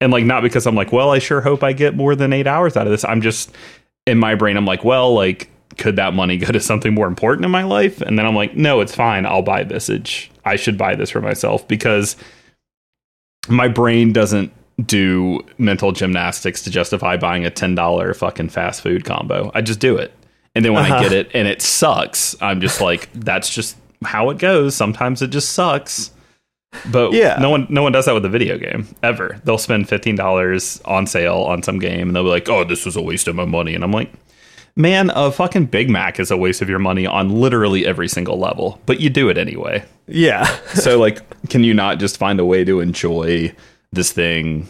And 0.02 0.12
like 0.12 0.26
not 0.26 0.44
because 0.44 0.68
I'm 0.68 0.76
like, 0.76 0.92
well, 0.92 1.12
I 1.12 1.20
sure 1.20 1.42
hope 1.42 1.64
I 1.64 1.74
get 1.74 1.96
more 1.96 2.16
than 2.16 2.34
8 2.34 2.46
hours 2.46 2.78
out 2.78 2.86
of 2.86 2.92
this. 2.92 3.06
I'm 3.06 3.22
just 3.22 3.52
in 4.06 4.18
my 4.18 4.36
brain 4.36 4.58
I'm 4.58 4.66
like, 4.66 4.84
well, 4.84 5.14
like 5.14 5.50
could 5.78 5.96
that 5.96 6.14
money 6.14 6.38
go 6.38 6.52
to 6.52 6.60
something 6.60 6.94
more 6.94 7.08
important 7.08 7.46
in 7.46 7.52
my 7.52 7.64
life? 7.64 8.02
And 8.02 8.18
then 8.18 8.26
I'm 8.26 8.36
like, 8.36 8.56
no, 8.56 8.82
it's 8.82 8.96
fine. 8.96 9.26
I'll 9.26 9.42
buy 9.42 9.64
Visage. 9.64 10.32
I 10.46 10.56
should 10.56 10.78
buy 10.78 10.96
this 10.96 11.10
for 11.10 11.22
myself 11.22 11.68
because 11.68 12.16
my 13.48 13.68
brain 13.68 14.14
doesn't 14.14 14.52
do 14.86 15.40
mental 15.58 15.92
gymnastics 15.92 16.62
to 16.64 16.70
justify 16.70 17.18
buying 17.18 17.46
a 17.46 17.52
$10 17.52 18.16
fucking 18.16 18.50
fast 18.50 18.82
food 18.82 19.06
combo. 19.06 19.52
I 19.54 19.62
just 19.62 19.80
do 19.80 19.98
it. 19.98 20.14
And 20.56 20.66
then 20.66 20.74
when 20.74 20.86
uh-huh. 20.86 20.96
I 20.96 21.04
get 21.04 21.12
it 21.12 21.30
and 21.34 21.48
it 21.48 21.62
sucks, 21.62 22.36
I'm 22.42 22.62
just 22.62 22.82
like, 22.82 23.10
that's 23.14 23.54
just 23.54 23.78
how 24.04 24.30
it 24.30 24.38
goes. 24.38 24.76
Sometimes 24.76 25.22
it 25.22 25.30
just 25.30 25.52
sucks. 25.52 26.12
But 26.92 27.14
yeah. 27.14 27.38
no 27.40 27.50
one 27.50 27.66
no 27.70 27.82
one 27.82 27.92
does 27.92 28.06
that 28.06 28.14
with 28.14 28.24
a 28.26 28.30
video 28.30 28.58
game 28.60 28.88
ever. 29.02 29.42
They'll 29.44 29.58
spend 29.58 29.90
fifteen 29.90 30.16
dollars 30.16 30.80
on 30.86 31.08
sale 31.08 31.38
on 31.38 31.64
some 31.64 31.80
game 31.80 32.10
and 32.10 32.16
they'll 32.16 32.24
be 32.24 32.30
like, 32.30 32.48
"Oh, 32.48 32.64
this 32.64 32.86
was 32.86 32.96
a 32.96 33.02
waste 33.02 33.28
of 33.28 33.36
my 33.36 33.46
money," 33.46 33.74
and 33.74 33.84
I'm 33.84 33.92
like, 33.92 34.12
man, 34.76 35.12
a 35.14 35.32
fucking 35.32 35.68
Big 35.68 35.90
Mac 35.90 36.20
is 36.20 36.32
a 36.32 36.38
waste 36.38 36.62
of 36.62 36.70
your 36.70 36.80
money 36.80 37.06
on 37.06 37.30
literally 37.30 37.86
every 37.86 38.08
single 38.08 38.40
level, 38.40 38.80
but 38.86 39.00
you 39.00 39.10
do 39.10 39.30
it 39.30 39.38
anyway. 39.38 39.84
Yeah. 40.08 40.46
so, 40.74 41.00
like, 41.00 41.48
can 41.50 41.64
you 41.64 41.74
not 41.74 42.00
just 42.00 42.18
find 42.18 42.40
a 42.40 42.46
way 42.46 42.64
to 42.64 42.80
enjoy 42.80 43.54
this 43.92 44.12
thing? 44.12 44.68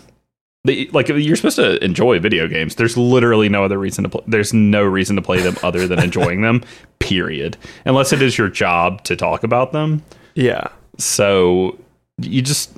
Like, 0.65 1.07
you're 1.07 1.35
supposed 1.35 1.55
to 1.55 1.83
enjoy 1.83 2.19
video 2.19 2.47
games. 2.47 2.75
There's 2.75 2.97
literally 2.97 3.49
no 3.49 3.63
other 3.63 3.79
reason 3.79 4.03
to 4.03 4.09
play. 4.09 4.23
There's 4.27 4.53
no 4.53 4.83
reason 4.83 5.15
to 5.15 5.21
play 5.21 5.39
them 5.41 5.55
other 5.63 5.87
than 5.87 5.99
enjoying 5.99 6.41
them, 6.41 6.63
period. 6.99 7.57
Unless 7.85 8.13
it 8.13 8.21
is 8.21 8.37
your 8.37 8.49
job 8.49 9.03
to 9.05 9.15
talk 9.15 9.43
about 9.43 9.71
them. 9.71 10.03
Yeah. 10.35 10.67
So, 10.97 11.79
you 12.21 12.41
just 12.41 12.77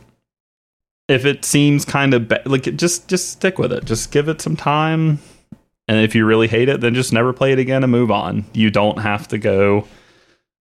if 1.07 1.26
it 1.26 1.43
seems 1.43 1.85
kind 1.85 2.14
of 2.14 2.27
ba- 2.27 2.41
like 2.45 2.64
just 2.76 3.07
just 3.07 3.30
stick 3.30 3.57
with 3.57 3.72
it 3.72 3.85
just 3.85 4.11
give 4.11 4.27
it 4.30 4.41
some 4.41 4.56
time 4.56 5.19
and 5.92 6.00
if 6.00 6.16
you 6.16 6.26
really 6.26 6.48
hate 6.48 6.70
it, 6.70 6.80
then 6.80 6.96
just 6.96 7.12
never 7.12 7.34
play 7.34 7.52
it 7.52 7.60
again 7.60 7.84
and 7.84 7.92
move 7.92 8.12
on. 8.12 8.46
You 8.54 8.72
don't 8.72 9.00
have 9.00 9.28
to 9.28 9.38
go 9.38 9.86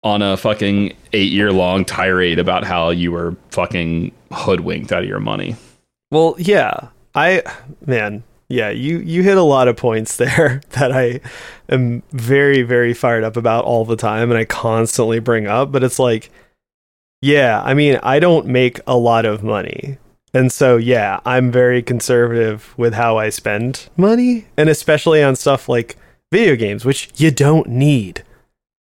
on 0.03 0.21
a 0.21 0.37
fucking 0.37 0.95
eight 1.15 1.33
year 1.33 1.51
long 1.51 1.87
tirade 1.87 2.39
about 2.39 2.63
how 2.63 2.91
you 2.91 3.11
were 3.11 3.35
fucking 3.49 4.13
hoodwinked 4.31 4.93
out 4.93 5.03
of 5.03 5.09
your 5.09 5.21
money. 5.21 5.57
Well, 6.11 6.35
yeah. 6.37 6.89
I, 7.15 7.43
man, 7.87 8.23
yeah, 8.49 8.69
you, 8.69 8.99
you 8.99 9.23
hit 9.23 9.39
a 9.39 9.43
lot 9.43 9.67
of 9.67 9.79
points 9.79 10.15
there 10.19 10.61
that 10.73 10.93
I 10.93 11.21
am 11.71 12.03
very, 12.13 12.61
very 12.61 12.93
fired 12.93 13.25
up 13.25 13.39
about 13.39 13.65
all 13.65 13.87
the 13.87 13.97
time 13.97 14.31
and 14.31 14.37
I 14.37 14.45
constantly 14.45 15.21
bring 15.21 15.47
up. 15.47 15.73
But 15.73 15.83
it's 15.83 15.99
like, 15.99 16.31
yeah, 17.23 17.63
I 17.65 17.73
mean, 17.73 17.99
I 18.03 18.19
don't 18.19 18.45
make 18.45 18.79
a 18.87 18.99
lot 18.99 19.25
of 19.25 19.43
money. 19.43 19.97
And 20.35 20.51
so, 20.51 20.77
yeah, 20.77 21.21
I'm 21.25 21.53
very 21.53 21.81
conservative 21.81 22.75
with 22.77 22.93
how 22.95 23.17
I 23.17 23.31
spend 23.31 23.89
money, 23.97 24.47
and 24.57 24.69
especially 24.69 25.23
on 25.23 25.37
stuff 25.37 25.69
like 25.69 25.97
video 26.33 26.57
games, 26.57 26.85
which 26.85 27.09
you 27.17 27.31
don't 27.31 27.69
need. 27.69 28.25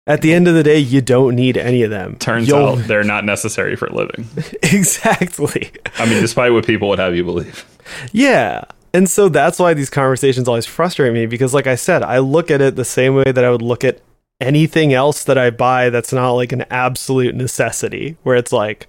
At 0.07 0.21
the 0.21 0.33
end 0.33 0.47
of 0.47 0.55
the 0.55 0.63
day, 0.63 0.79
you 0.79 1.01
don't 1.01 1.35
need 1.35 1.57
any 1.57 1.83
of 1.83 1.91
them. 1.91 2.15
Turns 2.15 2.47
You'll- 2.47 2.79
out 2.79 2.87
they're 2.87 3.03
not 3.03 3.23
necessary 3.23 3.75
for 3.75 3.87
living. 3.89 4.27
exactly. 4.63 5.69
I 5.99 6.05
mean, 6.05 6.21
despite 6.21 6.53
what 6.53 6.65
people 6.65 6.89
would 6.89 6.99
have 6.99 7.15
you 7.15 7.23
believe. 7.23 7.65
Yeah. 8.11 8.63
And 8.93 9.09
so 9.09 9.29
that's 9.29 9.59
why 9.59 9.73
these 9.73 9.89
conversations 9.89 10.47
always 10.47 10.65
frustrate 10.65 11.13
me 11.13 11.25
because, 11.25 11.53
like 11.53 11.67
I 11.67 11.75
said, 11.75 12.01
I 12.03 12.19
look 12.19 12.49
at 12.49 12.61
it 12.61 12.75
the 12.75 12.85
same 12.85 13.15
way 13.15 13.31
that 13.31 13.43
I 13.43 13.51
would 13.51 13.61
look 13.61 13.83
at 13.83 13.99
anything 14.39 14.93
else 14.93 15.23
that 15.25 15.37
I 15.37 15.49
buy 15.49 15.89
that's 15.89 16.13
not 16.13 16.31
like 16.31 16.51
an 16.51 16.65
absolute 16.71 17.35
necessity, 17.35 18.17
where 18.23 18.37
it's 18.37 18.53
like, 18.53 18.87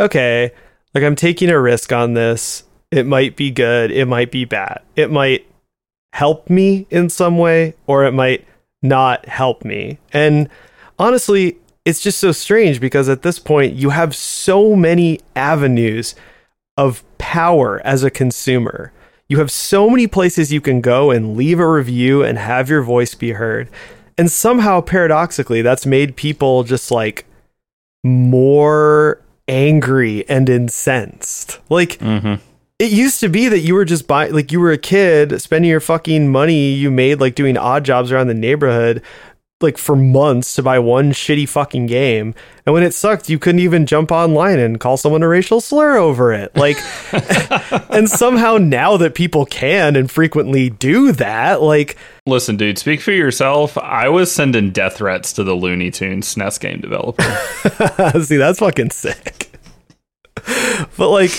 okay, 0.00 0.52
like 0.96 1.04
I'm 1.04 1.14
taking 1.14 1.50
a 1.50 1.60
risk 1.60 1.92
on 1.92 2.14
this. 2.14 2.64
It 2.90 3.04
might 3.04 3.36
be 3.36 3.50
good. 3.50 3.90
It 3.90 4.06
might 4.06 4.30
be 4.30 4.46
bad. 4.46 4.80
It 4.96 5.10
might 5.10 5.46
help 6.14 6.48
me 6.48 6.86
in 6.88 7.10
some 7.10 7.36
way, 7.36 7.74
or 7.86 8.06
it 8.06 8.12
might 8.12 8.46
not 8.80 9.26
help 9.28 9.62
me. 9.62 9.98
And 10.10 10.48
honestly, 10.98 11.58
it's 11.84 12.00
just 12.00 12.18
so 12.18 12.32
strange 12.32 12.80
because 12.80 13.10
at 13.10 13.20
this 13.20 13.38
point, 13.38 13.74
you 13.74 13.90
have 13.90 14.16
so 14.16 14.74
many 14.74 15.20
avenues 15.34 16.14
of 16.78 17.04
power 17.18 17.82
as 17.84 18.02
a 18.02 18.10
consumer. 18.10 18.90
You 19.28 19.36
have 19.36 19.50
so 19.50 19.90
many 19.90 20.06
places 20.06 20.50
you 20.50 20.62
can 20.62 20.80
go 20.80 21.10
and 21.10 21.36
leave 21.36 21.60
a 21.60 21.70
review 21.70 22.22
and 22.22 22.38
have 22.38 22.70
your 22.70 22.80
voice 22.80 23.14
be 23.14 23.32
heard. 23.32 23.68
And 24.16 24.32
somehow, 24.32 24.80
paradoxically, 24.80 25.60
that's 25.60 25.84
made 25.84 26.16
people 26.16 26.64
just 26.64 26.90
like 26.90 27.26
more 28.02 29.20
angry 29.48 30.28
and 30.28 30.48
incensed. 30.48 31.58
Like, 31.68 31.98
Mm-hmm. 31.98 32.34
it 32.78 32.90
used 32.90 33.20
to 33.20 33.28
be 33.28 33.48
that 33.48 33.60
you 33.60 33.74
were 33.74 33.84
just 33.84 34.06
buying, 34.06 34.32
like, 34.32 34.52
you 34.52 34.60
were 34.60 34.72
a 34.72 34.78
kid 34.78 35.40
spending 35.40 35.70
your 35.70 35.80
fucking 35.80 36.30
money 36.30 36.72
you 36.72 36.90
made, 36.90 37.20
like, 37.20 37.34
doing 37.34 37.56
odd 37.56 37.84
jobs 37.84 38.12
around 38.12 38.26
the 38.28 38.34
neighborhood, 38.34 39.02
like, 39.60 39.78
for 39.78 39.96
months 39.96 40.54
to 40.54 40.62
buy 40.62 40.78
one 40.78 41.12
shitty 41.12 41.48
fucking 41.48 41.86
game. 41.86 42.34
And 42.66 42.74
when 42.74 42.82
it 42.82 42.92
sucked, 42.92 43.30
you 43.30 43.38
couldn't 43.38 43.60
even 43.60 43.86
jump 43.86 44.12
online 44.12 44.58
and 44.58 44.78
call 44.78 44.98
someone 44.98 45.22
a 45.22 45.28
racial 45.28 45.62
slur 45.62 45.96
over 45.96 46.32
it. 46.34 46.54
Like, 46.54 46.76
and 47.90 48.08
somehow 48.08 48.58
now 48.58 48.98
that 48.98 49.14
people 49.14 49.46
can 49.46 49.96
and 49.96 50.10
frequently 50.10 50.68
do 50.68 51.12
that, 51.12 51.62
like, 51.62 51.96
Listen, 52.26 52.56
dude, 52.56 52.76
speak 52.76 53.00
for 53.00 53.12
yourself. 53.12 53.78
I 53.78 54.08
was 54.08 54.30
sending 54.32 54.72
death 54.72 54.96
threats 54.96 55.32
to 55.34 55.44
the 55.44 55.54
Looney 55.54 55.90
Tunes 55.90 56.34
SNES 56.34 56.60
game 56.60 56.80
developer. 56.80 57.22
See, 58.22 58.36
that's 58.36 58.58
fucking 58.58 58.90
sick. 58.90 59.52
but 60.98 61.08
like, 61.08 61.30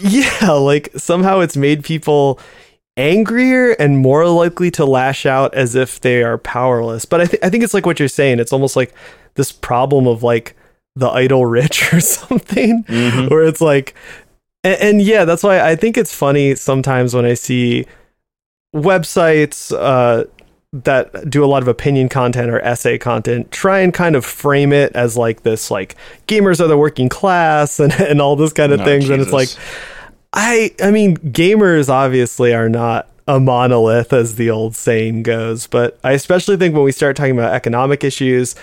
yeah, 0.00 0.50
like 0.50 0.90
somehow 0.96 1.40
it's 1.40 1.56
made 1.56 1.82
people 1.82 2.38
angrier 2.96 3.72
and 3.72 3.98
more 3.98 4.26
likely 4.26 4.70
to 4.72 4.84
lash 4.84 5.24
out 5.26 5.54
as 5.54 5.74
if 5.74 6.00
they 6.00 6.22
are 6.22 6.38
powerless. 6.38 7.04
But 7.04 7.20
I 7.20 7.26
think 7.26 7.44
I 7.44 7.50
think 7.50 7.64
it's 7.64 7.74
like 7.74 7.86
what 7.86 7.98
you're 7.98 8.08
saying. 8.08 8.40
It's 8.40 8.52
almost 8.52 8.76
like 8.76 8.94
this 9.34 9.52
problem 9.52 10.06
of 10.06 10.22
like 10.22 10.56
the 10.94 11.08
idle 11.08 11.46
rich 11.46 11.92
or 11.94 12.00
something, 12.00 12.84
where 13.28 13.44
it's 13.44 13.60
like, 13.60 13.94
and, 14.62 14.80
and 14.80 15.02
yeah, 15.02 15.24
that's 15.24 15.42
why 15.42 15.60
I 15.60 15.76
think 15.76 15.96
it's 15.96 16.14
funny 16.14 16.54
sometimes 16.54 17.14
when 17.14 17.24
I 17.24 17.34
see 17.34 17.86
websites 18.74 19.72
uh, 19.76 20.24
that 20.72 21.28
do 21.28 21.44
a 21.44 21.46
lot 21.46 21.62
of 21.62 21.68
opinion 21.68 22.08
content 22.08 22.50
or 22.50 22.58
essay 22.60 22.96
content 22.96 23.50
try 23.50 23.80
and 23.80 23.92
kind 23.92 24.16
of 24.16 24.24
frame 24.24 24.72
it 24.72 24.90
as 24.96 25.18
like 25.18 25.42
this 25.42 25.70
like 25.70 25.94
gamers 26.26 26.58
are 26.60 26.66
the 26.68 26.78
working 26.78 27.10
class 27.10 27.78
and, 27.78 27.92
and 28.00 28.22
all 28.22 28.36
this 28.36 28.54
kind 28.54 28.72
of 28.72 28.80
Oh, 28.80 28.84
things 28.84 29.10
and 29.10 29.20
it's 29.20 29.32
like 29.32 29.48
Jesus. 29.48 29.60
I 30.32 30.74
i 30.82 30.90
mean 30.90 31.16
gamers 31.18 31.88
obviously 31.88 32.54
are 32.54 32.68
not 32.68 33.08
a 33.28 33.38
monolith 33.38 34.12
as 34.12 34.34
the 34.36 34.50
old 34.50 34.74
saying 34.74 35.22
goes 35.22 35.66
but 35.66 35.98
i 36.02 36.12
especially 36.12 36.56
think 36.56 36.74
when 36.74 36.84
we 36.84 36.92
start 36.92 37.16
talking 37.16 37.32
about 37.38 37.52
economic 37.52 38.02
issues 38.02 38.54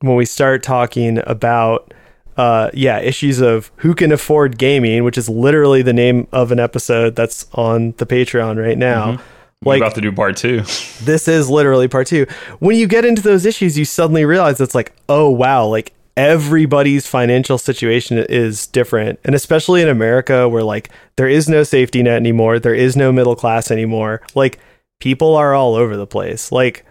when 0.00 0.16
we 0.16 0.24
start 0.24 0.62
talking 0.62 1.20
about 1.26 1.92
uh 2.36 2.70
yeah 2.72 2.98
issues 3.00 3.40
of 3.40 3.70
who 3.76 3.94
can 3.94 4.12
afford 4.12 4.56
gaming 4.56 5.04
which 5.04 5.18
is 5.18 5.28
literally 5.28 5.82
the 5.82 5.92
name 5.92 6.26
of 6.32 6.50
an 6.52 6.58
episode 6.58 7.14
that's 7.16 7.46
on 7.54 7.92
the 7.98 8.06
patreon 8.06 8.56
right 8.62 8.78
now 8.78 9.20
We're 9.62 9.72
like 9.74 9.82
about 9.82 9.94
to 9.96 10.00
do 10.00 10.12
part 10.12 10.36
two. 10.38 10.60
this 11.02 11.28
is 11.28 11.50
literally 11.50 11.86
part 11.86 12.06
two. 12.06 12.24
When 12.60 12.76
you 12.76 12.86
get 12.86 13.04
into 13.04 13.20
those 13.20 13.44
issues, 13.44 13.76
you 13.76 13.84
suddenly 13.84 14.24
realize 14.24 14.58
it's 14.58 14.74
like, 14.74 14.94
oh 15.06 15.28
wow, 15.28 15.66
like 15.66 15.92
everybody's 16.20 17.06
financial 17.06 17.56
situation 17.56 18.18
is 18.18 18.66
different. 18.66 19.18
And 19.24 19.34
especially 19.34 19.80
in 19.80 19.88
America 19.88 20.46
where 20.46 20.62
like 20.62 20.90
there 21.16 21.28
is 21.28 21.48
no 21.48 21.62
safety 21.62 22.02
net 22.02 22.16
anymore, 22.16 22.58
there 22.58 22.74
is 22.74 22.94
no 22.94 23.10
middle 23.10 23.34
class 23.34 23.70
anymore. 23.70 24.20
Like 24.34 24.58
people 25.00 25.34
are 25.34 25.54
all 25.54 25.74
over 25.74 25.96
the 25.96 26.06
place. 26.06 26.52
Like 26.52 26.84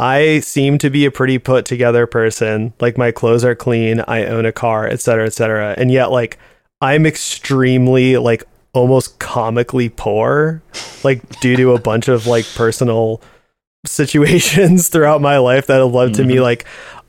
I 0.00 0.40
seem 0.40 0.78
to 0.78 0.88
be 0.88 1.04
a 1.04 1.10
pretty 1.10 1.38
put 1.38 1.66
together 1.66 2.06
person. 2.06 2.72
Like 2.80 2.96
my 2.96 3.12
clothes 3.12 3.44
are 3.44 3.54
clean, 3.54 4.02
I 4.08 4.24
own 4.24 4.46
a 4.46 4.52
car, 4.52 4.86
etc., 4.86 4.98
cetera, 4.98 5.26
et 5.26 5.32
cetera. 5.34 5.74
And 5.76 5.92
yet 5.92 6.10
like 6.10 6.38
I'm 6.80 7.04
extremely 7.04 8.16
like 8.16 8.44
almost 8.72 9.18
comically 9.18 9.90
poor, 9.90 10.62
like 11.04 11.40
due 11.40 11.56
to 11.56 11.72
a 11.72 11.80
bunch 11.80 12.08
of 12.08 12.26
like 12.26 12.46
personal 12.54 13.20
situations 13.86 14.88
throughout 14.88 15.20
my 15.20 15.36
life 15.36 15.66
that 15.66 15.80
have 15.80 15.92
led 15.92 16.14
to 16.14 16.24
me 16.24 16.36
mm-hmm. 16.36 16.44
like 16.44 16.64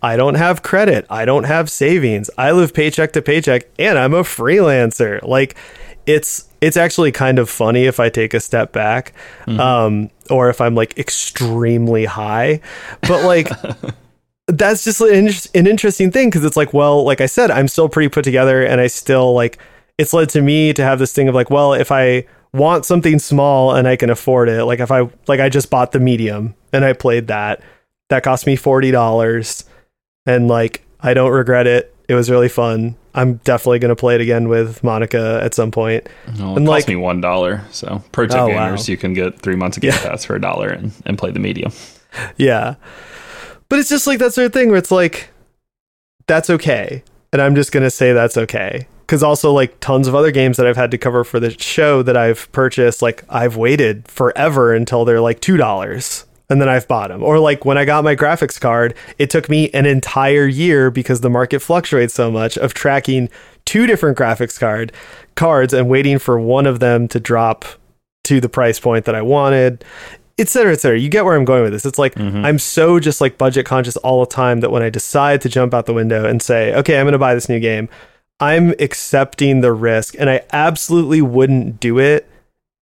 I 0.05 0.17
don't 0.17 0.35
have 0.35 0.61
credit, 0.61 1.07
I 1.09 1.25
don't 1.25 1.45
have 1.45 1.67
savings, 1.67 2.29
I 2.37 2.51
live 2.51 2.75
paycheck 2.75 3.11
to 3.13 3.23
paycheck, 3.23 3.63
and 3.79 3.97
I'm 3.97 4.13
a 4.13 4.21
freelancer. 4.21 5.19
Like 5.23 5.55
it's 6.05 6.47
it's 6.61 6.77
actually 6.77 7.11
kind 7.11 7.39
of 7.39 7.49
funny 7.49 7.85
if 7.85 7.99
I 7.99 8.09
take 8.09 8.35
a 8.35 8.39
step 8.39 8.71
back, 8.71 9.13
um, 9.47 10.11
or 10.29 10.49
if 10.49 10.61
I'm 10.61 10.75
like 10.75 10.97
extremely 10.97 12.05
high, 12.05 12.61
but 13.01 13.25
like. 13.25 13.49
that's 14.47 14.83
just 14.83 15.01
an, 15.01 15.27
an 15.55 15.65
interesting 15.65 16.11
thing 16.11 16.29
because 16.29 16.45
it's 16.45 16.55
like, 16.55 16.71
well, 16.71 17.03
like 17.03 17.19
I 17.19 17.25
said, 17.25 17.49
I'm 17.49 17.67
still 17.67 17.89
pretty 17.89 18.09
put 18.09 18.23
together, 18.23 18.63
and 18.63 18.79
I 18.79 18.87
still 18.87 19.33
like. 19.33 19.57
It's 19.97 20.13
led 20.13 20.29
to 20.31 20.41
me 20.41 20.71
to 20.73 20.83
have 20.83 20.99
this 20.99 21.13
thing 21.13 21.29
of 21.29 21.33
like, 21.33 21.49
well, 21.49 21.73
if 21.73 21.91
I 21.91 22.27
want 22.53 22.85
something 22.85 23.17
small 23.17 23.73
and 23.73 23.87
I 23.87 23.95
can 23.95 24.11
afford 24.11 24.49
it, 24.49 24.65
like 24.65 24.79
if 24.79 24.91
I 24.91 25.09
like 25.27 25.39
I 25.39 25.49
just 25.49 25.71
bought 25.71 25.93
the 25.93 25.99
medium 25.99 26.53
and 26.71 26.85
I 26.85 26.93
played 26.93 27.27
that, 27.27 27.63
that 28.09 28.21
cost 28.21 28.45
me 28.45 28.55
forty 28.55 28.91
dollars, 28.91 29.65
and 30.25 30.47
like 30.47 30.83
I 30.99 31.13
don't 31.13 31.31
regret 31.31 31.67
it. 31.67 31.93
It 32.07 32.13
was 32.15 32.29
really 32.29 32.49
fun. 32.49 32.95
I'm 33.13 33.35
definitely 33.45 33.79
gonna 33.79 33.95
play 33.95 34.15
it 34.15 34.21
again 34.21 34.47
with 34.49 34.83
Monica 34.83 35.39
at 35.41 35.53
some 35.53 35.71
point. 35.71 36.05
It 36.05 36.11
And, 36.27 36.37
cost 36.39 36.67
like- 36.67 36.87
me 36.87 36.95
one 36.95 37.21
dollar. 37.21 37.61
So 37.71 38.03
pro 38.11 38.27
tip 38.27 38.37
Oh, 38.39 38.47
gamers, 38.47 38.77
wow. 38.79 38.91
you 38.91 38.97
can 38.97 39.13
get 39.13 39.39
three 39.39 39.55
months 39.55 39.77
of 39.77 39.81
Game 39.81 39.91
Yeah. 39.93 40.09
Pass 40.09 40.25
for 40.25 40.35
a 40.35 40.41
dollar 40.41 40.67
and, 40.69 40.91
and 41.05 41.17
play 41.17 41.31
the 41.31 41.39
medium. 41.39 41.71
Yeah. 42.37 42.75
But 43.69 43.79
it's 43.79 43.89
just 43.89 44.05
like 44.07 44.19
that 44.19 44.33
sort 44.33 44.45
of 44.45 44.53
thing 44.53 44.69
where 44.69 44.77
it's 44.77 44.91
like, 44.91 45.29
that's 46.27 46.49
okay. 46.49 47.03
And 47.33 47.41
I'm 47.41 47.55
just 47.55 47.71
going 47.71 47.83
to 47.83 47.89
say 47.89 48.13
that's 48.13 48.37
okay. 48.37 48.87
Because 49.01 49.21
also, 49.21 49.51
like, 49.51 49.79
tons 49.81 50.07
of 50.07 50.15
other 50.15 50.31
games 50.31 50.55
that 50.57 50.65
I've 50.65 50.77
had 50.77 50.91
to 50.91 50.97
cover 50.97 51.23
for 51.23 51.39
the 51.39 51.49
show 51.59 52.01
that 52.03 52.15
I've 52.15 52.49
purchased, 52.53 53.01
like, 53.01 53.23
I've 53.29 53.55
waited 53.57 54.07
forever 54.07 54.73
until 54.73 55.03
they're 55.03 55.19
like 55.19 55.41
$2 55.41 56.25
and 56.49 56.61
then 56.61 56.69
I've 56.69 56.87
bought 56.87 57.09
them. 57.09 57.23
Or, 57.23 57.39
like, 57.39 57.65
when 57.65 57.77
I 57.77 57.85
got 57.85 58.03
my 58.03 58.15
graphics 58.15 58.59
card, 58.59 58.93
it 59.17 59.29
took 59.29 59.49
me 59.49 59.69
an 59.71 59.85
entire 59.85 60.45
year 60.47 60.91
because 60.91 61.21
the 61.21 61.29
market 61.29 61.59
fluctuates 61.59 62.13
so 62.13 62.29
much 62.29 62.57
of 62.57 62.73
tracking 62.73 63.29
two 63.65 63.87
different 63.87 64.17
graphics 64.17 64.59
card 64.59 64.91
cards 65.35 65.73
and 65.73 65.89
waiting 65.89 66.19
for 66.19 66.39
one 66.39 66.65
of 66.65 66.79
them 66.79 67.07
to 67.07 67.19
drop 67.19 67.65
to 68.23 68.39
the 68.39 68.49
price 68.49 68.79
point 68.79 69.05
that 69.05 69.15
I 69.15 69.21
wanted, 69.21 69.83
et 70.37 70.49
cetera, 70.49 70.73
et 70.73 70.81
cetera. 70.81 70.99
You 70.99 71.09
get 71.09 71.25
where 71.25 71.35
I'm 71.35 71.45
going 71.45 71.63
with 71.63 71.73
this. 71.73 71.85
It's 71.85 71.99
like 71.99 72.15
mm-hmm. 72.15 72.45
I'm 72.45 72.59
so 72.59 72.99
just 72.99 73.21
like 73.21 73.37
budget 73.37 73.65
conscious 73.65 73.97
all 73.97 74.19
the 74.19 74.31
time 74.31 74.59
that 74.59 74.71
when 74.71 74.83
I 74.83 74.89
decide 74.89 75.41
to 75.41 75.49
jump 75.49 75.73
out 75.73 75.85
the 75.85 75.93
window 75.93 76.25
and 76.25 76.41
say, 76.41 76.73
okay, 76.75 76.99
I'm 76.99 77.05
going 77.05 77.13
to 77.13 77.19
buy 77.19 77.33
this 77.33 77.49
new 77.49 77.59
game, 77.59 77.89
I'm 78.39 78.73
accepting 78.79 79.61
the 79.61 79.73
risk. 79.73 80.15
And 80.17 80.29
I 80.29 80.41
absolutely 80.51 81.21
wouldn't 81.21 81.79
do 81.79 81.99
it 81.99 82.29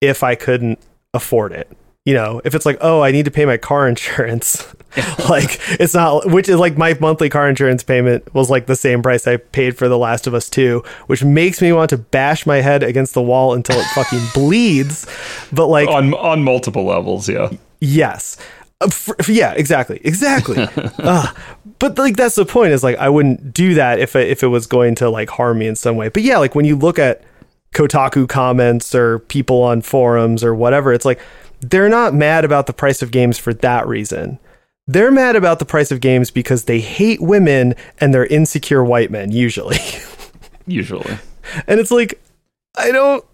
if 0.01 0.23
I 0.23 0.35
couldn't 0.35 0.79
afford 1.13 1.51
it. 1.51 1.69
You 2.05 2.13
know, 2.15 2.41
if 2.43 2.53
it's 2.53 2.65
like, 2.65 2.77
oh, 2.81 3.01
I 3.01 3.11
need 3.11 3.25
to 3.25 3.31
pay 3.31 3.45
my 3.45 3.55
car 3.57 3.87
insurance, 3.89 4.65
like 5.29 5.59
it's 5.79 5.93
not, 5.93 6.27
which 6.29 6.49
is 6.49 6.57
like 6.57 6.77
my 6.77 6.95
monthly 6.99 7.29
car 7.29 7.47
insurance 7.47 7.81
payment 7.81 8.33
was 8.33 8.49
like 8.49 8.65
the 8.65 8.75
same 8.75 9.01
price 9.01 9.25
I 9.25 9.37
paid 9.37 9.77
for 9.77 9.87
The 9.87 9.97
Last 9.97 10.27
of 10.27 10.33
Us 10.33 10.49
2, 10.49 10.83
which 11.07 11.23
makes 11.23 11.61
me 11.61 11.71
want 11.71 11.89
to 11.91 11.97
bash 11.97 12.45
my 12.45 12.57
head 12.57 12.83
against 12.83 13.13
the 13.13 13.21
wall 13.21 13.53
until 13.53 13.79
it 13.79 13.85
fucking 13.95 14.21
bleeds. 14.33 15.07
But 15.51 15.67
like, 15.67 15.87
On 15.87 16.13
on 16.13 16.43
multiple 16.43 16.83
levels, 16.85 17.29
yeah. 17.29 17.49
Yes. 17.79 18.37
Uh, 18.81 18.87
f- 18.87 19.09
f- 19.19 19.29
yeah, 19.29 19.53
exactly. 19.53 20.01
Exactly. 20.03 20.67
Ugh. 20.99 21.37
but 21.79 21.97
like 21.97 22.17
that's 22.17 22.35
the 22.35 22.45
point 22.45 22.73
is 22.73 22.83
like 22.83 22.97
I 22.97 23.07
wouldn't 23.09 23.53
do 23.53 23.75
that 23.75 23.99
if 23.99 24.15
it, 24.15 24.27
if 24.29 24.43
it 24.43 24.47
was 24.47 24.67
going 24.67 24.95
to 24.95 25.09
like 25.09 25.29
harm 25.29 25.59
me 25.59 25.67
in 25.67 25.75
some 25.77 25.95
way. 25.95 26.09
But 26.09 26.23
yeah, 26.23 26.37
like 26.37 26.53
when 26.53 26.65
you 26.65 26.75
look 26.75 26.99
at 26.99 27.23
Kotaku 27.73 28.27
comments 28.29 28.93
or 28.93 29.19
people 29.19 29.63
on 29.63 29.81
forums 29.81 30.43
or 30.43 30.53
whatever, 30.53 30.93
it's 30.93 31.05
like 31.05 31.19
they're 31.63 31.89
not 31.89 32.13
mad 32.13 32.45
about 32.45 32.67
the 32.67 32.73
price 32.73 33.01
of 33.01 33.11
games 33.11 33.37
for 33.37 33.53
that 33.53 33.87
reason. 33.87 34.39
They're 34.85 35.11
mad 35.11 35.35
about 35.35 35.59
the 35.59 35.65
price 35.65 35.91
of 35.91 36.01
games 36.01 36.29
because 36.29 36.65
they 36.65 36.81
hate 36.81 37.21
women 37.21 37.73
and 37.99 38.13
they're 38.13 38.25
insecure 38.25 38.83
white 38.83 39.11
men 39.11 39.31
usually. 39.31 39.77
Usually. 40.65 41.17
and 41.67 41.77
it's 41.81 41.91
like 41.91 42.21
i 42.77 42.89
don't 42.89 43.25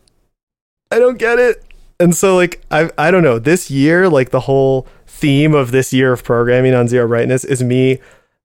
i 0.90 0.98
don't 0.98 1.20
get 1.20 1.38
it 1.38 1.64
and 2.00 2.16
so 2.16 2.36
like 2.36 2.60
i 2.72 2.90
i 2.98 3.12
don't 3.12 3.22
know 3.22 3.38
this 3.38 3.70
year 3.70 4.10
like 4.10 4.32
the 4.32 4.40
whole 4.40 4.88
theme 5.06 5.54
of 5.54 5.70
this 5.70 5.94
year 5.94 6.12
of 6.12 6.24
programming 6.24 6.74
on 6.74 6.88
zero 6.88 7.08
brightness 7.08 7.46
is 7.46 7.62
me 7.62 8.00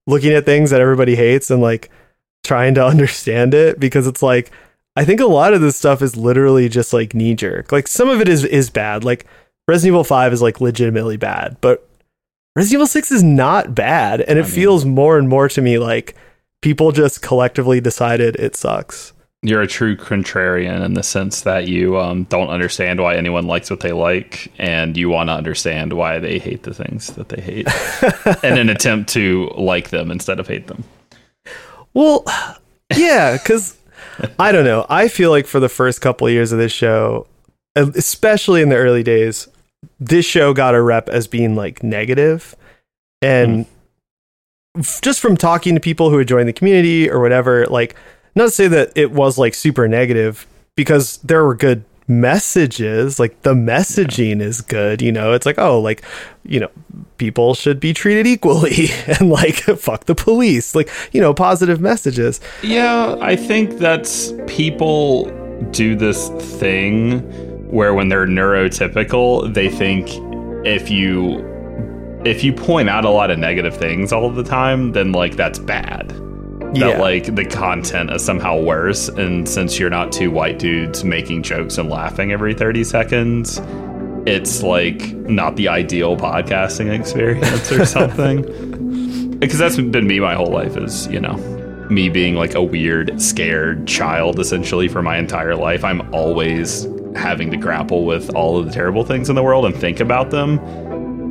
looking 0.07 0.33
at 0.35 0.45
things 0.45 0.69
that 0.69 0.83
everybody 0.83 1.17
hates 1.17 1.51
and 1.51 1.63
like 1.63 1.89
trying 2.43 2.75
to 2.75 2.85
understand 2.93 3.55
it 3.55 3.81
because 3.81 4.07
it's 4.07 4.23
like 4.23 4.51
I 4.97 5.05
think 5.05 5.21
a 5.21 5.27
lot 5.27 5.55
of 5.55 5.61
this 5.63 5.77
stuff 5.77 6.03
is 6.03 6.17
literally 6.17 6.69
just 6.69 6.93
like 6.93 7.15
knee 7.15 7.35
jerk. 7.35 7.73
Like 7.73 7.89
some 7.89 8.09
of 8.09 8.21
it 8.21 8.29
is 8.29 8.45
is 8.45 8.71
bad. 8.71 9.03
Like 9.03 9.27
Resident 9.67 9.93
Evil 9.95 10.05
5 10.05 10.33
is 10.33 10.43
like 10.43 10.61
legitimately 10.61 11.17
bad, 11.17 11.57
but 11.61 11.89
Resident 12.57 12.75
Evil 12.75 12.87
6 12.87 13.13
is 13.13 13.23
not 13.23 13.75
bad 13.75 14.21
and 14.21 14.39
it 14.39 14.43
I 14.43 14.45
mean- 14.45 14.55
feels 14.55 14.85
more 14.85 15.19
and 15.19 15.29
more 15.29 15.49
to 15.49 15.61
me 15.63 15.79
like 15.79 16.15
people 16.63 16.93
just 16.93 17.23
collectively 17.23 17.81
decided 17.81 18.37
it 18.37 18.57
sucks. 18.57 19.13
You're 19.43 19.61
a 19.61 19.67
true 19.67 19.95
contrarian 19.95 20.83
in 20.83 20.95
the 20.95 21.03
sense 21.03 21.43
that 21.43 21.69
you 21.69 21.99
um, 21.99 22.25
don't 22.25 22.49
understand 22.49 22.99
why 22.99 23.17
anyone 23.17 23.47
likes 23.47 23.69
what 23.69 23.81
they 23.81 23.93
like, 23.93 24.51
and 24.59 24.97
you 24.97 25.11
want 25.11 25.29
to 25.29 25.35
understand 25.35 25.93
why 25.93 26.19
they 26.19 26.39
hate 26.39 26.63
the 26.63 26.73
things 26.73 27.09
that 27.09 27.29
they 27.29 27.43
hate, 27.43 27.69
in 28.43 28.57
an 28.57 28.71
attempt 28.71 29.11
to 29.11 29.51
like 29.55 29.91
them 29.91 30.11
instead 30.11 30.41
of 30.41 30.49
hate 30.49 30.69
them. 30.69 30.83
Well, 31.93 32.25
yeah, 32.97 33.37
because 33.37 33.77
I 34.39 34.51
don't 34.51 34.65
know. 34.65 34.87
I 34.89 35.09
feel 35.09 35.29
like 35.29 35.47
for 35.47 35.61
the 35.61 35.69
first 35.69 36.01
couple 36.01 36.27
of 36.27 36.33
years 36.33 36.51
of 36.51 36.59
this 36.59 36.73
show, 36.73 37.27
especially 37.77 38.63
in 38.63 38.71
the 38.71 38.77
early 38.77 39.03
days, 39.03 39.47
this 40.01 40.25
show 40.25 40.53
got 40.53 40.75
a 40.75 40.83
rep 40.83 41.09
as 41.09 41.27
being 41.27 41.57
like. 41.57 41.83
And 43.23 43.67
hmm. 43.67 44.81
f- 44.81 45.01
just 45.01 45.21
from 45.21 45.37
talking 45.37 45.75
to 45.75 45.81
people 45.81 46.11
who 46.11 46.19
had 46.19 46.29
joined 46.29 46.49
the 46.49 46.53
community 46.53 47.11
or 47.11 47.21
whatever, 47.21 47.67
like, 47.67 47.95
not 48.35 48.45
to 48.45 48.51
say 48.51 48.69
that 48.69 48.93
it 48.95 49.13
was 49.13 49.39
like 49.39 49.55
super 49.55 49.89
negative 49.89 50.47
because 50.77 51.19
there 51.19 51.45
were 51.45 51.55
good 51.55 51.85
messages 52.07 53.19
like 53.19 53.41
the 53.43 53.55
messaging 53.55 54.41
is 54.41 54.61
good 54.61 55.01
you 55.01 55.11
know? 55.11 55.33
It's 55.33 55.47
like 55.47 55.59
oh 55.59 55.81
like 55.81 56.03
you 56.45 56.61
know 56.61 56.71
people 57.17 57.55
should 57.55 57.81
be 57.81 57.95
treated 57.95 58.27
equally 58.27 58.89
and 59.07 59.31
like 59.31 59.57
fuck 59.57 60.05
the 60.05 60.15
police 60.15 60.75
like 60.75 60.91
you 61.13 61.21
know 61.21 61.33
positive 61.33 61.81
messages. 61.81 62.41
Yeah, 62.63 63.17
I 63.21 63.37
think 63.37 63.79
that's 63.79 64.33
people 64.47 65.31
do 65.71 65.95
this 65.97 66.29
thing 66.59 67.23
where 67.71 67.95
when 67.95 68.09
they're 68.09 68.27
neurotypical, 68.27 69.53
they 69.53 69.69
think 69.69 70.09
if 70.67 70.91
you 70.91 71.51
if 72.25 72.43
you 72.43 72.53
point 72.53 72.89
out 72.89 73.05
a 73.05 73.11
lot 73.11 73.31
of 73.31 73.39
negative 73.39 73.77
things 73.77 74.13
all 74.13 74.31
the 74.31 74.43
time, 74.43 74.93
then 74.93 75.13
like 75.13 75.37
that's 75.37 75.59
bad. 75.59 76.13
Yeah. 76.75 76.89
That 76.89 77.01
like 77.01 77.35
the 77.35 77.45
content 77.45 78.11
is 78.11 78.25
somehow 78.25 78.61
worse, 78.61 79.09
and 79.09 79.49
since 79.49 79.79
you're 79.79 79.91
not 79.91 80.11
two 80.11 80.31
white 80.31 80.59
dudes 80.59 81.05
making 81.05 81.43
jokes 81.43 81.79
and 81.79 81.89
laughing 81.89 82.33
every 82.33 82.55
30 82.55 82.83
seconds, 82.83 83.61
it's 84.27 84.63
like 84.63 85.01
not 85.13 85.57
the 85.57 85.69
ideal 85.69 86.17
podcasting 86.17 86.99
experience 86.99 87.71
or 87.71 87.85
something. 87.87 89.39
because 89.39 89.59
that's 89.59 89.77
been 89.77 90.07
me 90.07 90.19
my 90.19 90.35
whole 90.35 90.51
life 90.51 90.77
is 90.77 91.07
you 91.09 91.21
know 91.21 91.37
me 91.91 92.09
being 92.09 92.35
like 92.35 92.55
a 92.55 92.63
weird 92.63 93.21
scared 93.21 93.87
child 93.87 94.39
essentially 94.39 94.89
for 94.89 95.03
my 95.03 95.19
entire 95.19 95.55
life 95.55 95.85
i'm 95.85 96.01
always 96.15 96.87
having 97.17 97.51
to 97.51 97.57
grapple 97.57 98.05
with 98.05 98.35
all 98.35 98.59
of 98.59 98.67
the 98.67 98.73
terrible 98.73 99.05
things 99.05 99.29
in 99.29 99.35
the 99.35 99.43
world 99.43 99.65
and 99.65 99.75
think 99.77 100.01
about 100.01 100.31
them. 100.31 100.59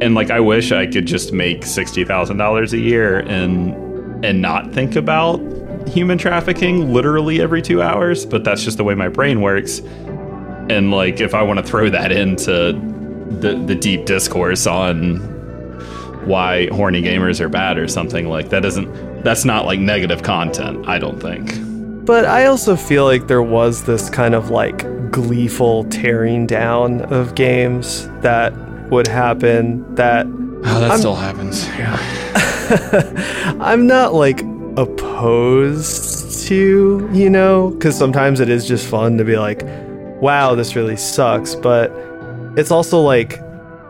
And 0.01 0.15
like 0.15 0.31
i 0.31 0.39
wish 0.39 0.71
i 0.71 0.85
could 0.85 1.05
just 1.05 1.31
make 1.31 1.61
$60000 1.61 2.73
a 2.73 2.77
year 2.77 3.19
and 3.19 4.25
and 4.25 4.41
not 4.41 4.73
think 4.73 4.95
about 4.95 5.39
human 5.87 6.17
trafficking 6.17 6.91
literally 6.91 7.41
every 7.41 7.61
two 7.61 7.81
hours 7.81 8.25
but 8.25 8.43
that's 8.43 8.63
just 8.63 8.77
the 8.77 8.83
way 8.83 8.95
my 8.95 9.09
brain 9.09 9.41
works. 9.41 9.79
And 10.69 10.91
like 10.91 11.19
if 11.21 11.33
i 11.33 11.41
want 11.41 11.59
to 11.59 11.65
throw 11.65 11.89
that 11.89 12.11
into 12.11 12.73
the 13.39 13.55
the 13.65 13.75
deep 13.75 14.05
discourse 14.05 14.65
on 14.67 15.17
why 16.25 16.67
horny 16.67 17.01
gamers 17.01 17.39
are 17.41 17.49
bad 17.49 17.77
or 17.77 17.87
something 17.87 18.27
like 18.27 18.49
that 18.49 18.63
isn't 18.63 19.23
that's 19.23 19.43
not 19.43 19.65
like 19.65 19.79
negative 19.79 20.23
content 20.23 20.87
i 20.87 20.97
don't 20.97 21.19
think 21.19 21.51
but 22.05 22.25
i 22.25 22.45
also 22.45 22.75
feel 22.75 23.05
like 23.05 23.27
there 23.27 23.41
was 23.41 23.83
this 23.83 24.09
kind 24.09 24.35
of 24.35 24.49
like 24.49 25.11
gleeful 25.11 25.83
tearing 25.85 26.45
down 26.45 27.01
of 27.13 27.35
games 27.35 28.07
that 28.21 28.53
would 28.89 29.07
happen 29.07 29.95
that 29.95 30.25
oh 30.25 30.79
that 30.79 30.97
still 30.97 31.15
happens. 31.15 31.67
Yeah 31.69 31.97
i'm 33.59 33.87
not 33.87 34.13
like 34.13 34.41
opposed 34.77 36.47
to 36.47 37.09
you 37.13 37.29
know 37.29 37.69
because 37.71 37.97
sometimes 37.97 38.39
it 38.39 38.49
is 38.49 38.67
just 38.67 38.87
fun 38.87 39.17
to 39.17 39.23
be 39.23 39.37
like 39.37 39.61
wow 40.21 40.55
this 40.55 40.75
really 40.75 40.97
sucks 40.97 41.55
but 41.55 41.91
it's 42.55 42.71
also 42.71 43.01
like 43.01 43.39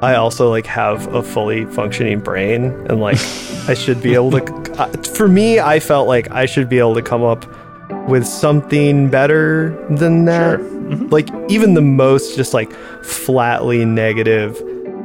I 0.02 0.16
also 0.16 0.50
like 0.50 0.66
have 0.66 1.08
a 1.16 1.24
fully 1.24 1.64
functioning 1.64 2.20
brain 2.20 2.66
and 2.90 3.00
like 3.00 3.20
I 3.70 3.74
should 3.74 4.02
be 4.02 4.16
able 4.16 4.32
to 4.32 5.04
for 5.16 5.30
me 5.30 5.62
I 5.62 5.80
felt 5.80 6.10
like 6.10 6.30
I 6.32 6.46
should 6.46 6.68
be 6.68 6.80
able 6.80 6.96
to 6.96 7.02
come 7.02 7.24
up 7.24 7.46
with 8.08 8.26
something 8.26 9.10
better 9.10 9.70
than 9.90 10.26
that. 10.26 10.62
Like 11.10 11.30
even 11.50 11.74
the 11.74 11.82
most 11.82 12.36
just 12.36 12.54
like 12.54 12.72
flatly 13.04 13.86
negative 13.86 14.62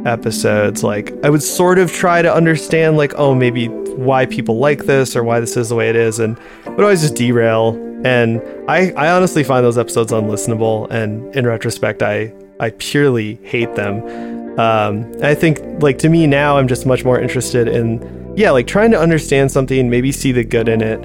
episodes. 0.07 0.83
Like 0.83 1.13
I 1.25 1.31
would 1.31 1.43
sort 1.43 1.79
of 1.79 1.93
try 1.93 2.23
to 2.23 2.33
understand 2.33 2.97
like 2.97 3.15
oh 3.17 3.35
maybe 3.35 3.69
why 3.69 4.27
people 4.27 4.59
like 4.59 4.85
this 4.85 5.17
or 5.17 5.25
why 5.25 5.41
this 5.41 5.57
is 5.57 5.69
the 5.69 5.75
way 5.75 5.89
it 5.89 5.97
is 5.97 6.19
and 6.19 6.39
would 6.67 6.81
always 6.81 7.03
just 7.03 7.15
derail. 7.15 7.75
And 8.05 8.43
I 8.69 8.93
I 8.93 9.11
honestly 9.11 9.45
find 9.45 9.65
those 9.65 9.79
episodes 9.79 10.13
unlistenable 10.13 10.91
and 10.91 11.35
in 11.35 11.47
retrospect 11.47 12.03
I 12.03 12.33
I 12.61 12.71
purely 12.71 13.37
hate 13.43 13.75
them. 13.77 14.59
Um, 14.59 15.13
I 15.23 15.35
think 15.35 15.61
like 15.83 15.99
to 15.99 16.09
me 16.09 16.27
now 16.27 16.59
I'm 16.59 16.67
just 16.67 16.85
much 16.85 17.05
more 17.05 17.21
interested 17.21 17.69
in 17.69 18.35
yeah 18.37 18.51
like 18.51 18.67
trying 18.67 18.91
to 18.91 18.99
understand 18.99 19.53
something 19.53 19.89
maybe 19.89 20.11
see 20.13 20.33
the 20.33 20.45
good 20.45 20.69
in 20.69 20.83
it 20.83 20.99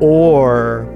or 0.00 0.86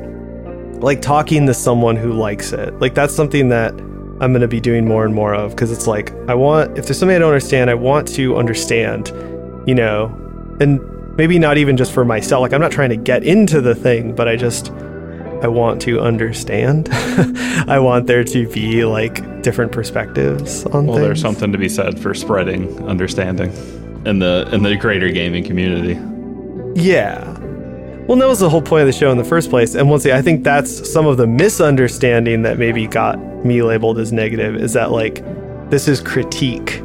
like 0.82 1.00
talking 1.00 1.46
to 1.46 1.54
someone 1.54 1.96
who 1.96 2.12
likes 2.12 2.52
it. 2.52 2.78
Like 2.80 2.94
that's 2.94 3.14
something 3.14 3.48
that 3.48 3.72
I'm 4.20 4.32
gonna 4.32 4.48
be 4.48 4.60
doing 4.60 4.86
more 4.86 5.04
and 5.04 5.14
more 5.14 5.34
of 5.34 5.50
because 5.52 5.72
it's 5.72 5.86
like 5.86 6.12
I 6.28 6.34
want 6.34 6.78
if 6.78 6.86
there's 6.86 6.98
something 6.98 7.16
I 7.16 7.18
don't 7.18 7.28
understand 7.28 7.70
I 7.70 7.74
want 7.74 8.08
to 8.14 8.36
understand 8.36 9.08
you 9.66 9.74
know? 9.74 10.06
And 10.60 10.80
maybe 11.16 11.38
not 11.38 11.56
even 11.58 11.76
just 11.76 11.92
for 11.92 12.04
myself 12.04 12.42
like 12.42 12.52
I'm 12.52 12.60
not 12.60 12.72
trying 12.72 12.90
to 12.90 12.96
get 12.96 13.24
into 13.24 13.60
the 13.60 13.74
thing 13.74 14.14
but 14.14 14.28
I 14.28 14.36
just 14.36 14.70
I 15.42 15.48
want 15.48 15.82
to 15.82 15.98
understand. 16.00 16.88
I 16.92 17.80
want 17.80 18.06
there 18.06 18.22
to 18.22 18.48
be 18.48 18.84
like 18.84 19.42
different 19.42 19.72
perspectives 19.72 20.64
on 20.66 20.86
well 20.86 20.96
things. 20.96 21.06
there's 21.06 21.20
something 21.20 21.50
to 21.50 21.58
be 21.58 21.68
said 21.68 21.98
for 21.98 22.14
spreading 22.14 22.88
understanding 22.88 23.50
in 24.06 24.20
the 24.20 24.48
in 24.52 24.62
the 24.62 24.76
greater 24.76 25.10
gaming 25.10 25.42
community. 25.42 26.00
Yeah. 26.80 27.31
Well, 28.06 28.18
that 28.18 28.28
was 28.28 28.40
the 28.40 28.50
whole 28.50 28.62
point 28.62 28.82
of 28.82 28.86
the 28.86 28.92
show 28.92 29.10
in 29.10 29.18
the 29.18 29.24
first 29.24 29.48
place. 29.48 29.74
And 29.74 29.88
once 29.88 30.04
again, 30.04 30.18
I 30.18 30.22
think 30.22 30.44
that's 30.44 30.90
some 30.90 31.06
of 31.06 31.16
the 31.16 31.26
misunderstanding 31.26 32.42
that 32.42 32.58
maybe 32.58 32.86
got 32.86 33.18
me 33.44 33.62
labeled 33.62 33.98
as 33.98 34.12
negative 34.12 34.56
is 34.56 34.72
that 34.72 34.90
like 34.90 35.24
this 35.70 35.88
is 35.88 36.00
critique. 36.00 36.80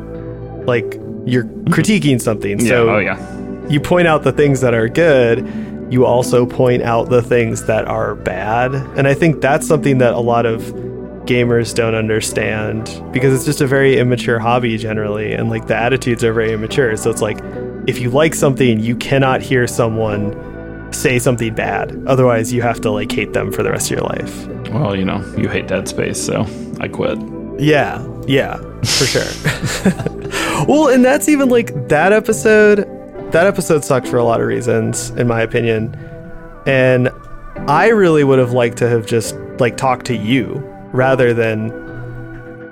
Like 0.65 0.94
you're 1.26 1.44
mm-hmm. 1.44 1.73
critiquing 1.73 2.22
something. 2.22 2.60
yeah 2.60 2.69
So 2.69 2.89
oh 2.89 2.99
yeah 2.99 3.38
you 3.69 3.80
point 3.80 4.07
out 4.07 4.23
the 4.23 4.31
things 4.31 4.61
that 4.61 4.73
are 4.73 4.88
good, 4.88 5.39
you 5.91 6.06
also 6.06 6.45
point 6.45 6.84
out 6.84 7.10
the 7.10 7.22
things 7.22 7.65
that 7.65 7.85
are 7.85 8.15
bad. 8.15 8.73
And 8.98 9.07
I 9.07 9.14
think 9.14 9.41
that's 9.41 9.68
something 9.68 9.98
that 9.98 10.14
a 10.14 10.19
lot 10.19 10.45
of 10.45 10.61
gamers 11.26 11.76
don't 11.76 11.95
understand 11.95 13.03
because 13.11 13.34
it's 13.34 13.44
just 13.44 13.60
a 13.60 13.68
very 13.68 13.98
immature 13.98 14.39
hobby 14.39 14.77
generally 14.77 15.34
and 15.34 15.49
like 15.49 15.68
the 15.68 15.76
attitudes 15.76 16.23
are 16.23 16.31
very 16.31 16.53
immature. 16.53 16.95
So 16.95 17.10
it's 17.10 17.22
like 17.22 17.39
if 17.88 17.99
you 17.99 18.10
like 18.10 18.34
something, 18.34 18.80
you 18.80 18.95
cannot 18.95 19.41
hear 19.41 19.68
someone 19.68 20.31
say 20.91 21.19
something 21.19 21.53
bad. 21.53 21.95
Otherwise, 22.07 22.51
you 22.53 22.61
have 22.61 22.80
to 22.81 22.91
like 22.91 23.11
hate 23.11 23.34
them 23.34 23.51
for 23.51 23.64
the 23.64 23.72
rest 23.72 23.91
of 23.91 23.97
your 23.97 24.05
life. 24.07 24.47
well 24.72 24.95
you 24.95 25.05
know 25.05 25.19
you 25.38 25.47
hate 25.49 25.68
dead 25.68 25.88
space 25.88 26.19
so 26.23 26.45
i 26.81 26.88
quit 26.88 27.18
Yeah, 27.59 28.05
yeah, 28.27 28.57
for 28.84 29.05
sure. 29.05 29.31
well, 30.68 30.89
and 30.89 31.03
that's 31.03 31.27
even 31.30 31.49
like 31.49 31.88
that 31.89 32.11
episode. 32.14 32.80
That 33.31 33.47
episode 33.47 33.84
sucked 33.84 34.07
for 34.07 34.18
a 34.18 34.23
lot 34.23 34.41
of 34.41 34.47
reasons, 34.47 35.09
in 35.11 35.27
my 35.27 35.41
opinion. 35.41 35.95
And 36.68 37.09
I 37.68 37.88
really 37.88 38.23
would 38.23 38.38
have 38.39 38.51
liked 38.51 38.77
to 38.80 38.88
have 38.89 39.05
just 39.07 39.35
like 39.59 39.76
talked 39.77 40.05
to 40.07 40.15
you 40.15 40.61
rather 40.93 41.34
than 41.34 41.72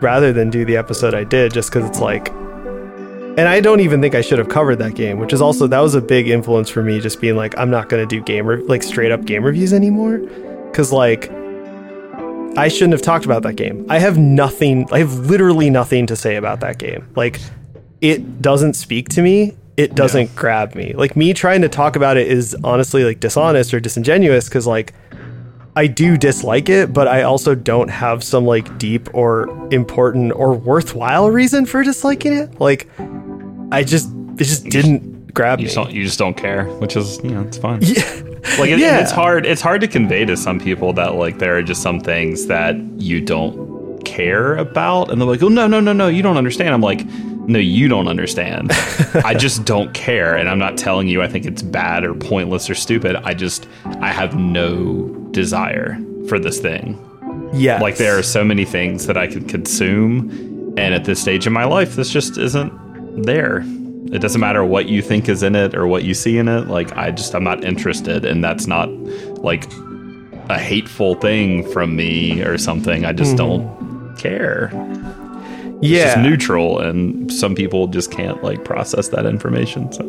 rather 0.01 0.31
than 0.31 0.49
do 0.51 0.65
the 0.65 0.77
episode 0.77 1.13
I 1.15 1.23
did, 1.23 1.51
just 1.53 1.71
because 1.71 1.89
it's 1.89 1.99
like. 1.99 2.31
And 3.37 3.49
I 3.49 3.59
don't 3.59 3.81
even 3.81 4.01
think 4.01 4.15
I 4.15 4.21
should 4.21 4.39
have 4.39 4.49
covered 4.49 4.77
that 4.77 4.95
game, 4.95 5.19
which 5.19 5.33
is 5.33 5.41
also 5.41 5.67
that 5.67 5.79
was 5.79 5.93
a 5.93 6.01
big 6.01 6.29
influence 6.29 6.69
for 6.69 6.81
me. 6.81 6.99
Just 6.99 7.19
being 7.19 7.35
like, 7.35 7.57
I'm 7.57 7.69
not 7.69 7.89
gonna 7.89 8.05
do 8.05 8.21
game 8.21 8.45
re- 8.45 8.63
like 8.63 8.81
straight 8.83 9.11
up 9.11 9.25
game 9.25 9.43
reviews 9.43 9.73
anymore, 9.73 10.19
because 10.67 10.91
like 10.91 11.29
I 12.57 12.69
shouldn't 12.69 12.93
have 12.93 13.01
talked 13.01 13.25
about 13.25 13.43
that 13.43 13.53
game. 13.53 13.85
I 13.89 13.99
have 13.99 14.17
nothing, 14.17 14.87
I 14.91 14.99
have 14.99 15.13
literally 15.13 15.69
nothing 15.69 16.07
to 16.07 16.15
say 16.15 16.37
about 16.37 16.61
that 16.61 16.77
game. 16.77 17.05
Like, 17.15 17.41
it 17.99 18.41
doesn't 18.41 18.75
speak 18.75 19.09
to 19.09 19.21
me. 19.21 19.55
It 19.75 19.93
doesn't 19.93 20.33
grab 20.35 20.73
me. 20.73 20.93
Like, 20.93 21.17
me 21.17 21.33
trying 21.33 21.61
to 21.63 21.69
talk 21.69 21.97
about 21.97 22.15
it 22.15 22.27
is 22.27 22.55
honestly 22.63 23.03
like 23.03 23.19
dishonest 23.19 23.73
or 23.73 23.81
disingenuous 23.81 24.47
because, 24.47 24.65
like, 24.65 24.93
I 25.75 25.87
do 25.87 26.15
dislike 26.15 26.69
it, 26.69 26.93
but 26.93 27.09
I 27.09 27.23
also 27.23 27.55
don't 27.55 27.89
have 27.89 28.23
some 28.23 28.45
like 28.45 28.77
deep 28.77 29.13
or 29.13 29.49
important 29.73 30.31
or 30.31 30.53
worthwhile 30.53 31.29
reason 31.29 31.65
for 31.65 31.83
disliking 31.83 32.31
it. 32.31 32.61
Like, 32.61 32.87
I 33.75 33.83
just, 33.83 34.09
it 34.37 34.43
just 34.45 34.63
didn't 34.65 35.33
grab 35.33 35.59
you 35.59 35.67
me. 35.67 35.73
just 35.73 35.91
you 35.91 36.03
just 36.03 36.17
don't 36.19 36.35
care, 36.37 36.65
which 36.79 36.95
is 36.95 37.19
you 37.23 37.31
know 37.31 37.41
it's 37.41 37.57
fine. 37.57 37.79
Yeah. 37.81 38.21
Like 38.59 38.69
it, 38.69 38.77
Yeah. 38.79 38.99
it's 39.01 39.11
hard 39.11 39.43
it's 39.47 39.59
hard 39.61 39.81
to 39.81 39.87
convey 39.87 40.23
to 40.23 40.37
some 40.37 40.59
people 40.59 40.93
that 40.93 41.15
like 41.15 41.39
there 41.39 41.57
are 41.57 41.63
just 41.63 41.81
some 41.81 41.99
things 41.99 42.45
that 42.45 42.75
you 42.97 43.19
don't 43.19 44.05
care 44.05 44.55
about, 44.55 45.09
and 45.09 45.19
they're 45.19 45.27
like, 45.27 45.41
oh 45.41 45.47
no 45.49 45.65
no 45.67 45.79
no 45.79 45.93
no 45.93 46.07
you 46.07 46.21
don't 46.21 46.37
understand. 46.37 46.73
I'm 46.73 46.81
like. 46.81 47.05
No, 47.47 47.59
you 47.59 47.87
don't 47.87 48.07
understand. 48.07 48.71
I 49.23 49.35
just 49.45 49.65
don't 49.65 49.93
care, 49.93 50.35
and 50.35 50.49
I'm 50.49 50.57
not 50.57 50.79
telling 50.79 51.07
you 51.07 51.21
I 51.21 51.27
think 51.27 51.45
it's 51.45 51.61
bad 51.61 52.03
or 52.03 52.15
pointless 52.15 52.71
or 52.71 52.73
stupid. 52.73 53.15
I 53.17 53.35
just 53.35 53.67
I 54.01 54.11
have 54.11 54.35
no 54.35 55.09
desire 55.29 55.95
for 56.27 56.39
this 56.39 56.59
thing. 56.59 56.97
Yeah. 57.53 57.79
Like 57.79 57.97
there 57.97 58.17
are 58.17 58.23
so 58.23 58.43
many 58.43 58.65
things 58.65 59.05
that 59.05 59.15
I 59.15 59.27
could 59.27 59.47
consume, 59.47 60.73
and 60.75 60.95
at 60.95 61.03
this 61.05 61.21
stage 61.21 61.45
in 61.45 61.53
my 61.53 61.65
life, 61.65 61.95
this 61.95 62.09
just 62.09 62.39
isn't 62.39 62.73
there. 63.23 63.63
It 64.11 64.19
doesn't 64.21 64.39
matter 64.39 64.63
what 64.63 64.87
you 64.87 65.01
think 65.01 65.27
is 65.27 65.43
in 65.43 65.55
it 65.55 65.75
or 65.75 65.87
what 65.87 66.03
you 66.03 66.13
see 66.13 66.37
in 66.37 66.47
it. 66.47 66.67
Like 66.67 66.95
I 66.95 67.11
just 67.11 67.33
I'm 67.33 67.43
not 67.43 67.63
interested, 67.63 68.23
and 68.25 68.43
that's 68.43 68.67
not 68.67 68.89
like 69.39 69.71
a 70.49 70.59
hateful 70.59 71.15
thing 71.15 71.69
from 71.71 71.95
me 71.95 72.41
or 72.41 72.57
something. 72.57 73.05
I 73.05 73.13
just 73.13 73.35
mm-hmm. 73.35 73.37
don't 73.37 74.17
care. 74.17 74.71
It's 75.79 75.87
yeah. 75.87 76.05
just 76.05 76.19
neutral, 76.19 76.79
and 76.79 77.31
some 77.33 77.55
people 77.55 77.87
just 77.87 78.11
can't 78.11 78.43
like 78.43 78.63
process 78.63 79.09
that 79.09 79.25
information. 79.25 79.91
So 79.91 80.03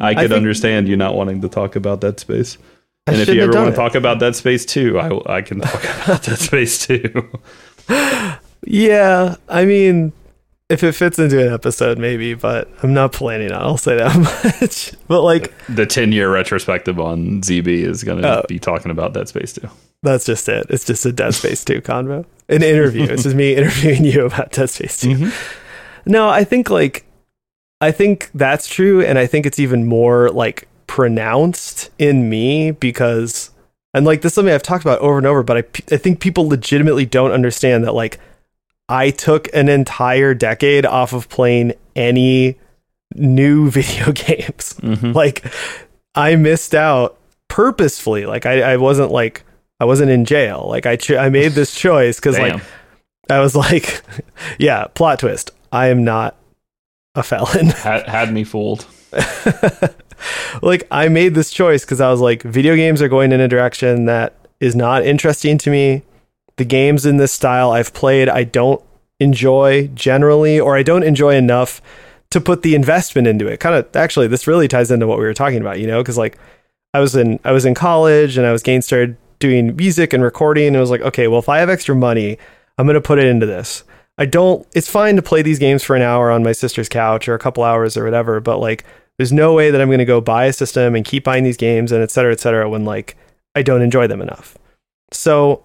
I 0.00 0.14
could 0.14 0.28
think- 0.28 0.32
understand 0.32 0.88
you 0.88 0.96
not 0.96 1.14
wanting 1.14 1.40
to 1.42 1.48
talk 1.48 1.76
about 1.76 2.00
that 2.02 2.20
Space. 2.20 2.58
I 3.06 3.12
And 3.12 3.20
if 3.22 3.28
you 3.28 3.40
ever 3.40 3.52
want 3.52 3.68
to 3.68 3.72
it. 3.72 3.76
talk 3.76 3.94
about 3.94 4.20
Dead 4.20 4.36
Space 4.36 4.66
2, 4.66 4.98
I, 4.98 5.36
I 5.38 5.42
can 5.42 5.60
talk 5.60 5.82
about 6.04 6.22
Dead 6.24 6.38
Space 6.38 6.86
2. 6.86 7.40
Yeah, 8.66 9.36
I 9.48 9.64
mean, 9.64 10.12
if 10.68 10.82
it 10.84 10.92
fits 10.92 11.18
into 11.18 11.46
an 11.46 11.52
episode, 11.52 11.98
maybe, 11.98 12.34
but 12.34 12.68
I'm 12.82 12.92
not 12.92 13.12
planning 13.12 13.52
on. 13.52 13.62
I'll 13.62 13.76
say 13.78 13.96
that 13.96 14.16
much. 14.60 14.92
but 15.08 15.22
like, 15.22 15.52
the 15.68 15.86
10 15.86 16.12
year 16.12 16.30
retrospective 16.32 17.00
on 17.00 17.40
ZB 17.40 17.66
is 17.68 18.04
going 18.04 18.20
to 18.22 18.40
Oh. 18.42 18.44
be 18.48 18.58
talking 18.58 18.90
about 18.90 19.14
Dead 19.14 19.28
Space 19.28 19.52
2. 19.54 19.68
that's 20.02 20.24
just 20.26 20.48
it. 20.48 20.66
It's 20.70 20.84
just 20.84 21.04
a 21.06 21.12
Dead 21.12 21.34
Space 21.34 21.64
2 21.64 21.80
convo, 21.80 22.24
an 22.48 22.62
interview. 22.62 23.04
it's 23.04 23.22
just 23.22 23.34
me 23.36 23.54
interviewing 23.56 24.04
you 24.04 24.26
about 24.26 24.52
Dead 24.52 24.68
Space 24.70 25.00
2. 25.00 25.08
Mm-hmm. 25.08 26.10
No, 26.10 26.28
I 26.28 26.44
think 26.44 26.68
like, 26.70 27.04
I 27.80 27.90
think 27.90 28.30
that's 28.34 28.66
true, 28.68 29.00
and 29.02 29.18
I 29.18 29.26
think 29.26 29.46
it's 29.46 29.58
even 29.58 29.86
more 29.86 30.30
like 30.30 30.66
pronounced 30.86 31.90
in 31.98 32.28
me 32.28 32.70
because, 32.72 33.50
and 33.94 34.04
like 34.04 34.20
this 34.22 34.32
is 34.32 34.34
something 34.34 34.52
I've 34.52 34.62
talked 34.62 34.84
about 34.84 34.98
over 35.00 35.16
and 35.18 35.26
over, 35.26 35.42
but 35.42 35.56
I 35.58 35.94
I 35.94 35.96
think 35.96 36.20
people 36.20 36.48
legitimately 36.48 37.06
don't 37.06 37.30
understand 37.32 37.84
that 37.84 37.92
like 37.94 38.18
I 38.88 39.10
took 39.10 39.48
an 39.54 39.68
entire 39.68 40.34
decade 40.34 40.86
off 40.86 41.12
of 41.12 41.28
playing 41.28 41.74
any 41.94 42.56
new 43.14 43.70
video 43.70 44.12
games. 44.12 44.74
Mhm. 44.80 45.14
Like 45.14 45.44
I 46.14 46.36
missed 46.36 46.74
out 46.74 47.18
purposefully. 47.48 48.26
Like 48.26 48.46
I, 48.46 48.72
I 48.72 48.76
wasn't 48.76 49.10
like 49.10 49.44
I 49.80 49.84
wasn't 49.84 50.10
in 50.10 50.24
jail. 50.24 50.66
Like 50.68 50.86
I 50.86 50.96
cho- 50.96 51.18
I 51.18 51.28
made 51.28 51.52
this 51.52 51.74
choice 51.78 52.16
because 52.18 52.38
like 52.38 52.60
I 53.30 53.40
was 53.40 53.54
like, 53.54 54.02
yeah, 54.58 54.86
plot 54.94 55.18
twist. 55.20 55.50
I 55.70 55.88
am 55.88 56.02
not 56.04 56.34
a 57.14 57.22
felon. 57.22 57.66
had, 57.66 58.08
had 58.08 58.32
me 58.32 58.42
fooled. 58.44 58.86
like 60.62 60.86
I 60.90 61.08
made 61.08 61.34
this 61.34 61.50
choice 61.50 61.84
because 61.84 62.00
I 62.00 62.10
was 62.10 62.20
like, 62.20 62.42
video 62.42 62.74
games 62.76 63.00
are 63.02 63.08
going 63.08 63.32
in 63.32 63.40
a 63.40 63.48
direction 63.48 64.06
that 64.06 64.34
is 64.60 64.74
not 64.74 65.04
interesting 65.04 65.58
to 65.58 65.70
me. 65.70 66.02
The 66.58 66.64
games 66.64 67.06
in 67.06 67.16
this 67.16 67.32
style 67.32 67.70
I've 67.70 67.94
played, 67.94 68.28
I 68.28 68.44
don't 68.44 68.82
enjoy 69.18 69.88
generally, 69.94 70.60
or 70.60 70.76
I 70.76 70.82
don't 70.82 71.02
enjoy 71.02 71.34
enough 71.34 71.80
to 72.30 72.40
put 72.40 72.62
the 72.62 72.74
investment 72.74 73.26
into 73.26 73.46
it. 73.46 73.58
Kind 73.58 73.74
of 73.74 73.96
actually, 73.96 74.26
this 74.26 74.46
really 74.46 74.68
ties 74.68 74.90
into 74.90 75.06
what 75.06 75.18
we 75.18 75.24
were 75.24 75.34
talking 75.34 75.60
about, 75.60 75.80
you 75.80 75.86
know, 75.86 76.02
because 76.02 76.18
like 76.18 76.36
I 76.92 77.00
was 77.00 77.16
in 77.16 77.40
I 77.44 77.52
was 77.52 77.64
in 77.64 77.74
college 77.74 78.36
and 78.36 78.46
I 78.46 78.52
was 78.52 78.62
getting 78.62 78.82
started 78.82 79.16
doing 79.38 79.76
music 79.76 80.12
and 80.12 80.22
recording, 80.22 80.68
and 80.68 80.76
I 80.76 80.80
was 80.80 80.90
like, 80.90 81.00
okay, 81.00 81.28
well, 81.28 81.38
if 81.38 81.48
I 81.48 81.58
have 81.58 81.70
extra 81.70 81.94
money, 81.94 82.38
I'm 82.76 82.86
gonna 82.86 83.00
put 83.00 83.18
it 83.18 83.26
into 83.26 83.46
this. 83.46 83.84
I 84.18 84.26
don't. 84.26 84.66
It's 84.74 84.90
fine 84.90 85.16
to 85.16 85.22
play 85.22 85.42
these 85.42 85.60
games 85.60 85.84
for 85.84 85.94
an 85.94 86.02
hour 86.02 86.30
on 86.30 86.42
my 86.42 86.52
sister's 86.52 86.88
couch 86.88 87.28
or 87.28 87.34
a 87.34 87.38
couple 87.38 87.62
hours 87.62 87.96
or 87.96 88.04
whatever, 88.04 88.40
but 88.40 88.58
like, 88.58 88.84
there's 89.16 89.32
no 89.32 89.54
way 89.54 89.70
that 89.70 89.80
I'm 89.80 89.88
going 89.88 89.98
to 89.98 90.04
go 90.04 90.20
buy 90.20 90.46
a 90.46 90.52
system 90.52 90.96
and 90.96 91.04
keep 91.04 91.22
buying 91.22 91.44
these 91.44 91.56
games 91.56 91.92
and 91.92 92.02
et 92.02 92.10
cetera, 92.10 92.32
et 92.32 92.40
cetera, 92.40 92.68
when 92.68 92.84
like 92.84 93.16
I 93.54 93.62
don't 93.62 93.82
enjoy 93.82 94.08
them 94.08 94.20
enough. 94.20 94.58
So 95.12 95.62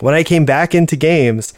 when 0.00 0.14
I 0.14 0.22
came 0.22 0.44
back 0.44 0.74
into 0.74 0.96
games, 0.96 1.52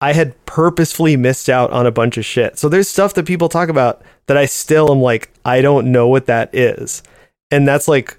I 0.00 0.12
had 0.12 0.44
purposefully 0.46 1.16
missed 1.16 1.48
out 1.48 1.70
on 1.72 1.86
a 1.86 1.90
bunch 1.90 2.16
of 2.18 2.24
shit. 2.24 2.58
So 2.58 2.68
there's 2.68 2.88
stuff 2.88 3.14
that 3.14 3.26
people 3.26 3.48
talk 3.48 3.68
about 3.68 4.02
that 4.26 4.36
I 4.36 4.46
still 4.46 4.92
am 4.92 5.00
like, 5.00 5.30
I 5.44 5.60
don't 5.60 5.90
know 5.90 6.06
what 6.08 6.26
that 6.26 6.54
is. 6.54 7.02
And 7.50 7.66
that's 7.66 7.88
like 7.88 8.16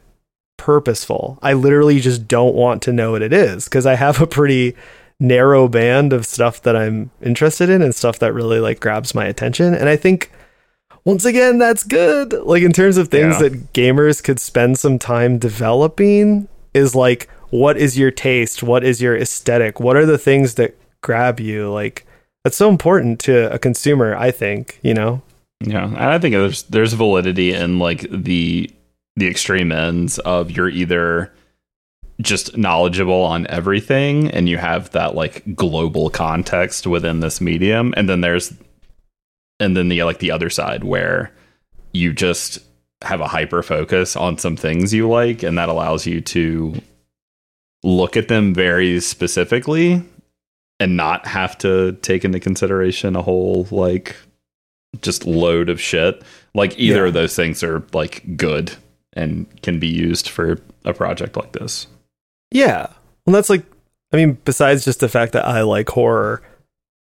purposeful. 0.58 1.40
I 1.41 1.54
literally 1.54 2.00
just 2.00 2.28
don't 2.28 2.56
want 2.56 2.82
to 2.84 2.94
know 2.94 3.12
what 3.12 3.22
it 3.22 3.32
is 3.32 3.66
because 3.66 3.86
I 3.86 3.96
have 3.96 4.22
a 4.22 4.28
pretty 4.28 4.76
narrow 5.20 5.68
band 5.68 6.14
of 6.14 6.26
stuff 6.26 6.62
that 6.64 6.76
I'm 6.76 7.12
interested 7.22 7.70
in 7.70 7.82
and 7.82 7.94
stuff 7.96 8.20
that 8.20 8.34
really 8.34 8.60
like 8.60 8.80
grabs 8.80 9.16
my 9.16 9.26
attention. 9.26 9.74
And 9.74 9.88
I 9.90 9.96
think 9.96 10.32
once 11.06 11.24
again, 11.26 11.60
that's 11.60 11.84
good. 11.84 12.34
Like 12.34 12.64
in 12.64 12.74
terms 12.74 12.98
of 12.98 13.08
things 13.08 13.36
Yeah. 13.36 13.50
that 13.50 13.74
gamers 13.74 14.22
could 14.24 14.40
spend 14.40 14.78
some 14.80 15.00
time 15.00 15.38
developing 15.38 16.48
is 16.74 16.94
like 16.94 17.30
what 17.49 17.77
is 17.77 17.97
your 17.97 18.11
taste? 18.11 18.63
What 18.63 18.84
is 18.84 19.01
your 19.01 19.15
aesthetic? 19.15 19.80
What 19.80 19.95
are 19.95 20.05
the 20.05 20.17
things 20.17 20.55
that 20.55 20.77
grab 21.01 21.39
you? 21.39 21.71
Like 21.71 22.05
that's 22.43 22.57
so 22.57 22.69
important 22.69 23.19
to 23.21 23.51
a 23.51 23.59
consumer, 23.59 24.15
I 24.15 24.31
think, 24.31 24.80
you 24.81 24.93
know? 24.93 25.21
Yeah, 25.61 25.85
and 25.85 25.97
I 25.97 26.19
think 26.19 26.34
there's 26.34 26.63
there's 26.63 26.93
validity 26.93 27.53
in 27.53 27.80
like 27.80 28.07
the 28.09 28.71
the 29.15 29.27
extreme 29.27 29.71
ends 29.71 30.17
of 30.19 30.51
you're 30.51 30.69
either 30.69 31.34
just 32.21 32.57
knowledgeable 32.57 33.21
on 33.21 33.47
everything 33.47 34.30
and 34.31 34.49
you 34.49 34.57
have 34.57 34.89
that 34.91 35.15
like 35.15 35.55
global 35.55 36.09
context 36.09 36.85
within 36.85 37.21
this 37.21 37.39
medium 37.39 37.93
and 37.95 38.09
then 38.09 38.21
there's 38.21 38.53
and 39.59 39.76
then 39.76 39.88
the 39.88 40.03
like 40.03 40.19
the 40.19 40.31
other 40.31 40.49
side 40.49 40.84
where 40.84 41.31
you 41.93 42.11
just 42.13 42.59
have 43.01 43.21
a 43.21 43.27
hyper 43.27 43.63
focus 43.63 44.17
on 44.17 44.38
some 44.38 44.57
things 44.57 44.93
you 44.93 45.07
like 45.07 45.43
and 45.43 45.57
that 45.57 45.69
allows 45.69 46.05
you 46.05 46.19
to 46.19 46.73
look 47.84 48.18
at 48.18 48.27
them 48.27 48.53
very 48.53 48.99
specifically 48.99 50.03
and 50.80 50.95
not 50.97 51.26
have 51.27 51.57
to 51.60 51.93
take 52.01 52.23
into 52.26 52.39
consideration 52.39 53.15
a 53.15 53.22
whole 53.22 53.68
like 53.72 54.15
just 55.01 55.26
load 55.26 55.69
of 55.69 55.80
shit. 55.80 56.22
Like 56.53 56.77
either 56.80 57.01
Yeah. 57.01 57.07
of 57.07 57.14
those 57.14 57.35
things 57.35 57.64
are 57.64 57.84
like 57.93 58.35
good 58.38 58.73
and 59.14 59.45
can 59.61 59.80
be 59.80 59.88
used 59.88 60.30
for 60.30 60.60
a 60.85 60.93
project 60.93 61.35
like 61.38 61.51
this. 61.53 61.88
Yeah. 62.51 62.88
Well, 63.26 63.34
that's 63.34 63.49
like, 63.49 63.64
I 64.11 64.18
mean, 64.18 64.38
besides 64.45 64.85
just 64.85 64.99
the 65.01 65.10
fact 65.10 65.34
that 65.34 65.45
I 65.45 65.61
like 65.61 65.89
horror 65.89 66.41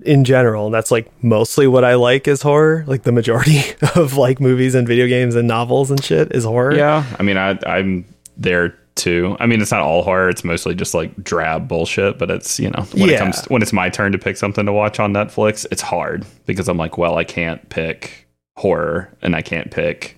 in 0.03 0.23
general, 0.23 0.65
and 0.67 0.73
that's 0.73 0.91
like 0.91 1.09
mostly 1.23 1.67
what 1.67 1.83
I 1.83 1.95
like 1.95 2.27
is 2.27 2.41
horror. 2.43 2.83
Like 2.87 3.03
the 3.03 3.11
majority 3.11 3.61
of 3.95 4.15
like 4.17 4.39
movies 4.39 4.75
and 4.75 4.87
video 4.87 5.07
games 5.07 5.35
and 5.35 5.47
novels 5.47 5.89
and 5.91 6.03
shit 6.03 6.31
is 6.35 6.43
horror. 6.43 6.75
Yeah, 6.75 7.03
I 7.19 7.23
mean, 7.23 7.37
I 7.37 7.57
I'm 7.65 8.05
there 8.37 8.77
too. 9.01 9.35
I 9.39 9.45
mean, 9.47 9.61
it's 9.61 9.71
not 9.71 9.81
all 9.81 10.03
horror; 10.03 10.29
it's 10.29 10.43
mostly 10.43 10.75
just 10.75 10.93
like 10.93 11.15
drab 11.23 11.67
bullshit. 11.67 12.17
But 12.17 12.31
it's 12.31 12.59
you 12.59 12.69
know 12.69 12.83
when 12.93 13.09
it 13.09 13.13
Yeah. 13.13 13.19
comes 13.19 13.43
when 13.49 13.61
it's 13.61 13.73
my 13.73 13.89
turn 13.89 14.11
to 14.13 14.17
pick 14.17 14.37
something 14.37 14.65
to 14.65 14.71
watch 14.71 14.99
on 14.99 15.13
Netflix, 15.13 15.65
it's 15.71 15.81
hard 15.81 16.25
because 16.45 16.67
I'm 16.69 16.77
like, 16.77 16.97
well, 16.97 17.17
I 17.17 17.23
can't 17.23 17.67
pick 17.69 18.27
horror 18.57 19.09
and 19.21 19.35
I 19.35 19.41
can't 19.41 19.71
pick 19.71 20.17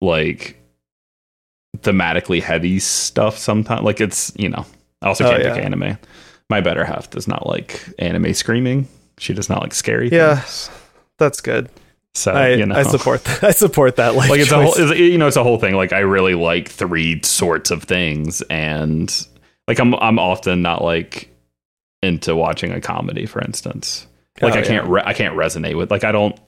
like 0.00 0.56
thematically 1.78 2.42
heavy 2.42 2.78
stuff. 2.78 3.36
Sometimes, 3.38 3.82
like 3.82 4.00
it's 4.00 4.32
you 4.36 4.48
know, 4.48 4.64
I 5.02 5.08
also 5.08 5.24
Oh, 5.26 5.30
can't 5.30 5.42
yeah. 5.42 5.54
pick 5.54 5.64
anime. 5.64 5.98
My 6.50 6.60
better 6.60 6.84
half 6.84 7.10
does 7.10 7.28
not 7.28 7.46
like 7.46 7.84
anime 7.98 8.32
screaming. 8.34 8.88
She 9.18 9.34
does 9.34 9.48
not 9.48 9.60
like 9.62 9.74
scary. 9.74 10.08
Yeah. 10.10 10.36
things. 10.36 10.70
That's 11.18 11.40
good. 11.40 11.68
So 12.14 12.32
I, 12.32 12.48
you 12.54 12.66
know, 12.66 12.74
I 12.74 12.82
support 12.82 13.22
that. 13.24 13.44
I 13.44 13.50
support 13.52 13.96
that. 13.96 14.14
Life 14.14 14.30
like 14.30 14.40
it's 14.40 14.50
a 14.50 14.62
whole 14.62 14.74
it's, 14.76 14.98
you 14.98 15.18
know 15.18 15.28
it's 15.28 15.36
a 15.36 15.44
whole 15.44 15.58
thing. 15.58 15.74
Like 15.74 15.92
i 15.92 16.00
really 16.00 16.34
like 16.34 16.68
three 16.68 17.20
sorts 17.22 17.70
of 17.70 17.84
things 17.84 18.42
and 18.42 19.26
like 19.66 19.78
i'm 19.78 19.94
i'm 19.96 20.18
often 20.18 20.62
not 20.62 20.82
like 20.82 21.30
into 22.02 22.34
watching 22.34 22.72
a 22.72 22.80
comedy 22.80 23.26
for 23.26 23.40
instance. 23.40 24.06
Like 24.40 24.54
Oh, 24.54 24.58
i 24.58 24.62
can't 24.62 24.86
yeah. 24.86 24.92
re- 24.92 25.02
i 25.04 25.14
can't 25.14 25.36
resonate 25.36 25.76
with 25.76 25.90
like 25.90 26.04
i 26.04 26.12
don't 26.12 26.38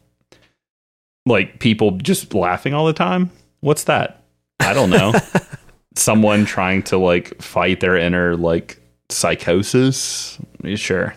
like 1.27 1.61
people 1.61 1.93
just 1.93 2.35
laughing 2.35 2.75
all 2.75 2.87
the 2.87 2.93
time? 2.93 3.31
What's 3.61 3.85
that? 3.85 4.25
I 4.59 4.73
don't 4.73 4.91
know. 4.91 5.13
Someone 5.95 6.45
trying 6.47 6.83
to 6.85 6.99
like 6.99 7.41
fight 7.43 7.81
their 7.81 7.97
inner 7.97 8.37
like 8.37 8.81
psychosis? 9.11 10.39
Sure 10.77 11.15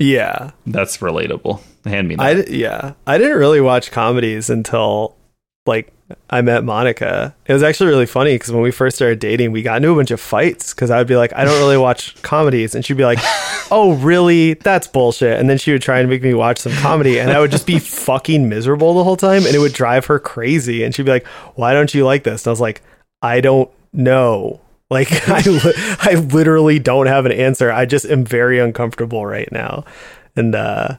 yeah. 0.00 0.50
that's 0.66 0.98
relatable 0.98 1.62
hand 1.84 2.08
me 2.08 2.16
that 2.16 2.22
I 2.22 2.32
yeah. 2.50 2.92
I 3.06 3.18
didn't 3.18 3.38
really 3.38 3.60
watch 3.60 3.90
comedies 3.90 4.50
until 4.50 5.16
like 5.66 5.92
I 6.28 6.42
met 6.42 6.64
Monica. 6.64 7.34
It 7.46 7.52
was 7.52 7.62
actually 7.62 7.90
really 7.90 8.06
funny 8.06 8.34
because 8.34 8.52
when 8.52 8.62
we 8.62 8.70
first 8.70 8.96
started 8.96 9.20
dating, 9.20 9.52
we 9.52 9.62
got 9.62 9.76
into 9.76 9.90
a 9.90 9.94
bunch 9.94 10.10
of 10.10 10.20
fights 10.20 10.74
because 10.74 10.90
I 10.90 10.98
would 10.98 11.06
be 11.06 11.16
like, 11.16 11.32
I 11.34 11.44
don't 11.44 11.58
really 11.58 11.76
watch 11.78 12.20
comedies. 12.22 12.74
And 12.74 12.84
she'd 12.84 12.96
be 12.96 13.04
like, 13.04 13.18
Oh, 13.70 13.94
really? 13.94 14.54
That's 14.54 14.88
bullshit. 14.88 15.38
And 15.38 15.48
then 15.48 15.58
she 15.58 15.72
would 15.72 15.82
try 15.82 16.00
and 16.00 16.10
make 16.10 16.22
me 16.22 16.34
watch 16.34 16.58
some 16.58 16.72
comedy. 16.72 17.20
And 17.20 17.30
I 17.30 17.38
would 17.38 17.52
just 17.52 17.66
be 17.66 17.78
fucking 17.78 18.48
miserable 18.48 18.94
the 18.94 19.04
whole 19.04 19.16
time. 19.16 19.46
And 19.46 19.54
it 19.54 19.60
would 19.60 19.72
drive 19.72 20.06
her 20.06 20.18
crazy. 20.18 20.82
And 20.82 20.94
she'd 20.94 21.06
be 21.06 21.12
like, 21.12 21.26
Why 21.54 21.72
don't 21.72 21.94
you 21.94 22.04
like 22.04 22.24
this? 22.24 22.42
And 22.44 22.48
I 22.48 22.52
was 22.52 22.60
like, 22.60 22.82
I 23.22 23.40
don't 23.40 23.70
know. 23.92 24.60
Like, 24.90 25.10
I, 25.28 25.40
li- 25.42 25.96
I 26.00 26.14
literally 26.14 26.78
don't 26.78 27.06
have 27.06 27.24
an 27.26 27.32
answer. 27.32 27.70
I 27.70 27.86
just 27.86 28.04
am 28.06 28.24
very 28.24 28.58
uncomfortable 28.58 29.24
right 29.24 29.50
now. 29.52 29.84
And, 30.36 30.54
uh, 30.54 30.96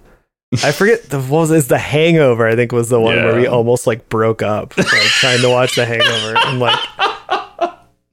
I 0.63 0.71
forget 0.73 1.03
the 1.03 1.19
what 1.21 1.39
was 1.41 1.51
it's 1.51 1.67
the 1.67 1.77
Hangover. 1.77 2.45
I 2.47 2.55
think 2.57 2.71
was 2.73 2.89
the 2.89 2.99
one 2.99 3.15
where 3.15 3.35
we 3.35 3.47
almost 3.47 3.87
like 3.87 4.09
broke 4.09 4.41
up, 4.41 4.75
like 4.77 4.87
trying 4.87 5.39
to 5.41 5.49
watch 5.49 5.75
the 5.75 5.85
Hangover. 5.85 6.37
And 6.45 6.59
like, 6.59 6.77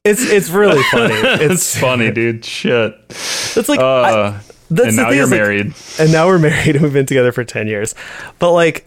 it's 0.05 0.23
it's 0.31 0.49
really 0.49 0.81
funny. 0.93 1.15
It's 1.15 1.43
It's 1.53 1.79
funny, 1.79 2.13
dude. 2.13 2.45
Shit. 2.45 2.95
it's 3.11 3.69
like 3.69 3.81
I- 3.81 4.13
Uh, 4.13 4.41
that's 4.71 4.89
and 4.89 4.97
now 4.99 5.11
you're 5.11 5.25
is, 5.25 5.31
like, 5.33 5.41
married. 5.41 5.75
and 5.99 6.13
now 6.13 6.27
we're 6.27 6.39
married 6.39 6.77
and 6.77 6.83
we've 6.85 6.93
been 6.93 7.07
together 7.07 7.33
for 7.33 7.43
10 7.43 7.69
years 7.69 7.95
but 8.39 8.53
like 8.53 8.85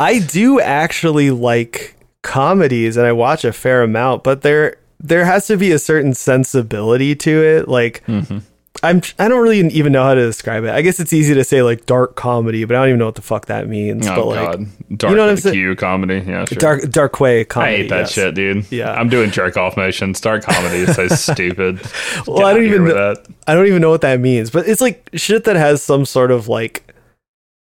i 0.00 0.18
do 0.20 0.58
actually 0.58 1.30
like 1.30 1.94
comedies 2.22 2.96
and 2.96 3.06
i 3.06 3.12
watch 3.12 3.44
a 3.44 3.52
fair 3.52 3.82
amount 3.82 4.24
but 4.24 4.40
there 4.40 4.76
there 5.08 5.24
has 5.24 5.46
to 5.46 5.56
be 5.56 5.72
a 5.72 5.78
certain 5.78 6.14
sensibility 6.14 7.14
to 7.14 7.30
it 7.42 7.68
like 7.68 8.02
Mhm. 8.06 8.42
i'm 8.82 9.00
i 9.18 9.26
don't 9.28 9.42
really 9.42 9.60
even 9.68 9.92
know 9.92 10.02
how 10.02 10.14
to 10.14 10.20
describe 10.26 10.64
it 10.64 10.70
i 10.70 10.82
guess 10.82 11.00
it's 11.00 11.12
easy 11.12 11.32
to 11.34 11.44
say 11.44 11.62
like 11.62 11.86
dark 11.86 12.14
comedy 12.16 12.64
but 12.64 12.76
i 12.76 12.80
don't 12.80 12.88
even 12.88 12.98
know 12.98 13.06
what 13.06 13.14
the 13.14 13.22
fuck 13.22 13.46
that 13.46 13.68
means 13.68 14.06
Oh 14.06 14.14
but 14.16 14.26
like 14.26 14.38
god, 14.58 14.98
dark 14.98 15.14
know 15.16 15.22
what 15.22 15.30
I'm 15.30 15.36
saying? 15.38 15.54
Q 15.54 15.76
comedy. 15.76 16.22
Yeah, 16.26 16.44
sure. 16.44 16.58
dark 16.58 16.90
dark 16.90 17.20
way 17.20 17.44
comedy. 17.44 17.72
I 17.74 17.76
hate 17.78 17.88
that 17.90 17.98
yes. 18.00 18.12
shit, 18.12 18.34
dude. 18.34 18.70
Yeah. 18.72 18.92
I'm 18.92 19.08
doing 19.08 19.30
jerk 19.30 19.56
off 19.56 19.76
motions. 19.76 20.20
Dark 20.20 20.42
comedy 20.44 20.78
is 20.78 20.94
so 20.94 21.08
stupid. 21.32 21.80
Well, 22.26 22.38
Get 22.38 22.44
I 22.46 22.52
don't 22.54 22.64
even 22.64 22.84
know, 22.84 22.94
that. 23.14 23.26
I 23.46 23.54
don't 23.54 23.66
even 23.66 23.80
know 23.82 23.90
what 23.90 24.02
that 24.02 24.20
means, 24.20 24.50
but 24.50 24.68
it's 24.68 24.80
like 24.80 25.08
shit 25.14 25.44
that 25.44 25.56
has 25.56 25.82
some 25.82 26.04
sort 26.04 26.30
of 26.30 26.46
like 26.48 26.92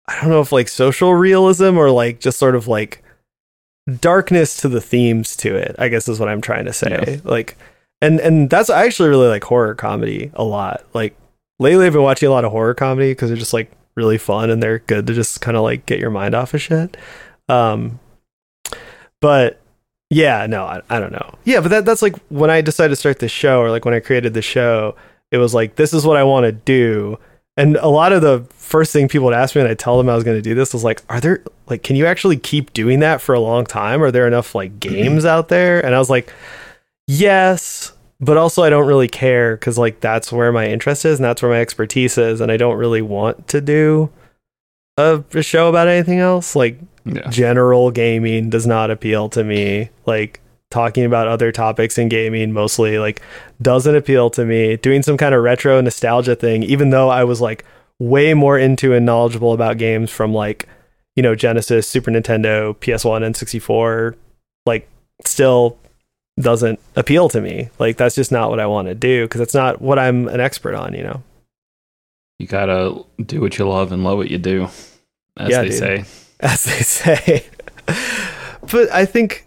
I 0.07 0.19
don't 0.21 0.29
know 0.29 0.41
if 0.41 0.51
like 0.51 0.67
social 0.67 1.13
realism 1.13 1.77
or 1.77 1.91
like 1.91 2.19
just 2.19 2.37
sort 2.39 2.55
of 2.55 2.67
like 2.67 3.03
darkness 3.99 4.57
to 4.57 4.69
the 4.69 4.81
themes 4.81 5.35
to 5.37 5.55
it. 5.55 5.75
I 5.79 5.89
guess 5.89 6.07
is 6.07 6.19
what 6.19 6.29
I'm 6.29 6.41
trying 6.41 6.65
to 6.65 6.73
say. 6.73 7.19
Yeah. 7.23 7.29
Like 7.29 7.57
and 8.01 8.19
and 8.19 8.49
that's 8.49 8.69
I 8.69 8.85
actually 8.85 9.09
really 9.09 9.27
like 9.27 9.43
horror 9.43 9.75
comedy 9.75 10.31
a 10.33 10.43
lot. 10.43 10.85
Like 10.93 11.15
lately 11.59 11.85
I've 11.85 11.93
been 11.93 12.03
watching 12.03 12.27
a 12.27 12.31
lot 12.31 12.45
of 12.45 12.51
horror 12.51 12.73
comedy 12.73 13.11
because 13.11 13.29
they're 13.29 13.37
just 13.37 13.53
like 13.53 13.71
really 13.95 14.17
fun 14.17 14.49
and 14.49 14.61
they're 14.61 14.79
good 14.79 15.07
to 15.07 15.13
just 15.13 15.41
kind 15.41 15.57
of 15.57 15.63
like 15.63 15.85
get 15.85 15.99
your 15.99 16.11
mind 16.11 16.35
off 16.35 16.53
of 16.53 16.61
shit. 16.61 16.97
Um 17.49 17.99
but 19.19 19.59
yeah, 20.09 20.45
no, 20.45 20.65
I, 20.65 20.81
I 20.89 20.99
don't 20.99 21.13
know. 21.13 21.35
Yeah, 21.45 21.61
but 21.61 21.69
that 21.69 21.85
that's 21.85 22.01
like 22.01 22.17
when 22.29 22.49
I 22.49 22.61
decided 22.61 22.89
to 22.89 22.95
start 22.97 23.19
the 23.19 23.29
show 23.29 23.61
or 23.61 23.69
like 23.69 23.85
when 23.85 23.93
I 23.93 23.99
created 23.99 24.33
the 24.33 24.41
show, 24.41 24.95
it 25.31 25.37
was 25.37 25.53
like 25.53 25.75
this 25.75 25.93
is 25.93 26.05
what 26.05 26.17
I 26.17 26.23
want 26.23 26.43
to 26.45 26.51
do. 26.51 27.17
And 27.61 27.75
a 27.77 27.89
lot 27.89 28.11
of 28.11 28.23
the 28.23 28.43
first 28.55 28.91
thing 28.91 29.07
people 29.07 29.25
would 29.25 29.35
ask 29.35 29.55
me 29.55 29.61
when 29.61 29.69
I 29.69 29.75
tell 29.75 29.97
them 29.97 30.09
I 30.09 30.15
was 30.15 30.23
going 30.23 30.37
to 30.37 30.41
do 30.41 30.55
this 30.55 30.73
was 30.73 30.83
like, 30.83 31.03
are 31.09 31.19
there 31.21 31.43
like 31.67 31.83
can 31.83 31.95
you 31.95 32.07
actually 32.07 32.37
keep 32.37 32.73
doing 32.73 33.01
that 33.01 33.21
for 33.21 33.35
a 33.35 33.39
long 33.39 33.65
time? 33.65 34.01
Are 34.01 34.09
there 34.09 34.25
enough 34.27 34.55
like 34.55 34.79
mm-hmm. 34.79 34.95
games 34.95 35.25
out 35.25 35.49
there? 35.49 35.85
And 35.85 35.93
I 35.93 35.99
was 35.99 36.09
like, 36.09 36.33
yes, 37.07 37.93
but 38.19 38.35
also 38.35 38.63
I 38.63 38.71
don't 38.71 38.87
really 38.87 39.07
care 39.07 39.57
cuz 39.57 39.77
like 39.77 39.99
that's 39.99 40.31
where 40.31 40.51
my 40.51 40.67
interest 40.67 41.05
is 41.05 41.19
and 41.19 41.25
that's 41.25 41.43
where 41.43 41.51
my 41.51 41.61
expertise 41.61 42.17
is 42.17 42.41
and 42.41 42.51
I 42.51 42.57
don't 42.57 42.77
really 42.77 43.03
want 43.03 43.47
to 43.49 43.61
do 43.61 44.09
a, 44.97 45.23
a 45.33 45.43
show 45.43 45.69
about 45.69 45.87
anything 45.87 46.19
else. 46.19 46.55
Like 46.55 46.79
Yeah. 47.05 47.29
general 47.29 47.91
gaming 47.91 48.49
does 48.49 48.65
not 48.65 48.89
appeal 48.89 49.29
to 49.29 49.43
me. 49.43 49.89
Like 50.07 50.39
talking 50.71 51.05
about 51.05 51.27
other 51.27 51.51
topics 51.51 51.97
in 51.99 52.09
gaming 52.09 52.51
mostly 52.51 52.97
like 52.97 53.21
doesn't 53.61 53.95
appeal 53.95 54.29
to 54.31 54.45
me. 54.45 54.77
Doing 54.77 55.03
some 55.03 55.17
kind 55.17 55.35
of 55.35 55.43
retro 55.43 55.79
nostalgia 55.81 56.35
thing, 56.35 56.63
even 56.63 56.89
though 56.89 57.09
I 57.09 57.23
was 57.23 57.39
like 57.41 57.63
way 57.99 58.33
more 58.33 58.57
into 58.57 58.93
and 58.93 59.05
knowledgeable 59.05 59.53
about 59.53 59.77
games 59.77 60.09
from 60.09 60.33
like, 60.33 60.67
you 61.15 61.21
know, 61.21 61.35
Genesis, 61.35 61.87
Super 61.87 62.09
Nintendo, 62.09 62.75
PS1, 62.77 63.23
and 63.23 63.35
64, 63.37 64.15
like 64.65 64.89
still 65.25 65.77
doesn't 66.39 66.79
appeal 66.95 67.29
to 67.29 67.41
me. 67.41 67.69
Like 67.77 67.97
that's 67.97 68.15
just 68.15 68.31
not 68.31 68.49
what 68.49 68.59
I 68.59 68.65
want 68.65 68.87
to 68.87 68.95
do 68.95 69.25
because 69.25 69.41
it's 69.41 69.53
not 69.53 69.81
what 69.81 69.99
I'm 69.99 70.27
an 70.29 70.39
expert 70.39 70.73
on, 70.73 70.93
you 70.93 71.03
know. 71.03 71.21
You 72.39 72.47
gotta 72.47 73.03
do 73.23 73.39
what 73.41 73.57
you 73.59 73.67
love 73.67 73.91
and 73.91 74.03
love 74.03 74.17
what 74.17 74.31
you 74.31 74.39
do, 74.39 74.69
as 75.37 75.49
Yeah, 75.49 75.61
they 75.61 75.69
dude. 75.69 75.77
say. 75.77 76.05
as 76.39 76.63
they 76.63 76.79
say. 76.79 77.45
but 78.71 78.91
I 78.91 79.05
think 79.05 79.45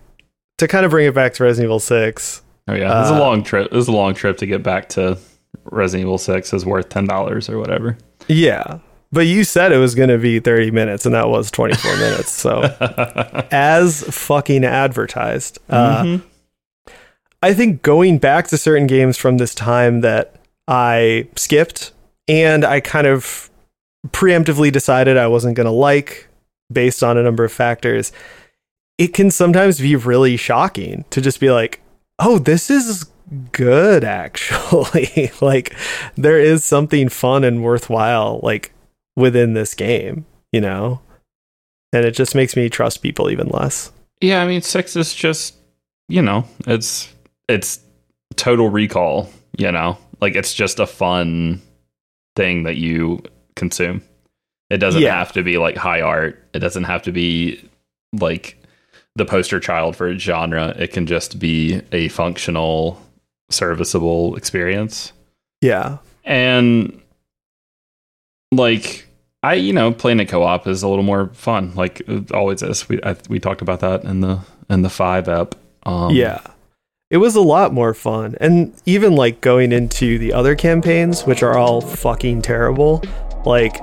to 0.59 0.69
kind 0.69 0.85
of 0.85 0.91
bring 0.91 1.07
it 1.07 1.15
back 1.15 1.35
to 1.35 1.45
Resident 1.45 1.67
Evil 1.67 1.81
6, 1.81 2.43
Oh 2.69 2.75
yeah, 2.75 3.05
is 3.05 3.11
Uh, 3.11 3.15
a 3.17 3.19
long 3.21 3.43
trip. 3.43 3.73
Is 3.75 3.89
a 3.89 3.93
long 3.93 4.15
trip 4.15 4.39
to 4.39 4.47
get 4.47 4.63
back 4.63 4.89
to 4.91 5.19
Resident 5.65 6.03
Evil 6.07 6.19
Six 6.19 6.53
is 6.55 6.65
worth 6.65 6.89
ten 6.89 7.07
dollars 7.07 7.49
or 7.51 7.59
whatever. 7.59 7.97
yeah. 8.29 8.79
But 9.13 9.27
you 9.27 9.45
said 9.45 9.71
it 9.71 9.77
was 9.79 9.95
going 9.95 10.09
to 10.09 10.19
be 10.19 10.41
30 10.41 10.73
minutes, 10.73 11.07
and 11.07 11.15
that 11.15 11.29
was 11.29 11.49
24 11.53 11.97
minutes. 11.99 12.33
So, 12.33 12.63
as 13.53 14.03
fucking 14.13 14.65
advertised. 14.65 15.59
Uh, 15.71 16.03
Mhm. 16.03 16.23
I 17.43 17.53
think 17.55 17.83
going 17.83 18.19
back 18.19 18.49
to 18.49 18.57
certain 18.59 18.87
games 18.89 19.17
from 19.19 19.37
this 19.37 19.55
time 19.55 20.01
that 20.01 20.35
I 20.67 21.29
skipped 21.37 21.93
and 22.27 22.65
I 22.65 22.81
kind 22.81 23.07
of 23.07 23.51
preemptively 24.09 24.73
decided 24.73 25.17
I 25.19 25.27
wasn't 25.27 25.55
going 25.55 25.67
to 25.67 25.71
like 25.71 26.27
based 26.73 27.03
on 27.05 27.17
a 27.19 27.23
number 27.23 27.45
of 27.45 27.53
factors, 27.53 28.11
it 28.99 29.09
can 29.15 29.31
sometimes 29.31 29.81
be 29.81 29.97
really 29.97 30.37
shocking 30.37 31.05
to 31.11 31.21
just 31.21 31.41
be 31.41 31.51
like, 31.51 31.81
oh, 32.19 32.39
this 32.39 32.71
is 32.71 33.05
good 33.53 34.05
actually. 34.23 35.31
like, 35.41 35.75
there 36.17 36.39
is 36.39 36.65
something 36.65 37.09
fun 37.09 37.45
and 37.45 37.63
worthwhile, 37.65 38.41
like, 38.43 38.73
within 39.17 39.55
this 39.55 39.75
game, 39.75 40.27
you 40.53 40.61
know? 40.61 41.01
And 41.93 42.05
it 42.05 42.13
just 42.13 42.35
makes 42.35 42.57
me 42.57 42.69
trust 42.69 43.03
people 43.03 43.31
even 43.31 43.49
less. 43.49 43.93
Yeah, 44.21 44.43
I 44.43 44.47
mean 44.49 44.63
six 44.63 44.97
is 44.97 45.15
just 45.15 45.55
you 46.09 46.21
know 46.23 46.45
it's 46.67 47.13
it's 47.49 47.81
total 48.37 48.69
recall. 48.69 49.31
You 49.57 49.71
know, 49.71 49.97
like 50.21 50.35
it's 50.35 50.53
just 50.55 50.81
a 50.81 50.87
fun 50.87 51.63
thing 52.35 52.65
that 52.65 52.77
you 52.77 53.23
consume. 53.55 54.03
It 54.71 54.79
doesn't 54.79 55.03
Yeah. 55.03 55.15
have 55.17 55.33
to 55.35 55.43
be 55.45 55.57
like 55.59 55.77
high 55.77 56.01
art. 56.01 56.43
It 56.53 56.59
doesn't 56.59 56.85
have 56.85 57.03
to 57.03 57.13
be 57.13 57.63
like 58.19 58.61
the 59.17 59.25
poster 59.25 59.61
child 59.61 59.97
for 59.97 60.09
a 60.09 60.19
genre. 60.19 60.75
It 60.79 60.93
can 60.93 61.07
just 61.07 61.39
be 61.39 61.83
a 61.93 62.09
functional, 62.09 63.01
serviceable 63.51 64.37
experience. 64.37 65.13
Yeah. 65.61 65.99
and 66.25 67.01
like 68.53 69.07
I, 69.43 69.55
you 69.55 69.73
know, 69.73 69.93
playing 69.93 70.21
a 70.21 70.27
co-op 70.27 70.67
is 70.67 70.83
a 70.83 70.89
little 70.89 71.05
more 71.05 71.29
fun. 71.35 71.75
Like 71.75 72.01
it 72.09 72.33
always 72.33 72.63
is. 72.63 72.89
We 72.89 73.03
I, 73.03 73.17
we 73.29 73.39
talked 73.39 73.61
about 73.63 73.81
that 73.81 74.05
in 74.05 74.21
the 74.21 74.41
in 74.71 74.83
the 74.83 74.91
five 74.91 75.29
ep. 75.29 75.55
Um, 75.85 76.15
yeah. 76.15 76.41
It 77.11 77.19
was 77.19 77.37
a 77.37 77.43
lot 77.43 77.73
more 77.73 77.95
fun. 77.95 78.37
And 78.41 78.75
even 78.87 79.15
like 79.15 79.41
going 79.41 79.71
into 79.71 80.19
the 80.19 80.33
other 80.33 80.57
campaigns, 80.57 81.25
which 81.25 81.43
are 81.43 81.57
all 81.57 81.81
fucking 81.81 82.43
terrible, 82.43 83.05
like 83.45 83.77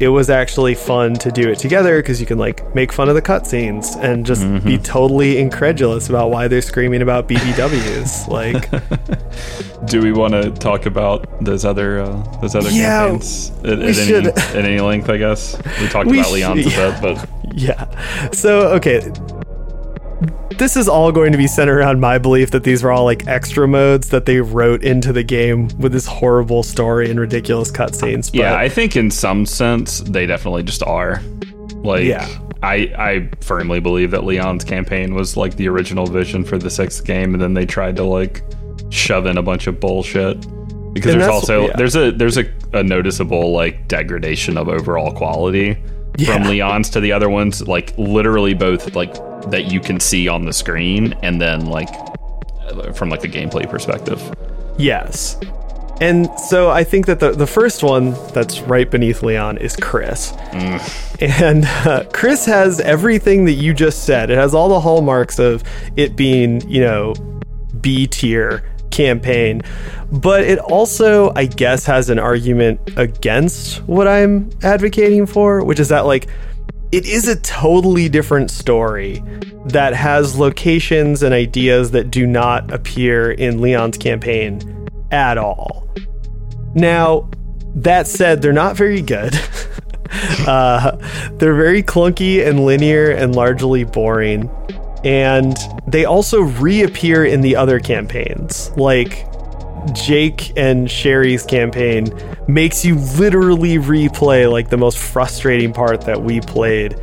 it 0.00 0.08
was 0.08 0.30
actually 0.30 0.74
fun 0.74 1.12
to 1.14 1.30
do 1.30 1.50
it 1.50 1.58
together 1.58 1.98
because 2.00 2.20
you 2.20 2.26
can 2.26 2.38
like 2.38 2.74
make 2.74 2.90
fun 2.90 3.10
of 3.10 3.14
the 3.14 3.20
cutscenes 3.22 3.96
and 4.02 4.24
just 4.24 4.42
be 4.64 4.78
totally 4.78 5.36
incredulous 5.38 6.08
about 6.08 6.30
why 6.30 6.48
they're 6.48 6.62
screaming 6.62 7.02
about 7.02 7.28
BBWs. 7.28 8.26
like, 8.28 8.70
Do 9.86 10.00
we 10.00 10.12
want 10.12 10.32
to 10.32 10.50
talk 10.52 10.86
about 10.86 11.26
those 11.44 11.64
other 11.64 12.00
uh, 12.00 12.22
those 12.40 12.54
other 12.54 12.70
Yeah, 12.70 13.08
campaigns 13.08 13.50
at, 13.62 13.78
at 13.78 13.98
any 13.98 14.28
at 14.28 14.56
any 14.56 14.80
length? 14.80 15.10
I 15.10 15.18
guess 15.18 15.56
we 15.80 15.88
talked 15.88 16.08
We 16.08 16.20
about 16.20 16.32
Leon's 16.32 16.72
should, 16.72 16.78
a 16.78 17.00
bit, 17.00 17.02
but 17.02 17.28
yeah. 17.54 18.30
So, 18.32 18.68
okay. 18.76 19.00
This 20.58 20.76
is 20.76 20.88
all 20.88 21.10
going 21.10 21.32
to 21.32 21.38
be 21.38 21.46
centered 21.46 21.78
around 21.78 22.00
my 22.00 22.18
belief 22.18 22.50
that 22.50 22.64
these 22.64 22.82
were 22.82 22.92
all 22.92 23.04
like 23.04 23.26
extra 23.26 23.66
modes 23.66 24.10
that 24.10 24.26
they 24.26 24.40
wrote 24.40 24.84
into 24.84 25.12
the 25.12 25.22
game 25.22 25.68
with 25.78 25.92
this 25.92 26.06
horrible 26.06 26.62
story 26.62 27.10
and 27.10 27.18
ridiculous 27.18 27.70
cutscenes. 27.70 28.30
yeah, 28.32 28.56
I 28.56 28.68
think 28.68 28.96
in 28.96 29.10
some 29.10 29.46
sense 29.46 30.00
they 30.00 30.26
definitely 30.26 30.62
just 30.62 30.82
are. 30.82 31.22
Like, 31.76 32.04
Yeah. 32.04 32.28
I 32.62 32.92
I 32.98 33.30
firmly 33.40 33.80
believe 33.80 34.10
that 34.10 34.24
Leon's 34.24 34.64
campaign 34.64 35.14
was 35.14 35.34
like 35.34 35.56
the 35.56 35.66
original 35.68 36.06
vision 36.06 36.44
for 36.44 36.58
the 36.58 36.68
sixth 36.68 37.04
game, 37.04 37.32
and 37.32 37.42
then 37.42 37.54
they 37.54 37.64
tried 37.64 37.96
to 37.96 38.04
like 38.04 38.42
shove 38.90 39.24
in 39.24 39.38
a 39.38 39.42
bunch 39.42 39.66
of 39.66 39.80
bullshit. 39.80 40.38
Because 40.92 41.12
And 41.12 41.22
there's 41.22 41.30
also 41.30 41.68
yeah. 41.68 41.76
there's 41.76 41.96
a 41.96 42.10
there's 42.10 42.36
a, 42.36 42.44
a 42.74 42.82
noticeable 42.82 43.52
like 43.52 43.88
degradation 43.88 44.58
of 44.58 44.68
overall 44.68 45.10
quality 45.12 45.78
from 46.26 46.44
Leon's 46.44 46.90
to 46.90 47.00
the 47.00 47.12
other 47.12 47.28
ones, 47.28 47.66
like 47.66 47.96
literally 47.98 48.54
both 48.54 48.94
like 48.94 49.14
that 49.50 49.70
you 49.70 49.80
can 49.80 50.00
see 50.00 50.28
on 50.28 50.44
the 50.44 50.52
screen, 50.52 51.14
and 51.22 51.40
then 51.40 51.66
like 51.66 51.88
from 52.94 53.08
like 53.10 53.20
the 53.20 53.28
gameplay 53.28 53.68
perspective. 53.68 54.22
Yes. 54.78 55.38
And 56.00 56.30
so 56.38 56.70
I 56.70 56.82
think 56.82 57.04
that 57.06 57.20
the, 57.20 57.32
the 57.32 57.46
first 57.46 57.82
one 57.82 58.12
that's 58.32 58.60
right 58.60 58.90
beneath 58.90 59.22
Leon 59.22 59.58
is 59.58 59.76
Chris. 59.76 60.32
And 61.20 61.64
uh, 61.66 62.04
Chris 62.14 62.46
has 62.46 62.80
everything 62.80 63.44
that 63.44 63.52
you 63.52 63.74
just 63.74 64.04
said. 64.04 64.30
It 64.30 64.38
has 64.38 64.54
all 64.54 64.70
the 64.70 64.80
hallmarks 64.80 65.38
of 65.38 65.62
it 65.96 66.16
being, 66.16 66.66
you 66.70 66.80
know, 66.80 67.14
B 67.82 68.06
tier 68.06 68.64
campaign. 68.90 69.62
But 70.12 70.42
it 70.42 70.58
also, 70.58 71.32
I 71.34 71.46
guess, 71.46 71.86
has 71.86 72.10
an 72.10 72.18
argument 72.18 72.80
against 72.96 73.82
what 73.84 74.08
I'm 74.08 74.50
advocating 74.62 75.26
for, 75.26 75.64
which 75.64 75.78
is 75.78 75.88
that, 75.88 76.06
like, 76.06 76.28
it 76.92 77.06
is 77.06 77.28
a 77.28 77.36
totally 77.36 78.08
different 78.08 78.50
story 78.50 79.22
that 79.66 79.94
has 79.94 80.36
locations 80.36 81.22
and 81.22 81.32
ideas 81.32 81.92
that 81.92 82.10
do 82.10 82.26
not 82.26 82.72
appear 82.72 83.30
in 83.30 83.60
Leon's 83.60 83.96
campaign 83.96 84.88
at 85.12 85.38
all. 85.38 85.88
Now, 86.74 87.30
that 87.76 88.08
said, 88.08 88.42
they're 88.42 88.52
not 88.52 88.76
very 88.76 89.02
good. 89.02 89.38
uh, 90.46 90.96
they're 91.34 91.54
very 91.54 91.82
clunky 91.82 92.44
and 92.46 92.64
linear 92.64 93.10
and 93.10 93.34
largely 93.34 93.84
boring. 93.84 94.50
And 95.04 95.56
they 95.86 96.04
also 96.04 96.40
reappear 96.42 97.24
in 97.24 97.40
the 97.40 97.56
other 97.56 97.80
campaigns. 97.80 98.70
Like, 98.76 99.26
Jake 99.94 100.52
and 100.58 100.90
Sherry's 100.90 101.42
campaign 101.44 102.08
makes 102.46 102.84
you 102.84 102.96
literally 102.96 103.76
replay 103.76 104.50
like 104.50 104.68
the 104.68 104.76
most 104.76 104.98
frustrating 104.98 105.72
part 105.72 106.02
that 106.02 106.20
we 106.22 106.40
played 106.40 106.96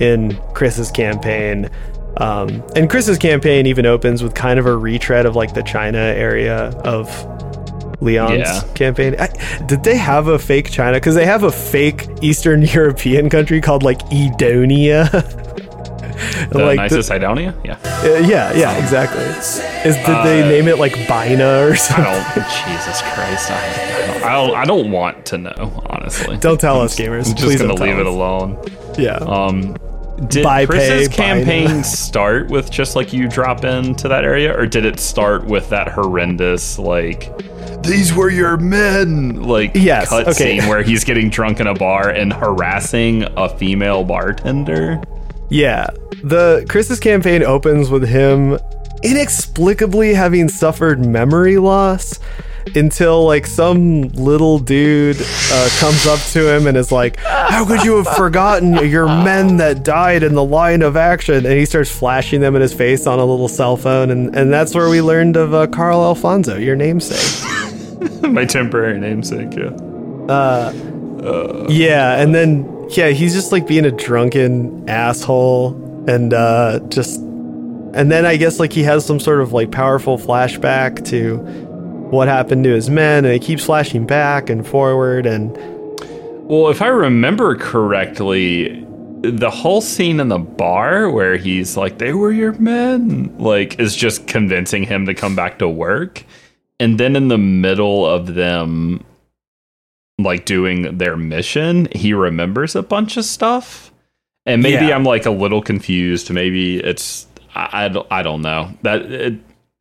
in 0.00 0.36
Chris's 0.54 0.90
campaign. 0.90 1.68
Um, 2.16 2.62
and 2.74 2.88
Chris's 2.88 3.18
campaign 3.18 3.66
even 3.66 3.84
opens 3.84 4.22
with 4.22 4.34
kind 4.34 4.58
of 4.58 4.64
a 4.66 4.74
retread 4.76 5.26
of 5.26 5.36
like 5.36 5.52
the 5.52 5.62
China 5.62 5.98
area 5.98 6.70
of 6.84 7.08
Leon's 8.00 8.38
Yeah. 8.48 8.62
campaign. 8.74 9.14
I, 9.18 9.28
did 9.66 9.84
they 9.84 9.96
have 9.96 10.28
a 10.28 10.38
fake 10.38 10.70
China? 10.70 10.96
Because 10.96 11.14
they 11.14 11.26
have 11.26 11.42
a 11.42 11.52
fake 11.52 12.08
Eastern 12.22 12.62
European 12.74 13.28
country 13.28 13.60
called 13.60 13.82
like 13.82 13.98
Edonia. 14.08 15.08
The 16.50 16.58
like 16.58 16.76
the- 16.76 16.96
nicest 16.96 17.10
Edonia? 17.10 17.54
Yeah. 17.64 17.78
uh, 17.84 18.18
yeah, 18.26 18.52
yeah, 18.54 18.76
exactly. 18.82 19.22
Is 19.22 19.96
did 19.96 20.24
they 20.24 20.42
name 20.48 20.68
it 20.68 20.78
like 20.78 20.94
Bina 21.08 21.66
or 21.66 21.72
I 21.72 21.74
something? 21.76 22.04
don't. 22.04 22.34
Jesus 22.66 23.02
Christ. 23.02 23.50
I, 23.50 23.56
I, 23.56 24.06
don't, 24.06 24.24
I 24.24 24.32
don't. 24.32 24.54
I 24.56 24.64
don't 24.64 24.90
want 24.90 25.26
to 25.26 25.38
know. 25.38 25.82
Honestly. 25.86 26.36
Don't 26.38 26.60
tell 26.60 26.80
us, 26.80 26.96
gamers. 26.98 27.28
I'm 27.28 27.34
just 27.34 27.38
Please 27.38 27.60
gonna 27.60 27.74
don't 27.74 27.86
leave 27.86 27.98
it 27.98 28.06
alone. 28.06 28.62
Yeah. 28.98 29.16
Um, 29.16 29.76
did 30.28 30.44
Buy, 30.44 30.66
Chris's 30.66 31.08
pay, 31.08 31.16
buy 31.16 31.16
campaign 31.16 31.64
now. 31.78 31.82
start 31.82 32.48
with 32.48 32.70
just 32.70 32.94
like 32.94 33.12
you 33.12 33.26
drop 33.28 33.64
into 33.64 34.06
that 34.08 34.24
area, 34.24 34.56
or 34.56 34.66
did 34.66 34.84
it 34.84 35.00
start 35.00 35.44
with 35.46 35.68
that 35.70 35.88
horrendous 35.88 36.78
like? 36.78 37.30
These 37.82 38.14
were 38.14 38.30
your 38.30 38.56
men, 38.58 39.42
like 39.42 39.72
Yes, 39.74 40.08
cut 40.10 40.28
okay. 40.28 40.60
scene 40.60 40.68
where 40.68 40.84
he's 40.84 41.02
getting 41.02 41.28
drunk 41.30 41.58
in 41.58 41.66
a 41.66 41.74
bar 41.74 42.10
and 42.10 42.32
harassing 42.32 43.24
a 43.36 43.48
female 43.58 44.04
bartender. 44.04 45.02
Yeah. 45.52 45.88
The 46.22 46.64
Chris's 46.68 46.98
campaign 46.98 47.42
opens 47.42 47.90
with 47.90 48.08
him 48.08 48.58
inexplicably 49.02 50.14
having 50.14 50.48
suffered 50.48 51.04
memory 51.04 51.58
loss 51.58 52.18
until 52.76 53.24
like 53.26 53.46
some 53.46 54.02
little 54.10 54.58
dude 54.58 55.20
uh, 55.20 55.68
comes 55.78 56.06
up 56.06 56.20
to 56.30 56.48
him 56.48 56.66
and 56.66 56.76
is 56.76 56.92
like, 56.92 57.16
"How 57.16 57.66
could 57.66 57.82
you 57.84 57.96
have 57.96 58.06
forgotten 58.16 58.88
your 58.88 59.06
men 59.06 59.56
that 59.58 59.82
died 59.82 60.22
in 60.22 60.34
the 60.34 60.44
line 60.44 60.82
of 60.82 60.96
action?" 60.96 61.44
And 61.44 61.54
he 61.58 61.66
starts 61.66 61.90
flashing 61.90 62.40
them 62.40 62.54
in 62.54 62.62
his 62.62 62.72
face 62.72 63.06
on 63.06 63.18
a 63.18 63.24
little 63.24 63.48
cell 63.48 63.76
phone, 63.76 64.10
and 64.10 64.34
and 64.34 64.52
that's 64.52 64.74
where 64.74 64.88
we 64.88 65.02
learned 65.02 65.36
of 65.36 65.52
uh, 65.52 65.66
Carl 65.66 66.02
Alfonso, 66.02 66.56
your 66.56 66.76
namesake. 66.76 68.22
My 68.22 68.44
temporary 68.44 68.98
namesake. 68.98 69.54
Yeah. 69.56 70.72
Yeah, 71.68 72.20
and 72.20 72.34
then 72.34 72.81
yeah, 72.96 73.08
he's 73.08 73.34
just 73.34 73.52
like 73.52 73.66
being 73.66 73.84
a 73.84 73.90
drunken 73.90 74.88
asshole 74.88 75.74
and 76.08 76.34
uh 76.34 76.80
just 76.88 77.20
and 77.20 78.10
then 78.10 78.24
I 78.24 78.36
guess 78.36 78.58
like 78.58 78.72
he 78.72 78.82
has 78.84 79.04
some 79.04 79.20
sort 79.20 79.40
of 79.40 79.52
like 79.52 79.70
powerful 79.70 80.18
flashback 80.18 81.04
to 81.08 81.36
what 82.10 82.28
happened 82.28 82.64
to 82.64 82.70
his 82.70 82.90
men 82.90 83.24
and 83.24 83.34
it 83.34 83.42
keeps 83.42 83.64
flashing 83.64 84.06
back 84.06 84.50
and 84.50 84.66
forward 84.66 85.26
and 85.26 85.56
Well, 86.48 86.68
if 86.68 86.82
I 86.82 86.88
remember 86.88 87.54
correctly, 87.56 88.86
the 89.22 89.50
whole 89.50 89.80
scene 89.80 90.20
in 90.20 90.28
the 90.28 90.38
bar 90.38 91.08
where 91.10 91.36
he's 91.36 91.76
like, 91.76 91.98
they 91.98 92.12
were 92.12 92.32
your 92.32 92.52
men, 92.54 93.32
like, 93.38 93.78
is 93.78 93.94
just 93.94 94.26
convincing 94.26 94.82
him 94.82 95.06
to 95.06 95.14
come 95.14 95.36
back 95.36 95.60
to 95.60 95.68
work. 95.68 96.24
And 96.80 96.98
then 96.98 97.14
in 97.14 97.28
the 97.28 97.38
middle 97.38 98.04
of 98.04 98.34
them, 98.34 99.04
like, 100.22 100.44
doing 100.44 100.98
their 100.98 101.16
mission, 101.16 101.88
he 101.92 102.12
remembers 102.14 102.74
a 102.76 102.82
bunch 102.82 103.16
of 103.16 103.24
stuff. 103.24 103.92
And 104.46 104.62
maybe 104.62 104.86
Yeah. 104.86 104.96
I'm 104.96 105.04
like 105.04 105.26
a 105.26 105.30
little 105.30 105.62
confused. 105.62 106.30
Maybe 106.30 106.78
it's, 106.78 107.26
I, 107.54 107.84
I, 107.84 107.88
don't, 107.88 108.06
I 108.10 108.22
don't 108.22 108.42
know. 108.42 108.72
That 108.82 109.02
it, 109.02 109.34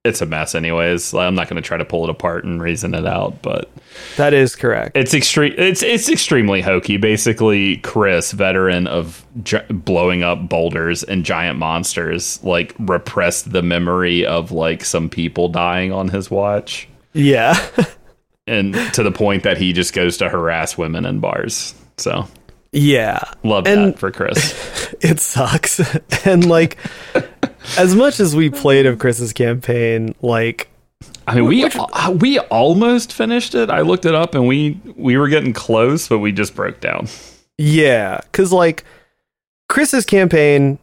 it's 0.04 0.22
a 0.22 0.26
mess, 0.26 0.56
anyways. 0.56 1.14
I'm 1.14 1.36
not 1.36 1.48
going 1.48 1.62
to 1.62 1.68
try 1.68 1.78
to 1.78 1.86
pull 1.86 2.04
it 2.04 2.10
apart 2.10 2.44
and 2.44 2.60
reason 2.62 2.96
it 2.96 3.06
out, 3.06 3.42
but. 3.44 3.70
that 4.18 4.34
is 4.34 4.56
correct. 4.56 4.98
It's 4.98 5.14
extreme. 5.14 5.54
It's 5.58 5.84
it's 5.84 6.10
extremely 6.10 6.62
hokey. 6.62 6.98
Basically, 6.98 7.78
Chris, 7.78 8.32
veteran 8.32 8.88
of 8.88 9.24
gi- 9.44 9.60
blowing 9.70 10.24
up 10.24 10.50
boulders 10.50 11.04
and 11.04 11.24
giant 11.24 11.60
monsters, 11.60 12.44
like 12.44 12.74
repressed 12.80 13.52
the 13.52 13.62
memory 13.62 14.26
of 14.26 14.52
like 14.52 14.84
some 14.86 15.08
people 15.08 15.50
dying 15.50 15.92
on 15.92 16.08
his 16.10 16.32
watch, 16.32 16.88
yeah. 17.14 17.64
and 18.52 18.76
to 18.94 19.04
the 19.04 19.12
point 19.12 19.44
that 19.44 19.58
he 19.58 19.74
just 19.74 19.94
goes 19.94 20.18
to 20.18 20.30
harass 20.30 20.78
women 20.78 21.06
in 21.06 21.20
bars. 21.20 21.74
So 21.98 22.28
yeah. 22.72 23.20
love 23.44 23.66
And- 23.68 23.94
that 23.94 24.00
for 24.00 24.12
Chris. 24.12 24.68
It 25.02 25.20
sucks. 25.20 25.80
and 26.28 26.48
like 26.48 26.78
as 27.78 27.96
much 27.96 28.20
as 28.20 28.36
we 28.36 28.50
played 28.52 28.86
of 28.86 29.00
Chris's 29.00 29.34
campaign, 29.34 30.14
like 30.22 30.68
I 31.28 31.36
mean, 31.36 31.46
we 31.46 31.64
uh, 31.64 32.12
we 32.12 32.38
almost 32.40 33.14
finished 33.14 33.56
it. 33.56 33.70
I 33.72 33.82
looked 33.82 34.06
it 34.06 34.14
up, 34.14 34.36
and 34.36 34.48
we 34.48 34.80
we 34.96 35.18
were 35.18 35.28
getting 35.28 35.54
close, 35.54 36.08
but 36.08 36.20
we 36.20 36.32
just 36.32 36.54
broke 36.56 36.80
down. 36.82 37.08
Yeah, 37.58 38.20
because 38.24 38.52
like 38.52 38.84
Chris's 39.70 40.06
campaign, 40.06 40.78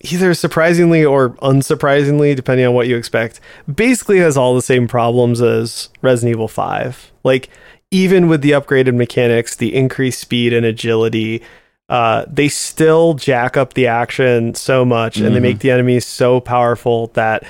either 0.00 0.34
surprisingly 0.34 1.04
or 1.04 1.30
unsurprisingly, 1.36 2.36
depending 2.36 2.66
on 2.66 2.74
what 2.74 2.88
you 2.88 2.96
expect, 2.96 3.40
basically 3.72 4.18
has 4.18 4.36
all 4.36 4.54
the 4.54 4.62
same 4.62 4.86
problems 4.86 5.40
as 5.40 5.88
Resident 6.02 6.32
Evil 6.32 6.48
5. 6.48 7.12
Like, 7.24 7.48
even 7.90 8.28
with 8.28 8.42
the 8.42 8.50
upgraded 8.50 8.94
mechanics, 8.94 9.56
the 9.56 9.74
increased 9.74 10.20
speed 10.20 10.52
and 10.52 10.66
agility, 10.66 11.42
uh, 11.88 12.24
they 12.28 12.48
still 12.48 13.14
jack 13.14 13.56
up 13.56 13.74
the 13.74 13.86
action 13.86 14.54
so 14.54 14.84
much 14.84 15.18
and 15.18 15.34
they 15.34 15.40
make 15.40 15.60
the 15.60 15.70
enemies 15.70 16.04
so 16.04 16.40
powerful 16.40 17.08
that 17.08 17.44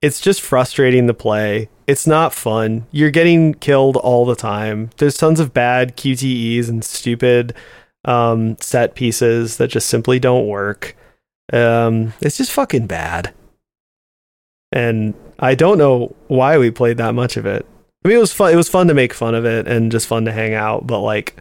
it's 0.00 0.20
just 0.20 0.40
frustrating 0.40 1.06
to 1.06 1.14
play. 1.14 1.68
It's 1.86 2.06
not 2.06 2.32
fun. 2.32 2.86
You're 2.90 3.10
getting 3.10 3.54
killed 3.54 3.96
all 3.96 4.24
the 4.24 4.34
time. 4.34 4.90
There's 4.96 5.16
tons 5.16 5.40
of 5.40 5.52
bad 5.52 5.96
QTEs 5.96 6.68
and 6.68 6.82
stupid 6.82 7.54
um, 8.04 8.56
set 8.60 8.94
pieces 8.94 9.58
that 9.58 9.68
just 9.68 9.88
simply 9.88 10.18
don't 10.18 10.46
work. 10.46 10.96
Um, 11.52 12.12
it's 12.20 12.36
just 12.36 12.52
fucking 12.52 12.86
bad. 12.86 13.32
And 14.70 15.14
I 15.38 15.54
don't 15.54 15.78
know 15.78 16.14
why 16.28 16.58
we 16.58 16.70
played 16.70 16.96
that 16.98 17.14
much 17.14 17.36
of 17.36 17.46
it. 17.46 17.66
I 18.04 18.08
mean, 18.08 18.16
it 18.16 18.20
was 18.20 18.32
fun. 18.32 18.52
It 18.52 18.56
was 18.56 18.68
fun 18.68 18.88
to 18.88 18.94
make 18.94 19.12
fun 19.14 19.34
of 19.34 19.44
it 19.44 19.68
and 19.68 19.92
just 19.92 20.06
fun 20.06 20.24
to 20.24 20.32
hang 20.32 20.54
out, 20.54 20.86
but 20.86 21.00
like, 21.00 21.36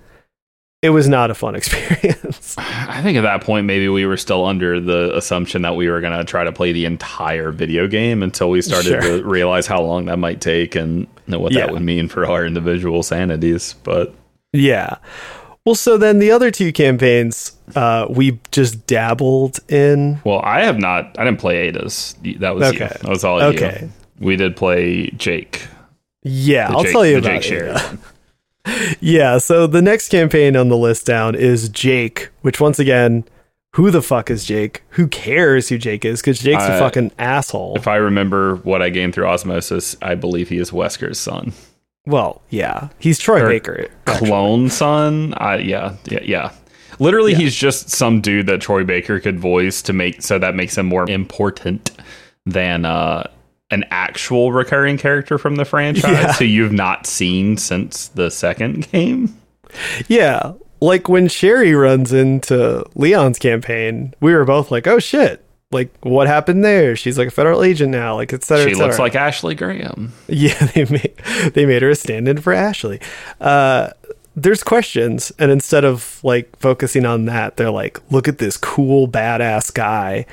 it 0.82 0.90
was 0.90 1.07
not 1.07 1.30
a 1.32 1.36
fun 1.36 1.56
experience. 1.56 2.56
I 2.57 3.02
think 3.03 3.18
at 3.18 3.22
that 3.22 3.41
point, 3.41 3.68
maybe 3.68 3.88
we 3.88 4.06
were 4.06 4.18
still 4.18 4.45
under 4.45 4.80
the 4.80 5.15
assumption 5.15 5.61
that 5.61 5.76
we 5.76 5.90
were 5.90 6.02
going 6.02 6.18
to 6.18 6.26
try 6.26 6.44
to 6.44 6.52
play 6.52 6.72
the 6.72 6.86
entire 6.86 7.52
video 7.52 7.88
game 7.88 8.22
until 8.23 8.49
we 8.49 8.61
started 8.61 9.02
Sure. 9.03 9.19
to 9.19 9.23
realize 9.23 9.68
how 9.68 9.82
long 9.82 10.06
that 10.06 10.18
might 10.18 10.41
take 10.41 10.76
and 10.76 11.07
know 11.28 11.40
what 11.40 11.52
Yeah. 11.52 11.61
that 11.68 11.72
would 11.73 11.84
mean 11.84 12.07
for 12.10 12.26
our 12.26 12.45
individual 12.45 13.02
sanities. 13.03 13.76
But 13.84 14.14
Yeah. 14.53 14.98
Well, 15.66 15.76
so 15.76 15.98
then 15.98 16.18
the 16.20 16.32
other 16.32 16.50
two 16.50 16.72
campaigns, 16.74 17.52
uh, 17.76 18.08
we 18.10 18.40
just 18.52 18.88
dabbled 18.88 19.60
in. 19.70 20.20
well, 20.24 20.42
I 20.44 20.62
have 20.62 20.80
not. 20.80 21.16
I 21.20 21.24
didn't 21.26 21.40
play 21.40 21.68
Ada's. 21.68 22.16
That 22.40 22.56
was 22.56 22.74
you. 22.74 22.80
That 22.80 23.04
was 23.08 23.24
all 23.24 23.42
Okay. 23.42 23.80
you. 23.84 23.92
We 24.26 24.36
did 24.36 24.56
play 24.56 25.10
Jake. 25.12 25.68
Yeah, 26.24 26.68
the 26.70 26.74
I'll 26.78 26.84
Jake- 26.84 26.92
tell 26.92 27.06
you 27.06 27.18
about 27.20 27.42
Jake 27.44 27.52
it. 27.52 28.00
Yeah, 29.00 29.40
so 29.40 29.66
the 29.66 29.82
next 29.82 30.10
campaign 30.10 30.56
on 30.56 30.70
the 30.70 30.78
list 30.78 31.08
down 31.08 31.34
is 31.34 31.68
Jake, 31.70 32.30
which 32.42 32.60
once 32.62 32.78
again, 32.78 33.24
who 33.74 33.90
the 33.90 34.04
fuck 34.04 34.30
is 34.30 34.46
Jake? 34.46 34.84
Who 34.90 35.08
cares 35.08 35.70
who 35.70 35.80
Jake 35.80 36.06
is? 36.06 36.22
Because 36.22 36.38
Jake's 36.40 36.64
a 36.66 36.74
Uh, 36.74 36.80
fucking 36.80 37.12
asshole. 37.18 37.76
If 37.76 37.88
I 37.88 37.96
remember 37.96 38.58
what 38.58 38.84
I 38.84 38.90
gained 38.90 39.16
through 39.16 39.26
osmosis, 39.26 39.96
I 40.04 40.14
believe 40.14 40.50
he 40.50 40.58
is 40.60 40.72
Wesker's 40.72 41.18
son. 41.20 41.54
Well, 42.06 42.41
yeah, 42.49 42.90
he's 42.99 43.19
Troy 43.19 43.41
Or 43.44 43.48
Baker. 43.49 43.88
actually. 44.07 44.28
Clone 44.28 44.69
son? 44.69 45.34
I 45.38 45.57
yeah, 45.57 45.95
yeah, 46.06 46.19
yeah. 46.23 46.52
Literally, 46.99 47.34
he's 47.34 47.56
just 47.56 47.90
some 47.90 48.22
dude 48.22 48.48
that 48.48 48.61
Troy 48.61 48.84
Baker 48.84 49.19
could 49.19 49.40
voice 49.40 49.82
to 49.84 49.94
make 49.94 50.22
so 50.22 50.38
that 50.40 50.56
makes 50.56 50.78
him 50.78 50.86
more 50.88 51.10
important 51.10 51.91
than 52.45 52.86
uh 52.86 53.23
an 53.69 53.86
actual 53.90 54.52
recurring 54.52 54.98
character 54.98 55.38
from 55.38 55.56
the 55.56 55.64
franchise 55.65 56.11
Yeah. 56.11 56.34
who 56.34 56.45
you've 56.45 56.73
not 56.73 57.07
seen 57.07 57.56
since 57.57 58.10
the 58.10 58.30
second 58.30 58.88
game. 58.91 59.34
Yeah. 60.10 60.53
Like 60.82 61.07
when 61.07 61.28
Sherry 61.30 61.73
runs 61.73 62.11
into 62.11 62.84
Leon's 62.95 63.40
campaign, 63.40 64.14
we 64.19 64.34
were 64.34 64.44
both 64.45 64.72
like, 64.72 64.88
oh 64.88 64.99
shit. 64.99 65.45
Like, 65.72 65.89
what 66.02 66.27
happened 66.27 66.64
there? 66.65 66.95
She's 66.95 67.18
like 67.18 67.30
a 67.30 67.31
federal 67.31 67.64
agent 67.64 67.91
now, 67.91 68.15
like, 68.15 68.34
et 68.34 68.43
cetera, 68.43 68.65
She 68.65 68.72
et 68.72 68.73
cetera. 68.76 68.88
looks 68.88 68.99
like 68.99 69.15
Ashley 69.15 69.56
Graham. 69.56 70.11
Yeah, 70.27 70.53
they 70.73 70.85
made 70.85 71.14
they 71.53 71.65
made 71.65 71.81
her 71.81 71.89
a 71.89 71.95
stand-in 71.95 72.41
for 72.41 72.52
Ashley. 72.53 72.99
Uh, 73.39 73.91
there's 74.35 74.64
questions, 74.64 75.31
and 75.39 75.52
instead 75.52 75.84
of 75.85 76.19
like 76.23 76.56
focusing 76.60 77.06
on 77.06 77.26
that, 77.26 77.57
they're 77.57 77.72
like, 77.72 77.99
"Look 78.11 78.27
at 78.27 78.38
this 78.38 78.57
cool, 78.57 79.07
badass 79.07 79.73
guy." 79.73 80.26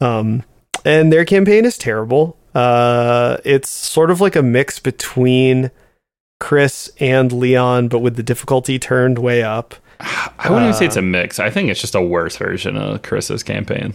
Um, 0.00 0.42
and 0.84 1.12
their 1.12 1.24
campaign 1.24 1.64
is 1.64 1.78
terrible. 1.78 2.36
Uh, 2.54 3.36
it's 3.44 3.68
sort 3.68 4.10
of 4.10 4.20
like 4.20 4.34
a 4.36 4.42
mix 4.42 4.78
between 4.78 5.70
Chris 6.40 6.90
and 7.00 7.32
Leon, 7.32 7.88
but 7.88 8.00
with 8.00 8.16
the 8.16 8.22
difficulty 8.22 8.78
turned 8.78 9.18
way 9.18 9.42
up. 9.42 9.74
I 10.00 10.48
wouldn't 10.50 10.62
even 10.64 10.74
say 10.74 10.86
it's 10.86 10.96
a 10.96 11.02
mix. 11.02 11.38
I 11.38 11.48
think 11.50 11.70
it's 11.70 11.80
just 11.80 11.94
a 11.94 12.02
worse 12.02 12.36
version 12.36 12.76
of 12.76 13.02
Chris's 13.02 13.42
campaign. 13.42 13.94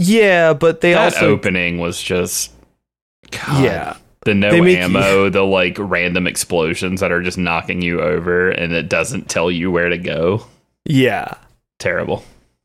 Yeah, 0.00 0.52
but 0.54 0.80
they 0.80 0.92
that 0.92 1.14
also 1.14 1.26
opening 1.30 1.78
was 1.78 2.00
just 2.00 2.52
God, 3.32 3.64
yeah 3.64 3.96
the 4.24 4.34
no 4.34 4.50
They 4.50 4.60
make 4.60 4.78
you- 4.78 4.84
ammo, 4.84 5.28
the 5.28 5.42
like 5.42 5.76
random 5.78 6.26
explosions 6.26 7.00
that 7.00 7.10
are 7.12 7.22
just 7.22 7.38
knocking 7.38 7.82
you 7.82 8.00
over, 8.00 8.50
and 8.50 8.72
it 8.72 8.88
doesn't 8.88 9.28
tell 9.28 9.50
you 9.50 9.70
where 9.70 9.88
to 9.88 9.98
go. 9.98 10.46
yeah 10.84 11.34
Terrible. 11.78 12.24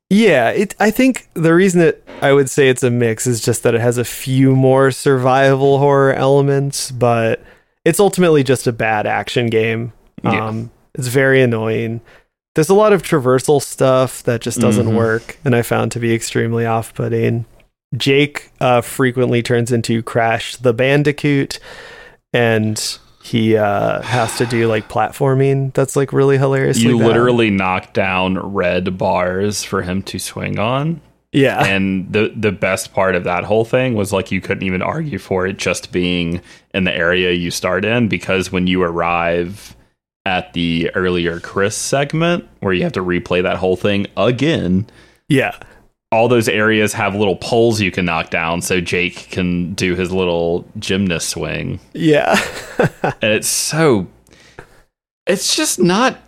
Yeah, 0.10 0.50
it. 0.50 0.76
I 0.80 0.92
think 0.92 1.28
the 1.34 1.54
reason 1.56 1.80
that 1.82 2.02
I 2.22 2.34
would 2.34 2.50
say 2.50 2.70
it's 2.70 2.84
a 2.84 2.92
mix 2.92 3.26
is 3.26 3.42
just 3.44 3.64
that 3.64 3.74
it 3.76 3.82
has 3.82 3.98
a 3.98 4.06
few 4.06 4.56
more 4.56 4.92
survival 4.92 5.80
horror 5.80 6.14
elements, 6.14 6.92
but 6.92 7.44
it's 7.86 8.00
ultimately 8.00 8.44
just 8.44 8.68
a 8.68 8.72
bad 8.72 9.08
action 9.08 9.48
game. 9.48 9.92
Yeah. 10.24 10.46
Um, 10.48 10.72
it's 10.94 11.08
very 11.08 11.42
annoying. 11.42 12.02
There's 12.56 12.70
a 12.70 12.76
lot 12.76 12.94
of 12.94 13.02
traversal 13.02 13.62
stuff 13.62 14.22
that 14.24 14.42
just 14.42 14.60
doesn't 14.60 14.88
Mhm. 14.88 14.96
work, 14.96 15.38
and 15.44 15.56
I 15.56 15.64
found 15.64 15.92
to 15.94 16.00
be 16.00 16.14
extremely 16.14 16.66
off-putting. 16.66 17.46
Jake 17.98 18.52
uh, 18.62 18.82
frequently 18.82 19.42
turns 19.42 19.72
into 19.72 20.04
Crash 20.04 20.56
the 20.56 20.74
Bandicoot, 20.74 21.60
and 22.34 22.98
he 23.24 23.56
uh, 23.58 24.02
has 24.02 24.38
to 24.38 24.46
do 24.46 24.68
like 24.68 24.90
platforming. 24.90 25.74
That's 25.74 25.96
like 25.96 26.12
really 26.14 26.38
hilarious 26.38 26.80
You 26.80 26.98
literally 26.98 27.50
knock 27.50 27.94
down 27.94 28.38
red 28.54 28.98
bars 28.98 29.64
for 29.64 29.82
him 29.82 30.02
to 30.04 30.20
swing 30.20 30.60
on. 30.60 31.02
yeah, 31.32 31.64
and 31.66 32.12
the 32.12 32.32
the 32.36 32.52
best 32.52 32.94
part 32.94 33.16
of 33.16 33.24
that 33.24 33.44
whole 33.46 33.66
thing 33.66 33.96
was 33.96 34.12
like 34.14 34.32
you 34.32 34.42
couldn't 34.42 34.64
even 34.64 34.82
argue 34.84 35.18
for 35.18 35.48
it 35.48 35.58
just 35.58 35.92
being 35.92 36.42
in 36.74 36.84
the 36.84 36.96
area 36.96 37.32
you 37.32 37.50
start 37.50 37.86
in 37.86 38.08
because 38.08 38.52
when 38.52 38.68
you 38.68 38.84
arrive 38.84 39.76
at 40.26 40.54
the 40.54 40.90
earlier 40.96 41.40
Chris 41.40 41.76
segment 41.76 42.48
where 42.62 42.74
you 42.74 42.84
have 42.84 42.94
to 42.94 43.04
replay 43.04 43.44
that 43.44 43.58
whole 43.58 43.76
thing 43.76 44.08
again. 44.16 44.88
Yeah. 45.28 45.56
all 46.12 46.28
those 46.28 46.48
areas 46.48 46.94
have 46.94 47.16
little 47.16 47.36
poles 47.38 47.82
you 47.82 47.90
can 47.90 48.06
knock 48.06 48.30
down 48.30 48.62
so 48.62 48.80
Jake 48.80 49.30
can 49.32 49.74
do 49.74 49.96
his 49.96 50.12
little 50.12 50.68
gymnast 50.78 51.30
swing. 51.30 51.80
Yeah. 51.94 52.40
and 53.04 53.32
it's 53.32 53.48
so 53.48 54.08
it's 55.26 55.56
just 55.56 55.80
not 55.80 56.20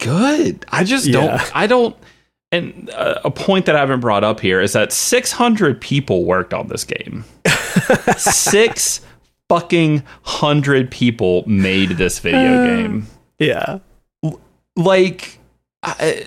good. 0.00 0.64
I 0.70 0.84
just 0.84 1.10
don't 1.10 1.40
i 1.56 1.66
don't 1.66 1.96
and 2.52 2.90
uh, 2.90 3.20
a 3.24 3.30
point 3.30 3.66
that 3.66 3.74
i 3.74 3.80
haven't 3.80 4.00
brought 4.00 4.22
up 4.24 4.40
here 4.40 4.60
is 4.60 4.74
that 4.74 4.92
600 4.92 5.80
people 5.80 6.24
worked 6.24 6.52
on 6.52 6.68
this 6.68 6.84
game. 6.84 7.24
Six 8.18 9.00
fucking 9.48 10.02
hundred 10.22 10.90
people 10.90 11.44
made 11.48 11.90
this 11.90 12.18
video 12.18 12.64
game 12.64 13.06
yeah. 13.38 13.78
like 14.76 15.38
I- 15.82 16.26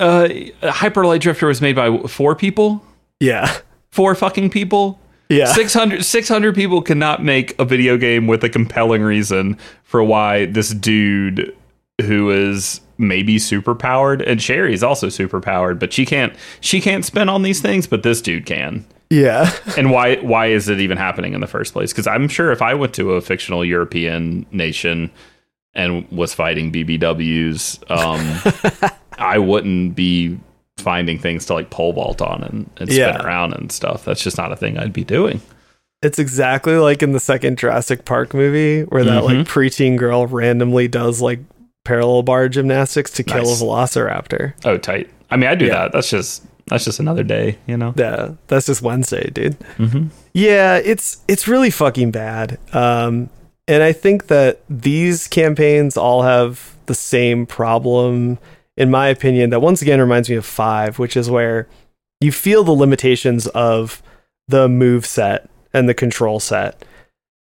uh 0.00 0.28
hyper 0.62 1.04
light 1.06 1.20
drifter 1.20 1.46
was 1.46 1.60
made 1.60 1.76
by 1.76 1.96
four 2.08 2.34
people 2.34 2.84
Yeah. 3.20 3.54
four 3.90 4.14
fucking 4.14 4.50
people 4.50 4.98
Yeah. 5.28 5.46
600, 5.52 6.04
600 6.04 6.54
people 6.54 6.82
cannot 6.82 7.22
make 7.24 7.58
a 7.58 7.64
video 7.64 7.96
game 7.96 8.26
with 8.26 8.42
a 8.44 8.48
compelling 8.50 9.00
reason 9.02 9.56
for 9.82 10.02
why 10.04 10.46
this 10.46 10.70
dude 10.70 11.56
who 12.00 12.30
is 12.30 12.80
maybe 12.98 13.38
super 13.38 13.74
powered 13.74 14.22
and 14.22 14.40
Sherry's 14.42 14.82
also 14.82 15.08
super 15.08 15.40
powered 15.40 15.78
but 15.78 15.92
she 15.92 16.04
can't 16.06 16.32
she 16.60 16.80
can't 16.80 17.04
spin 17.04 17.28
on 17.28 17.42
these 17.42 17.60
things 17.60 17.86
but 17.86 18.02
this 18.02 18.20
dude 18.22 18.46
can 18.46 18.84
Yeah. 19.10 19.50
and 19.76 19.90
why 19.90 20.16
why 20.16 20.46
is 20.46 20.68
it 20.68 20.78
even 20.80 20.98
happening 20.98 21.32
in 21.34 21.40
the 21.40 21.46
first 21.46 21.72
place 21.72 21.92
because 21.92 22.06
i'm 22.06 22.28
sure 22.28 22.52
if 22.52 22.62
i 22.62 22.74
went 22.74 22.94
to 22.94 23.12
a 23.14 23.20
fictional 23.20 23.64
european 23.64 24.46
nation 24.52 25.10
and 25.74 26.06
was 26.10 26.34
fighting 26.34 26.70
bbws 26.72 27.78
um 27.90 28.90
i 29.18 29.38
wouldn't 29.38 29.94
be 29.96 30.38
finding 30.78 31.18
things 31.18 31.46
to 31.46 31.54
like 31.54 31.70
pole 31.70 31.92
vault 31.92 32.20
on 32.22 32.42
and, 32.42 32.70
and 32.78 32.88
spin 32.90 32.98
Yeah. 33.14 33.22
around 33.24 33.52
and 33.54 33.70
stuff 33.72 34.04
that's 34.04 34.22
just 34.22 34.36
not 34.38 34.52
a 34.52 34.56
thing 34.56 34.78
i'd 34.78 34.92
be 34.92 35.04
doing 35.04 35.40
It's 36.02 36.18
exactly 36.18 36.76
like 36.76 37.02
in 37.02 37.12
the 37.12 37.20
second 37.20 37.58
Jurassic 37.58 38.04
Park 38.04 38.34
movie 38.34 38.82
where 38.82 39.04
that 39.04 39.22
like 39.24 39.36
Mhm. 39.36 39.44
preteen 39.46 39.96
girl 39.96 40.26
randomly 40.26 40.88
does 40.88 41.20
like 41.20 41.38
parallel 41.84 42.22
bar 42.22 42.48
gymnastics 42.48 43.10
to 43.12 43.22
kill 43.22 43.44
Nice. 43.44 43.60
a 43.60 43.64
velociraptor. 43.64 44.54
oh 44.64 44.78
tight 44.78 45.10
i 45.30 45.36
mean 45.36 45.48
i 45.50 45.54
do 45.54 45.66
Yeah. 45.66 45.74
that 45.84 45.92
that's 45.92 46.10
just 46.10 46.44
that's 46.68 46.84
just 46.84 47.00
another 47.00 47.24
day 47.24 47.58
you 47.66 47.76
know 47.76 47.92
Yeah, 47.96 48.32
that's 48.46 48.66
just 48.66 48.82
Wednesday, 48.82 49.30
dude. 49.30 49.58
mm-hmm. 49.78 50.06
Yeah, 50.32 50.76
it's 50.76 51.22
it's 51.28 51.48
really 51.48 51.70
fucking 51.70 52.12
bad. 52.12 52.58
Um, 52.72 53.28
and 53.68 53.82
I 53.82 53.92
think 53.92 54.28
that 54.28 54.60
these 54.70 55.26
campaigns 55.28 55.96
all 55.96 56.22
have 56.22 56.76
the 56.86 56.94
same 56.94 57.46
problem, 57.46 58.38
in 58.76 58.90
my 58.90 59.08
opinion. 59.08 59.50
That 59.50 59.60
once 59.60 59.82
again 59.82 60.00
reminds 60.00 60.30
me 60.30 60.36
of 60.36 60.46
Five, 60.46 60.98
which 61.00 61.16
is 61.16 61.28
where 61.28 61.66
you 62.20 62.30
feel 62.32 62.62
the 62.64 62.72
limitations 62.72 63.46
of 63.48 64.00
the 64.48 64.68
move 64.68 65.04
set 65.04 65.50
and 65.74 65.88
the 65.88 65.94
control 65.94 66.38
set. 66.40 66.82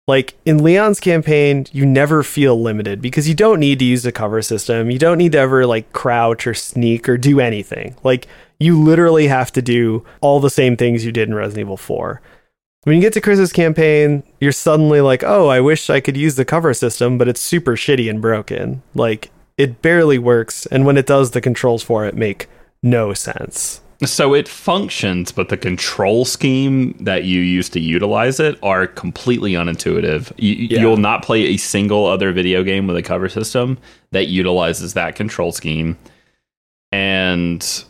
Like 0.08 0.36
in 0.46 0.64
Leon's 0.64 1.00
campaign, 1.00 1.68
you 1.72 1.86
never 1.86 2.24
feel 2.24 2.60
limited 2.62 3.02
because 3.02 3.30
you 3.30 3.36
don't 3.36 3.60
need 3.60 3.80
to 3.80 3.86
use 3.86 4.04
the 4.04 4.12
cover 4.12 4.42
system. 4.42 4.90
You 4.90 5.00
don't 5.00 5.18
need 5.18 5.34
to 5.34 5.38
ever 5.38 5.66
like 5.66 5.94
crouch 5.94 6.48
or 6.48 6.54
sneak 6.54 7.08
or 7.08 7.18
do 7.18 7.40
anything. 7.40 7.96
Like 8.04 8.28
you 8.60 8.82
literally 8.82 9.28
have 9.28 9.52
to 9.54 9.62
do 9.62 10.06
all 10.20 10.40
the 10.40 10.50
same 10.50 10.76
things 10.76 11.06
you 11.06 11.12
did 11.12 11.30
in 11.30 11.36
Resident 11.36 11.66
Evil 11.66 11.78
4. 11.78 12.22
When 12.84 12.96
you 12.96 13.02
get 13.02 13.14
to 13.14 13.22
Chris's 13.22 13.54
campaign, 13.54 14.24
you're 14.40 14.52
suddenly 14.52 15.02
like, 15.02 15.24
oh, 15.24 15.48
I 15.50 15.62
wish 15.62 15.90
I 15.90 16.00
could 16.00 16.18
use 16.18 16.36
the 16.36 16.46
cover 16.46 16.74
system, 16.74 17.20
but 17.20 17.28
it's 17.28 17.40
super 17.40 17.76
shitty 17.76 18.10
and 18.10 18.20
broken. 18.20 18.82
Like, 18.96 19.30
it 19.56 19.84
barely 19.84 20.18
works. 20.18 20.66
And 20.66 20.84
when 20.84 20.98
it 20.98 21.06
does, 21.06 21.32
the 21.32 21.42
controls 21.42 21.84
for 21.84 22.08
it 22.08 22.16
make 22.16 22.50
no 22.82 23.14
sense. 23.14 23.82
So 24.04 24.34
it 24.34 24.48
functions, 24.48 25.32
but 25.32 25.50
the 25.50 25.58
control 25.58 26.26
scheme 26.26 26.94
that 27.02 27.24
you 27.26 27.40
use 27.42 27.70
to 27.70 27.80
utilize 27.80 28.40
it 28.40 28.58
are 28.64 28.88
completely 28.88 29.54
unintuitive. 29.54 30.32
You, 30.38 30.56
Yeah. 30.56 30.80
You'll 30.82 30.98
not 30.98 31.24
play 31.24 31.42
a 31.50 31.58
single 31.58 32.08
other 32.08 32.32
video 32.32 32.64
game 32.64 32.88
with 32.88 32.98
a 32.98 33.04
cover 33.04 33.30
system 33.30 33.78
that 34.12 34.28
utilizes 34.28 34.96
that 34.96 35.16
control 35.16 35.52
scheme. 35.52 35.98
And 36.92 37.84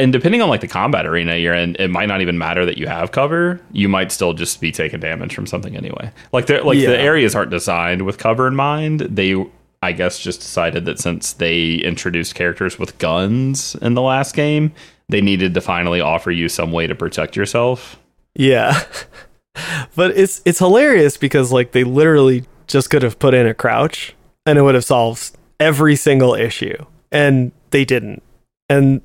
and 0.00 0.12
depending 0.12 0.40
on 0.40 0.48
like 0.48 0.60
the 0.60 0.68
combat 0.68 1.06
arena 1.06 1.36
you're 1.36 1.54
in, 1.54 1.74
it 1.78 1.88
might 1.88 2.06
not 2.06 2.20
even 2.20 2.38
matter 2.38 2.64
that 2.64 2.78
you 2.78 2.86
have 2.86 3.10
cover. 3.10 3.60
You 3.72 3.88
might 3.88 4.12
still 4.12 4.32
just 4.32 4.60
be 4.60 4.70
taking 4.70 5.00
damage 5.00 5.34
from 5.34 5.46
something 5.46 5.76
anyway. 5.76 6.10
Like 6.32 6.48
like 6.48 6.78
Yeah. 6.78 6.90
the 6.90 6.98
areas 7.00 7.34
aren't 7.34 7.50
designed 7.50 8.02
with 8.02 8.16
cover 8.16 8.46
in 8.46 8.54
mind. 8.56 9.00
They 9.00 9.34
I 9.82 9.92
guess 9.92 10.18
just 10.18 10.40
decided 10.40 10.84
that 10.86 10.98
since 10.98 11.32
they 11.32 11.74
introduced 11.74 12.34
characters 12.34 12.78
with 12.78 12.98
guns 12.98 13.76
in 13.76 13.94
the 13.94 14.02
last 14.02 14.34
game, 14.34 14.72
they 15.08 15.20
needed 15.20 15.54
to 15.54 15.60
finally 15.60 16.00
offer 16.00 16.30
you 16.30 16.48
some 16.48 16.72
way 16.72 16.86
to 16.86 16.94
protect 16.94 17.36
yourself. 17.36 17.98
Yeah. 18.34 18.82
but 19.94 20.16
it's 20.16 20.42
it's 20.44 20.58
hilarious 20.58 21.16
because 21.16 21.52
like 21.52 21.72
they 21.72 21.84
literally 21.84 22.44
just 22.66 22.90
could 22.90 23.02
have 23.02 23.18
put 23.18 23.34
in 23.34 23.46
a 23.46 23.54
crouch 23.54 24.14
and 24.44 24.58
it 24.58 24.62
would 24.62 24.74
have 24.74 24.84
solved 24.84 25.36
every 25.60 25.96
single 25.96 26.34
issue. 26.34 26.76
And 27.10 27.52
they 27.70 27.84
didn't. 27.84 28.22
And 28.68 29.00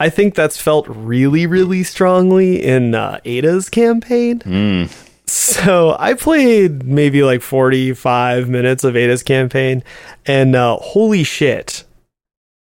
I 0.00 0.08
think 0.10 0.34
that's 0.34 0.60
felt 0.60 0.86
really, 0.88 1.46
really 1.46 1.82
strongly 1.82 2.62
in 2.62 2.94
uh, 2.94 3.20
Ada's 3.24 3.68
campaign. 3.68 4.40
Mm. 4.40 5.03
So 5.34 5.96
I 5.98 6.14
played 6.14 6.84
maybe 6.84 7.24
like 7.24 7.42
45 7.42 8.48
minutes 8.48 8.84
of 8.84 8.96
Ada's 8.96 9.24
campaign, 9.24 9.82
and 10.24 10.54
uh, 10.54 10.76
holy 10.76 11.24
shit, 11.24 11.82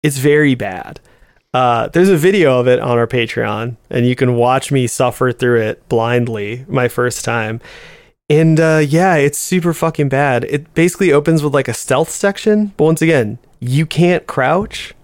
it's 0.05 0.19
very 0.19 0.55
bad. 0.55 1.01
Uh, 1.53 1.89
there's 1.89 2.09
a 2.09 2.17
video 2.17 2.61
of 2.61 2.69
it 2.69 2.79
on 2.79 2.97
our 2.97 3.09
Patreon, 3.09 3.77
and 3.91 4.07
you 4.07 4.15
can 4.15 4.37
watch 4.37 4.71
me 4.71 4.87
suffer 4.87 5.33
through 5.33 5.63
it 5.63 5.89
blindly 5.89 6.65
my 6.69 6.87
first 6.87 7.25
time. 7.25 7.61
And 8.31 8.61
uh, 8.61 8.83
yeah, 8.87 9.17
it's 9.17 9.39
super 9.39 9.75
fucking 9.75 10.09
bad. 10.09 10.45
It 10.45 10.73
basically 10.75 11.13
opens 11.13 11.43
with 11.43 11.55
like 11.55 11.67
a 11.67 11.75
stealth 11.75 12.11
section, 12.11 12.73
but 12.77 12.85
once 12.85 13.03
again, 13.03 13.39
you 13.59 13.85
can't 13.85 14.29
crouch. 14.29 14.95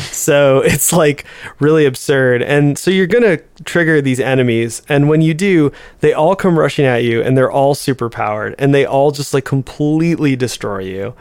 So 0.00 0.58
it's 0.64 0.92
like 0.92 1.24
really 1.60 1.86
absurd. 1.86 2.42
And 2.42 2.78
so 2.78 2.90
you're 2.90 3.06
going 3.06 3.22
to 3.22 3.42
trigger 3.64 4.00
these 4.00 4.20
enemies. 4.20 4.82
And 4.88 5.08
when 5.08 5.20
you 5.20 5.34
do, 5.34 5.72
they 6.00 6.12
all 6.12 6.36
come 6.36 6.58
rushing 6.58 6.84
at 6.84 7.04
you 7.04 7.22
and 7.22 7.36
they're 7.36 7.50
all 7.50 7.74
super 7.74 8.08
powered 8.08 8.54
and 8.58 8.74
they 8.74 8.84
all 8.84 9.10
just 9.10 9.34
like 9.34 9.44
completely 9.44 10.36
destroy 10.36 10.80
you. 10.80 11.14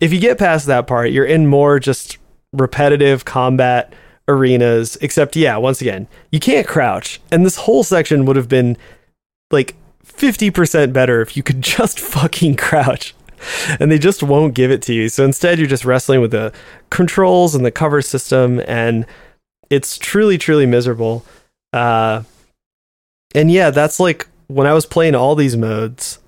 If 0.00 0.12
you 0.12 0.20
get 0.20 0.38
past 0.38 0.66
that 0.66 0.86
part, 0.86 1.10
you're 1.10 1.24
in 1.24 1.46
more 1.46 1.78
just 1.78 2.18
repetitive 2.52 3.24
combat 3.24 3.92
arenas. 4.28 4.96
Except, 5.00 5.36
yeah, 5.36 5.56
once 5.56 5.80
again, 5.80 6.08
you 6.30 6.40
can't 6.40 6.66
crouch. 6.66 7.20
And 7.30 7.46
this 7.46 7.56
whole 7.56 7.84
section 7.84 8.24
would 8.26 8.36
have 8.36 8.48
been 8.48 8.76
like 9.50 9.76
50% 10.04 10.92
better 10.92 11.20
if 11.20 11.36
you 11.36 11.42
could 11.42 11.62
just 11.62 12.00
fucking 12.00 12.56
crouch 12.56 13.14
and 13.80 13.90
they 13.90 13.98
just 13.98 14.22
won't 14.22 14.54
give 14.54 14.70
it 14.70 14.82
to 14.82 14.94
you. 14.94 15.08
So 15.08 15.24
instead, 15.24 15.58
you're 15.58 15.68
just 15.68 15.84
wrestling 15.84 16.20
with 16.20 16.30
the 16.30 16.52
controls 16.90 17.54
and 17.54 17.64
the 17.64 17.70
cover 17.70 18.02
system, 18.02 18.60
and 18.66 19.06
it's 19.70 19.98
truly, 19.98 20.38
truly 20.38 20.66
miserable. 20.66 21.24
Uh, 21.72 22.22
and 23.34 23.50
yeah, 23.50 23.70
that's 23.70 23.98
like 23.98 24.28
when 24.48 24.66
I 24.66 24.74
was 24.74 24.86
playing 24.86 25.14
all 25.14 25.34
these 25.34 25.56
modes, 25.56 26.18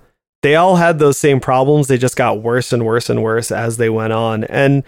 they 0.41 0.55
all 0.55 0.75
had 0.75 0.99
those 0.99 1.17
same 1.17 1.39
problems. 1.39 1.87
They 1.87 1.97
just 1.97 2.15
got 2.15 2.41
worse 2.41 2.73
and 2.73 2.85
worse 2.85 3.09
and 3.09 3.23
worse 3.23 3.51
as 3.51 3.77
they 3.77 3.89
went 3.89 4.13
on. 4.13 4.43
And 4.45 4.83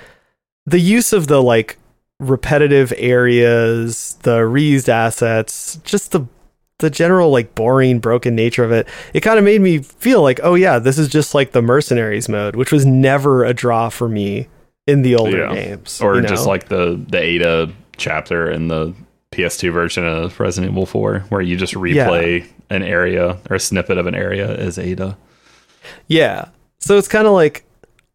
the 0.66 0.80
use 0.80 1.14
of 1.14 1.28
the 1.28 1.42
like 1.42 1.78
repetitive 2.20 2.94
areas, 2.98 4.18
the 4.24 4.40
reused 4.40 4.90
assets, 4.90 5.78
just 5.84 6.12
the 6.12 6.28
the 6.80 6.90
general 6.90 7.32
like 7.32 7.56
boring 7.56 8.00
broken 8.00 8.36
nature 8.36 8.64
of 8.64 8.72
it 8.72 8.88
it 9.14 9.22
kind 9.22 9.40
of 9.40 9.46
made 9.46 9.62
me 9.62 9.80
feel 9.80 10.22
like 10.22 10.40
oh 10.44 10.56
yeah 10.56 10.78
this 10.78 10.98
is 10.98 11.08
just 11.08 11.34
like 11.34 11.52
the 11.52 11.62
mercenaries 11.62 12.30
mode 12.30 12.56
which 12.56 12.72
was 12.72 12.86
never 12.86 13.44
a 13.44 13.54
draw 13.54 13.90
for 13.90 14.08
me 14.08 14.48
in 14.86 15.02
the 15.02 15.16
older 15.16 15.40
yeah. 15.40 15.54
games 15.54 16.00
or 16.02 16.16
you 16.16 16.22
know? 16.22 16.28
just 16.28 16.46
like 16.46 16.68
the 16.70 17.04
the 17.10 17.20
ada 17.20 17.72
chapter 17.98 18.50
in 18.50 18.68
the 18.68 18.94
ps2 19.32 19.74
version 19.74 20.06
of 20.06 20.40
resident 20.40 20.72
evil 20.72 20.86
4 20.86 21.20
where 21.30 21.42
you 21.42 21.58
just 21.58 21.74
replay 21.74 22.40
yeah. 22.42 22.48
an 22.70 22.84
area 22.84 23.40
or 23.50 23.56
a 23.56 23.60
snippet 23.60 23.98
of 23.98 24.06
an 24.06 24.16
area 24.16 24.56
as 24.56 24.78
ada 24.78 25.18
yeah 26.08 26.50
so 26.80 26.98
it's 26.98 27.08
kind 27.08 27.26
of 27.26 27.34
like 27.34 27.66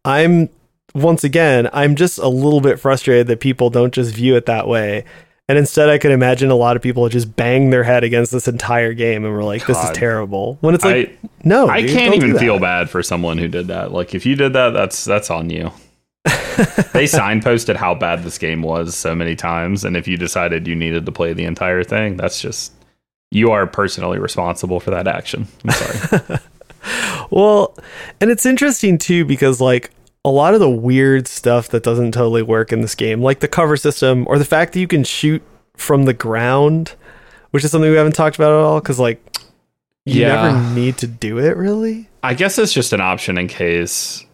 i'm 0.05 0.49
once 0.95 1.23
again 1.23 1.69
i'm 1.73 1.95
just 1.95 2.17
a 2.17 2.27
little 2.29 2.61
bit 2.61 2.79
frustrated 2.79 3.27
that 3.27 3.39
people 3.39 3.69
don't 3.69 3.93
just 3.93 4.13
view 4.15 4.35
it 4.35 4.45
that 4.45 4.67
way 4.67 5.03
and 5.49 5.57
instead, 5.57 5.89
I 5.89 5.97
can 5.97 6.11
imagine 6.11 6.51
a 6.51 6.55
lot 6.55 6.77
of 6.77 6.81
people 6.81 7.07
just 7.09 7.35
bang 7.35 7.69
their 7.69 7.83
head 7.83 8.03
against 8.03 8.31
this 8.31 8.47
entire 8.47 8.93
game 8.93 9.25
and 9.25 9.33
we're 9.33 9.43
like, 9.43 9.65
this 9.65 9.81
is 9.83 9.89
terrible. 9.91 10.57
When 10.61 10.73
it's 10.73 10.85
like, 10.85 11.19
I, 11.23 11.29
no, 11.43 11.67
I 11.67 11.81
dude, 11.81 11.91
can't 11.91 12.15
even 12.15 12.37
feel 12.37 12.59
bad 12.59 12.89
for 12.89 13.03
someone 13.03 13.37
who 13.37 13.49
did 13.49 13.67
that. 13.67 13.91
Like, 13.91 14.15
if 14.15 14.25
you 14.25 14.35
did 14.35 14.53
that, 14.53 14.69
that's 14.69 15.03
that's 15.03 15.29
on 15.29 15.49
you. 15.49 15.71
they 16.23 17.05
signposted 17.05 17.75
how 17.75 17.93
bad 17.93 18.23
this 18.23 18.37
game 18.37 18.61
was 18.61 18.95
so 18.95 19.13
many 19.13 19.35
times, 19.35 19.83
and 19.83 19.97
if 19.97 20.07
you 20.07 20.15
decided 20.15 20.67
you 20.67 20.75
needed 20.75 21.05
to 21.05 21.11
play 21.11 21.33
the 21.33 21.43
entire 21.43 21.83
thing, 21.83 22.15
that's 22.15 22.39
just 22.39 22.71
you 23.29 23.51
are 23.51 23.67
personally 23.67 24.19
responsible 24.19 24.79
for 24.79 24.91
that 24.91 25.07
action. 25.07 25.47
I'm 25.65 25.71
sorry. 25.71 26.39
well, 27.31 27.75
and 28.21 28.31
it's 28.31 28.45
interesting 28.45 28.97
too 28.97 29.25
because 29.25 29.59
like 29.59 29.91
a 30.25 30.29
lot 30.29 30.53
of 30.53 30.59
the 30.59 30.69
weird 30.69 31.27
stuff 31.27 31.69
that 31.69 31.83
doesn't 31.83 32.13
totally 32.13 32.41
work 32.41 32.71
in 32.71 32.81
this 32.81 32.95
game, 32.95 33.21
like 33.21 33.39
the 33.39 33.47
cover 33.47 33.75
system 33.75 34.25
or 34.27 34.37
the 34.37 34.45
fact 34.45 34.73
that 34.73 34.79
you 34.79 34.87
can 34.87 35.03
shoot 35.03 35.43
from 35.75 36.03
the 36.03 36.13
ground, 36.13 36.95
which 37.51 37.63
is 37.63 37.71
something 37.71 37.89
we 37.89 37.97
haven't 37.97 38.15
talked 38.15 38.35
about 38.35 38.51
at 38.51 38.63
all 38.63 38.79
because 38.79 38.99
like 38.99 39.21
you 40.05 40.21
yeah. 40.21 40.35
never 40.35 40.75
need 40.75 40.97
to 40.99 41.07
do 41.07 41.39
it 41.39 41.57
really. 41.57 42.09
I 42.21 42.33
guess 42.33 42.57
it's 42.57 42.73
just 42.73 42.93
an 42.93 43.01
option 43.01 43.37
in 43.37 43.47
case 43.47 44.25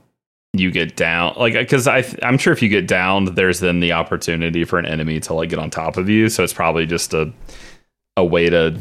you 0.54 0.72
get 0.72 0.96
down 0.96 1.32
like 1.38 1.54
because 1.54 1.88
i 1.88 2.04
i'm 2.24 2.36
sure 2.36 2.52
if 2.52 2.64
you 2.64 2.70
get 2.70 2.88
downed 2.88 3.28
there's 3.36 3.60
then 3.60 3.82
the 3.82 3.92
opportunity 3.92 4.66
for 4.66 4.80
an 4.80 4.86
enemy 4.88 5.20
to 5.20 5.32
like 5.32 5.50
get 5.50 5.60
on 5.60 5.70
top 5.70 5.98
of 5.98 6.10
you. 6.10 6.30
So 6.30 6.44
it's 6.44 6.54
probably 6.54 6.86
just 6.86 7.14
a 7.14 7.32
a 8.18 8.26
way 8.26 8.50
to 8.50 8.78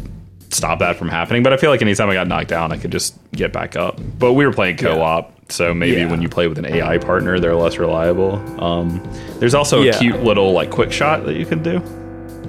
stop 0.50 0.78
that 0.78 0.96
from 0.96 1.08
happening. 1.08 1.42
But 1.42 1.52
i 1.52 1.56
feel 1.56 1.70
like 1.70 1.80
anytime 1.80 2.10
i 2.10 2.14
got 2.14 2.26
knocked 2.26 2.48
down 2.48 2.72
i 2.72 2.76
could 2.76 2.92
just 2.92 3.16
get 3.32 3.52
back 3.52 3.76
up. 3.76 3.98
But 4.18 4.34
we 4.34 4.46
were 4.46 4.52
playing 4.52 4.76
co-op 4.76 5.37
so 5.50 5.72
maybe 5.72 5.98
yeah. 5.98 6.10
when 6.10 6.20
you 6.20 6.28
play 6.28 6.46
with 6.46 6.58
an 6.58 6.66
AI 6.66 6.98
partner, 6.98 7.40
they're 7.40 7.54
less 7.54 7.78
reliable. 7.78 8.36
Um, 8.62 9.02
there's 9.38 9.54
also 9.54 9.82
yeah. 9.82 9.96
a 9.96 9.98
cute 9.98 10.22
little 10.22 10.52
like 10.52 10.70
quick 10.70 10.92
shot 10.92 11.24
that 11.24 11.36
you 11.36 11.46
can 11.46 11.62
do. 11.62 11.82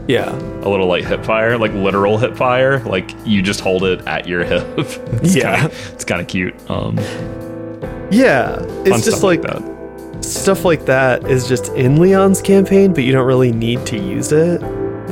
Yeah, 0.08 0.32
a 0.32 0.68
little 0.70 0.88
like 0.88 1.06
hip 1.06 1.24
fire, 1.24 1.58
like 1.58 1.72
literal 1.74 2.18
hip 2.18 2.36
fire. 2.36 2.80
Like 2.84 3.12
you 3.26 3.42
just 3.42 3.62
hold 3.62 3.84
it 3.84 4.06
at 4.08 4.28
your 4.28 4.44
hip. 4.44 4.66
it's 4.78 5.36
yeah, 5.36 5.62
kinda, 5.62 5.76
it's 5.94 6.04
kind 6.04 6.20
of 6.20 6.28
cute. 6.28 6.70
Um, 6.70 6.98
yeah, 8.12 8.58
it's 8.86 9.06
just 9.06 9.24
like, 9.24 9.44
like 9.44 9.62
that. 9.62 10.24
stuff 10.24 10.66
like 10.66 10.86
that 10.86 11.30
is 11.30 11.48
just 11.48 11.70
in 11.74 12.02
Leon's 12.02 12.42
campaign, 12.42 12.94
but 12.94 13.04
you 13.04 13.14
don't 13.14 13.28
really 13.28 13.52
need 13.52 13.86
to 13.86 13.98
use 13.98 14.32
it. 14.32 14.62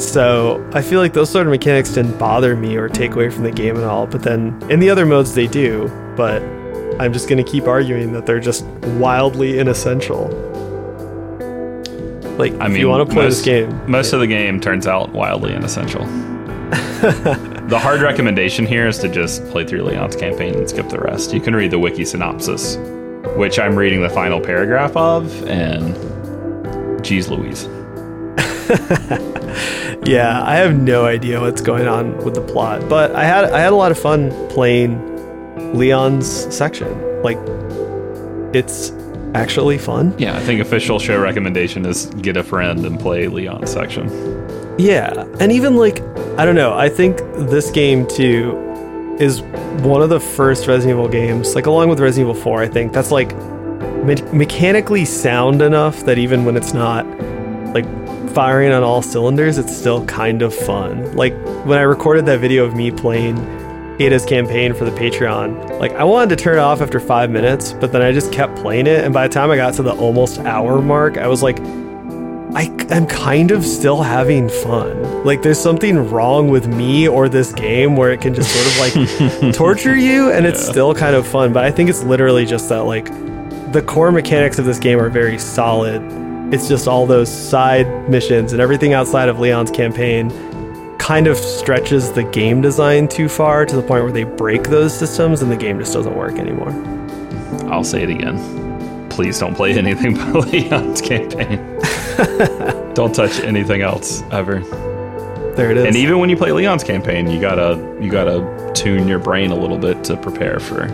So 0.02 0.68
I 0.74 0.82
feel 0.82 1.00
like 1.00 1.14
those 1.14 1.30
sort 1.30 1.48
of 1.48 1.52
mechanics 1.52 1.94
didn't 1.94 2.18
bother 2.18 2.56
me 2.56 2.76
or 2.76 2.90
take 2.90 3.12
away 3.14 3.30
from 3.30 3.44
the 3.44 3.52
game 3.52 3.78
at 3.78 3.84
all. 3.84 4.08
But 4.08 4.24
then 4.24 4.60
in 4.70 4.80
the 4.80 4.90
other 4.90 5.06
modes 5.06 5.36
they 5.36 5.48
do. 5.48 5.88
But 6.16 6.42
I'm 7.00 7.14
just 7.14 7.30
going 7.30 7.44
to 7.44 7.50
keep 7.50 7.68
arguing 7.68 8.12
that 8.14 8.26
they're 8.26 8.40
just 8.40 8.66
wildly 8.66 9.60
inessential. 9.60 10.28
Like, 12.38 12.54
I 12.60 12.68
mean, 12.68 12.80
you 12.80 12.90
want 12.90 13.08
to 13.08 13.14
play 13.14 13.26
most, 13.26 13.38
this 13.38 13.46
game, 13.46 13.90
most 13.92 14.14
of 14.14 14.20
the 14.20 14.28
game 14.28 14.60
turns 14.60 14.86
out 14.88 15.12
wildly 15.12 15.54
inessential. 15.54 16.06
the 16.68 17.80
hard 17.82 18.02
recommendation 18.02 18.66
here 18.66 18.88
is 18.88 18.98
to 19.00 19.10
just 19.10 19.44
play 19.48 19.66
through 19.66 19.84
Leon's 19.84 20.16
campaign 20.16 20.54
and 20.56 20.70
skip 20.70 20.90
the 20.90 21.00
rest. 21.00 21.34
You 21.34 21.42
can 21.42 21.56
read 21.56 21.72
the 21.72 21.80
wiki 21.80 22.06
synopsis, 22.06 22.78
which 23.36 23.58
I'm 23.58 23.76
reading 23.76 24.02
the 24.02 24.10
final 24.10 24.40
paragraph 24.42 24.96
of, 24.96 25.48
and 25.48 25.96
geez 27.04 27.30
Louise. 27.30 27.66
yeah, 30.06 30.44
I 30.46 30.56
have 30.56 30.78
no 30.78 31.06
idea 31.06 31.40
what's 31.40 31.62
going 31.62 31.88
on 31.88 32.18
with 32.24 32.36
the 32.36 32.42
plot, 32.42 32.88
but 32.90 33.16
I 33.16 33.24
had 33.24 33.46
I 33.46 33.60
had 33.60 33.72
a 33.72 33.76
lot 33.76 33.92
of 33.92 33.98
fun 33.98 34.32
playing 34.50 35.16
Leon's 35.74 36.54
section. 36.56 37.22
Like, 37.22 37.38
it's 38.56 38.92
actually 39.34 39.78
fun. 39.78 40.16
Yeah, 40.18 40.36
I 40.36 40.40
think 40.40 40.62
official 40.62 41.00
show 41.00 41.20
recommendation 41.20 41.86
is 41.86 42.08
get 42.22 42.38
a 42.38 42.44
friend 42.44 42.86
and 42.86 43.00
play 43.00 43.28
Leon's 43.28 43.72
section. 43.72 44.08
Yeah, 44.80 45.26
and 45.40 45.52
even 45.52 45.76
like, 45.76 46.02
I 46.38 46.46
don't 46.46 46.56
know, 46.56 46.74
I 46.78 46.90
think 46.90 47.18
this 47.50 47.72
game 47.72 48.08
too 48.08 49.16
is 49.20 49.42
one 49.82 50.02
of 50.02 50.10
the 50.10 50.20
first 50.20 50.68
Resident 50.68 50.98
Evil 50.98 51.10
games, 51.10 51.56
like 51.56 51.66
along 51.66 51.90
with 51.90 52.00
Resident 52.00 52.30
Evil 52.30 52.42
4, 52.42 52.62
I 52.62 52.68
think 52.68 52.94
that's 52.94 53.12
like 53.12 53.36
me- 54.04 54.22
mechanically 54.32 55.06
sound 55.06 55.62
enough 55.62 56.02
that 56.06 56.18
even 56.18 56.46
when 56.46 56.56
it's 56.56 56.74
not 56.74 57.06
like 57.74 57.86
firing 58.30 58.72
on 58.72 58.84
all 58.84 59.02
cylinders, 59.02 59.58
it's 59.58 59.76
still 59.76 60.06
kind 60.06 60.42
of 60.42 60.54
fun. 60.54 61.16
Like 61.16 61.34
when 61.66 61.80
I 61.80 61.82
recorded 61.82 62.26
that 62.28 62.40
video 62.40 62.64
of 62.64 62.76
me 62.76 62.92
playing 62.92 63.36
Ada's 63.99 64.26
campaign 64.26 64.74
for 64.74 64.86
the 64.86 64.91
Patreon. 64.91 65.80
Like 65.80 65.94
I 65.94 66.03
wanted 66.03 66.38
to 66.38 66.44
turn 66.44 66.57
it 66.57 66.61
off 66.61 66.82
after 66.82 66.99
five 66.99 67.32
minutes, 67.32 67.74
but 67.74 67.91
then 67.91 68.02
I 68.02 68.11
just 68.11 68.32
kept 68.32 68.56
playing 68.57 68.88
it, 68.88 69.03
and 69.03 69.14
by 69.14 69.28
the 69.28 69.34
time 69.34 69.49
I 69.49 69.56
got 69.56 69.74
to 69.76 69.84
the 69.84 69.94
almost 69.94 70.40
hour 70.40 70.82
mark, 70.82 71.18
I 71.18 71.28
was 71.28 71.41
like, 71.41 71.60
I 71.60 72.74
am 72.90 73.06
kind 73.07 73.52
of 73.52 73.65
still 73.65 74.02
having 74.02 74.49
fun. 74.49 75.24
Like 75.26 75.41
there's 75.41 75.60
something 75.60 76.10
wrong 76.10 76.49
with 76.49 76.68
me 76.68 77.07
or 77.07 77.28
this 77.28 77.52
game 77.53 77.95
where 77.95 78.11
it 78.11 78.22
can 78.22 78.34
just 78.34 78.52
sort 78.52 78.94
of 78.94 79.41
like 79.41 79.53
torture 79.56 79.95
you, 79.95 80.32
and 80.32 80.45
it's 80.45 80.65
still 80.65 80.94
kind 80.94 81.15
of 81.15 81.28
fun. 81.28 81.52
But 81.52 81.65
I 81.65 81.72
think 81.72 81.90
it's 81.90 82.03
literally 82.03 82.45
just 82.45 82.69
that 82.69 82.84
like 82.84 83.06
the 83.74 83.84
core 83.86 84.11
mechanics 84.11 84.60
of 84.60 84.65
this 84.65 84.80
game 84.80 84.99
are 84.99 85.10
very 85.10 85.38
solid. 85.38 86.02
It's 86.53 86.69
just 86.69 86.88
all 86.88 87.06
those 87.06 87.30
side 87.30 88.10
missions 88.10 88.53
and 88.53 88.61
everything 88.61 88.94
outside 88.94 89.28
of 89.28 89.40
Leon's 89.40 89.69
campaign 89.69 90.30
kind 90.99 91.28
of 91.28 91.38
stretches 91.38 92.11
the 92.11 92.24
game 92.24 92.61
design 92.61 93.07
too 93.07 93.30
far 93.30 93.65
to 93.65 93.76
the 93.76 93.82
point 93.82 94.03
where 94.03 94.11
they 94.11 94.24
break 94.24 94.64
those 94.64 94.98
systems 94.98 95.41
and 95.41 95.52
the 95.52 95.56
game 95.56 95.80
just 95.80 95.94
doesn't 95.94 96.15
work 96.15 96.38
anymore. 96.38 96.72
I'll 97.72 97.84
say 97.84 98.03
it 98.03 98.10
again. 98.10 99.10
Please 99.10 99.40
don't 99.40 99.56
play 99.56 99.74
anything 99.78 100.15
by 100.15 100.32
Leon's 100.32 101.02
campaign. 101.02 101.57
don't 102.94 103.14
touch 103.14 103.40
anything 103.40 103.82
else 103.82 104.24
ever. 104.32 104.60
There 105.56 105.72
it 105.72 105.78
is. 105.78 105.86
And 105.86 105.95
even 105.95 106.19
when 106.19 106.30
you 106.30 106.38
play 106.38 106.52
Leon's 106.52 106.84
campaign, 106.84 107.28
you 107.28 107.41
gotta 107.41 107.76
you 107.99 108.11
gotta 108.11 108.72
tune 108.76 109.07
your 109.07 109.19
brain 109.19 109.49
a 109.49 109.56
little 109.56 109.78
bit 109.78 110.03
to 110.03 110.15
prepare 110.18 110.60
for 110.60 110.88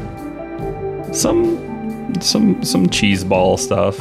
some 1.14 2.14
some 2.22 2.64
some 2.64 2.90
cheese 2.90 3.24
ball 3.24 3.58
stuff. 3.58 4.00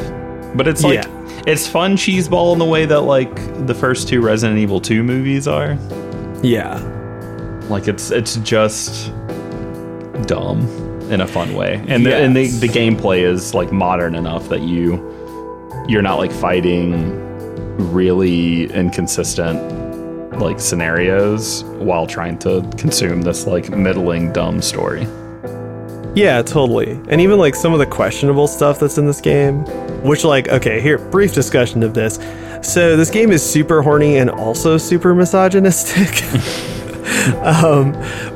But 0.54 0.68
it's 0.68 0.82
like 0.82 1.04
yeah 1.04 1.22
it's 1.46 1.66
fun 1.66 1.96
cheeseball 1.96 2.52
in 2.52 2.58
the 2.58 2.64
way 2.64 2.86
that 2.86 3.00
like 3.00 3.34
the 3.66 3.74
first 3.74 4.08
two 4.08 4.20
Resident 4.20 4.58
Evil 4.58 4.80
2 4.80 5.02
movies 5.02 5.48
are. 5.48 5.76
Yeah. 6.42 6.78
Like 7.68 7.88
it's 7.88 8.10
it's 8.10 8.36
just 8.36 9.12
dumb 10.26 10.60
in 11.10 11.20
a 11.20 11.26
fun 11.26 11.54
way. 11.54 11.84
And 11.88 12.04
yes. 12.04 12.12
the, 12.12 12.16
and 12.16 12.36
the, 12.36 12.46
the 12.48 12.68
gameplay 12.68 13.22
is 13.22 13.54
like 13.54 13.72
modern 13.72 14.14
enough 14.14 14.48
that 14.50 14.60
you 14.60 15.10
you're 15.88 16.02
not 16.02 16.18
like 16.18 16.32
fighting 16.32 17.18
really 17.92 18.72
inconsistent 18.72 19.60
like 20.38 20.60
scenarios 20.60 21.64
while 21.64 22.06
trying 22.06 22.38
to 22.38 22.62
consume 22.76 23.22
this 23.22 23.46
like 23.46 23.70
middling 23.70 24.32
dumb 24.32 24.62
story. 24.62 25.06
Yeah, 26.14 26.42
totally. 26.42 27.00
And 27.08 27.20
even 27.20 27.38
like 27.38 27.54
some 27.54 27.72
of 27.72 27.78
the 27.78 27.86
questionable 27.86 28.46
stuff 28.46 28.78
that's 28.78 28.98
in 28.98 29.06
this 29.06 29.20
game, 29.20 29.64
which 30.02 30.24
like 30.24 30.48
okay, 30.48 30.80
here 30.80 30.98
brief 30.98 31.32
discussion 31.34 31.82
of 31.82 31.94
this. 31.94 32.18
So 32.62 32.96
this 32.96 33.10
game 33.10 33.32
is 33.32 33.42
super 33.42 33.82
horny 33.82 34.18
and 34.18 34.28
also 34.30 34.76
super 34.78 35.14
misogynistic. 35.14 36.22
um, 37.42 37.92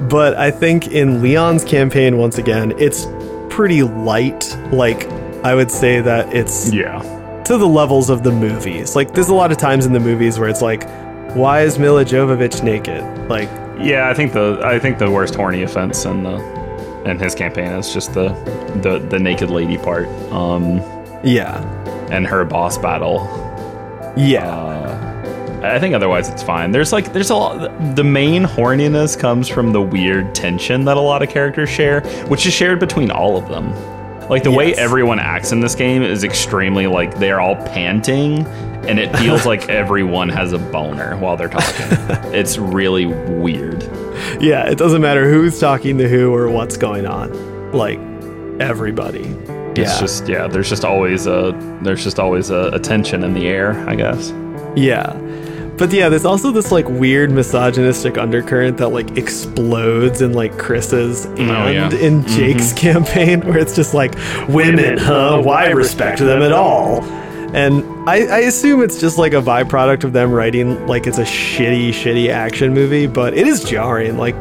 but 0.09 0.35
I 0.37 0.51
think 0.51 0.89
in 0.89 1.23
Leon's 1.23 1.65
campaign 1.65 2.17
once 2.19 2.39
again, 2.39 2.73
it's 2.79 3.07
pretty 3.51 3.83
light. 3.83 4.57
Like 4.73 5.07
I 5.45 5.55
would 5.55 5.71
say 5.71 6.01
that 6.01 6.35
it's 6.35 6.73
Yeah. 6.73 7.01
to 7.45 7.59
the 7.59 7.69
levels 7.69 8.11
of 8.11 8.23
the 8.23 8.33
movies. 8.33 8.97
Like 8.97 9.13
there's 9.13 9.29
a 9.29 9.35
lot 9.35 9.53
of 9.53 9.59
times 9.59 9.87
in 9.87 9.93
the 9.93 10.01
movies 10.01 10.39
where 10.39 10.49
it's 10.49 10.63
like 10.63 10.89
why 11.37 11.61
is 11.63 11.79
Milla 11.79 12.05
Jovovich 12.05 12.63
naked? 12.63 13.03
Like 13.29 13.51
Yeah, 13.79 14.09
I 14.09 14.15
think 14.15 14.33
the 14.33 14.61
I 14.65 14.79
think 14.79 14.99
the 14.99 15.11
worst 15.11 15.35
horny 15.35 15.63
offense 15.63 16.05
in 16.07 16.23
the 16.23 16.56
in 17.07 17.19
his 17.19 17.35
campaign 17.35 17.73
is 17.73 17.93
just 17.93 18.15
the 18.15 18.29
the 18.83 18.99
the 18.99 19.19
naked 19.19 19.51
lady 19.51 19.79
part. 19.79 20.07
Um 20.33 20.79
yeah. 21.25 21.63
and 22.11 22.27
her 22.27 22.45
boss 22.45 22.79
battle. 22.79 23.25
Yeah. 24.17 24.49
Uh, 24.49 25.17
I 25.63 25.79
think 25.81 25.95
otherwise 25.95 26.29
it's 26.29 26.43
fine. 26.43 26.71
There's 26.71 26.93
like 26.93 27.13
there's 27.13 27.31
a 27.31 27.35
lot. 27.35 27.97
The 27.97 28.05
main 28.05 28.45
horniness 28.45 29.19
comes 29.19 29.49
from 29.49 29.73
the 29.73 29.83
weird 29.83 30.35
tension 30.35 30.85
that 30.85 30.97
a 30.97 31.01
lot 31.01 31.23
of 31.23 31.29
characters 31.29 31.69
share, 31.69 32.03
which 32.29 32.47
is 32.47 32.53
shared 32.53 32.79
between 32.79 33.11
all 33.11 33.37
of 33.37 33.49
them. 33.49 33.73
Like 34.29 34.43
the 34.43 34.51
way 34.51 34.75
everyone 34.75 35.19
acts 35.19 35.53
in 35.53 35.61
this 35.61 35.75
game 35.75 36.03
is 36.03 36.25
extremely 36.25 36.87
like 36.87 37.19
they're 37.19 37.41
all 37.41 37.57
panting, 37.57 38.47
and 38.87 38.99
it 38.99 39.17
feels 39.17 39.47
like 39.53 39.69
everyone 39.69 40.29
has 40.29 40.53
a 40.53 40.59
boner 40.59 41.17
while 41.17 41.37
they're 41.37 41.49
talking. 41.49 41.87
it's 42.33 42.59
really 42.59 43.07
weird. 43.07 43.83
Yeah, 44.41 44.69
it 44.69 44.79
doesn't 44.79 45.03
matter 45.03 45.31
who's 45.31 45.59
talking 45.59 45.99
to 45.99 46.09
who 46.09 46.35
or 46.35 46.49
what's 46.51 46.77
going 46.77 47.07
on. 47.07 47.73
Like 47.73 47.99
everybody. 48.61 49.25
It's 49.75 49.79
Yeah. 49.79 50.01
just 50.01 50.29
yeah. 50.29 50.47
There's 50.47 50.69
just 50.71 50.85
always 50.85 51.27
a 51.27 51.53
there's 51.83 52.03
just 52.05 52.19
always 52.19 52.51
a, 52.51 52.71
a 52.73 52.79
tension 52.79 53.23
in 53.25 53.35
the 53.35 53.47
air. 53.47 53.73
I 53.89 53.95
guess. 53.95 54.33
Yeah. 54.75 55.13
But 55.79 55.93
yeah, 55.93 56.09
there's 56.09 56.25
also 56.25 56.53
this 56.53 56.73
like 56.73 56.89
weird 56.89 57.31
misogynistic 57.31 58.17
undercurrent 58.17 58.79
that 58.79 58.89
like 58.89 59.19
explodes 59.19 60.23
in 60.23 60.33
like 60.33 60.57
Chris's 60.59 61.27
and 61.27 61.51
Oh, 61.51 61.67
yeah. 61.69 61.91
in 61.95 62.23
mm-hmm. 62.23 62.35
Jake's 62.35 62.73
campaign, 62.87 63.43
where 63.43 63.59
it's 63.59 63.77
just 63.77 63.93
like, 63.93 64.15
women, 64.49 64.97
huh? 64.97 65.43
Why 65.45 65.69
respect 65.69 66.19
them 66.21 66.41
at 66.41 66.53
all? 66.53 67.03
And 67.57 67.83
I, 68.09 68.17
I 68.27 68.39
assume 68.41 68.83
it's 68.83 69.01
just 69.01 69.17
like 69.17 69.33
a 69.33 69.41
byproduct 69.41 70.05
of 70.05 70.13
them 70.13 70.31
writing 70.31 70.87
like 70.87 71.07
it's 71.07 71.17
a 71.19 71.23
shitty, 71.23 71.89
shitty 71.89 72.29
action 72.29 72.75
movie, 72.75 73.07
but 73.07 73.33
it 73.35 73.47
is 73.47 73.65
jarring. 73.65 74.19
Like, 74.19 74.35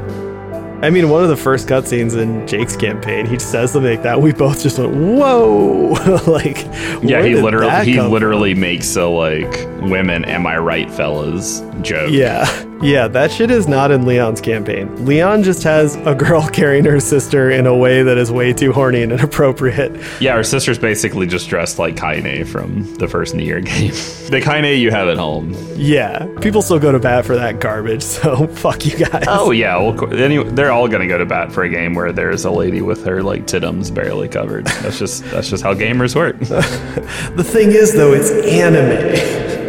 I 0.83 0.89
mean, 0.89 1.09
one 1.09 1.23
of 1.23 1.29
the 1.29 1.37
first 1.37 1.69
cutscenes 1.69 2.21
in 2.21 2.45
Jake's 2.45 2.75
campaign, 2.75 3.25
he 3.25 3.39
says 3.39 3.71
something 3.71 3.89
like 3.89 4.03
that. 4.03 4.21
We 4.21 4.33
both 4.33 4.61
just 4.61 4.77
went, 4.77 4.93
"Whoa!" 4.93 5.93
like, 6.27 6.65
Yeah, 7.01 7.23
he 7.23 7.35
literally 7.35 7.85
he 7.85 7.95
come 7.95 8.05
from? 8.07 8.11
literally 8.11 8.53
makes 8.53 8.93
a 8.97 9.05
like 9.05 9.49
women 9.89 10.25
am 10.25 10.45
I 10.45 10.57
right 10.57 10.91
fellas 10.91 11.61
joke. 11.81 12.11
Yeah, 12.11 12.43
yeah, 12.81 13.07
that 13.07 13.31
shit 13.31 13.49
is 13.51 13.67
not 13.67 13.91
in 13.91 14.05
Leon's 14.05 14.41
campaign. 14.41 15.05
Leon 15.05 15.43
just 15.43 15.63
has 15.63 15.95
a 16.05 16.13
girl 16.13 16.47
carrying 16.53 16.85
her 16.85 16.99
sister 16.99 17.49
in 17.51 17.65
a 17.67 17.75
way 17.75 18.03
that 18.03 18.17
is 18.17 18.31
way 18.31 18.53
too 18.53 18.71
horny 18.71 19.01
and 19.03 19.11
inappropriate. 19.11 19.95
Yeah, 20.21 20.35
her 20.35 20.43
sister's 20.43 20.77
basically 20.77 21.25
just 21.27 21.49
dressed 21.49 21.79
like 21.79 21.95
Kaine 21.97 22.45
from 22.45 22.83
the 22.95 23.07
first 23.07 23.33
Nier 23.35 23.61
game. 23.61 23.91
the 24.29 24.41
Kaine 24.43 24.79
you 24.79 24.91
have 24.91 25.07
at 25.07 25.17
home. 25.17 25.55
Yeah, 25.75 26.27
people 26.41 26.61
still 26.61 26.79
go 26.79 26.91
to 26.91 26.99
bat 26.99 27.25
for 27.25 27.35
that 27.35 27.59
garbage, 27.59 28.03
so 28.03 28.47
fuck 28.47 28.85
you 28.85 28.97
guys. 28.97 29.25
Oh 29.27 29.51
yeah, 29.51 29.77
well, 29.77 30.13
anyway, 30.13 30.49
they're 30.51 30.71
all 30.71 30.87
gonna 30.87 31.07
go 31.07 31.17
to 31.17 31.25
bat 31.25 31.51
for 31.51 31.63
a 31.63 31.69
game 31.69 31.93
where 31.95 32.11
there's 32.11 32.45
a 32.45 32.51
lady 32.51 32.81
with 32.81 33.05
her 33.05 33.23
like 33.23 33.45
titums 33.47 33.93
barely 33.93 34.27
covered. 34.27 34.65
That's 34.67 34.99
just 34.99 35.23
that's 35.31 35.49
just 35.49 35.63
how 35.63 35.73
gamers 35.73 36.15
work. 36.15 36.37
The 36.39 37.43
thing 37.43 37.71
is, 37.71 37.93
though, 37.93 38.13
it's 38.13 38.31
anime. 38.31 39.64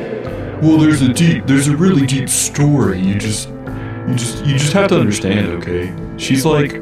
Well, 0.63 0.79
there's 0.79 1.03
a 1.03 1.13
deep, 1.13 1.47
there's 1.47 1.69
a 1.69 1.77
really 1.77 2.07
deep 2.07 2.29
story. 2.29 3.01
You 3.01 3.19
just, 3.19 3.49
you 3.49 4.15
just, 4.15 4.45
you 4.45 4.59
just 4.59 4.73
have 4.73 4.89
to 4.89 4.99
understand. 4.99 5.49
Okay, 5.63 5.95
she's 6.17 6.45
like, 6.45 6.81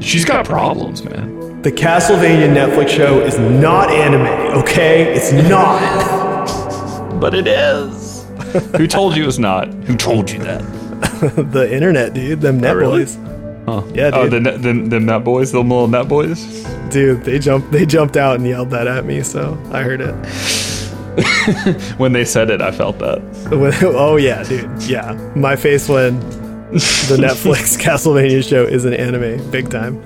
she's 0.00 0.24
got 0.24 0.46
problems, 0.46 1.02
man. 1.02 1.62
The 1.62 1.72
Castlevania 1.72 2.48
Netflix 2.48 2.90
show 2.90 3.20
is 3.20 3.38
not 3.38 3.90
anime, 3.90 4.58
okay? 4.58 5.12
It's 5.14 5.32
not. 5.32 7.18
but 7.20 7.34
it 7.34 7.48
is. 7.48 8.24
Who 8.76 8.86
told 8.86 9.16
you 9.16 9.26
it's 9.26 9.38
not? 9.38 9.72
Who 9.74 9.96
told 9.96 10.30
you 10.30 10.38
that? 10.40 10.60
the 11.52 11.68
internet, 11.72 12.14
dude. 12.14 12.40
Them 12.40 12.60
net 12.60 12.76
oh, 12.76 12.78
really? 12.78 13.04
boys. 13.04 13.16
Huh. 13.66 13.82
Yeah, 13.92 14.10
oh, 14.14 14.24
dude. 14.24 14.24
Oh, 14.24 14.28
the 14.28 14.40
net- 14.40 14.62
the 14.62 14.88
the 14.88 15.00
net 15.00 15.24
boys, 15.24 15.52
the 15.52 15.60
little 15.60 15.88
net 15.88 16.08
boys. 16.08 16.64
Dude, 16.90 17.24
they 17.24 17.38
jumped. 17.38 17.72
They 17.72 17.84
jumped 17.84 18.16
out 18.16 18.36
and 18.36 18.46
yelled 18.46 18.70
that 18.70 18.86
at 18.86 19.04
me, 19.04 19.22
so 19.22 19.60
I 19.72 19.82
heard 19.82 20.00
it. 20.00 20.14
When 21.98 22.12
they 22.12 22.24
said 22.24 22.50
it, 22.50 22.60
I 22.60 22.70
felt 22.70 22.98
that. 23.00 23.20
Oh 23.82 24.16
yeah, 24.16 24.42
dude. 24.44 24.82
Yeah, 24.82 25.12
my 25.34 25.56
face 25.56 25.88
when 25.88 26.20
the 26.70 27.16
Netflix 27.18 27.78
Castlevania 27.82 28.46
show 28.46 28.64
is 28.64 28.84
an 28.84 28.94
anime, 28.94 29.50
big 29.50 29.70
time. 29.70 30.02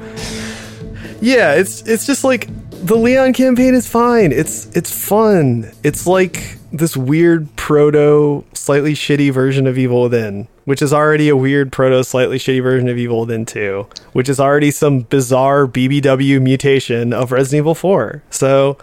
Yeah, 1.20 1.54
it's 1.54 1.82
it's 1.82 2.06
just 2.06 2.24
like 2.24 2.48
the 2.84 2.96
Leon 2.96 3.32
campaign 3.32 3.74
is 3.74 3.88
fine. 3.88 4.32
It's 4.32 4.66
it's 4.76 4.90
fun. 4.90 5.70
It's 5.82 6.06
like 6.06 6.58
this 6.72 6.96
weird 6.96 7.54
proto, 7.56 8.44
slightly 8.54 8.94
shitty 8.94 9.30
version 9.32 9.66
of 9.66 9.76
Evil 9.76 10.02
Within, 10.02 10.48
which 10.64 10.80
is 10.80 10.92
already 10.92 11.28
a 11.28 11.36
weird 11.36 11.70
proto, 11.70 12.02
slightly 12.02 12.38
shitty 12.38 12.62
version 12.62 12.88
of 12.88 12.96
Evil 12.96 13.20
Within 13.20 13.44
2, 13.44 13.86
which 14.14 14.28
is 14.28 14.40
already 14.40 14.70
some 14.70 15.00
bizarre 15.00 15.66
BBW 15.66 16.40
mutation 16.40 17.12
of 17.12 17.30
Resident 17.30 17.58
Evil 17.58 17.74
4. 17.74 18.22
So 18.30 18.78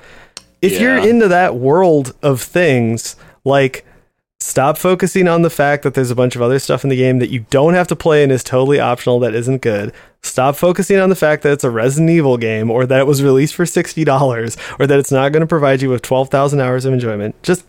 if 0.61 0.80
you're 0.80 0.98
into 0.98 1.27
that 1.27 1.56
world 1.56 2.15
of 2.22 2.41
things, 2.41 3.15
like 3.44 3.86
stop 4.41 4.77
focusing 4.77 5.27
on 5.27 5.41
the 5.41 5.49
fact 5.49 5.84
that 5.84 5.94
there's 5.94 6.11
a 6.11 6.15
bunch 6.15 6.36
of 6.36 6.41
other 6.41 6.60
stuff 6.60 6.84
in 6.84 6.90
the 6.90 6.95
game 6.95 7.19
that 7.19 7.30
you 7.30 7.45
don't 7.49 7.73
have 7.73 7.88
to 7.88 7.95
play 7.95 8.23
and 8.23 8.31
is 8.31 8.44
totally 8.44 8.80
optional 8.80 9.19
that 9.19 9.36
isn't 9.36 9.61
good. 9.61 9.94
Stop 10.22 10.56
focusing 10.56 10.98
on 10.99 11.10
the 11.10 11.15
fact 11.15 11.44
that 11.44 11.53
it's 11.53 11.64
a 11.64 11.69
Resident 11.69 12.10
Evil 12.10 12.38
game 12.38 12.69
or 12.69 12.86
that 12.86 12.99
it 12.99 13.07
was 13.07 13.23
released 13.23 13.56
for 13.56 13.65
$60 13.65 14.80
or 14.80 14.88
that 14.88 14.99
it's 14.99 15.11
not 15.11 15.31
going 15.31 15.41
to 15.41 15.48
provide 15.48 15.81
you 15.81 15.90
with 15.90 16.02
12,000 16.02 16.60
hours 16.60 16.86
of 16.86 16.94
enjoyment. 16.94 17.41
Just 17.44 17.65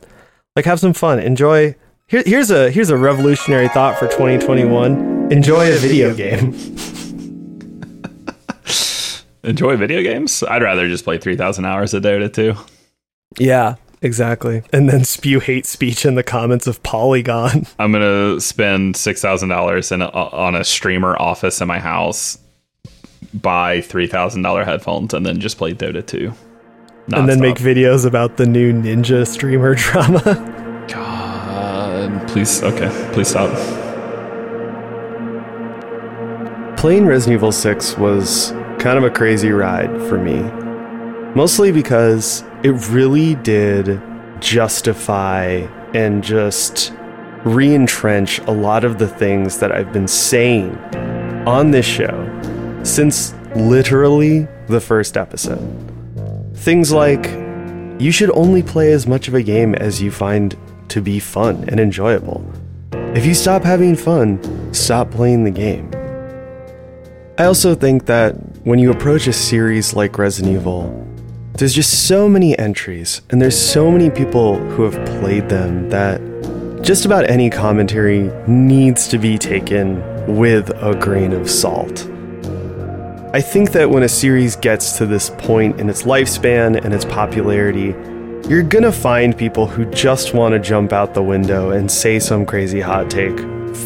like 0.56 0.64
have 0.64 0.80
some 0.80 0.92
fun. 0.92 1.18
Enjoy 1.20 1.74
Here, 2.08 2.22
here's 2.26 2.50
a 2.50 2.70
here's 2.70 2.90
a 2.90 2.96
revolutionary 2.96 3.68
thought 3.68 3.98
for 3.98 4.06
2021. 4.08 5.30
Enjoy 5.32 5.72
a 5.72 5.76
video 5.76 6.12
game. 6.14 6.54
Enjoy 9.44 9.76
video 9.76 10.02
games. 10.02 10.42
I'd 10.42 10.62
rather 10.62 10.88
just 10.88 11.04
play 11.04 11.18
three 11.18 11.36
thousand 11.36 11.64
hours 11.64 11.94
a 11.94 12.00
Dota 12.00 12.32
2. 12.32 12.54
Yeah, 13.38 13.76
exactly. 14.02 14.62
And 14.72 14.88
then 14.88 15.04
spew 15.04 15.40
hate 15.40 15.66
speech 15.66 16.04
in 16.04 16.14
the 16.14 16.22
comments 16.22 16.66
of 16.66 16.82
Polygon. 16.82 17.66
I'm 17.78 17.92
gonna 17.92 18.40
spend 18.40 18.96
six 18.96 19.20
thousand 19.22 19.48
dollars 19.50 19.92
in 19.92 20.02
a, 20.02 20.08
on 20.08 20.54
a 20.54 20.64
streamer 20.64 21.16
office 21.20 21.60
in 21.60 21.68
my 21.68 21.78
house, 21.78 22.38
buy 23.34 23.80
three 23.82 24.06
thousand 24.06 24.42
dollar 24.42 24.64
headphones, 24.64 25.14
and 25.14 25.24
then 25.24 25.40
just 25.40 25.58
play 25.58 25.72
Dota 25.74 26.04
2. 26.06 26.32
and 27.14 27.28
then 27.28 27.38
Nonstop. 27.38 27.40
make 27.40 27.56
videos 27.56 28.04
about 28.04 28.36
the 28.36 28.46
new 28.46 28.72
ninja 28.72 29.26
streamer 29.26 29.74
drama. 29.76 30.86
God, 30.88 32.28
please, 32.28 32.62
okay, 32.64 33.10
please 33.12 33.28
stop. 33.28 33.50
Playing 36.76 37.04
Resident 37.06 37.34
Evil 37.38 37.52
6 37.52 37.98
was 37.98 38.52
kind 38.78 38.96
of 38.96 39.04
a 39.04 39.10
crazy 39.10 39.50
ride 39.50 39.90
for 40.08 40.16
me. 40.16 40.38
Mostly 41.34 41.70
because 41.70 42.42
it 42.62 42.70
really 42.90 43.36
did 43.36 44.02
justify 44.40 45.66
and 45.94 46.24
just 46.24 46.92
re 47.44 47.74
entrench 47.74 48.38
a 48.40 48.50
lot 48.50 48.84
of 48.84 48.98
the 48.98 49.08
things 49.08 49.58
that 49.58 49.72
I've 49.72 49.92
been 49.92 50.08
saying 50.08 50.76
on 51.46 51.70
this 51.70 51.86
show 51.86 52.26
since 52.82 53.32
literally 53.54 54.48
the 54.66 54.80
first 54.80 55.16
episode. 55.16 55.66
Things 56.54 56.92
like 56.92 57.26
you 58.00 58.10
should 58.10 58.30
only 58.32 58.62
play 58.62 58.92
as 58.92 59.06
much 59.06 59.28
of 59.28 59.34
a 59.34 59.42
game 59.42 59.74
as 59.74 60.02
you 60.02 60.10
find 60.10 60.56
to 60.88 61.00
be 61.00 61.20
fun 61.20 61.64
and 61.68 61.78
enjoyable. 61.78 62.44
If 63.14 63.24
you 63.24 63.34
stop 63.34 63.62
having 63.62 63.96
fun, 63.96 64.74
stop 64.74 65.10
playing 65.10 65.44
the 65.44 65.50
game. 65.50 65.90
I 67.38 67.44
also 67.44 67.74
think 67.74 68.06
that 68.06 68.32
when 68.64 68.78
you 68.78 68.90
approach 68.90 69.26
a 69.26 69.32
series 69.32 69.94
like 69.94 70.18
Resident 70.18 70.54
Evil, 70.54 71.09
there's 71.60 71.74
just 71.74 72.08
so 72.08 72.26
many 72.26 72.58
entries 72.58 73.20
and 73.28 73.40
there's 73.40 73.58
so 73.58 73.90
many 73.90 74.08
people 74.08 74.56
who 74.70 74.82
have 74.82 74.94
played 75.20 75.46
them 75.50 75.90
that 75.90 76.18
just 76.80 77.04
about 77.04 77.28
any 77.28 77.50
commentary 77.50 78.30
needs 78.48 79.06
to 79.06 79.18
be 79.18 79.36
taken 79.36 80.00
with 80.38 80.70
a 80.82 80.94
grain 80.98 81.34
of 81.34 81.50
salt. 81.50 82.08
I 83.34 83.42
think 83.42 83.72
that 83.72 83.90
when 83.90 84.04
a 84.04 84.08
series 84.08 84.56
gets 84.56 84.96
to 84.96 85.04
this 85.04 85.28
point 85.36 85.78
in 85.78 85.90
its 85.90 86.04
lifespan 86.04 86.82
and 86.82 86.94
its 86.94 87.04
popularity, 87.04 87.94
you're 88.48 88.62
gonna 88.62 88.90
find 88.90 89.36
people 89.36 89.66
who 89.66 89.84
just 89.90 90.32
want 90.32 90.54
to 90.54 90.58
jump 90.58 90.94
out 90.94 91.12
the 91.12 91.22
window 91.22 91.72
and 91.72 91.90
say 91.90 92.18
some 92.18 92.46
crazy 92.46 92.80
hot 92.80 93.10
take 93.10 93.38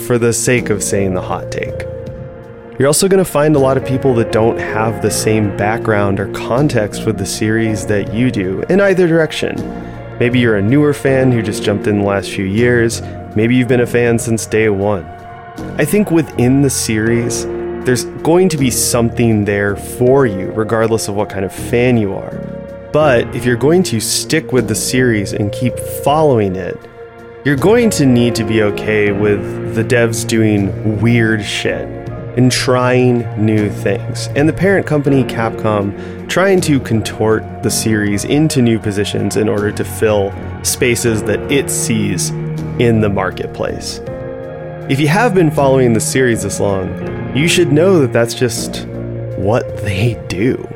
for 0.07 0.17
the 0.17 0.33
sake 0.33 0.71
of 0.71 0.81
saying 0.81 1.15
the 1.15 1.21
hot 1.21 1.51
take. 1.51 1.94
You're 2.77 2.89
also 2.89 3.07
going 3.07 3.25
to 3.25 3.31
find 3.31 3.55
a 3.55 3.61
lot 3.61 3.77
of 3.77 3.87
people 3.87 4.15
that 4.15 4.33
don't 4.33 4.59
have 4.59 5.01
the 5.01 5.11
same 5.11 5.57
background 5.57 6.19
or 6.19 6.27
context 6.33 7.07
with 7.07 7.17
the 7.17 7.25
series 7.25 7.87
that 7.87 8.13
you 8.13 8.33
do 8.33 8.63
in 8.69 8.81
either 8.81 9.07
direction. 9.07 9.55
Maybe 10.19 10.41
you're 10.41 10.57
a 10.57 10.63
newer 10.63 10.93
fan 10.93 11.31
who 11.31 11.41
just 11.41 11.63
jumped 11.63 11.87
in 11.87 12.01
the 12.01 12.05
last 12.05 12.31
few 12.31 12.45
years. 12.45 13.01
Maybe 13.37 13.55
you've 13.55 13.69
been 13.69 13.83
a 13.83 13.87
fan 13.87 14.19
since 14.19 14.45
day 14.45 14.71
one. 14.71 15.05
I 15.79 15.85
think 15.85 16.11
within 16.11 16.63
the 16.63 16.71
series, 16.71 17.47
there's 17.87 18.07
going 18.25 18.49
to 18.49 18.57
be 18.57 18.73
something 18.73 19.45
there 19.45 19.77
for 19.77 20.27
you, 20.27 20.51
regardless 20.51 21.07
of 21.07 21.15
what 21.15 21.31
kind 21.31 21.45
of 21.45 21.55
fan 21.55 21.97
you 21.97 22.13
are. 22.13 22.37
But 22.93 23.33
if 23.37 23.45
you're 23.45 23.55
going 23.55 23.85
to 23.85 24.01
stick 24.01 24.51
with 24.51 24.67
the 24.67 24.75
series 24.75 25.33
and 25.33 25.53
keep 25.53 25.79
following 26.03 26.57
it, 26.57 26.77
you're 27.45 27.55
going 27.55 27.91
to 27.91 28.05
need 28.05 28.35
to 28.35 28.43
be 28.43 28.63
okay 28.63 29.13
with 29.13 29.77
the 29.77 29.85
devs 29.85 30.27
doing 30.27 31.01
weird 31.01 31.45
shit 31.45 32.04
and 32.37 32.51
trying 32.51 33.21
new 33.43 33.71
things, 33.71 34.29
and 34.29 34.49
the 34.49 34.53
parent 34.53 34.87
company, 34.87 35.25
Capcom, 35.25 36.29
trying 36.29 36.61
to 36.63 36.81
contort 36.81 37.45
the 37.63 37.71
series 37.71 38.25
into 38.25 38.61
new 38.61 38.79
positions 38.79 39.37
in 39.37 39.49
order 39.49 39.71
to 39.71 39.85
fill 39.85 40.33
spaces 40.65 41.23
that 41.23 41.41
it 41.53 41.71
sees 41.71 42.31
in 42.79 43.01
the 43.01 43.09
marketplace. 43.09 44.01
If 44.89 45.01
you 45.01 45.09
have 45.09 45.35
been 45.35 45.51
following 45.51 45.93
the 45.93 46.01
series 46.01 46.43
this 46.43 46.61
long, 46.61 47.37
you 47.37 47.49
should 47.49 47.73
know 47.73 48.01
that 48.01 48.13
that's 48.13 48.35
just 48.35 48.87
what 49.39 49.79
they 49.79 50.23
do. 50.29 50.69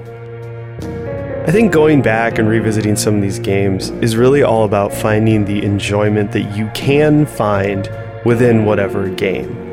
I 1.47 1.51
think 1.51 1.73
going 1.73 2.03
back 2.03 2.39
and 2.39 2.49
revisiting 2.49 2.95
some 2.95 3.17
of 3.17 3.23
these 3.23 3.39
games 3.39 3.91
is 4.03 4.17
really 4.17 4.43
all 4.43 4.65
about 4.65 4.93
finding 4.93 5.45
the 5.45 5.65
enjoyment 5.65 6.33
that 6.33 6.57
you 6.57 6.71
can 6.75 7.27
find 7.27 7.91
within 8.25 8.65
whatever 8.65 9.09
game. 9.09 9.68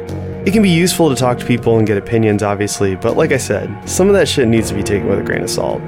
It 0.45 0.53
can 0.53 0.61
be 0.61 0.69
useful 0.69 1.09
to 1.09 1.15
talk 1.15 1.39
to 1.39 1.45
people 1.45 1.79
and 1.79 1.87
get 1.87 1.97
opinions, 1.97 2.43
obviously, 2.43 2.95
but 2.95 3.17
like 3.17 3.31
I 3.31 3.37
said, 3.37 3.89
some 3.89 4.07
of 4.09 4.13
that 4.13 4.27
shit 4.27 4.47
needs 4.47 4.69
to 4.69 4.75
be 4.75 4.83
taken 4.83 5.07
with 5.07 5.17
a 5.17 5.23
grain 5.23 5.41
of 5.41 5.49
salt. 5.49 5.81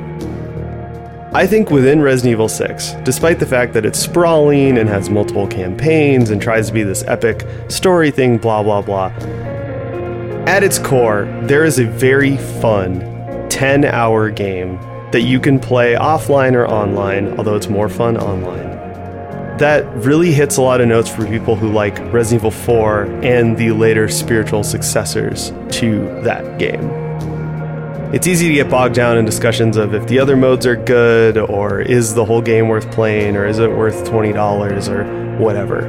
I 1.32 1.46
think 1.46 1.70
within 1.70 2.02
Resident 2.02 2.32
Evil 2.32 2.50
6, 2.50 2.94
despite 3.04 3.38
the 3.38 3.46
fact 3.46 3.74
that 3.74 3.86
it's 3.86 4.00
sprawling 4.00 4.80
and 4.80 4.90
has 4.90 5.12
multiple 5.12 5.46
campaigns 5.46 6.32
and 6.32 6.42
tries 6.42 6.68
to 6.68 6.74
be 6.74 6.82
this 6.82 7.04
epic 7.04 7.46
story 7.70 8.10
thing, 8.10 8.40
blah 8.40 8.64
blah 8.64 8.82
blah, 8.82 9.08
at 10.48 10.64
its 10.64 10.80
core, 10.80 11.26
there 11.44 11.64
is 11.64 11.78
a 11.78 11.86
very 11.86 12.38
fun 12.38 13.48
10 13.50 13.86
hour 13.86 14.32
game 14.32 14.78
that 15.12 15.22
you 15.22 15.40
can 15.40 15.60
play 15.60 15.94
offline 15.94 16.54
or 16.54 16.66
online, 16.68 17.38
although 17.38 17.56
it's 17.56 17.70
more 17.70 17.90
fun 17.90 18.18
online. 18.18 18.77
That 19.60 19.86
really 20.06 20.32
hits 20.32 20.58
a 20.58 20.62
lot 20.62 20.82
of 20.82 20.88
notes 20.88 21.10
for 21.10 21.26
people 21.26 21.56
who 21.56 21.72
like 21.72 21.98
Resident 22.14 22.42
Evil 22.42 22.52
4 22.52 23.06
and 23.24 23.58
the 23.58 23.72
later 23.72 24.08
spiritual 24.08 24.64
successors 24.64 25.52
to 25.80 26.06
that 26.22 26.60
game. 26.60 26.88
It's 28.14 28.28
easy 28.28 28.50
to 28.50 28.54
get 28.54 28.70
bogged 28.70 28.94
down 28.94 29.18
in 29.18 29.26
discussions 29.26 29.76
of 29.76 29.96
if 29.96 30.08
the 30.08 30.20
other 30.20 30.38
modes 30.38 30.68
are 30.68 30.76
good, 30.76 31.38
or 31.40 31.82
is 31.82 32.14
the 32.14 32.24
whole 32.24 32.42
game 32.42 32.68
worth 32.68 32.90
playing, 32.92 33.36
or 33.36 33.48
is 33.48 33.58
it 33.58 33.72
worth 33.72 34.08
$20, 34.08 34.88
or 34.90 35.38
whatever. 35.44 35.82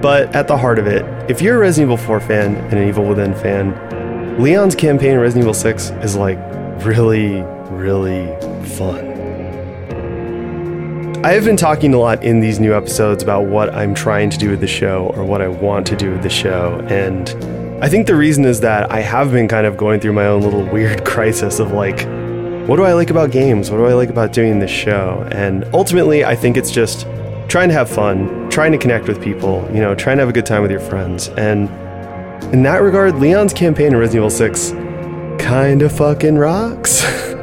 But 0.00 0.34
at 0.36 0.46
the 0.46 0.56
heart 0.56 0.78
of 0.78 0.86
it, 0.86 1.04
if 1.28 1.42
you're 1.42 1.56
a 1.56 1.58
Resident 1.58 1.92
Evil 1.92 1.96
4 1.96 2.20
fan 2.20 2.54
and 2.54 2.74
an 2.74 2.88
Evil 2.88 3.04
Within 3.04 3.34
fan, 3.34 4.40
Leon's 4.40 4.76
campaign 4.76 5.14
in 5.14 5.18
Resident 5.18 5.42
Evil 5.42 5.54
6 5.54 5.90
is 6.04 6.14
like 6.14 6.38
really, 6.84 7.42
really 7.72 8.26
fun. 8.76 9.17
I 11.24 11.32
have 11.32 11.44
been 11.44 11.56
talking 11.56 11.94
a 11.94 11.98
lot 11.98 12.22
in 12.22 12.38
these 12.38 12.60
new 12.60 12.72
episodes 12.72 13.24
about 13.24 13.46
what 13.46 13.74
I'm 13.74 13.92
trying 13.92 14.30
to 14.30 14.38
do 14.38 14.50
with 14.50 14.60
the 14.60 14.68
show 14.68 15.12
or 15.16 15.24
what 15.24 15.42
I 15.42 15.48
want 15.48 15.84
to 15.88 15.96
do 15.96 16.12
with 16.12 16.22
the 16.22 16.30
show, 16.30 16.78
and 16.88 17.28
I 17.82 17.88
think 17.88 18.06
the 18.06 18.14
reason 18.14 18.44
is 18.44 18.60
that 18.60 18.92
I 18.92 19.00
have 19.00 19.32
been 19.32 19.48
kind 19.48 19.66
of 19.66 19.76
going 19.76 19.98
through 19.98 20.12
my 20.12 20.26
own 20.26 20.42
little 20.42 20.64
weird 20.72 21.04
crisis 21.04 21.58
of 21.58 21.72
like, 21.72 22.02
what 22.68 22.76
do 22.76 22.84
I 22.84 22.92
like 22.92 23.10
about 23.10 23.32
games? 23.32 23.68
What 23.68 23.78
do 23.78 23.86
I 23.86 23.94
like 23.94 24.10
about 24.10 24.32
doing 24.32 24.60
this 24.60 24.70
show? 24.70 25.26
And 25.32 25.64
ultimately, 25.74 26.24
I 26.24 26.36
think 26.36 26.56
it's 26.56 26.70
just 26.70 27.02
trying 27.48 27.68
to 27.68 27.74
have 27.74 27.90
fun, 27.90 28.48
trying 28.48 28.70
to 28.70 28.78
connect 28.78 29.08
with 29.08 29.20
people, 29.20 29.68
you 29.74 29.80
know, 29.80 29.96
trying 29.96 30.18
to 30.18 30.20
have 30.22 30.28
a 30.28 30.32
good 30.32 30.46
time 30.46 30.62
with 30.62 30.70
your 30.70 30.80
friends. 30.80 31.30
And 31.30 31.68
in 32.54 32.62
that 32.62 32.80
regard, 32.80 33.16
Leon's 33.16 33.52
campaign 33.52 33.88
in 33.88 33.96
Resident 33.96 34.18
Evil 34.18 34.30
6 34.30 34.70
kind 35.44 35.82
of 35.82 35.90
fucking 35.90 36.38
rocks. 36.38 37.02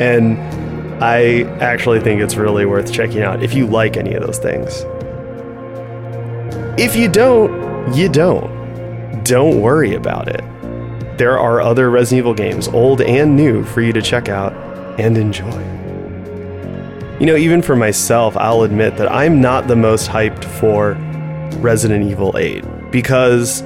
and 0.00 0.57
I 1.00 1.42
actually 1.60 2.00
think 2.00 2.20
it's 2.20 2.36
really 2.36 2.66
worth 2.66 2.92
checking 2.92 3.22
out 3.22 3.42
if 3.42 3.54
you 3.54 3.66
like 3.66 3.96
any 3.96 4.14
of 4.14 4.22
those 4.24 4.38
things. 4.38 4.84
If 6.80 6.96
you 6.96 7.08
don't, 7.08 7.94
you 7.94 8.08
don't. 8.08 9.22
Don't 9.24 9.60
worry 9.60 9.94
about 9.94 10.28
it. 10.28 10.42
There 11.18 11.38
are 11.38 11.60
other 11.60 11.90
Resident 11.90 12.18
Evil 12.18 12.34
games, 12.34 12.68
old 12.68 13.00
and 13.00 13.36
new, 13.36 13.64
for 13.64 13.80
you 13.80 13.92
to 13.92 14.00
check 14.00 14.28
out 14.28 14.52
and 15.00 15.16
enjoy. 15.18 15.58
You 17.18 17.26
know, 17.26 17.36
even 17.36 17.62
for 17.62 17.74
myself, 17.74 18.36
I'll 18.36 18.62
admit 18.62 18.96
that 18.96 19.10
I'm 19.10 19.40
not 19.40 19.66
the 19.66 19.74
most 19.74 20.08
hyped 20.08 20.44
for 20.44 20.92
Resident 21.60 22.08
Evil 22.08 22.36
8 22.38 22.64
because 22.92 23.62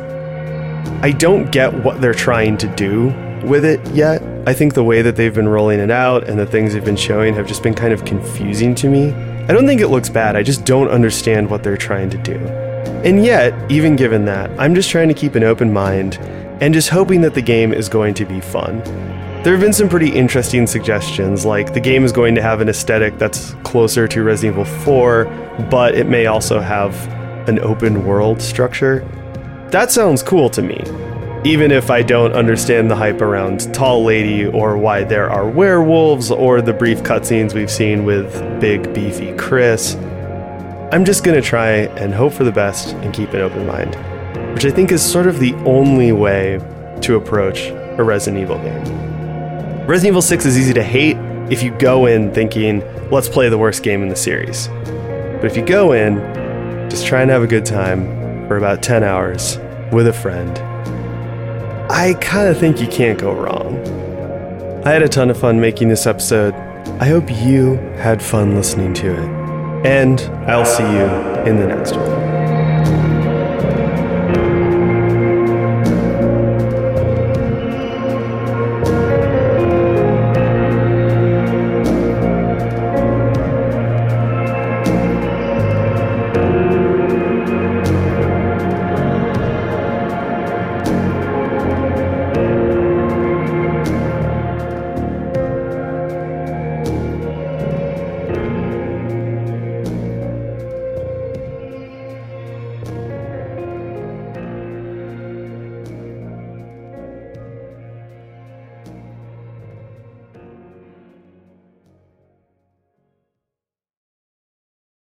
I 1.03 1.13
don't 1.13 1.51
get 1.53 1.73
what 1.85 2.01
they're 2.01 2.15
trying 2.15 2.57
to 2.59 2.67
do 2.75 3.07
with 3.45 3.65
it 3.65 3.87
yet. 3.91 4.23
I 4.45 4.53
think 4.53 4.75
the 4.75 4.83
way 4.83 5.03
that 5.03 5.15
they've 5.15 5.33
been 5.33 5.49
rolling 5.49 5.79
it 5.79 5.91
out 5.93 6.29
and 6.29 6.37
the 6.37 6.47
things 6.47 6.73
they've 6.73 6.85
been 6.85 6.97
showing 6.97 7.33
have 7.35 7.47
just 7.47 7.63
been 7.63 7.75
kind 7.75 7.93
of 7.93 8.05
confusing 8.05 8.75
to 8.75 8.89
me. 8.89 9.13
I 9.13 9.53
don't 9.53 9.69
think 9.69 9.81
it 9.81 9.87
looks 9.87 10.09
bad, 10.09 10.35
I 10.35 10.43
just 10.43 10.65
don't 10.65 10.89
understand 10.89 11.49
what 11.49 11.63
they're 11.63 11.77
trying 11.77 12.11
to 12.11 12.19
do. 12.19 12.39
And 13.05 13.25
yet, 13.25 13.55
even 13.71 13.95
given 13.95 14.25
that, 14.25 14.51
I'm 14.59 14.75
just 14.75 14.91
trying 14.91 15.07
to 15.07 15.15
keep 15.15 15.37
an 15.37 15.45
open 15.45 15.73
mind 15.73 16.19
and 16.61 16.75
just 16.75 16.89
hoping 16.89 17.21
that 17.21 17.35
the 17.35 17.43
game 17.43 17.73
is 17.73 17.89
going 17.89 18.15
to 18.15 18.25
be 18.25 18.41
fun. 18.41 18.83
There 19.45 19.53
have 19.53 19.61
been 19.61 19.73
some 19.73 19.89
pretty 19.89 20.11
interesting 20.11 20.67
suggestions, 20.67 21.45
like 21.45 21.73
the 21.73 21.81
game 21.81 22.05
is 22.05 22.11
going 22.11 22.35
to 22.35 22.43
have 22.43 22.61
an 22.61 22.69
aesthetic 22.69 23.19
that's 23.19 23.55
closer 23.63 24.09
to 24.09 24.25
Resident 24.25 24.55
Evil 24.55 24.65
4, 24.65 25.25
but 25.71 25.95
it 25.95 26.09
may 26.09 26.27
also 26.27 26.61
have 26.61 26.95
an 27.49 27.61
open 27.61 28.05
world 28.05 28.43
structure. 28.43 29.07
That 29.71 29.93
sounds 29.93 30.21
cool 30.21 30.51
to 30.51 30.63
me, 30.63 30.83
even 31.45 31.73
if 31.73 31.91
I 31.91 32.03
don't 32.03 32.33
understand 32.35 32.89
the 32.89 32.95
hype 32.95 33.21
around 33.21 33.75
Tall 33.75 34.05
Lady 34.05 34.47
or 34.47 34.79
why 34.79 35.03
there 35.03 35.29
are 35.29 35.49
werewolves 35.49 36.31
or 36.31 36.63
the 36.63 36.73
brief 36.73 37.03
cutscenes 37.03 37.53
we've 37.53 37.71
seen 37.71 38.05
with 38.05 38.33
big 38.61 38.95
beefy 38.95 39.37
Chris. 39.37 39.97
I'm 40.93 41.05
just 41.05 41.25
gonna 41.25 41.43
try 41.43 41.89
and 41.99 42.15
hope 42.15 42.33
for 42.33 42.45
the 42.45 42.53
best 42.53 42.95
and 42.97 43.13
keep 43.13 43.33
an 43.33 43.41
open 43.41 43.67
mind, 43.67 43.97
which 44.55 44.65
I 44.65 44.71
think 44.71 44.93
is 44.93 45.03
sort 45.03 45.27
of 45.27 45.41
the 45.41 45.53
only 45.65 46.13
way 46.13 46.61
to 47.01 47.17
approach 47.17 47.71
a 47.71 48.05
Resident 48.05 48.41
Evil 48.41 48.59
game. 48.59 48.85
Resident 49.89 50.13
Evil 50.13 50.23
6 50.23 50.47
is 50.47 50.57
easy 50.57 50.73
to 50.75 50.83
hate 50.83 51.17
if 51.51 51.61
you 51.61 51.77
go 51.79 52.07
in 52.07 52.33
thinking, 52.33 52.85
let's 53.11 53.29
play 53.29 53.49
the 53.49 53.59
worst 53.59 53.83
game 53.83 54.03
in 54.05 54.09
the 54.09 54.17
series. 54.17 54.69
But 54.69 55.47
if 55.47 55.57
you 55.57 55.65
go 55.65 55.91
in, 55.91 56.19
just 56.89 57.05
try 57.05 57.21
and 57.21 57.31
have 57.33 57.43
a 57.43 57.49
good 57.49 57.67
time 57.67 58.47
for 58.47 58.59
about 58.59 58.81
10 58.81 59.03
hours 59.03 59.59
with 59.91 60.07
a 60.07 60.13
friend, 60.13 60.57
I 61.93 62.15
kind 62.15 62.49
of 62.49 62.59
think 62.59 62.81
you 62.81 62.87
can't 62.89 63.19
go 63.19 63.35
wrong. 63.35 63.77
I 64.83 64.93
had 64.93 65.03
a 65.03 65.09
ton 65.09 65.29
of 65.29 65.39
fun 65.39 65.61
making 65.61 65.91
this 65.91 66.07
episode. 66.07 66.55
I 67.01 67.05
hope 67.05 67.31
you 67.31 67.75
had 67.99 68.23
fun 68.23 68.55
listening 68.55 68.95
to 68.95 69.13
it. 69.13 69.87
And 69.87 70.19
I'll 70.51 70.65
see 70.65 70.85
you 70.85 71.05
in 71.45 71.59
the 71.59 71.67
next 71.67 71.95
one. 71.95 72.42